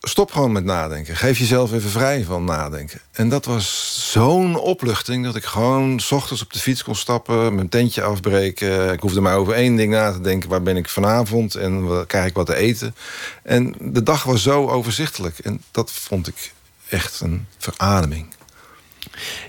Stop 0.00 0.32
gewoon 0.32 0.52
met 0.52 0.64
nadenken. 0.64 1.16
Geef 1.16 1.38
jezelf 1.38 1.72
even 1.72 1.90
vrij 1.90 2.24
van 2.24 2.44
nadenken. 2.44 3.00
En 3.12 3.28
dat 3.28 3.44
was 3.44 3.96
zo'n 4.10 4.56
opluchting 4.58 5.24
dat 5.24 5.36
ik 5.36 5.44
gewoon... 5.44 6.00
s 6.00 6.12
ochtends 6.12 6.42
op 6.42 6.52
de 6.52 6.58
fiets 6.58 6.84
kon 6.84 6.94
stappen, 6.94 7.54
mijn 7.54 7.68
tentje 7.68 8.02
afbreken. 8.02 8.92
Ik 8.92 9.00
hoefde 9.00 9.20
maar 9.20 9.36
over 9.36 9.54
één 9.54 9.76
ding 9.76 9.92
na 9.92 10.12
te 10.12 10.20
denken. 10.20 10.48
Waar 10.48 10.62
ben 10.62 10.76
ik 10.76 10.88
vanavond 10.88 11.54
en 11.54 12.04
krijg 12.06 12.26
ik 12.26 12.34
wat 12.34 12.46
te 12.46 12.54
eten? 12.54 12.94
En 13.42 13.74
de 13.78 14.02
dag 14.02 14.22
was 14.22 14.42
zo 14.42 14.68
overzichtelijk. 14.68 15.38
En 15.38 15.62
dat 15.70 15.90
vond 15.92 16.28
ik 16.28 16.52
echt 16.88 17.20
een 17.20 17.46
verademing. 17.58 18.36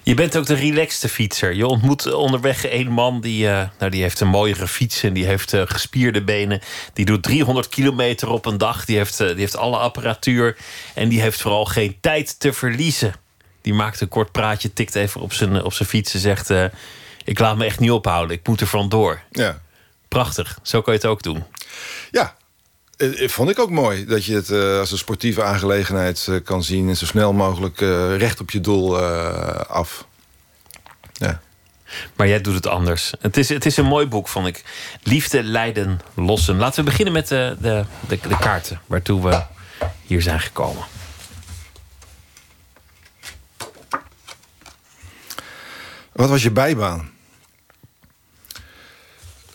Je 0.04 0.14
bent 0.14 0.38
ook 0.38 0.46
de 0.46 0.54
relaxte 0.54 1.10
fietser. 1.10 1.54
Je 1.54 1.68
ontmoet 1.68 2.14
onderweg 2.14 2.72
een 2.72 2.92
man 2.92 3.22
die, 3.22 3.48
eh, 3.48 3.68
nou, 3.80 3.92
die 3.92 4.02
heeft 4.02 4.20
een 4.20 4.28
mooiere 4.28 4.68
fiets 4.68 5.04
en 5.04 5.14
die 5.14 5.26
heeft 5.26 5.54
eh, 5.54 5.62
gespierde 5.66 6.24
benen. 6.24 6.62
Die 6.94 7.06
doet 7.06 7.24
300 7.24 7.70
kilometer 7.70 8.30
op 8.30 8.46
een 8.46 8.58
dag. 8.58 8.86
Die 8.86 8.98
heeft, 8.98 9.20
eh, 9.20 9.28
die 9.28 9.40
heeft 9.40 9.58
alle 9.58 9.78
apparatuur. 9.78 10.58
En 10.96 11.10
die 11.10 11.22
heeft 11.22 11.42
vooral 11.42 11.66
geen 11.66 11.98
tijd 12.02 12.40
te 12.40 12.54
verliezen. 12.54 13.14
Die 13.62 13.74
maakt 13.74 14.02
een 14.02 14.08
kort 14.08 14.32
praatje, 14.32 14.74
tikt 14.74 14.96
even 14.96 15.22
op 15.22 15.34
zijn, 15.34 15.64
op 15.64 15.74
zijn 15.74 15.90
fiets 15.90 16.14
en 16.14 16.20
zegt: 16.20 16.50
Ik 17.24 17.40
laat 17.40 17.58
me 17.58 17.66
echt 17.66 17.80
niet 17.80 17.92
ophouden, 17.92 18.36
ik 18.38 18.48
moet 18.48 18.62
er 18.62 18.68
vandoor. 18.68 19.22
Ja. 19.32 19.62
Prachtig, 20.08 20.60
zo 20.64 20.82
kan 20.82 20.94
je 20.94 21.00
het 21.00 21.10
ook 21.10 21.24
doen. 21.24 21.44
Ja, 22.12 22.36
vond 23.28 23.50
ik 23.50 23.60
ook 23.60 23.70
mooi 23.70 24.06
dat 24.06 24.26
je 24.26 24.36
het 24.36 24.50
eh, 24.50 24.80
als 24.80 24.92
een 24.92 24.98
sportieve 24.98 25.44
aangelegenheid 25.44 26.28
eh, 26.30 26.36
kan 26.44 26.64
zien... 26.64 26.90
en 26.90 26.98
zo 26.98 27.06
snel 27.06 27.34
mogelijk 27.34 27.82
eh, 27.82 28.18
recht 28.18 28.40
op 28.40 28.52
je 28.52 28.62
doel 28.62 29.00
eh, 29.00 29.60
af. 29.68 30.08
Ja. 31.14 31.42
Maar 32.16 32.28
jij 32.28 32.42
doet 32.42 32.54
het 32.54 32.68
anders. 32.68 33.14
Het 33.20 33.38
is, 33.38 33.50
het 33.50 33.66
is 33.66 33.78
een 33.78 33.86
mooi 33.86 34.06
boek, 34.08 34.28
vond 34.28 34.48
ik. 34.48 34.64
Liefde, 35.04 35.44
lijden, 35.44 36.00
lossen. 36.14 36.58
Laten 36.58 36.84
we 36.84 36.90
beginnen 36.90 37.14
met 37.14 37.28
de, 37.28 37.58
de, 37.60 37.86
de, 38.08 38.20
de 38.28 38.38
kaarten 38.38 38.82
waartoe 38.86 39.30
we 39.30 39.44
hier 40.06 40.22
zijn 40.22 40.40
gekomen. 40.40 40.84
Wat 46.12 46.30
was 46.30 46.44
je 46.44 46.52
bijbaan? 46.52 47.12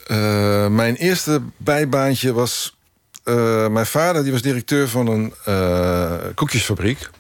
Eh, 0.07 0.69
mijn 0.69 0.95
eerste 0.95 1.43
bijbaantje 1.57 2.33
was... 2.33 2.77
eh, 3.25 3.69
mijn 3.69 3.87
vader 3.87 4.23
die 4.23 4.33
was 4.33 4.43
directeur 4.43 4.89
van 4.89 5.07
een 5.07 5.35
eh, 5.45 6.17
koekjesfabriek. 6.35 7.11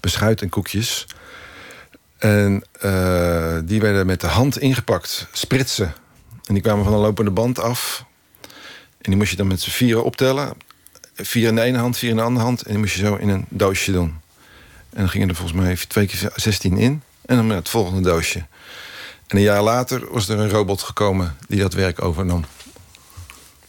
Beschuit 0.00 0.42
en 0.42 0.48
koekjes. 0.48 1.06
En 2.18 2.64
eh, 2.80 3.58
die 3.64 3.80
werden 3.80 4.06
met 4.06 4.20
de 4.20 4.26
hand 4.26 4.58
ingepakt. 4.58 5.26
Spritsen. 5.32 5.94
En 6.44 6.54
die 6.54 6.62
kwamen 6.62 6.84
van 6.84 6.92
een 6.92 6.98
lopende 6.98 7.30
band 7.30 7.58
af. 7.58 8.04
En 9.00 9.10
die 9.10 9.16
moest 9.16 9.30
je 9.30 9.36
dan 9.36 9.46
met 9.46 9.60
z'n 9.60 9.70
vieren 9.70 10.04
optellen. 10.04 10.52
Vier 11.14 11.48
in 11.48 11.54
de 11.54 11.60
ene 11.60 11.78
hand, 11.78 11.98
vier 11.98 12.10
in 12.10 12.16
de 12.16 12.22
andere 12.22 12.44
hand. 12.44 12.62
En 12.62 12.70
die 12.70 12.78
moest 12.78 12.94
je 12.94 13.04
zo 13.04 13.14
in 13.14 13.28
een 13.28 13.46
doosje 13.48 13.92
doen. 13.92 14.20
En 14.90 14.98
dan 14.98 15.08
gingen 15.08 15.28
er 15.28 15.34
volgens 15.34 15.60
mij 15.60 15.76
twee 15.88 16.06
keer 16.06 16.32
16 16.34 16.78
in. 16.78 17.02
En 17.26 17.36
dan 17.36 17.46
met 17.46 17.56
het 17.56 17.68
volgende 17.68 18.00
doosje. 18.00 18.38
En 19.26 19.36
een 19.36 19.42
jaar 19.42 19.62
later 19.62 20.12
was 20.12 20.28
er 20.28 20.38
een 20.38 20.50
robot 20.50 20.82
gekomen 20.82 21.36
die 21.48 21.60
dat 21.60 21.72
werk 21.72 22.02
overnam. 22.02 22.44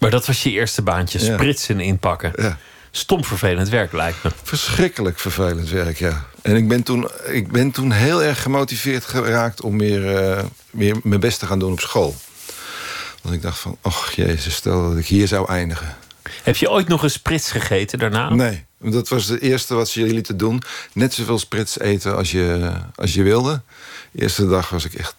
Maar 0.03 0.11
dat 0.11 0.25
was 0.27 0.43
je 0.43 0.51
eerste 0.51 0.81
baantje, 0.81 1.25
Ja. 1.25 1.33
spritsen 1.33 1.79
inpakken. 1.79 2.31
Ja. 2.35 2.57
Stom 2.91 3.23
vervelend 3.23 3.69
werk, 3.69 3.91
lijkt 3.91 4.23
me. 4.23 4.29
Verschrikkelijk 4.43 5.19
vervelend 5.19 5.69
werk, 5.69 5.97
ja. 5.97 6.25
En 6.41 6.55
ik 6.55 6.67
ben 6.67 6.83
toen, 6.83 7.09
ik 7.25 7.51
ben 7.51 7.71
toen 7.71 7.91
heel 7.91 8.23
erg 8.23 8.41
gemotiveerd 8.41 9.05
geraakt 9.05 9.61
om 9.61 9.77
weer, 9.77 10.15
eh, 10.17 10.43
weer 10.69 10.95
mijn 11.03 11.19
best 11.19 11.39
te 11.39 11.45
gaan 11.45 11.59
doen 11.59 11.71
op 11.71 11.79
school. 11.79 12.15
Want 13.21 13.35
ik 13.35 13.41
dacht 13.41 13.59
van, 13.59 13.77
och 13.81 14.11
jezus, 14.11 14.55
stel 14.55 14.89
dat 14.89 14.97
ik 14.97 15.05
hier 15.05 15.27
zou 15.27 15.47
eindigen. 15.49 15.95
Heb 16.43 16.55
je 16.55 16.69
ooit 16.69 16.87
nog 16.87 17.03
een 17.03 17.09
sprits 17.09 17.51
gegeten 17.51 17.99
daarna? 17.99 18.29
Nee, 18.33 18.65
dat 18.79 19.07
was 19.07 19.25
de 19.27 19.39
eerste 19.39 19.73
wat 19.75 19.89
ze 19.89 19.99
jullie 19.99 20.13
lieten 20.15 20.37
doen. 20.37 20.61
Net 20.93 21.13
zoveel 21.13 21.39
sprits 21.39 21.79
eten 21.79 22.15
als 22.15 22.31
je, 22.31 22.71
als 22.95 23.13
je 23.13 23.23
wilde. 23.23 23.61
De 24.11 24.21
eerste 24.21 24.47
dag 24.47 24.69
was 24.69 24.85
ik 24.85 24.93
echt 24.93 25.15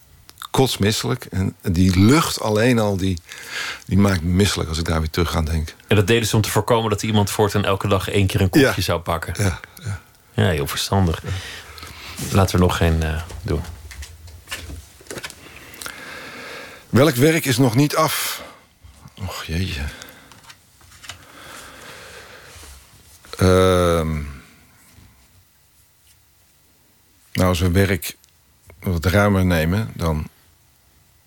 kotsmisselijk. 0.54 1.24
En 1.30 1.56
die 1.62 1.98
lucht 2.00 2.40
alleen 2.40 2.78
al, 2.78 2.96
die, 2.96 3.18
die 3.86 3.98
maakt 3.98 4.22
me 4.22 4.28
misselijk 4.30 4.68
als 4.68 4.78
ik 4.78 4.84
daar 4.84 5.00
weer 5.00 5.10
terug 5.10 5.36
aan 5.36 5.44
denk. 5.44 5.74
En 5.86 5.96
dat 5.96 6.06
deden 6.06 6.28
ze 6.28 6.36
om 6.36 6.42
te 6.42 6.50
voorkomen 6.50 6.90
dat 6.90 7.02
iemand 7.02 7.30
voortaan 7.30 7.64
elke 7.64 7.88
dag 7.88 8.08
één 8.10 8.26
keer 8.26 8.40
een 8.40 8.48
koekje 8.48 8.72
Ja. 8.76 8.82
zou 8.82 9.00
pakken. 9.00 9.34
Ja, 9.38 9.60
Ja, 10.34 10.48
heel 10.48 10.66
verstandig. 10.66 11.22
Laten 12.30 12.54
we 12.56 12.62
nog 12.62 12.76
geen 12.76 13.02
eh, 13.02 13.22
doen. 13.42 13.60
Welk 16.88 17.14
werk 17.14 17.44
is 17.44 17.58
nog 17.58 17.74
niet 17.74 17.96
af? 17.96 18.42
Och 19.26 19.44
jeetje. 19.44 19.82
Ehm. 23.38 24.12
nou, 27.32 27.48
als 27.48 27.60
we 27.60 27.70
werk 27.70 28.16
wat 28.80 29.04
ruimer 29.04 29.44
nemen, 29.44 29.90
dan. 29.94 30.28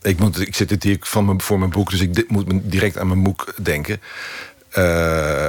Ik, 0.01 0.19
moet, 0.19 0.39
ik 0.39 0.55
zit 0.55 0.69
dit 0.69 0.83
hier 0.83 0.97
van 0.99 1.25
mijn, 1.25 1.41
voor 1.41 1.59
mijn 1.59 1.71
boek, 1.71 1.89
dus 1.89 1.99
ik 1.99 2.29
moet 2.29 2.45
direct 2.71 2.97
aan 2.97 3.07
mijn 3.07 3.23
boek 3.23 3.53
denken. 3.61 4.01
Eh, 4.69 5.47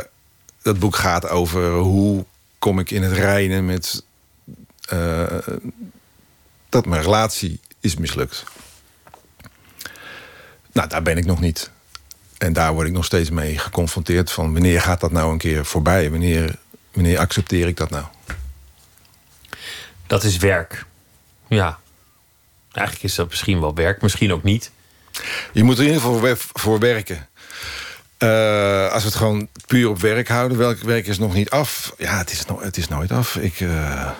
dat 0.62 0.78
boek 0.78 0.96
gaat 0.96 1.28
over 1.28 1.74
hoe 1.74 2.24
kom 2.58 2.78
ik 2.78 2.90
in 2.90 3.02
het 3.02 3.12
reinen 3.12 3.66
met 3.66 4.02
eh, 4.88 5.38
dat 6.68 6.86
mijn 6.86 7.02
relatie 7.02 7.60
is 7.80 7.96
mislukt. 7.96 8.44
Nou, 10.72 10.88
daar 10.88 11.02
ben 11.02 11.16
ik 11.16 11.24
nog 11.24 11.40
niet. 11.40 11.70
En 12.38 12.52
daar 12.52 12.72
word 12.72 12.86
ik 12.86 12.92
nog 12.92 13.04
steeds 13.04 13.30
mee 13.30 13.58
geconfronteerd 13.58 14.32
van 14.32 14.52
wanneer 14.52 14.80
gaat 14.80 15.00
dat 15.00 15.12
nou 15.12 15.32
een 15.32 15.38
keer 15.38 15.64
voorbij? 15.64 16.10
Wanneer, 16.10 16.58
wanneer 16.92 17.18
accepteer 17.18 17.66
ik 17.66 17.76
dat 17.76 17.90
nou? 17.90 18.04
Dat 20.06 20.24
is 20.24 20.36
werk. 20.36 20.86
Ja. 21.46 21.78
Eigenlijk 22.78 23.08
is 23.08 23.14
dat 23.14 23.28
misschien 23.28 23.60
wel 23.60 23.74
werk, 23.74 24.02
misschien 24.02 24.32
ook 24.32 24.42
niet. 24.42 24.70
Je 25.52 25.62
moet 25.62 25.78
er 25.78 25.84
in 25.84 25.92
ieder 25.92 26.02
geval 26.02 26.36
voor, 26.52 26.78
werken. 26.78 27.28
Eh, 28.18 28.92
als 28.92 29.02
we 29.02 29.08
het 29.08 29.18
gewoon 29.18 29.48
puur 29.66 29.88
op 29.88 30.00
werk 30.00 30.28
houden, 30.28 30.58
welk 30.58 30.78
werk 30.78 31.06
is 31.06 31.18
nog 31.18 31.34
niet 31.34 31.50
af? 31.50 31.94
Ja, 31.98 32.18
het 32.18 32.32
is, 32.32 32.44
no 32.46 32.60
het 32.60 32.76
is 32.76 32.88
nooit 32.88 33.12
af. 33.12 33.36
Ik, 33.36 33.60
eh, 33.60 34.10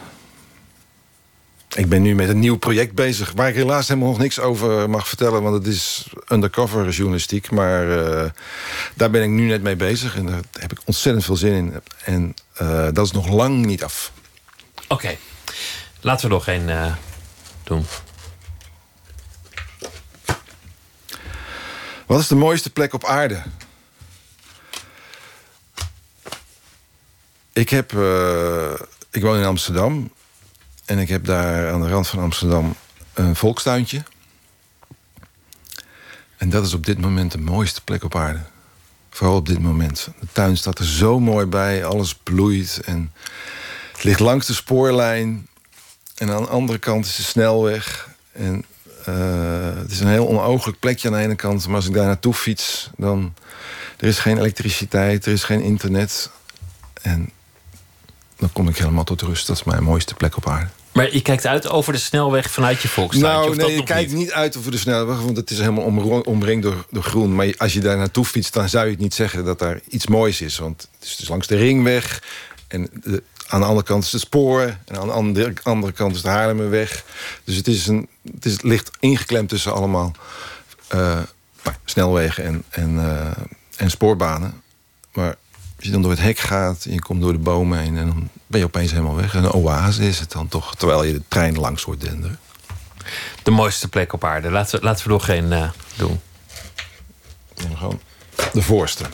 ik 1.75 1.89
ben 1.89 2.03
nu 2.03 2.15
met 2.15 2.29
een 2.29 2.39
nieuw 2.39 2.57
project 2.57 2.95
bezig... 2.95 3.33
waar 3.35 3.49
ik 3.49 3.55
helaas 3.55 3.89
helemaal 3.89 4.09
nog 4.09 4.19
niks 4.19 4.41
over 4.41 4.91
mag 4.91 5.09
vertellen... 5.09 5.43
want 5.43 5.55
het 5.55 5.67
is 5.75 6.09
undercover 6.29 6.89
journalistiek. 6.89 7.51
Maar 7.51 8.07
eh, 8.07 8.31
daar 8.95 9.11
ben 9.11 9.23
ik 9.23 9.29
nu 9.29 9.47
net 9.47 9.63
mee 9.63 9.77
bezig. 9.77 10.17
En 10.17 10.27
daar 10.27 10.41
heb 10.53 10.73
ik 10.73 10.79
ontzettend 10.85 11.25
veel 11.25 11.37
zin 11.37 11.55
in. 11.55 11.83
En 12.05 12.35
dat 12.95 13.07
is 13.07 13.13
nog 13.13 13.29
lang 13.29 13.67
niet 13.67 13.85
af. 13.85 14.13
Oké, 14.89 15.17
laten 16.01 16.29
we 16.29 16.35
nog 16.35 16.47
één 16.47 16.97
doen. 17.65 17.87
Wat 22.09 22.21
is 22.21 22.27
de 22.27 22.35
mooiste 22.35 22.71
plek 22.71 22.93
op 22.93 23.05
aarde? 23.05 23.43
Ik, 27.53 27.69
heb, 27.69 27.93
eh, 27.93 28.73
ik 29.11 29.23
woon 29.23 29.39
in 29.39 29.45
Amsterdam. 29.45 30.11
En 30.85 30.99
ik 30.99 31.09
heb 31.09 31.25
daar 31.25 31.73
aan 31.73 31.81
de 31.81 31.89
rand 31.89 32.09
van 32.09 32.19
Amsterdam 32.19 32.75
een 33.15 33.37
volkstuintje. 33.37 34.03
En 36.37 36.51
dat 36.51 36.67
is 36.67 36.75
op 36.75 36.87
dit 36.87 37.01
moment 37.01 37.33
de 37.33 37.39
mooiste 37.39 37.83
plek 37.83 38.05
op 38.05 38.17
aarde. 38.17 38.43
Vooral 39.11 39.37
op 39.37 39.47
dit 39.47 39.59
moment. 39.59 40.09
De 40.21 40.27
tuin 40.33 40.57
staat 40.57 40.79
er 40.79 40.87
zo 40.87 41.21
mooi 41.21 41.47
bij. 41.47 41.85
Alles 41.85 42.15
bloeit. 42.15 42.81
En 42.85 43.13
het 43.93 44.05
ligt 44.05 44.21
langs 44.21 44.47
de 44.47 44.55
spoorlijn. 44.55 45.49
En 46.15 46.31
aan 46.31 46.43
de 46.43 46.49
andere 46.49 46.79
kant 46.79 47.07
is 47.07 47.17
de 47.17 47.23
snelweg. 47.23 48.09
En 48.33 48.65
het 49.83 49.91
is 49.91 50.01
een 50.01 50.09
heel 50.09 50.29
onooglijk 50.29 50.79
plekje 50.79 51.09
aan 51.09 51.15
de 51.15 51.21
ene 51.21 51.35
kant. 51.35 51.67
Maar 51.67 51.77
als 51.77 51.87
ik 51.87 51.95
daar 51.95 52.07
naartoe 52.07 52.35
fiets, 52.35 52.91
dan... 52.97 53.35
Er 53.99 54.09
is 54.09 54.19
geen 54.19 54.39
elektriciteit, 54.39 55.27
er 55.27 55.33
is 55.33 55.45
geen 55.45 55.61
internet. 55.61 56.31
En 57.03 57.31
dan 58.37 58.53
kom 58.53 58.69
ik 58.69 58.77
helemaal 58.77 59.05
tot 59.05 59.23
rust. 59.23 59.47
Dat 59.47 59.57
is 59.57 59.65
mijn 59.65 59.83
mooiste 59.83 60.15
plek 60.15 60.37
op 60.37 60.49
aarde. 60.49 60.69
Maar 60.93 61.13
je 61.13 61.23
kijkt 61.23 61.47
uit 61.47 61.69
over 61.69 61.93
de 61.93 61.99
snelweg 61.99 62.51
vanuit 62.51 62.83
je 62.83 62.89
volkstuintje? 62.89 63.33
Nou, 63.39 63.57
nee, 63.57 63.75
je 63.77 63.83
kijkt 63.83 64.11
niet? 64.11 64.19
niet 64.19 64.33
uit 64.33 64.57
over 64.57 64.71
de 64.71 64.79
snelweg, 64.79 65.21
want 65.21 65.37
het 65.37 65.51
is 65.51 65.59
helemaal 65.59 66.23
omringd 66.25 66.63
door, 66.63 66.87
door 66.91 67.03
groen. 67.03 67.35
Maar 67.35 67.55
als 67.57 67.73
je 67.73 67.81
daar 67.81 67.97
naartoe 67.97 68.25
fietst, 68.25 68.53
dan 68.53 68.69
zou 68.69 68.85
je 68.85 68.91
het 68.91 69.01
niet 69.01 69.15
zeggen 69.15 69.45
dat 69.45 69.59
daar 69.59 69.81
iets 69.89 70.07
moois 70.07 70.41
is. 70.41 70.59
Want 70.59 70.89
het 70.99 71.09
is 71.09 71.17
dus 71.17 71.29
langs 71.29 71.47
de 71.47 71.57
ringweg. 71.57 72.23
En 72.69 72.89
de- 73.05 73.23
aan 73.49 73.61
de 73.61 73.67
andere 73.67 73.87
kant 73.87 74.05
is 74.05 74.13
het 74.13 74.21
spoor. 74.21 74.63
En 74.85 74.99
aan 74.99 75.07
de 75.07 75.13
andere, 75.13 75.53
andere 75.63 75.93
kant 75.93 76.15
is 76.15 76.23
de 76.23 76.29
Haarlemmerweg. 76.29 77.05
Dus 77.45 77.57
het, 77.57 77.69
is 77.69 77.87
een, 77.87 78.09
het, 78.35 78.45
is, 78.45 78.53
het 78.53 78.63
ligt 78.63 78.91
ingeklemd 79.01 79.49
tussen 79.49 79.73
allemaal 79.73 80.13
eh, 80.89 80.99
nou, 81.63 81.77
snelwegen 81.85 82.45
en, 82.45 82.65
en, 82.69 82.99
eh, 82.99 83.43
en 83.77 83.91
spoorbanen. 83.91 84.63
Maar 85.13 85.37
als 85.77 85.87
je 85.87 85.91
dan 85.91 86.03
door 86.03 86.11
het 86.11 86.21
hek 86.21 86.39
gaat 86.39 86.85
en 86.85 86.93
je 86.93 87.01
komt 87.01 87.23
door 87.23 87.33
de 87.33 87.39
bomen 87.39 87.79
heen... 87.79 87.97
en 87.97 88.07
dan 88.07 88.29
ben 88.47 88.61
je 88.61 88.67
opeens 88.67 88.91
helemaal 88.91 89.17
weg. 89.17 89.35
En 89.35 89.45
een 89.45 89.53
oase 89.53 90.09
is 90.09 90.19
het 90.19 90.33
dan 90.33 90.49
toch, 90.49 90.77
terwijl 90.77 91.05
je 91.05 91.13
de 91.13 91.23
trein 91.29 91.59
langs 91.59 91.83
hoort 91.83 92.01
denderen. 92.01 92.39
De 93.43 93.51
mooiste 93.51 93.89
plek 93.89 94.13
op 94.13 94.25
aarde. 94.25 94.51
Laten 94.51 94.79
we, 94.79 94.85
laten 94.85 95.07
we 95.07 95.13
nog 95.13 95.29
één 95.29 95.53
eh, 95.53 95.71
doen. 95.97 96.21
En 97.55 97.77
gewoon 97.77 98.01
de 98.53 98.63
voorste. 98.63 99.05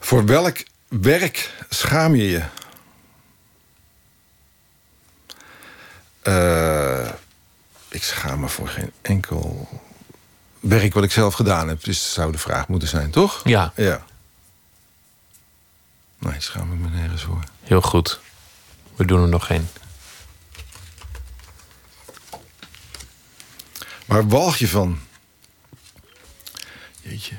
Voor 0.00 0.26
welk 0.26 0.62
werk 0.88 1.64
schaam 1.68 2.14
je 2.14 2.30
je? 2.30 2.42
Eh, 6.22 7.12
ik 7.88 8.02
schaam 8.02 8.40
me 8.40 8.48
voor 8.48 8.68
geen 8.68 8.92
enkel 9.02 9.68
werk 10.60 10.94
wat 10.94 11.04
ik 11.04 11.12
zelf 11.12 11.34
gedaan 11.34 11.68
heb. 11.68 11.84
Dus 11.84 12.12
zou 12.12 12.32
de 12.32 12.38
vraag 12.38 12.68
moeten 12.68 12.88
zijn, 12.88 13.10
toch? 13.10 13.40
Ja. 13.44 13.72
Ja. 13.76 14.04
Nee, 16.18 16.40
schaam 16.40 16.72
ik 16.72 16.78
me 16.78 16.88
nergens 16.88 17.22
voor. 17.22 17.42
Heel 17.62 17.82
goed. 17.82 18.20
We 18.96 19.04
doen 19.04 19.22
er 19.22 19.28
nog 19.28 19.48
één. 19.48 19.68
Waar 24.06 24.28
walg 24.28 24.56
je 24.56 24.68
van? 24.68 24.98
Jeetje. 27.00 27.36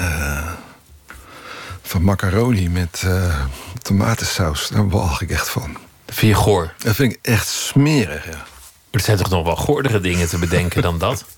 Eh, 0.00 0.52
van 1.82 2.02
macaroni 2.02 2.68
met 2.68 3.02
eh, 3.04 3.44
tomatensaus. 3.82 4.68
Daar 4.68 4.88
walg 4.88 5.20
ik 5.20 5.30
echt 5.30 5.48
van. 5.48 5.76
Dat 6.04 6.14
vind 6.14 6.36
je 6.36 6.42
goor? 6.42 6.74
Dat 6.78 6.94
vind 6.94 7.12
ik 7.12 7.18
echt 7.22 7.48
smerig, 7.48 8.24
ja. 8.24 8.44
Er 8.90 9.00
zijn 9.00 9.16
toch 9.16 9.30
nog 9.30 9.44
wel 9.44 9.56
goordere 9.56 10.00
dingen 10.00 10.28
te 10.28 10.38
bedenken 10.38 10.82
dan 10.82 10.98
dat? 10.98 11.24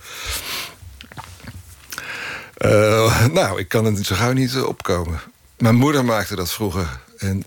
Eh, 2.53 3.27
nou, 3.27 3.59
ik 3.59 3.69
kan 3.69 3.85
het 3.85 4.07
zo 4.07 4.15
gauw 4.15 4.33
niet 4.33 4.61
opkomen. 4.61 5.21
Mijn 5.59 5.75
moeder 5.75 6.05
maakte 6.05 6.37
dat 6.37 6.53
vroeger. 6.53 7.01
En 7.19 7.45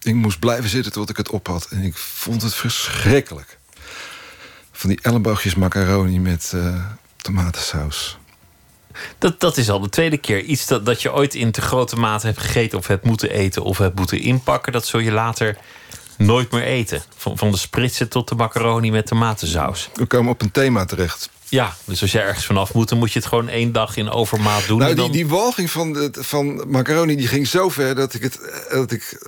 ik 0.00 0.14
moest 0.14 0.38
blijven 0.38 0.70
zitten 0.70 0.92
tot 0.92 1.10
ik 1.10 1.16
het 1.16 1.30
op 1.30 1.46
had. 1.46 1.66
En 1.70 1.82
ik 1.82 1.96
vond 1.96 2.42
het 2.42 2.54
verschrikkelijk. 2.54 3.58
Van 4.72 4.88
die 4.88 4.98
elleboogjes 5.02 5.54
macaroni 5.54 6.20
met 6.20 6.54
tomatensaus. 7.16 8.19
Dat, 9.18 9.40
dat 9.40 9.56
is 9.56 9.70
al 9.70 9.80
de 9.80 9.88
tweede 9.88 10.18
keer. 10.18 10.42
Iets 10.42 10.66
dat, 10.66 10.86
dat 10.86 11.02
je 11.02 11.12
ooit 11.12 11.34
in 11.34 11.50
te 11.50 11.60
grote 11.60 11.96
mate 11.96 12.26
hebt 12.26 12.38
gegeten... 12.38 12.78
of 12.78 12.86
hebt 12.86 13.04
moeten 13.04 13.30
eten 13.30 13.62
of 13.62 13.78
hebt 13.78 13.98
moeten 13.98 14.20
inpakken... 14.20 14.72
dat 14.72 14.86
zul 14.86 15.00
je 15.00 15.12
later 15.12 15.56
nooit 16.16 16.50
meer 16.50 16.62
eten. 16.62 17.02
Van, 17.16 17.38
van 17.38 17.50
de 17.50 17.56
spritsen 17.56 18.08
tot 18.08 18.28
de 18.28 18.34
macaroni 18.34 18.90
met 18.90 19.06
tomatensaus. 19.06 19.90
We 19.94 20.06
komen 20.06 20.32
op 20.32 20.42
een 20.42 20.50
thema 20.50 20.84
terecht. 20.84 21.30
Ja, 21.48 21.76
dus 21.84 22.02
als 22.02 22.12
je 22.12 22.20
ergens 22.20 22.46
vanaf 22.46 22.74
moet... 22.74 22.88
dan 22.88 22.98
moet 22.98 23.12
je 23.12 23.18
het 23.18 23.28
gewoon 23.28 23.48
één 23.48 23.72
dag 23.72 23.96
in 23.96 24.10
overmaat 24.10 24.66
doen. 24.66 24.78
Nou, 24.78 24.90
en 24.90 24.96
die, 24.96 25.04
dan... 25.04 25.14
die 25.14 25.26
walging 25.26 25.70
van, 25.70 25.92
de, 25.92 26.10
van 26.12 26.70
macaroni 26.70 27.16
die 27.16 27.28
ging 27.28 27.46
zo 27.46 27.68
ver 27.68 27.94
dat 27.94 28.14
ik 28.14 28.22
het 28.22 28.38
dat 28.70 28.90
ik 28.90 29.18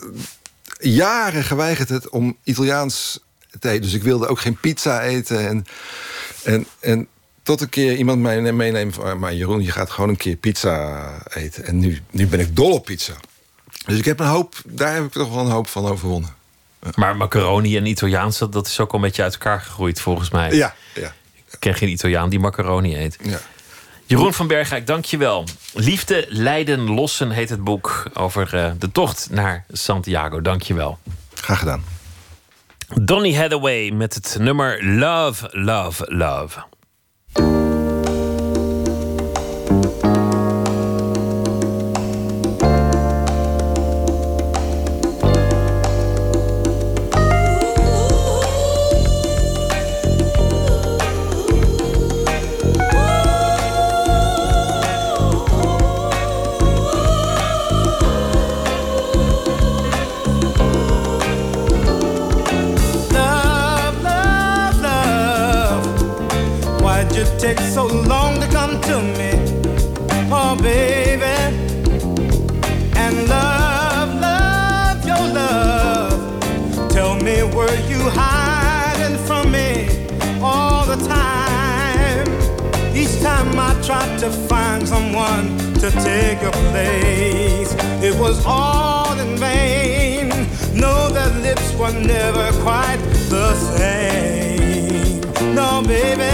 jaren 0.78 1.44
geweigerd 1.44 1.88
heb 1.88 2.06
om 2.10 2.36
Italiaans 2.44 3.20
te 3.58 3.68
eten. 3.68 3.82
Dus 3.82 3.92
ik 3.92 4.02
wilde 4.02 4.26
ook 4.26 4.40
geen 4.40 4.56
pizza 4.56 5.02
eten. 5.02 5.48
En, 5.48 5.66
en, 6.42 6.66
en 6.80 7.08
tot 7.42 7.60
een 7.60 7.68
keer 7.68 7.96
iemand 7.96 8.20
mij 8.20 8.52
meeneemt 8.52 8.94
van... 8.94 9.18
maar 9.18 9.34
Jeroen, 9.34 9.62
je 9.62 9.70
gaat 9.70 9.90
gewoon 9.90 10.10
een 10.10 10.16
keer 10.16 10.36
pizza 10.36 11.08
eten. 11.34 11.64
En 11.64 11.78
nu, 11.78 12.02
nu 12.10 12.26
ben 12.26 12.40
ik 12.40 12.56
dol 12.56 12.72
op 12.72 12.84
pizza. 12.84 13.14
Dus 13.86 13.98
ik 13.98 14.04
heb 14.04 14.20
een 14.20 14.26
hoop, 14.26 14.54
daar 14.66 14.94
heb 14.94 15.04
ik 15.04 15.12
toch 15.12 15.34
wel 15.34 15.44
een 15.44 15.50
hoop 15.50 15.68
van 15.68 15.86
overwonnen. 15.86 16.34
Maar 16.94 17.16
macaroni 17.16 17.76
en 17.76 17.86
Italiaans, 17.86 18.38
dat, 18.38 18.66
is 18.66 18.80
ook 18.80 18.90
al 18.90 18.94
een 18.94 19.04
beetje 19.04 19.22
uit 19.22 19.32
elkaar 19.32 19.60
gegroeid 19.60 20.00
volgens 20.00 20.30
mij. 20.30 20.52
Ja, 20.54 20.74
ja. 20.94 21.14
Ik 21.50 21.56
ken 21.58 21.74
geen 21.74 21.88
Italiaan 21.88 22.28
die 22.28 22.38
macaroni 22.38 22.96
eet. 22.96 23.18
Ja. 23.22 23.40
Jeroen 24.06 24.34
van 24.34 24.46
Bergijk, 24.46 24.86
dank 24.86 25.04
je 25.04 25.16
wel. 25.16 25.44
Liefde, 25.72 26.26
Lijden, 26.28 26.80
Lossen 26.80 27.30
heet 27.30 27.48
het 27.48 27.64
boek 27.64 28.04
over 28.14 28.54
eh, 28.54 28.70
de 28.78 28.92
tocht 28.92 29.28
naar 29.30 29.64
Santiago. 29.70 30.40
Dank 30.40 30.62
je 30.62 30.74
wel. 30.74 30.98
Graag 31.34 31.58
gedaan. 31.58 31.84
Donny 33.00 33.34
Hathaway 33.34 33.90
met 33.90 34.14
het 34.14 34.36
nummer 34.38 34.84
Love, 34.84 35.48
Love, 35.50 36.04
Love. 36.14 36.62
Love, 37.38 37.71
to 84.22 84.30
find 84.30 84.86
someone 84.86 85.48
to 85.74 85.90
take 85.90 86.40
your 86.40 86.52
place, 86.70 87.74
it 88.00 88.16
was 88.20 88.40
all 88.46 89.18
in 89.18 89.36
vain. 89.36 90.28
No, 90.78 91.08
their 91.10 91.28
lips 91.40 91.74
were 91.74 91.90
never 91.90 92.52
quite 92.62 92.98
the 93.28 93.52
same. 93.76 95.20
No, 95.56 95.82
baby. 95.82 96.30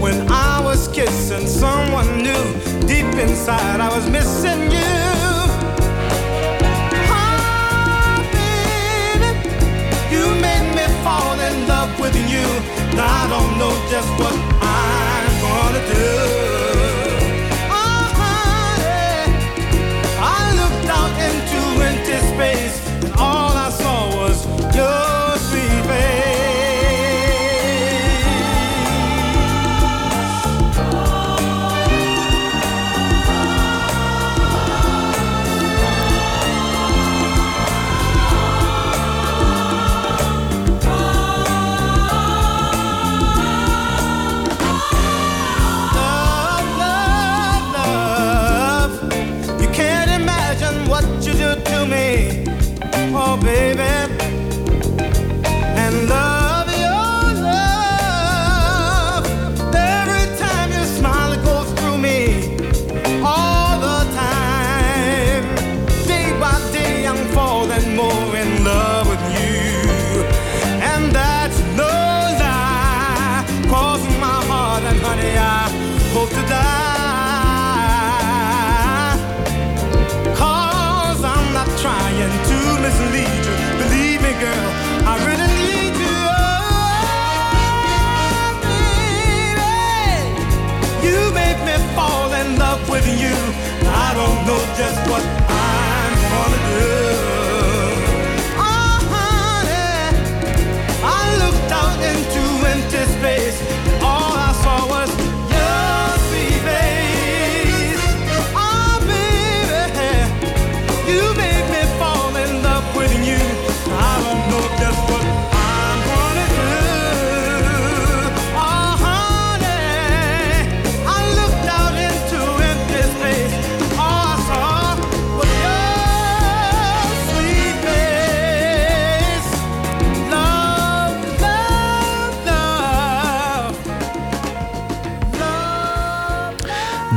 When 0.00 0.30
I 0.30 0.60
was 0.62 0.86
kissing 0.86 1.48
someone 1.48 2.22
new, 2.22 2.44
deep 2.86 3.12
inside 3.16 3.80
I 3.80 3.88
was 3.92 4.08
missing 4.08 4.70
you. 4.70 4.94
Ah, 7.10 8.22
baby, 8.36 9.30
you 10.14 10.24
made 10.40 10.76
me 10.76 10.86
fall 11.02 11.40
in 11.40 11.66
love 11.66 11.90
with 11.98 12.14
you. 12.30 12.46
Now 12.96 13.24
I 13.24 13.28
don't 13.28 13.58
know 13.58 13.74
just 13.90 14.08
what 14.20 14.53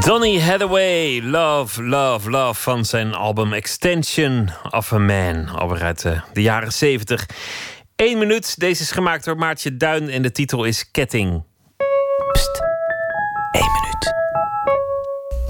Donny 0.08 0.40
Hathaway, 0.40 1.22
Love, 1.22 1.84
Love, 1.84 2.30
Love 2.30 2.62
van 2.62 2.86
zijn 2.86 3.14
album 3.14 3.54
Extension 3.54 4.50
of 4.70 4.94
a 4.94 4.98
Man, 4.98 5.50
alweer 5.50 5.84
uit 5.84 6.06
eh, 6.06 6.22
de 6.34 6.42
jaren 6.42 6.74
70. 6.74 7.26
Eén 7.96 8.18
minuut, 8.18 8.60
deze 8.60 8.82
is 8.82 8.92
gemaakt 8.92 9.26
door 9.26 9.38
Maartje 9.38 9.78
Duin 9.78 10.10
en 10.10 10.22
de 10.22 10.32
titel 10.32 10.64
is 10.64 10.92
Ketting. 10.92 11.44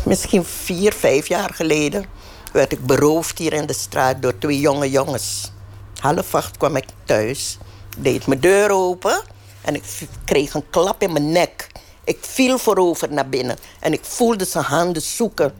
Misschien 0.05 0.45
vier, 0.45 0.93
vijf 0.93 1.27
jaar 1.27 1.53
geleden 1.53 2.05
werd 2.53 2.71
ik 2.71 2.85
beroofd 2.85 3.37
hier 3.37 3.53
in 3.53 3.65
de 3.65 3.73
straat 3.73 4.21
door 4.21 4.37
twee 4.37 4.59
jonge 4.59 4.89
jongens. 4.89 5.51
Half 5.99 6.35
acht 6.35 6.57
kwam 6.57 6.75
ik 6.75 6.85
thuis, 7.03 7.57
deed 7.97 8.27
mijn 8.27 8.39
deur 8.39 8.71
open 8.71 9.21
en 9.61 9.75
ik 9.75 9.83
kreeg 10.25 10.53
een 10.53 10.69
klap 10.69 11.01
in 11.01 11.11
mijn 11.11 11.31
nek. 11.31 11.67
Ik 12.07 12.17
viel 12.21 12.57
voorover 12.57 13.13
naar 13.13 13.29
binnen 13.29 13.57
en 13.79 13.93
ik 13.93 13.99
voelde 14.03 14.45
zijn 14.45 14.63
handen 14.63 15.01
zoeken. 15.01 15.53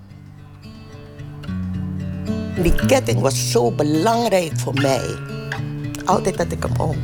Die 2.62 2.86
ketting 2.86 3.20
was 3.20 3.52
zo 3.52 3.72
belangrijk 3.72 4.60
voor 4.60 4.74
mij. 4.74 5.16
Altijd 6.06 6.38
had 6.38 6.52
ik 6.52 6.64
hem 6.64 6.82
om. 6.82 6.96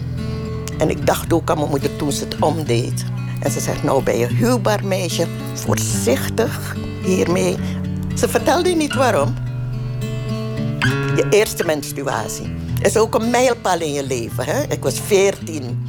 En 0.77 0.89
ik 0.89 1.05
dacht 1.05 1.33
ook 1.33 1.49
aan 1.49 1.57
mijn 1.57 1.69
moeder 1.69 1.95
toen 1.95 2.11
ze 2.11 2.23
het 2.23 2.39
omdeed. 2.39 3.05
En 3.41 3.51
ze 3.51 3.59
zegt, 3.59 3.83
nou 3.83 4.03
ben 4.03 4.17
je 4.17 4.27
huwbaar 4.27 4.85
meisje, 4.85 5.27
voorzichtig 5.53 6.75
hiermee. 7.03 7.57
Ze 8.15 8.29
vertelde 8.29 8.69
niet 8.69 8.93
waarom. 8.93 9.33
Je 11.15 11.27
eerste 11.29 11.65
menstruatie 11.65 12.55
is 12.81 12.97
ook 12.97 13.15
een 13.15 13.29
mijlpaal 13.29 13.79
in 13.79 13.93
je 13.93 14.03
leven. 14.03 14.45
Hè? 14.45 14.63
Ik 14.63 14.83
was 14.83 14.99
14. 14.99 15.87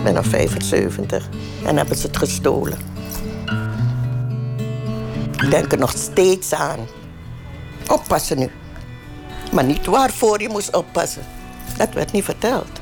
Ik 0.00 0.06
ben 0.06 0.16
al 0.16 0.22
75 0.22 1.28
en 1.64 1.76
hebben 1.76 1.96
ze 1.96 2.06
het 2.06 2.16
gestolen. 2.16 2.78
Ik 5.42 5.50
denk 5.50 5.72
er 5.72 5.78
nog 5.78 5.92
steeds 5.96 6.54
aan. 6.54 6.78
Oppassen 7.88 8.38
nu. 8.38 8.50
Maar 9.52 9.64
niet 9.64 9.86
waarvoor 9.86 10.40
je 10.40 10.48
moest 10.48 10.76
oppassen. 10.76 11.22
Dat 11.76 11.92
werd 11.92 12.12
niet 12.12 12.24
verteld. 12.24 12.80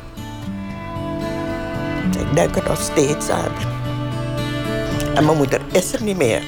Ik 2.18 2.34
denk 2.34 2.56
er 2.56 2.68
nog 2.68 2.80
steeds 2.80 3.28
aan. 3.28 3.52
En 5.14 5.24
mijn 5.24 5.36
moeder 5.36 5.60
is 5.72 5.92
er 5.92 6.02
niet 6.02 6.16
meer. 6.16 6.42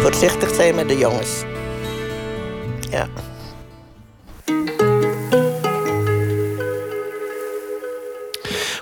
Voorzichtig 0.00 0.54
zijn 0.54 0.74
met 0.74 0.88
de 0.88 0.98
jongens. 0.98 1.42
Ja. 2.90 3.08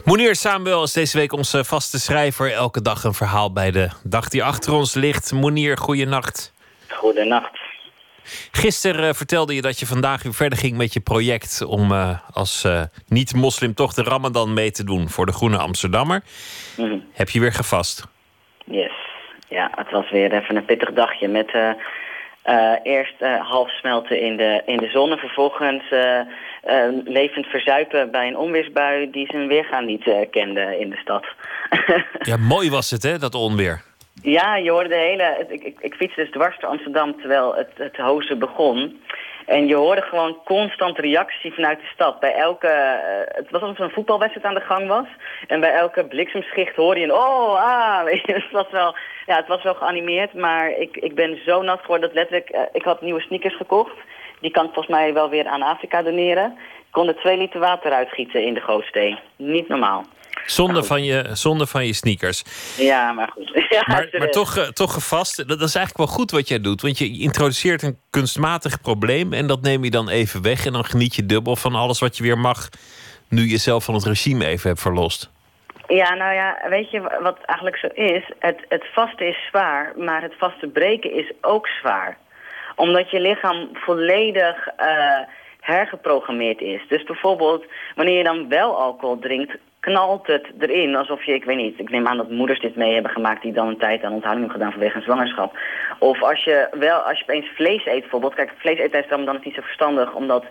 Monier 0.05 0.35
Samuel 0.35 0.83
is 0.83 0.93
deze 0.93 1.19
week 1.19 1.33
onze 1.33 1.65
vaste 1.65 2.01
schrijver. 2.01 2.53
Elke 2.53 2.83
dag 2.83 3.05
een 3.05 3.15
verhaal 3.15 3.53
bij 3.53 3.71
de 3.71 3.89
dag 4.05 4.29
die 4.29 4.45
achter 4.45 4.73
ons 4.73 4.95
ligt. 4.95 5.33
Monier, 5.33 5.79
goeienacht. 5.79 6.53
Goedenacht. 6.89 7.61
Gisteren 8.53 9.09
eh, 9.09 9.15
vertelde 9.15 9.55
je 9.55 9.63
dat 9.63 9.79
je 9.79 9.87
vandaag 9.87 10.23
weer 10.23 10.35
verder 10.35 10.59
ging 10.59 10.77
met 10.77 10.93
je 10.93 11.01
project... 11.01 11.65
om 11.65 11.93
eh, 11.93 12.19
als 12.33 12.65
eh, 12.65 12.83
niet-moslim 13.09 13.75
toch 13.75 13.95
de 13.95 14.03
ramadan 14.03 14.55
mee 14.55 14.71
te 14.71 14.85
doen 14.85 15.09
voor 15.09 15.27
de 15.27 15.33
Groene 15.33 15.59
Amsterdammer. 15.59 16.23
Mhm. 16.77 16.99
Heb 17.13 17.29
je 17.29 17.41
weer 17.41 17.53
gevast? 17.53 18.07
Yes. 18.65 18.93
Ja, 19.49 19.71
het 19.75 19.91
was 19.91 20.11
weer 20.11 20.33
even 20.33 20.57
een 20.57 20.65
pittig 20.65 20.93
dagje 20.93 21.29
met 21.29 21.53
eerst 22.83 23.15
half 23.41 23.71
smelten 23.71 24.21
in 24.21 24.37
de, 24.37 24.63
in 24.67 24.77
de 24.77 24.91
zon 24.91 25.11
en 25.11 25.19
vervolgens 25.19 25.85
levend 27.05 27.47
verzuipen 27.47 28.11
bij 28.11 28.27
een 28.27 28.37
onweersbui 28.37 29.11
die 29.11 29.27
zijn 29.31 29.47
weergaan 29.49 29.87
niet 29.87 30.07
eh, 30.07 30.31
kende 30.31 30.79
in 30.79 30.91
de 30.91 30.97
stad. 30.97 31.25
Ja, 32.19 32.37
mooi 32.37 32.71
was 32.71 32.91
het, 32.91 33.03
hè, 33.03 33.19
dat 33.19 33.35
onweer. 33.35 33.83
Ja, 34.23 34.57
je 34.57 34.71
hoorde 34.71 34.89
de 34.89 34.95
hele... 34.95 35.47
Ik, 35.49 35.63
ik, 35.63 35.77
ik 35.81 35.95
fietste 35.95 36.21
dus 36.21 36.31
dwars 36.31 36.59
door 36.59 36.71
Amsterdam 36.71 37.21
terwijl 37.21 37.55
het, 37.55 37.71
het 37.75 37.97
hozen 37.97 38.39
begon. 38.39 39.01
En 39.47 39.67
je 39.67 39.75
hoorde 39.75 40.03
gewoon 40.03 40.39
constant 40.45 40.99
reactie 40.99 41.53
vanuit 41.53 41.81
de 41.81 41.91
stad. 41.95 42.21
Bij 42.21 42.35
elke... 42.35 42.69
eh, 42.69 43.37
het 43.37 43.51
was 43.51 43.61
alsof 43.61 43.79
een 43.79 43.91
voetbalwedstrijd 43.91 44.47
aan 44.47 44.55
de 44.55 44.67
gang 44.67 44.89
was. 44.89 45.07
En 45.47 45.61
bij 45.61 45.73
elke 45.73 46.05
bliksemschicht 46.05 46.77
hoorde 46.77 47.01
je 47.01 47.07
een... 47.07 47.15
Oh, 47.15 47.55
ah! 47.55 48.05
Weet 48.09 48.27
je, 48.27 48.33
het 48.33 48.51
was 48.51 48.71
wel... 48.71 48.97
Ja, 49.27 49.37
het 49.37 49.49
was 49.49 49.63
wel 49.63 49.75
geanimeerd, 49.75 50.35
maar 50.35 50.71
ik, 50.79 50.97
ik 50.97 51.15
ben 51.15 51.39
zo 51.47 51.63
nat 51.63 51.81
geworden 51.81 52.09
dat 52.09 52.15
letterlijk... 52.19 52.49
eh, 52.49 52.61
ik 52.73 52.83
had 52.83 53.01
nieuwe 53.01 53.21
sneakers 53.21 53.57
gekocht. 53.57 53.97
Die 54.43 54.51
kan 54.51 54.65
ik 54.67 54.73
volgens 54.73 54.95
mij 54.95 55.13
wel 55.15 55.31
weer 55.31 55.47
aan 55.47 55.63
Afrika 55.63 56.03
doneren. 56.03 56.53
Ik 56.59 56.91
kon 56.91 57.09
er 57.09 57.17
twee 57.17 57.37
liter 57.39 57.61
water 57.61 57.93
uitgieten 57.93 58.45
in 58.47 58.55
de 58.55 58.61
Goosteen. 58.61 59.19
Niet 59.37 59.69
normaal. 59.69 60.05
Zonder 60.47 60.85
van 60.85 61.05
je, 61.05 61.29
zonder 61.33 61.67
van 61.67 61.87
je 61.87 61.93
sneakers. 61.93 62.43
Ja, 62.77 63.13
maar 63.13 63.29
goed. 63.33 63.51
Ja, 63.73 63.83
Maar, 63.87 64.31
toch, 64.31 64.57
eh, 64.57 64.69
toch 64.69 64.93
gevast. 64.93 65.37
Dat, 65.37 65.61
is 65.61 65.75
eigenlijk 65.75 65.97
wel 65.97 66.07
goed 66.07 66.31
wat 66.31 66.49
jij 66.49 66.61
doet. 66.61 66.83
Want 66.83 66.99
je 66.99 67.19
introduceert 67.19 67.83
een 67.83 67.99
kunstmatig 68.11 68.81
probleem. 68.81 69.33
En 69.33 69.47
dat 69.47 69.63
neem 69.63 69.85
je 69.85 69.91
dan 69.91 70.09
even 70.09 70.43
weg. 70.43 70.67
En 70.67 70.73
dan 70.73 70.85
geniet 70.85 71.15
je 71.15 71.27
dubbel 71.27 71.57
van 71.57 71.75
alles 71.75 72.01
wat 72.01 72.17
je 72.17 72.23
weer 72.23 72.39
mag. 72.39 72.69
Nu 73.29 73.43
je 73.49 73.57
zelf 73.57 73.85
van 73.85 73.95
het 73.95 74.05
regime 74.05 74.47
even 74.47 74.69
hebt 74.69 74.81
verlost. 74.81 75.31
Ja, 75.89 76.15
nou 76.15 76.35
ja, 76.35 76.57
weet 76.69 76.91
je 76.91 77.01
wa- 77.01 77.23
wat 77.23 77.39
eigenlijk 77.47 77.77
zo 77.79 77.87
is? 77.87 78.31
Het, 78.39 78.59
het 78.69 78.85
vaste 78.93 79.25
is 79.29 79.47
zwaar, 79.49 79.93
maar 79.97 80.23
het 80.23 80.35
vaste 80.39 80.67
breken 80.67 81.13
is 81.15 81.33
ook 81.41 81.67
zwaar. 81.67 82.19
Omdat 82.77 83.11
je 83.11 83.21
lichaam 83.21 83.69
volledig 83.73 84.69
eh, 84.77 85.21
hergeprogrammeerd 85.61 86.61
is. 86.61 86.81
Dus 86.89 87.03
bijvoorbeeld, 87.03 87.65
wanneer 87.95 88.17
je 88.17 88.25
dan 88.25 88.49
wel 88.49 88.79
alcohol 88.79 89.19
drinkt, 89.19 89.57
knalt 89.81 90.27
het 90.27 90.47
erin. 90.59 90.97
Alsof 90.97 91.25
je, 91.25 91.35
ik 91.35 91.45
weet 91.45 91.57
niet, 91.57 91.79
ik 91.79 91.91
neem 91.91 92.07
aan 92.07 92.17
dat 92.17 92.31
moeders 92.31 92.61
dit 92.61 92.77
mee 92.77 92.93
hebben 92.93 93.11
gemaakt... 93.11 93.43
die 93.43 93.53
dan 93.53 93.69
een 93.69 93.79
tijd 93.79 94.03
aan 94.03 94.13
onthouding 94.13 94.47
hebben 94.47 94.51
gedaan 94.51 94.73
vanwege 94.73 94.97
een 94.97 95.03
zwangerschap. 95.03 95.59
Of 95.99 96.23
als 96.23 96.45
je 96.45 96.69
wel, 96.71 96.99
als 96.99 97.19
je 97.19 97.25
opeens 97.25 97.49
vlees 97.55 97.87
eet 97.87 98.01
bijvoorbeeld. 98.01 98.35
Kijk, 98.35 98.53
vlees 98.57 98.77
tijdens 98.77 99.09
Ramadan 99.09 99.37
is 99.37 99.45
niet 99.45 99.55
zo 99.55 99.63
verstandig, 99.63 100.15
omdat 100.15 100.45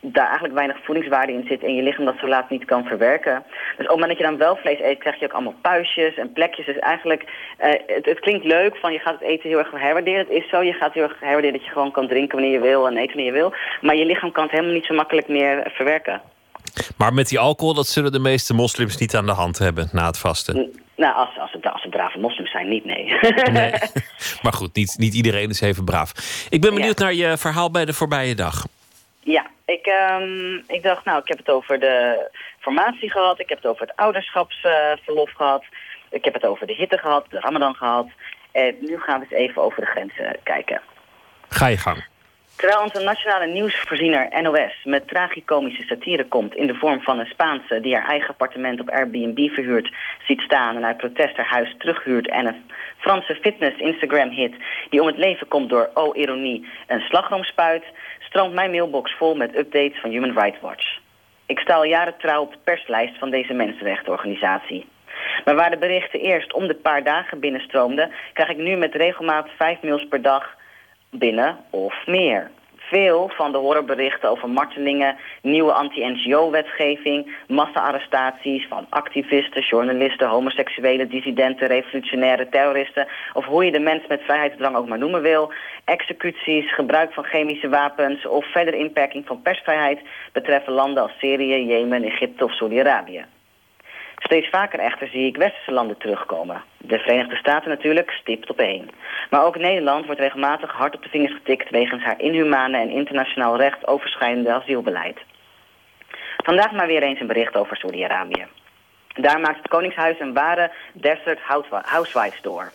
daar 0.00 0.26
eigenlijk 0.26 0.54
weinig 0.54 0.76
voedingswaarde 0.84 1.32
in 1.32 1.44
zit 1.48 1.62
en 1.62 1.74
je 1.74 1.82
lichaam 1.82 2.04
dat 2.04 2.18
zo 2.20 2.28
laat 2.28 2.50
niet 2.50 2.64
kan 2.64 2.84
verwerken. 2.84 3.42
Dus 3.52 3.70
op 3.70 3.78
het 3.78 3.88
moment 3.88 4.08
dat 4.08 4.18
je 4.18 4.24
dan 4.24 4.36
wel 4.36 4.56
vlees 4.56 4.80
eet, 4.80 4.98
krijg 4.98 5.18
je 5.18 5.24
ook 5.24 5.32
allemaal 5.32 5.60
puistjes 5.62 6.14
en 6.16 6.32
plekjes. 6.32 6.66
Dus 6.66 6.78
eigenlijk, 6.78 7.24
eh, 7.56 7.70
het, 7.86 8.06
het 8.06 8.20
klinkt 8.20 8.44
leuk 8.44 8.76
van 8.76 8.92
je 8.92 8.98
gaat 8.98 9.18
het 9.18 9.28
eten 9.28 9.48
heel 9.48 9.58
erg 9.58 9.70
herwaarderen. 9.70 10.18
Het 10.18 10.30
is 10.42 10.48
zo, 10.48 10.62
je 10.62 10.72
gaat 10.72 10.94
heel 10.94 11.02
erg 11.02 11.20
herwaarderen 11.20 11.56
dat 11.56 11.64
je 11.64 11.72
gewoon 11.72 11.92
kan 11.92 12.08
drinken 12.08 12.38
wanneer 12.38 12.54
je 12.54 12.66
wil 12.68 12.86
en 12.86 12.96
eten 12.96 13.14
wanneer 13.14 13.32
je 13.32 13.38
wil. 13.38 13.54
Maar 13.80 13.96
je 13.96 14.06
lichaam 14.06 14.32
kan 14.32 14.42
het 14.42 14.52
helemaal 14.52 14.74
niet 14.74 14.84
zo 14.84 14.94
makkelijk 14.94 15.28
meer 15.28 15.70
verwerken. 15.74 16.20
Maar 16.96 17.14
met 17.14 17.28
die 17.28 17.38
alcohol, 17.38 17.74
dat 17.74 17.86
zullen 17.86 18.12
de 18.12 18.18
meeste 18.18 18.54
moslims 18.54 18.96
niet 18.96 19.16
aan 19.16 19.26
de 19.26 19.32
hand 19.32 19.58
hebben 19.58 19.88
na 19.92 20.06
het 20.06 20.18
vasten. 20.18 20.72
Nou, 20.96 21.14
als, 21.14 21.38
als, 21.38 21.52
het, 21.52 21.66
als 21.66 21.82
het 21.82 21.90
brave 21.90 22.18
moslims 22.18 22.50
zijn, 22.50 22.68
niet, 22.68 22.84
nee. 22.84 23.18
Nee. 23.52 23.72
Maar 24.42 24.52
goed, 24.52 24.74
niet, 24.74 24.94
niet 24.98 25.14
iedereen 25.14 25.50
is 25.50 25.60
even 25.60 25.84
braaf. 25.84 26.12
Ik 26.50 26.60
ben 26.60 26.74
benieuwd 26.74 26.98
naar 26.98 27.14
je 27.14 27.36
verhaal 27.38 27.70
bij 27.70 27.84
de 27.84 27.92
voorbije 27.92 28.34
dag. 28.34 28.66
Ja, 29.20 29.46
ik, 29.64 29.86
ehm, 29.86 30.54
ik 30.66 30.82
dacht, 30.82 31.04
nou, 31.04 31.18
ik 31.18 31.28
heb 31.28 31.38
het 31.38 31.50
over 31.50 31.80
de 31.80 32.28
formatie 32.58 33.10
gehad. 33.10 33.40
Ik 33.40 33.48
heb 33.48 33.58
het 33.58 33.66
over 33.66 33.86
het 33.86 33.96
ouderschapsverlof 33.96 35.30
gehad. 35.32 35.64
Ik 36.10 36.24
heb 36.24 36.34
het 36.34 36.46
over 36.46 36.66
de 36.66 36.74
hitte 36.74 36.98
gehad, 36.98 37.26
de 37.30 37.40
ramadan 37.40 37.74
gehad. 37.74 38.08
En 38.52 38.76
nu 38.80 38.98
gaan 38.98 39.20
we 39.20 39.26
eens 39.28 39.42
even 39.42 39.62
over 39.62 39.80
de 39.80 39.86
grenzen 39.86 40.36
kijken. 40.42 40.80
Ga 41.48 41.66
je 41.66 41.76
gang. 41.76 42.08
Terwijl 42.56 42.82
onze 42.82 43.00
nationale 43.00 43.46
nieuwsvoorziener 43.46 44.42
NOS 44.42 44.84
met 44.84 45.08
tragicomische 45.08 45.82
satire 45.82 46.24
komt... 46.24 46.54
in 46.54 46.66
de 46.66 46.74
vorm 46.74 47.00
van 47.00 47.18
een 47.18 47.26
Spaanse 47.26 47.80
die 47.80 47.94
haar 47.94 48.08
eigen 48.08 48.28
appartement 48.28 48.80
op 48.80 48.90
Airbnb 48.90 49.48
verhuurt... 49.50 49.92
ziet 50.26 50.40
staan 50.40 50.76
en 50.76 50.84
uit 50.84 50.96
protest 50.96 51.36
haar 51.36 51.46
huis 51.46 51.74
terughuurt... 51.78 52.28
en 52.28 52.46
een 52.46 52.62
Franse 52.98 53.34
fitness-Instagram-hit 53.34 54.54
die 54.90 55.00
om 55.00 55.06
het 55.06 55.16
leven 55.16 55.48
komt 55.48 55.68
door, 55.68 55.90
oh 55.94 56.16
ironie, 56.16 56.68
een 56.86 57.00
slagroomspuit... 57.00 57.84
stroomt 58.30 58.54
mijn 58.54 58.70
mailbox 58.70 59.16
vol 59.16 59.34
met 59.34 59.56
updates 59.56 60.00
van 60.00 60.10
Human 60.10 60.38
Rights 60.38 60.60
Watch. 60.60 60.98
Ik 61.46 61.58
sta 61.58 61.74
al 61.74 61.84
jaren 61.84 62.14
trouw 62.18 62.42
op 62.42 62.52
de 62.52 62.58
perslijst 62.64 63.18
van 63.18 63.30
deze 63.30 63.52
mensenrechtenorganisatie. 63.52 64.86
Maar 65.44 65.54
waar 65.54 65.70
de 65.70 65.78
berichten 65.78 66.20
eerst 66.20 66.52
om 66.52 66.66
de 66.66 66.74
paar 66.74 67.04
dagen 67.04 67.40
binnenstroomden, 67.40 68.10
krijg 68.32 68.50
ik 68.50 68.56
nu 68.56 68.76
met 68.76 68.94
regelmaat 68.94 69.48
vijf 69.56 69.82
mails 69.82 70.08
per 70.08 70.22
dag 70.22 70.54
binnen 71.10 71.58
of 71.70 72.06
meer. 72.06 72.50
Veel 72.90 73.30
van 73.34 73.52
de 73.52 73.58
horrorberichten 73.58 74.30
over 74.30 74.48
martelingen, 74.48 75.16
nieuwe 75.42 75.72
anti-NGO-wetgeving, 75.72 77.36
massa-arrestaties 77.48 78.66
van 78.68 78.86
activisten, 78.88 79.62
journalisten, 79.62 80.28
homoseksuele 80.28 81.06
dissidenten, 81.06 81.66
revolutionaire 81.66 82.48
terroristen, 82.48 83.08
of 83.32 83.44
hoe 83.44 83.64
je 83.64 83.72
de 83.72 83.78
mens 83.78 84.06
met 84.08 84.22
vrijheidsdrang 84.22 84.76
ook 84.76 84.88
maar 84.88 84.98
noemen 84.98 85.22
wil, 85.22 85.52
executies, 85.84 86.74
gebruik 86.74 87.12
van 87.12 87.24
chemische 87.24 87.68
wapens 87.68 88.26
of 88.26 88.52
verdere 88.52 88.76
inperking 88.76 89.26
van 89.26 89.42
persvrijheid 89.42 90.00
betreffen 90.32 90.72
landen 90.72 91.02
als 91.02 91.18
Syrië, 91.18 91.66
Jemen, 91.66 92.04
Egypte 92.04 92.44
of 92.44 92.52
Saudi-Arabië. 92.52 93.24
Steeds 94.22 94.48
vaker 94.48 94.78
echter 94.78 95.08
zie 95.08 95.26
ik 95.26 95.36
westerse 95.36 95.72
landen 95.72 95.98
terugkomen. 95.98 96.62
De 96.76 96.98
Verenigde 96.98 97.36
Staten 97.36 97.68
natuurlijk 97.68 98.10
stipt 98.10 98.50
op 98.50 98.58
één. 98.58 98.90
Maar 99.30 99.44
ook 99.44 99.56
Nederland 99.56 100.06
wordt 100.06 100.20
regelmatig 100.20 100.72
hard 100.72 100.94
op 100.94 101.02
de 101.02 101.08
vingers 101.08 101.32
getikt... 101.32 101.70
wegens 101.70 102.02
haar 102.02 102.20
inhumane 102.20 102.78
en 102.78 102.90
internationaal 102.90 103.56
recht 103.56 103.86
overschrijdende 103.86 104.52
asielbeleid. 104.52 105.18
Vandaag 106.36 106.72
maar 106.72 106.86
weer 106.86 107.02
eens 107.02 107.20
een 107.20 107.26
bericht 107.26 107.56
over 107.56 107.76
Saudi-Arabië. 107.76 108.46
Daar 109.14 109.40
maakt 109.40 109.56
het 109.56 109.68
Koningshuis 109.68 110.20
een 110.20 110.34
ware 110.34 110.70
desert 110.92 111.40
housewives 111.82 112.42
door. 112.42 112.70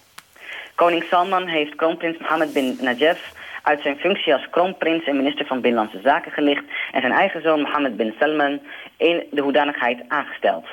Koning 0.76 1.04
Salman 1.04 1.48
heeft 1.48 1.76
kroonprins 1.76 2.18
Mohammed 2.18 2.54
bin 2.54 2.78
Najaf 2.82 3.34
uit 3.64 3.82
zijn 3.82 4.00
functie 4.00 4.34
als 4.34 4.50
kroonprins 4.50 5.06
en 5.06 5.18
minister 5.18 5.46
van 5.46 5.62
Binnenlandse 5.62 6.02
Zaken 6.04 6.32
gelicht... 6.32 6.64
en 6.92 7.02
zijn 7.02 7.14
eigen 7.14 7.42
zoon 7.42 7.62
Mohammed 7.62 7.98
bin 7.98 8.16
Salman 8.20 8.60
in 8.98 9.24
de 9.32 9.42
hoedanigheid 9.42 10.00
aangesteld 10.08 10.66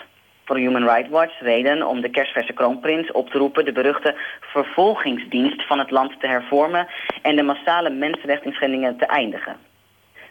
voor 0.52 0.60
Human 0.60 0.88
Rights 0.88 1.08
Watch 1.08 1.40
reden 1.40 1.86
om 1.86 2.00
de 2.00 2.08
kerstverse 2.08 2.52
kroonprins 2.52 3.12
op 3.12 3.30
te 3.30 3.38
roepen 3.38 3.64
de 3.64 3.72
beruchte 3.72 4.14
vervolgingsdienst 4.40 5.66
van 5.66 5.78
het 5.78 5.90
land 5.90 6.20
te 6.20 6.26
hervormen 6.26 6.86
en 7.22 7.36
de 7.36 7.42
massale 7.42 7.90
mensenrechtenschendingen 7.90 8.96
te 8.96 9.06
eindigen. 9.06 9.56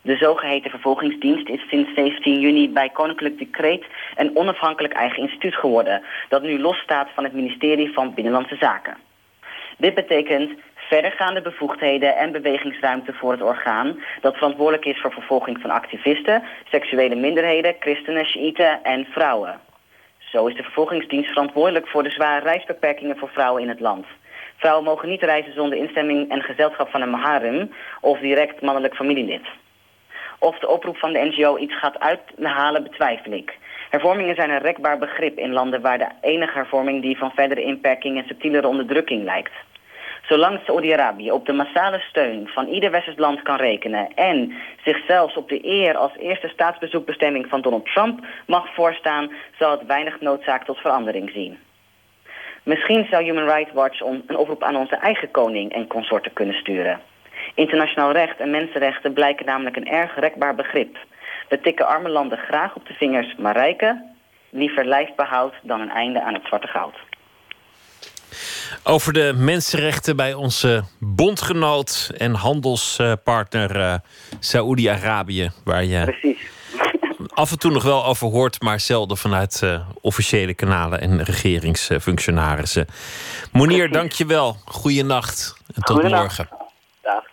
De 0.02 0.16
zogeheten 0.16 0.70
vervolgingsdienst 0.70 1.50
is 1.50 1.70
sinds 1.70 1.94
17 1.96 2.40
juni 2.40 2.70
bij 2.70 2.90
koninklijk 2.90 3.38
decreet 3.38 3.86
een 4.16 4.36
onafhankelijk 4.36 4.94
eigen 4.94 5.24
instituut 5.24 5.56
geworden, 5.56 6.02
dat 6.30 6.42
nu 6.42 6.60
losstaat 6.60 7.10
van 7.14 7.24
het 7.24 7.34
ministerie 7.34 7.94
van 7.94 8.14
Binnenlandse 8.14 8.56
Zaken. 8.56 8.98
Dit 9.78 9.94
betekent 9.94 10.52
verdergaande 10.76 11.42
bevoegdheden 11.42 12.16
en 12.16 12.32
bewegingsruimte 12.32 13.14
voor 13.14 13.32
het 13.32 13.42
orgaan... 13.42 14.00
dat 14.22 14.36
verantwoordelijk 14.36 14.86
is 14.86 15.02
voor 15.02 15.12
vervolging 15.12 15.62
van 15.62 15.70
activisten, 15.70 16.44
seksuele 16.70 17.16
minderheden, 17.16 17.76
christenen, 17.80 18.26
shiiten 18.26 18.84
en 18.84 19.06
vrouwen. 19.06 19.70
Zo 20.32 20.46
is 20.46 20.56
de 20.56 20.64
vervolgingsdienst 20.64 21.30
verantwoordelijk 21.30 21.88
voor 21.88 22.04
de 22.04 22.10
zware 22.10 22.46
reisbeperkingen 22.46 23.18
voor 23.18 23.30
vrouwen 23.30 23.62
in 23.62 23.70
het 23.70 23.80
land. 23.80 24.06
Vrouwen 24.56 24.84
mogen 24.84 25.10
niet 25.10 25.22
reizen 25.22 25.54
zonder 25.54 25.78
instemming 25.78 26.30
en 26.30 26.42
gezelschap 26.42 26.90
van 26.90 27.02
een 27.02 27.10
maharem 27.10 27.72
of 28.02 28.20
direct 28.20 28.62
mannelijk 28.62 28.96
familielid. 28.96 29.46
Of 30.40 30.60
de 30.60 30.68
oproep 30.68 30.98
van 30.98 31.14
de 31.14 31.20
NGO 31.20 31.58
iets 31.58 31.78
gaat 31.78 32.00
uithalen 32.00 32.84
betwijfel 32.84 33.32
ik. 33.32 33.58
Hervormingen 33.90 34.36
zijn 34.36 34.50
een 34.50 34.62
rekbaar 34.62 34.98
begrip 34.98 35.38
in 35.38 35.54
landen 35.54 35.82
waar 35.82 35.98
de 35.98 36.10
enige 36.22 36.58
hervorming 36.58 37.02
die 37.02 37.18
van 37.18 37.32
verdere 37.32 37.62
inperking 37.64 38.18
en 38.18 38.28
subtielere 38.28 38.68
onderdrukking 38.68 39.24
lijkt. 39.24 39.54
Zolang 40.32 40.60
Saudi-Arabië 40.66 41.32
op 41.32 41.46
de 41.46 41.54
massale 41.54 42.00
steun 42.00 42.48
van 42.48 42.68
ieder 42.68 42.92
westers 42.92 43.18
land 43.18 43.42
kan 43.42 43.56
rekenen... 43.56 44.14
en 44.16 44.54
zichzelf 44.84 45.36
op 45.36 45.50
de 45.50 45.66
eer 45.66 45.96
als 45.96 46.12
eerste 46.18 46.48
staatsbezoekbestemming 46.48 47.48
van 47.50 47.62
Donald 47.62 47.86
Trump 47.86 48.26
mag 48.48 48.74
voorstaan... 48.74 49.32
zal 49.60 49.72
het 49.72 49.86
weinig 49.86 50.22
noodzaak 50.22 50.66
tot 50.66 50.78
verandering 50.78 51.30
zien. 51.30 51.58
Misschien 52.64 53.08
zou 53.10 53.24
Human 53.24 53.50
Rights 53.50 53.74
Watch 53.74 54.00
een 54.00 54.38
oproep 54.38 54.64
aan 54.64 54.76
onze 54.76 54.96
eigen 54.96 55.32
koning 55.32 55.74
en 55.74 55.88
consorten 55.88 56.34
kunnen 56.34 56.56
sturen. 56.56 57.00
Internationaal 57.56 58.12
recht 58.12 58.40
en 58.40 58.50
mensenrechten 58.50 59.14
blijken 59.14 59.46
namelijk 59.46 59.76
een 59.76 59.88
erg 59.88 60.20
rekbaar 60.20 60.56
begrip. 60.56 60.98
We 61.50 61.60
tikken 61.62 61.88
arme 61.88 62.10
landen 62.10 62.38
graag 62.38 62.76
op 62.76 62.88
de 62.88 62.94
vingers, 62.94 63.36
maar 63.36 63.56
rijken 63.56 64.16
liever 64.50 64.86
lijfbehoud 64.86 65.54
dan 65.62 65.82
een 65.82 65.92
einde 65.92 66.22
aan 66.22 66.34
het 66.34 66.46
zwarte 66.46 66.68
goud. 66.68 67.11
Over 68.84 69.14
de 69.14 69.34
mensenrechten 69.36 70.16
bij 70.16 70.34
onze 70.34 70.84
bondgenoot 71.00 72.12
en 72.18 72.34
handelspartner 72.34 73.76
uh, 73.76 73.96
Saoedi-Arabië. 74.40 75.52
Waar 75.64 75.84
je 75.84 76.04
Precies. 76.04 76.40
af 77.28 77.52
en 77.52 77.60
toe 77.60 77.72
nog 77.72 77.84
wel 77.84 78.06
over 78.06 78.28
hoort, 78.28 78.62
maar 78.62 78.80
zelden 78.80 79.18
vanuit 79.18 79.62
uh, 79.64 79.82
officiële 80.02 80.54
kanalen 80.54 81.02
en 81.02 81.24
regeringsfunctionarissen. 81.24 82.88
Monier, 83.52 83.92
dank 83.92 84.12
je 84.12 84.26
wel. 84.26 84.58
Goeienacht 84.66 85.56
en 85.76 85.82
tot 85.82 86.04
morgen. 86.04 86.50
Dag. 87.02 87.24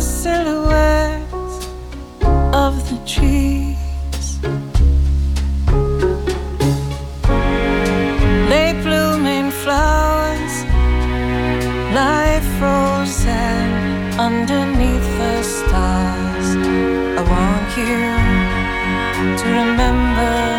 Silhouettes 0.00 1.66
of 2.54 2.74
the 2.88 2.98
trees. 3.06 4.38
Late 8.48 8.80
blooming 8.82 9.50
flowers 9.50 10.54
lie 11.94 12.40
frozen 12.58 14.18
underneath 14.18 15.08
the 15.18 15.42
stars. 15.42 16.48
I 17.18 17.22
want 17.34 17.68
you 17.76 19.36
to 19.38 19.46
remember 19.48 20.49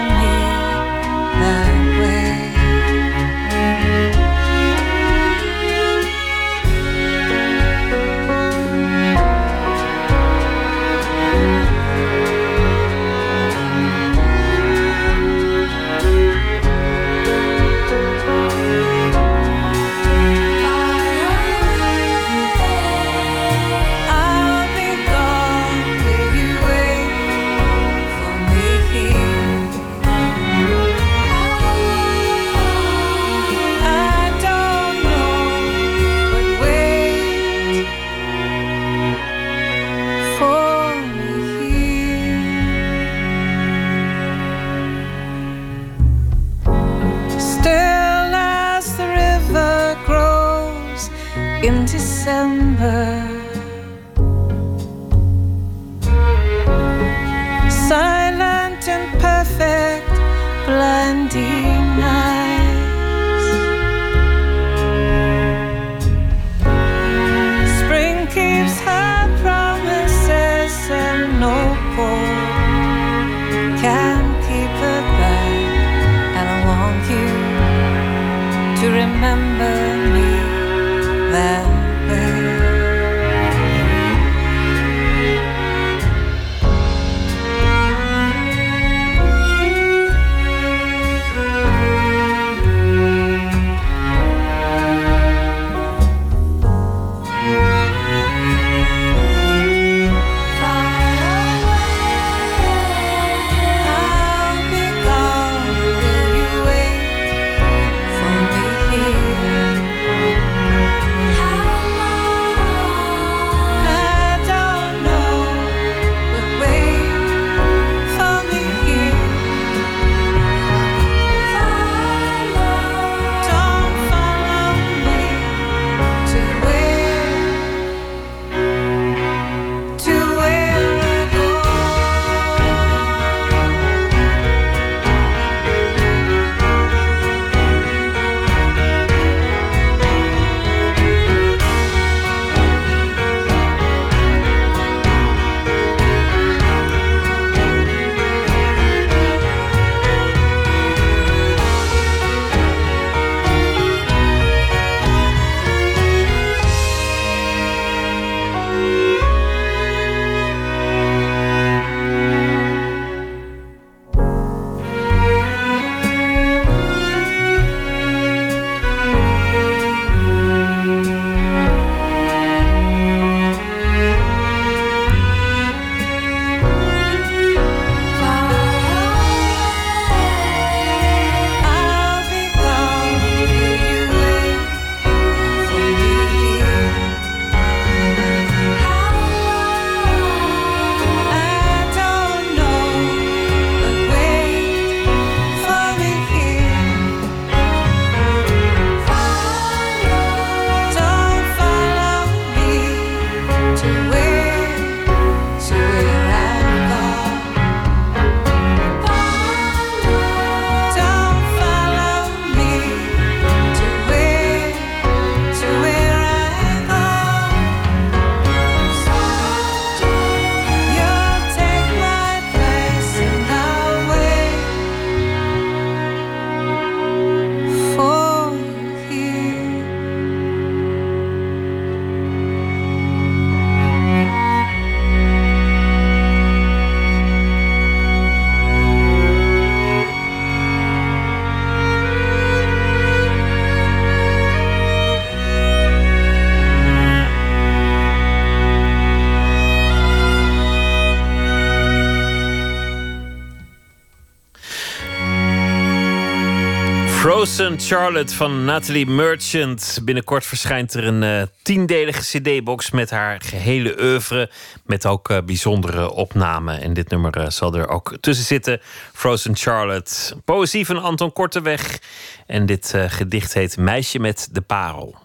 Charlotte 257.61 258.35
van 258.35 258.65
Natalie 258.65 259.07
Merchant. 259.07 259.99
Binnenkort 260.03 260.45
verschijnt 260.45 260.93
er 260.93 261.03
een 261.03 261.21
uh, 261.21 261.41
tiendelige 261.61 262.21
cd-box 262.21 262.91
met 262.91 263.09
haar 263.09 263.41
gehele 263.41 264.01
oeuvre. 264.01 264.49
Met 264.85 265.05
ook 265.05 265.29
uh, 265.29 265.37
bijzondere 265.45 266.11
opnamen. 266.11 266.81
En 266.81 266.93
dit 266.93 267.09
nummer 267.09 267.37
uh, 267.37 267.49
zal 267.49 267.75
er 267.75 267.87
ook 267.87 268.17
tussen 268.19 268.45
zitten. 268.45 268.79
Frozen 269.13 269.55
Charlotte. 269.55 270.35
Poëzie 270.45 270.85
van 270.85 271.01
Anton 271.01 271.33
Korteweg. 271.33 271.99
En 272.47 272.65
dit 272.65 272.93
gedicht 273.07 273.53
heet 273.53 273.77
Meisje 273.77 274.19
met 274.19 274.49
de 274.51 274.61
Parel. 274.61 275.15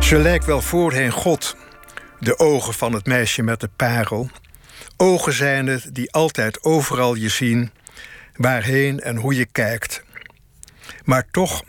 Ze 0.00 0.18
lijkt 0.18 0.44
wel 0.44 0.60
voorheen 0.60 1.10
God, 1.10 1.56
de 2.20 2.38
ogen 2.38 2.74
van 2.74 2.92
het 2.92 3.06
meisje 3.06 3.42
met 3.42 3.60
de 3.60 3.70
parel. 3.76 4.30
Ogen 4.96 5.32
zijn 5.32 5.66
het 5.66 5.94
die 5.94 6.12
altijd 6.12 6.62
overal 6.62 7.14
je 7.14 7.28
zien, 7.28 7.70
waarheen 8.36 9.00
en 9.00 9.16
hoe 9.16 9.34
je 9.34 9.46
kijkt. 9.46 10.02
Maar 11.04 11.26
toch, 11.30 11.62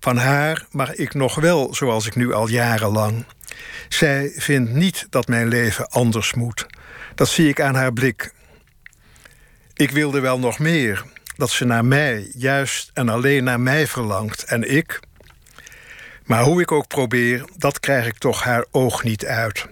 van 0.00 0.16
haar 0.16 0.66
mag 0.70 0.94
ik 0.94 1.14
nog 1.14 1.34
wel 1.34 1.74
zoals 1.74 2.06
ik 2.06 2.14
nu 2.14 2.32
al 2.32 2.48
jarenlang. 2.48 3.24
Zij 3.88 4.32
vindt 4.36 4.72
niet 4.72 5.06
dat 5.10 5.28
mijn 5.28 5.48
leven 5.48 5.88
anders 5.88 6.34
moet. 6.34 6.66
Dat 7.14 7.28
zie 7.28 7.48
ik 7.48 7.60
aan 7.60 7.74
haar 7.74 7.92
blik. 7.92 8.34
Ik 9.74 9.90
wilde 9.90 10.20
wel 10.20 10.38
nog 10.38 10.58
meer, 10.58 11.04
dat 11.36 11.50
ze 11.50 11.64
naar 11.64 11.84
mij, 11.84 12.30
juist 12.34 12.90
en 12.94 13.08
alleen 13.08 13.44
naar 13.44 13.60
mij 13.60 13.86
verlangt. 13.86 14.44
En 14.44 14.70
ik, 14.70 15.00
maar 16.24 16.42
hoe 16.42 16.60
ik 16.60 16.72
ook 16.72 16.88
probeer, 16.88 17.44
dat 17.56 17.80
krijg 17.80 18.06
ik 18.06 18.18
toch 18.18 18.42
haar 18.42 18.64
oog 18.70 19.02
niet 19.02 19.26
uit. 19.26 19.66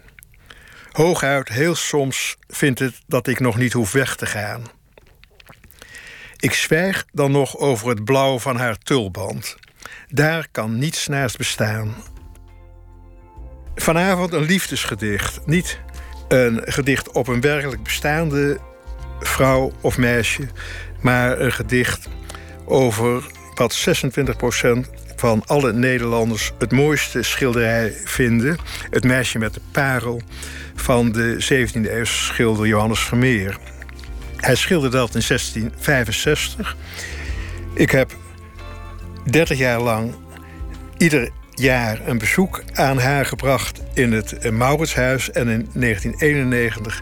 Hooguit, 0.95 1.49
heel 1.49 1.75
soms 1.75 2.37
vindt 2.49 2.79
het 2.79 3.01
dat 3.07 3.27
ik 3.27 3.41
nog 3.41 3.57
niet 3.57 3.73
hoef 3.73 3.93
weg 3.93 4.17
te 4.17 4.27
gaan. 4.27 4.63
Ik 6.37 6.53
zwijg 6.53 7.05
dan 7.13 7.33
nog 7.33 7.59
over 7.59 7.89
het 7.89 8.05
blauw 8.05 8.39
van 8.39 8.57
haar 8.57 8.79
tulband. 8.79 9.57
Daar 10.09 10.49
kan 10.51 10.79
niets 10.79 11.07
naast 11.07 11.37
bestaan. 11.37 11.95
Vanavond 13.75 14.33
een 14.33 14.43
liefdesgedicht. 14.43 15.47
Niet 15.47 15.81
een 16.29 16.63
gedicht 16.65 17.13
op 17.13 17.29
een 17.29 17.41
werkelijk 17.41 17.83
bestaande 17.83 18.59
vrouw 19.21 19.73
of 19.81 19.99
meisje, 19.99 20.49
maar 21.01 21.41
een 21.41 21.53
gedicht 21.53 22.09
over 22.65 23.25
wat 23.55 23.87
26% 24.87 25.04
van 25.25 25.43
alle 25.47 25.73
Nederlanders 25.73 26.53
het 26.59 26.73
mooiste 26.73 27.23
schilderij 27.23 27.93
vinden. 28.05 28.59
Het 28.91 29.05
meisje 29.05 29.39
met 29.39 29.55
de 29.55 29.61
parel 29.71 30.23
van 30.75 31.13
de 31.13 31.35
17e 31.43 31.91
eeuwse 31.91 32.25
schilder 32.25 32.67
Johannes 32.67 33.01
Vermeer. 33.01 33.59
Hij 34.37 34.55
schilderde 34.55 34.97
dat 34.97 35.15
in 35.15 35.23
1665. 35.27 36.77
Ik 37.75 37.91
heb 37.91 38.13
30 39.31 39.59
jaar 39.59 39.81
lang 39.81 40.15
ieder 40.97 41.31
jaar 41.55 42.01
een 42.09 42.19
bezoek 42.19 42.63
aan 42.73 42.99
haar 42.99 43.27
gebracht 43.27 43.83
in 43.95 44.13
het 44.13 44.51
Mauritshuis. 44.51 45.31
En 45.31 45.49
in 45.49 45.69
1991 45.73 47.01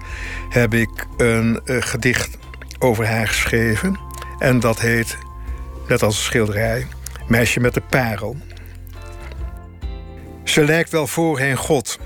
heb 0.48 0.74
ik 0.74 1.06
een 1.16 1.60
uh, 1.64 1.76
gedicht 1.80 2.38
over 2.78 3.06
haar 3.06 3.28
geschreven. 3.28 3.98
En 4.38 4.60
dat 4.60 4.80
heet, 4.80 5.18
net 5.88 6.02
als 6.02 6.16
een 6.16 6.22
schilderij, 6.22 6.86
Meisje 7.26 7.60
met 7.60 7.74
de 7.74 7.80
parel. 7.80 8.36
Ze 10.44 10.64
lijkt 10.64 10.90
wel 10.90 11.06
voorheen 11.06 11.56
God. 11.56 11.98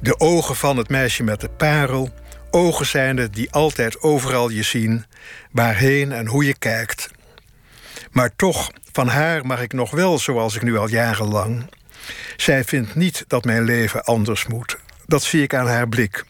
De 0.00 0.20
ogen 0.20 0.56
van 0.56 0.76
het 0.76 0.88
meisje 0.88 1.22
met 1.22 1.40
de 1.40 1.48
parel, 1.48 2.10
ogen 2.50 2.86
zijnde 2.86 3.30
die 3.30 3.50
altijd 3.50 4.00
overal 4.00 4.48
je 4.48 4.62
zien, 4.62 5.04
waarheen 5.50 6.12
en 6.12 6.26
hoe 6.26 6.44
je 6.44 6.58
kijkt. 6.58 7.10
Maar 8.10 8.36
toch, 8.36 8.70
van 8.92 9.08
haar 9.08 9.46
mag 9.46 9.62
ik 9.62 9.72
nog 9.72 9.90
wel 9.90 10.18
zoals 10.18 10.56
ik 10.56 10.62
nu 10.62 10.76
al 10.76 10.88
jarenlang. 10.88 11.70
Zij 12.36 12.64
vindt 12.64 12.94
niet 12.94 13.24
dat 13.26 13.44
mijn 13.44 13.64
leven 13.64 14.04
anders 14.04 14.46
moet. 14.46 14.78
Dat 15.06 15.22
zie 15.22 15.42
ik 15.42 15.54
aan 15.54 15.66
haar 15.66 15.88
blik. 15.88 16.24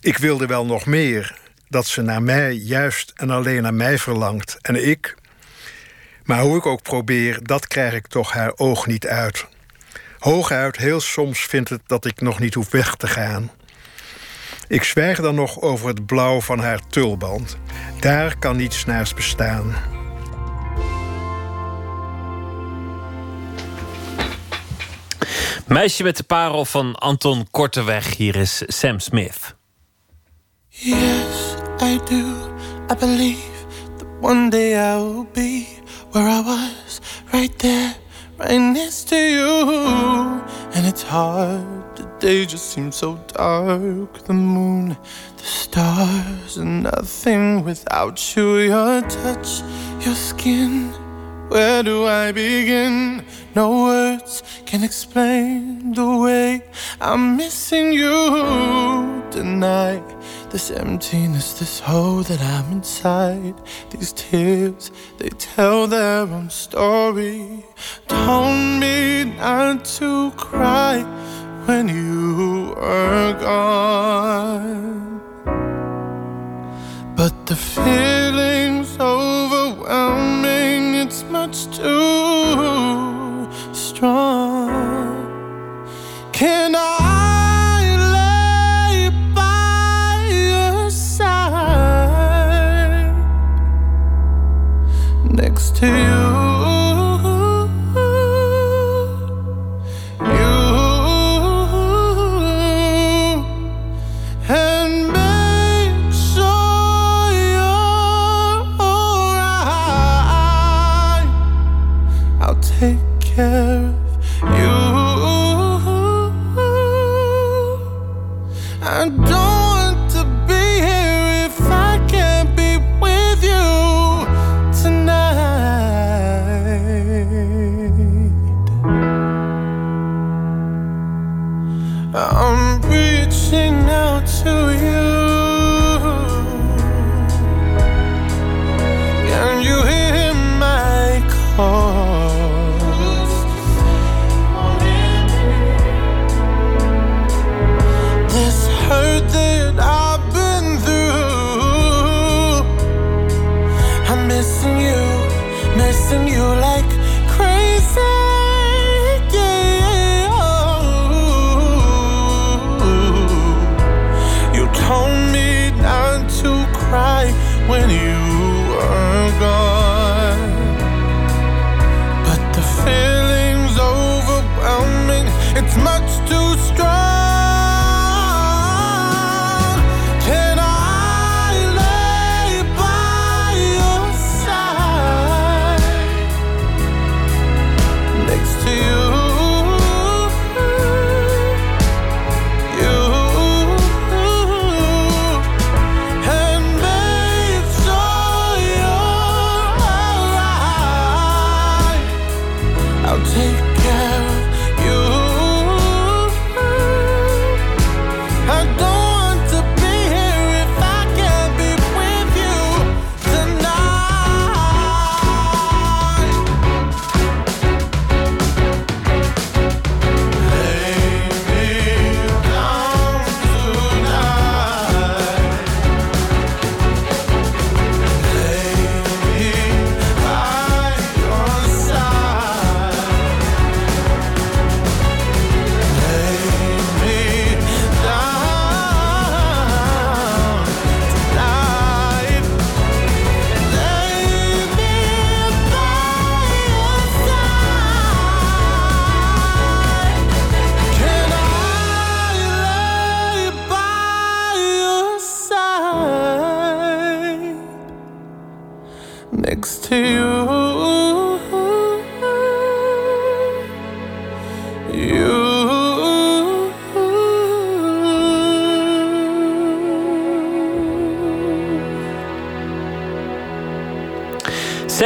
Ik 0.00 0.18
wilde 0.18 0.46
wel 0.46 0.66
nog 0.66 0.86
meer, 0.86 1.38
dat 1.68 1.86
ze 1.86 2.02
naar 2.02 2.22
mij 2.22 2.52
juist 2.52 3.12
en 3.14 3.30
alleen 3.30 3.62
naar 3.62 3.74
mij 3.74 3.98
verlangt. 3.98 4.58
En 4.60 4.88
ik, 4.88 5.16
maar 6.24 6.40
hoe 6.40 6.56
ik 6.56 6.66
ook 6.66 6.82
probeer, 6.82 7.38
dat 7.42 7.66
krijg 7.66 7.94
ik 7.94 8.06
toch 8.06 8.32
haar 8.32 8.52
oog 8.56 8.86
niet 8.86 9.06
uit. 9.06 9.46
Hooguit, 10.18 10.76
heel 10.76 11.00
soms 11.00 11.40
vindt 11.40 11.68
het 11.68 11.80
dat 11.86 12.04
ik 12.04 12.20
nog 12.20 12.38
niet 12.38 12.54
hoef 12.54 12.70
weg 12.70 12.94
te 12.94 13.06
gaan. 13.06 13.50
Ik 14.68 14.82
zwijg 14.82 15.20
dan 15.20 15.34
nog 15.34 15.60
over 15.60 15.88
het 15.88 16.06
blauw 16.06 16.40
van 16.40 16.58
haar 16.58 16.80
tulband. 16.88 17.56
Daar 18.00 18.38
kan 18.38 18.56
niets 18.56 18.84
naast 18.84 19.14
bestaan. 19.14 19.74
Meisje 25.66 26.02
met 26.02 26.16
de 26.16 26.22
parel 26.22 26.64
van 26.64 26.94
Anton 26.94 27.46
Korteweg. 27.50 28.16
Hier 28.16 28.36
is 28.36 28.62
Sam 28.66 28.98
Smith. 28.98 29.54
Yes, 30.68 31.54
I 31.80 31.98
do. 32.04 32.24
I 32.90 32.94
believe 32.98 33.66
that 33.98 34.08
one 34.20 34.50
day 34.50 34.72
I 34.72 34.96
will 34.96 35.26
be 35.32 35.81
where 36.12 36.28
I 36.28 36.40
was, 36.40 37.00
right 37.32 37.58
there, 37.58 37.94
right 38.38 38.58
next 38.58 39.08
to 39.08 39.16
you. 39.16 40.42
And 40.74 40.86
it's 40.86 41.02
hard, 41.02 41.96
the 41.96 42.04
day 42.20 42.44
just 42.44 42.70
seems 42.70 42.96
so 42.96 43.16
dark. 43.28 44.24
The 44.24 44.34
moon, 44.34 44.96
the 45.36 45.42
stars, 45.42 46.58
and 46.58 46.82
nothing 46.82 47.64
without 47.64 48.36
you. 48.36 48.58
Your 48.58 49.00
touch, 49.02 49.62
your 50.04 50.14
skin. 50.14 50.90
Where 51.48 51.82
do 51.82 52.04
I 52.04 52.32
begin? 52.32 53.24
No 53.54 53.84
words 53.84 54.42
can 54.64 54.82
explain 54.82 55.92
the 55.92 56.16
way 56.16 56.62
I'm 57.02 57.36
missing 57.36 57.92
you 57.92 59.22
tonight. 59.30 60.02
This 60.48 60.70
emptiness, 60.70 61.58
this 61.58 61.78
hole 61.80 62.22
that 62.22 62.40
I'm 62.40 62.72
inside. 62.72 63.54
These 63.90 64.14
tears, 64.14 64.90
they 65.18 65.28
tell 65.28 65.86
their 65.86 66.22
own 66.22 66.48
story. 66.48 67.62
Told 68.08 68.80
me 68.80 69.24
not 69.24 69.84
to 70.00 70.30
cry 70.30 71.02
when 71.66 71.88
you 71.88 72.74
were 72.74 73.36
gone. 73.38 75.20
But 77.14 77.44
the 77.44 77.56
feeling's 77.56 78.96
overwhelming, 78.98 80.94
it's 80.94 81.22
much 81.24 81.66
too 81.76 83.21
strong. 84.02 85.30
Can 86.32 86.74
I 86.76 87.78
lay 88.16 89.10
by 89.32 90.26
your 90.28 90.90
side 90.90 91.54
next 95.30 95.76
to 95.76 95.86
you? 95.86 96.22
You 100.36 100.56
and 104.48 105.12
be 105.14 105.30
so 106.12 106.52
I 109.38 109.62
I'll 112.40 112.60
take 112.60 112.98
you 113.38 113.71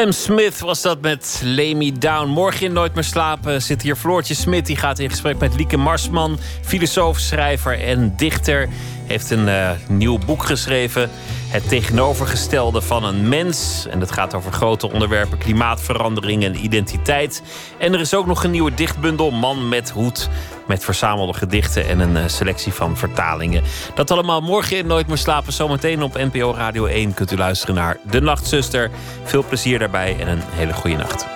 Sam 0.07 0.15
Smith 0.15 0.61
was 0.61 0.83
dat 0.83 1.01
met 1.01 1.41
Lay 1.45 1.73
Me 1.73 1.93
Down. 1.93 2.29
Morgen 2.29 2.67
in 2.67 2.73
Nooit 2.73 2.95
meer 2.95 3.05
slapen 3.05 3.63
zit 3.63 3.83
hier 3.83 3.97
Floortje 3.97 4.35
Smit. 4.35 4.67
Die 4.67 4.77
gaat 4.77 4.99
in 4.99 5.11
gesprek 5.11 5.39
met 5.39 5.57
Lieke 5.57 5.77
Marsman, 5.77 6.39
filosoof, 6.63 7.19
schrijver 7.19 7.81
en 7.81 8.17
dichter. 8.17 8.69
Heeft 9.07 9.31
een 9.31 9.49
eh, 9.49 9.71
nieuw 9.89 10.19
boek 10.19 10.45
geschreven. 10.45 11.11
Het 11.49 11.69
tegenovergestelde 11.69 12.81
van 12.81 13.05
een 13.05 13.29
mens. 13.29 13.87
En 13.91 13.99
dat 13.99 14.13
gaat 14.13 14.35
over 14.35 14.53
grote 14.53 14.93
onderwerpen: 14.93 15.39
klimaatverandering 15.39 16.45
en 16.45 16.65
identiteit. 16.65 17.43
En 17.79 17.93
er 17.93 18.01
is 18.01 18.15
ook 18.15 18.27
nog 18.27 18.45
een 18.45 18.51
nieuwe 18.51 18.75
dichtbundel: 18.75 19.31
Man 19.31 19.69
met 19.69 19.91
hoed. 19.91 20.29
Met 20.67 20.85
verzamelde 20.85 21.33
gedichten 21.33 21.87
en 21.87 22.01
een 22.01 22.17
eh, 22.17 22.29
selectie 22.29 22.73
van 22.73 22.97
vertalingen. 22.97 23.63
Dat 23.95 24.11
allemaal 24.11 24.41
morgen 24.41 24.77
in 24.77 24.87
Nooit 24.87 25.07
meer 25.07 25.19
slapen. 25.19 25.53
Zometeen 25.53 26.03
op 26.03 26.15
NPO 26.15 26.55
Radio 26.55 26.87
1 26.87 27.15
kunt 27.15 27.33
u 27.33 27.37
luisteren 27.37 27.75
naar 27.75 27.99
De 28.03 28.21
Nachtzuster. 28.21 28.91
Veel 29.25 29.45
plezier 29.45 29.79
daarbij 29.79 30.17
en 30.21 30.29
een 30.29 30.43
hele 30.51 30.73
goede 30.73 30.97
nacht. 30.97 31.36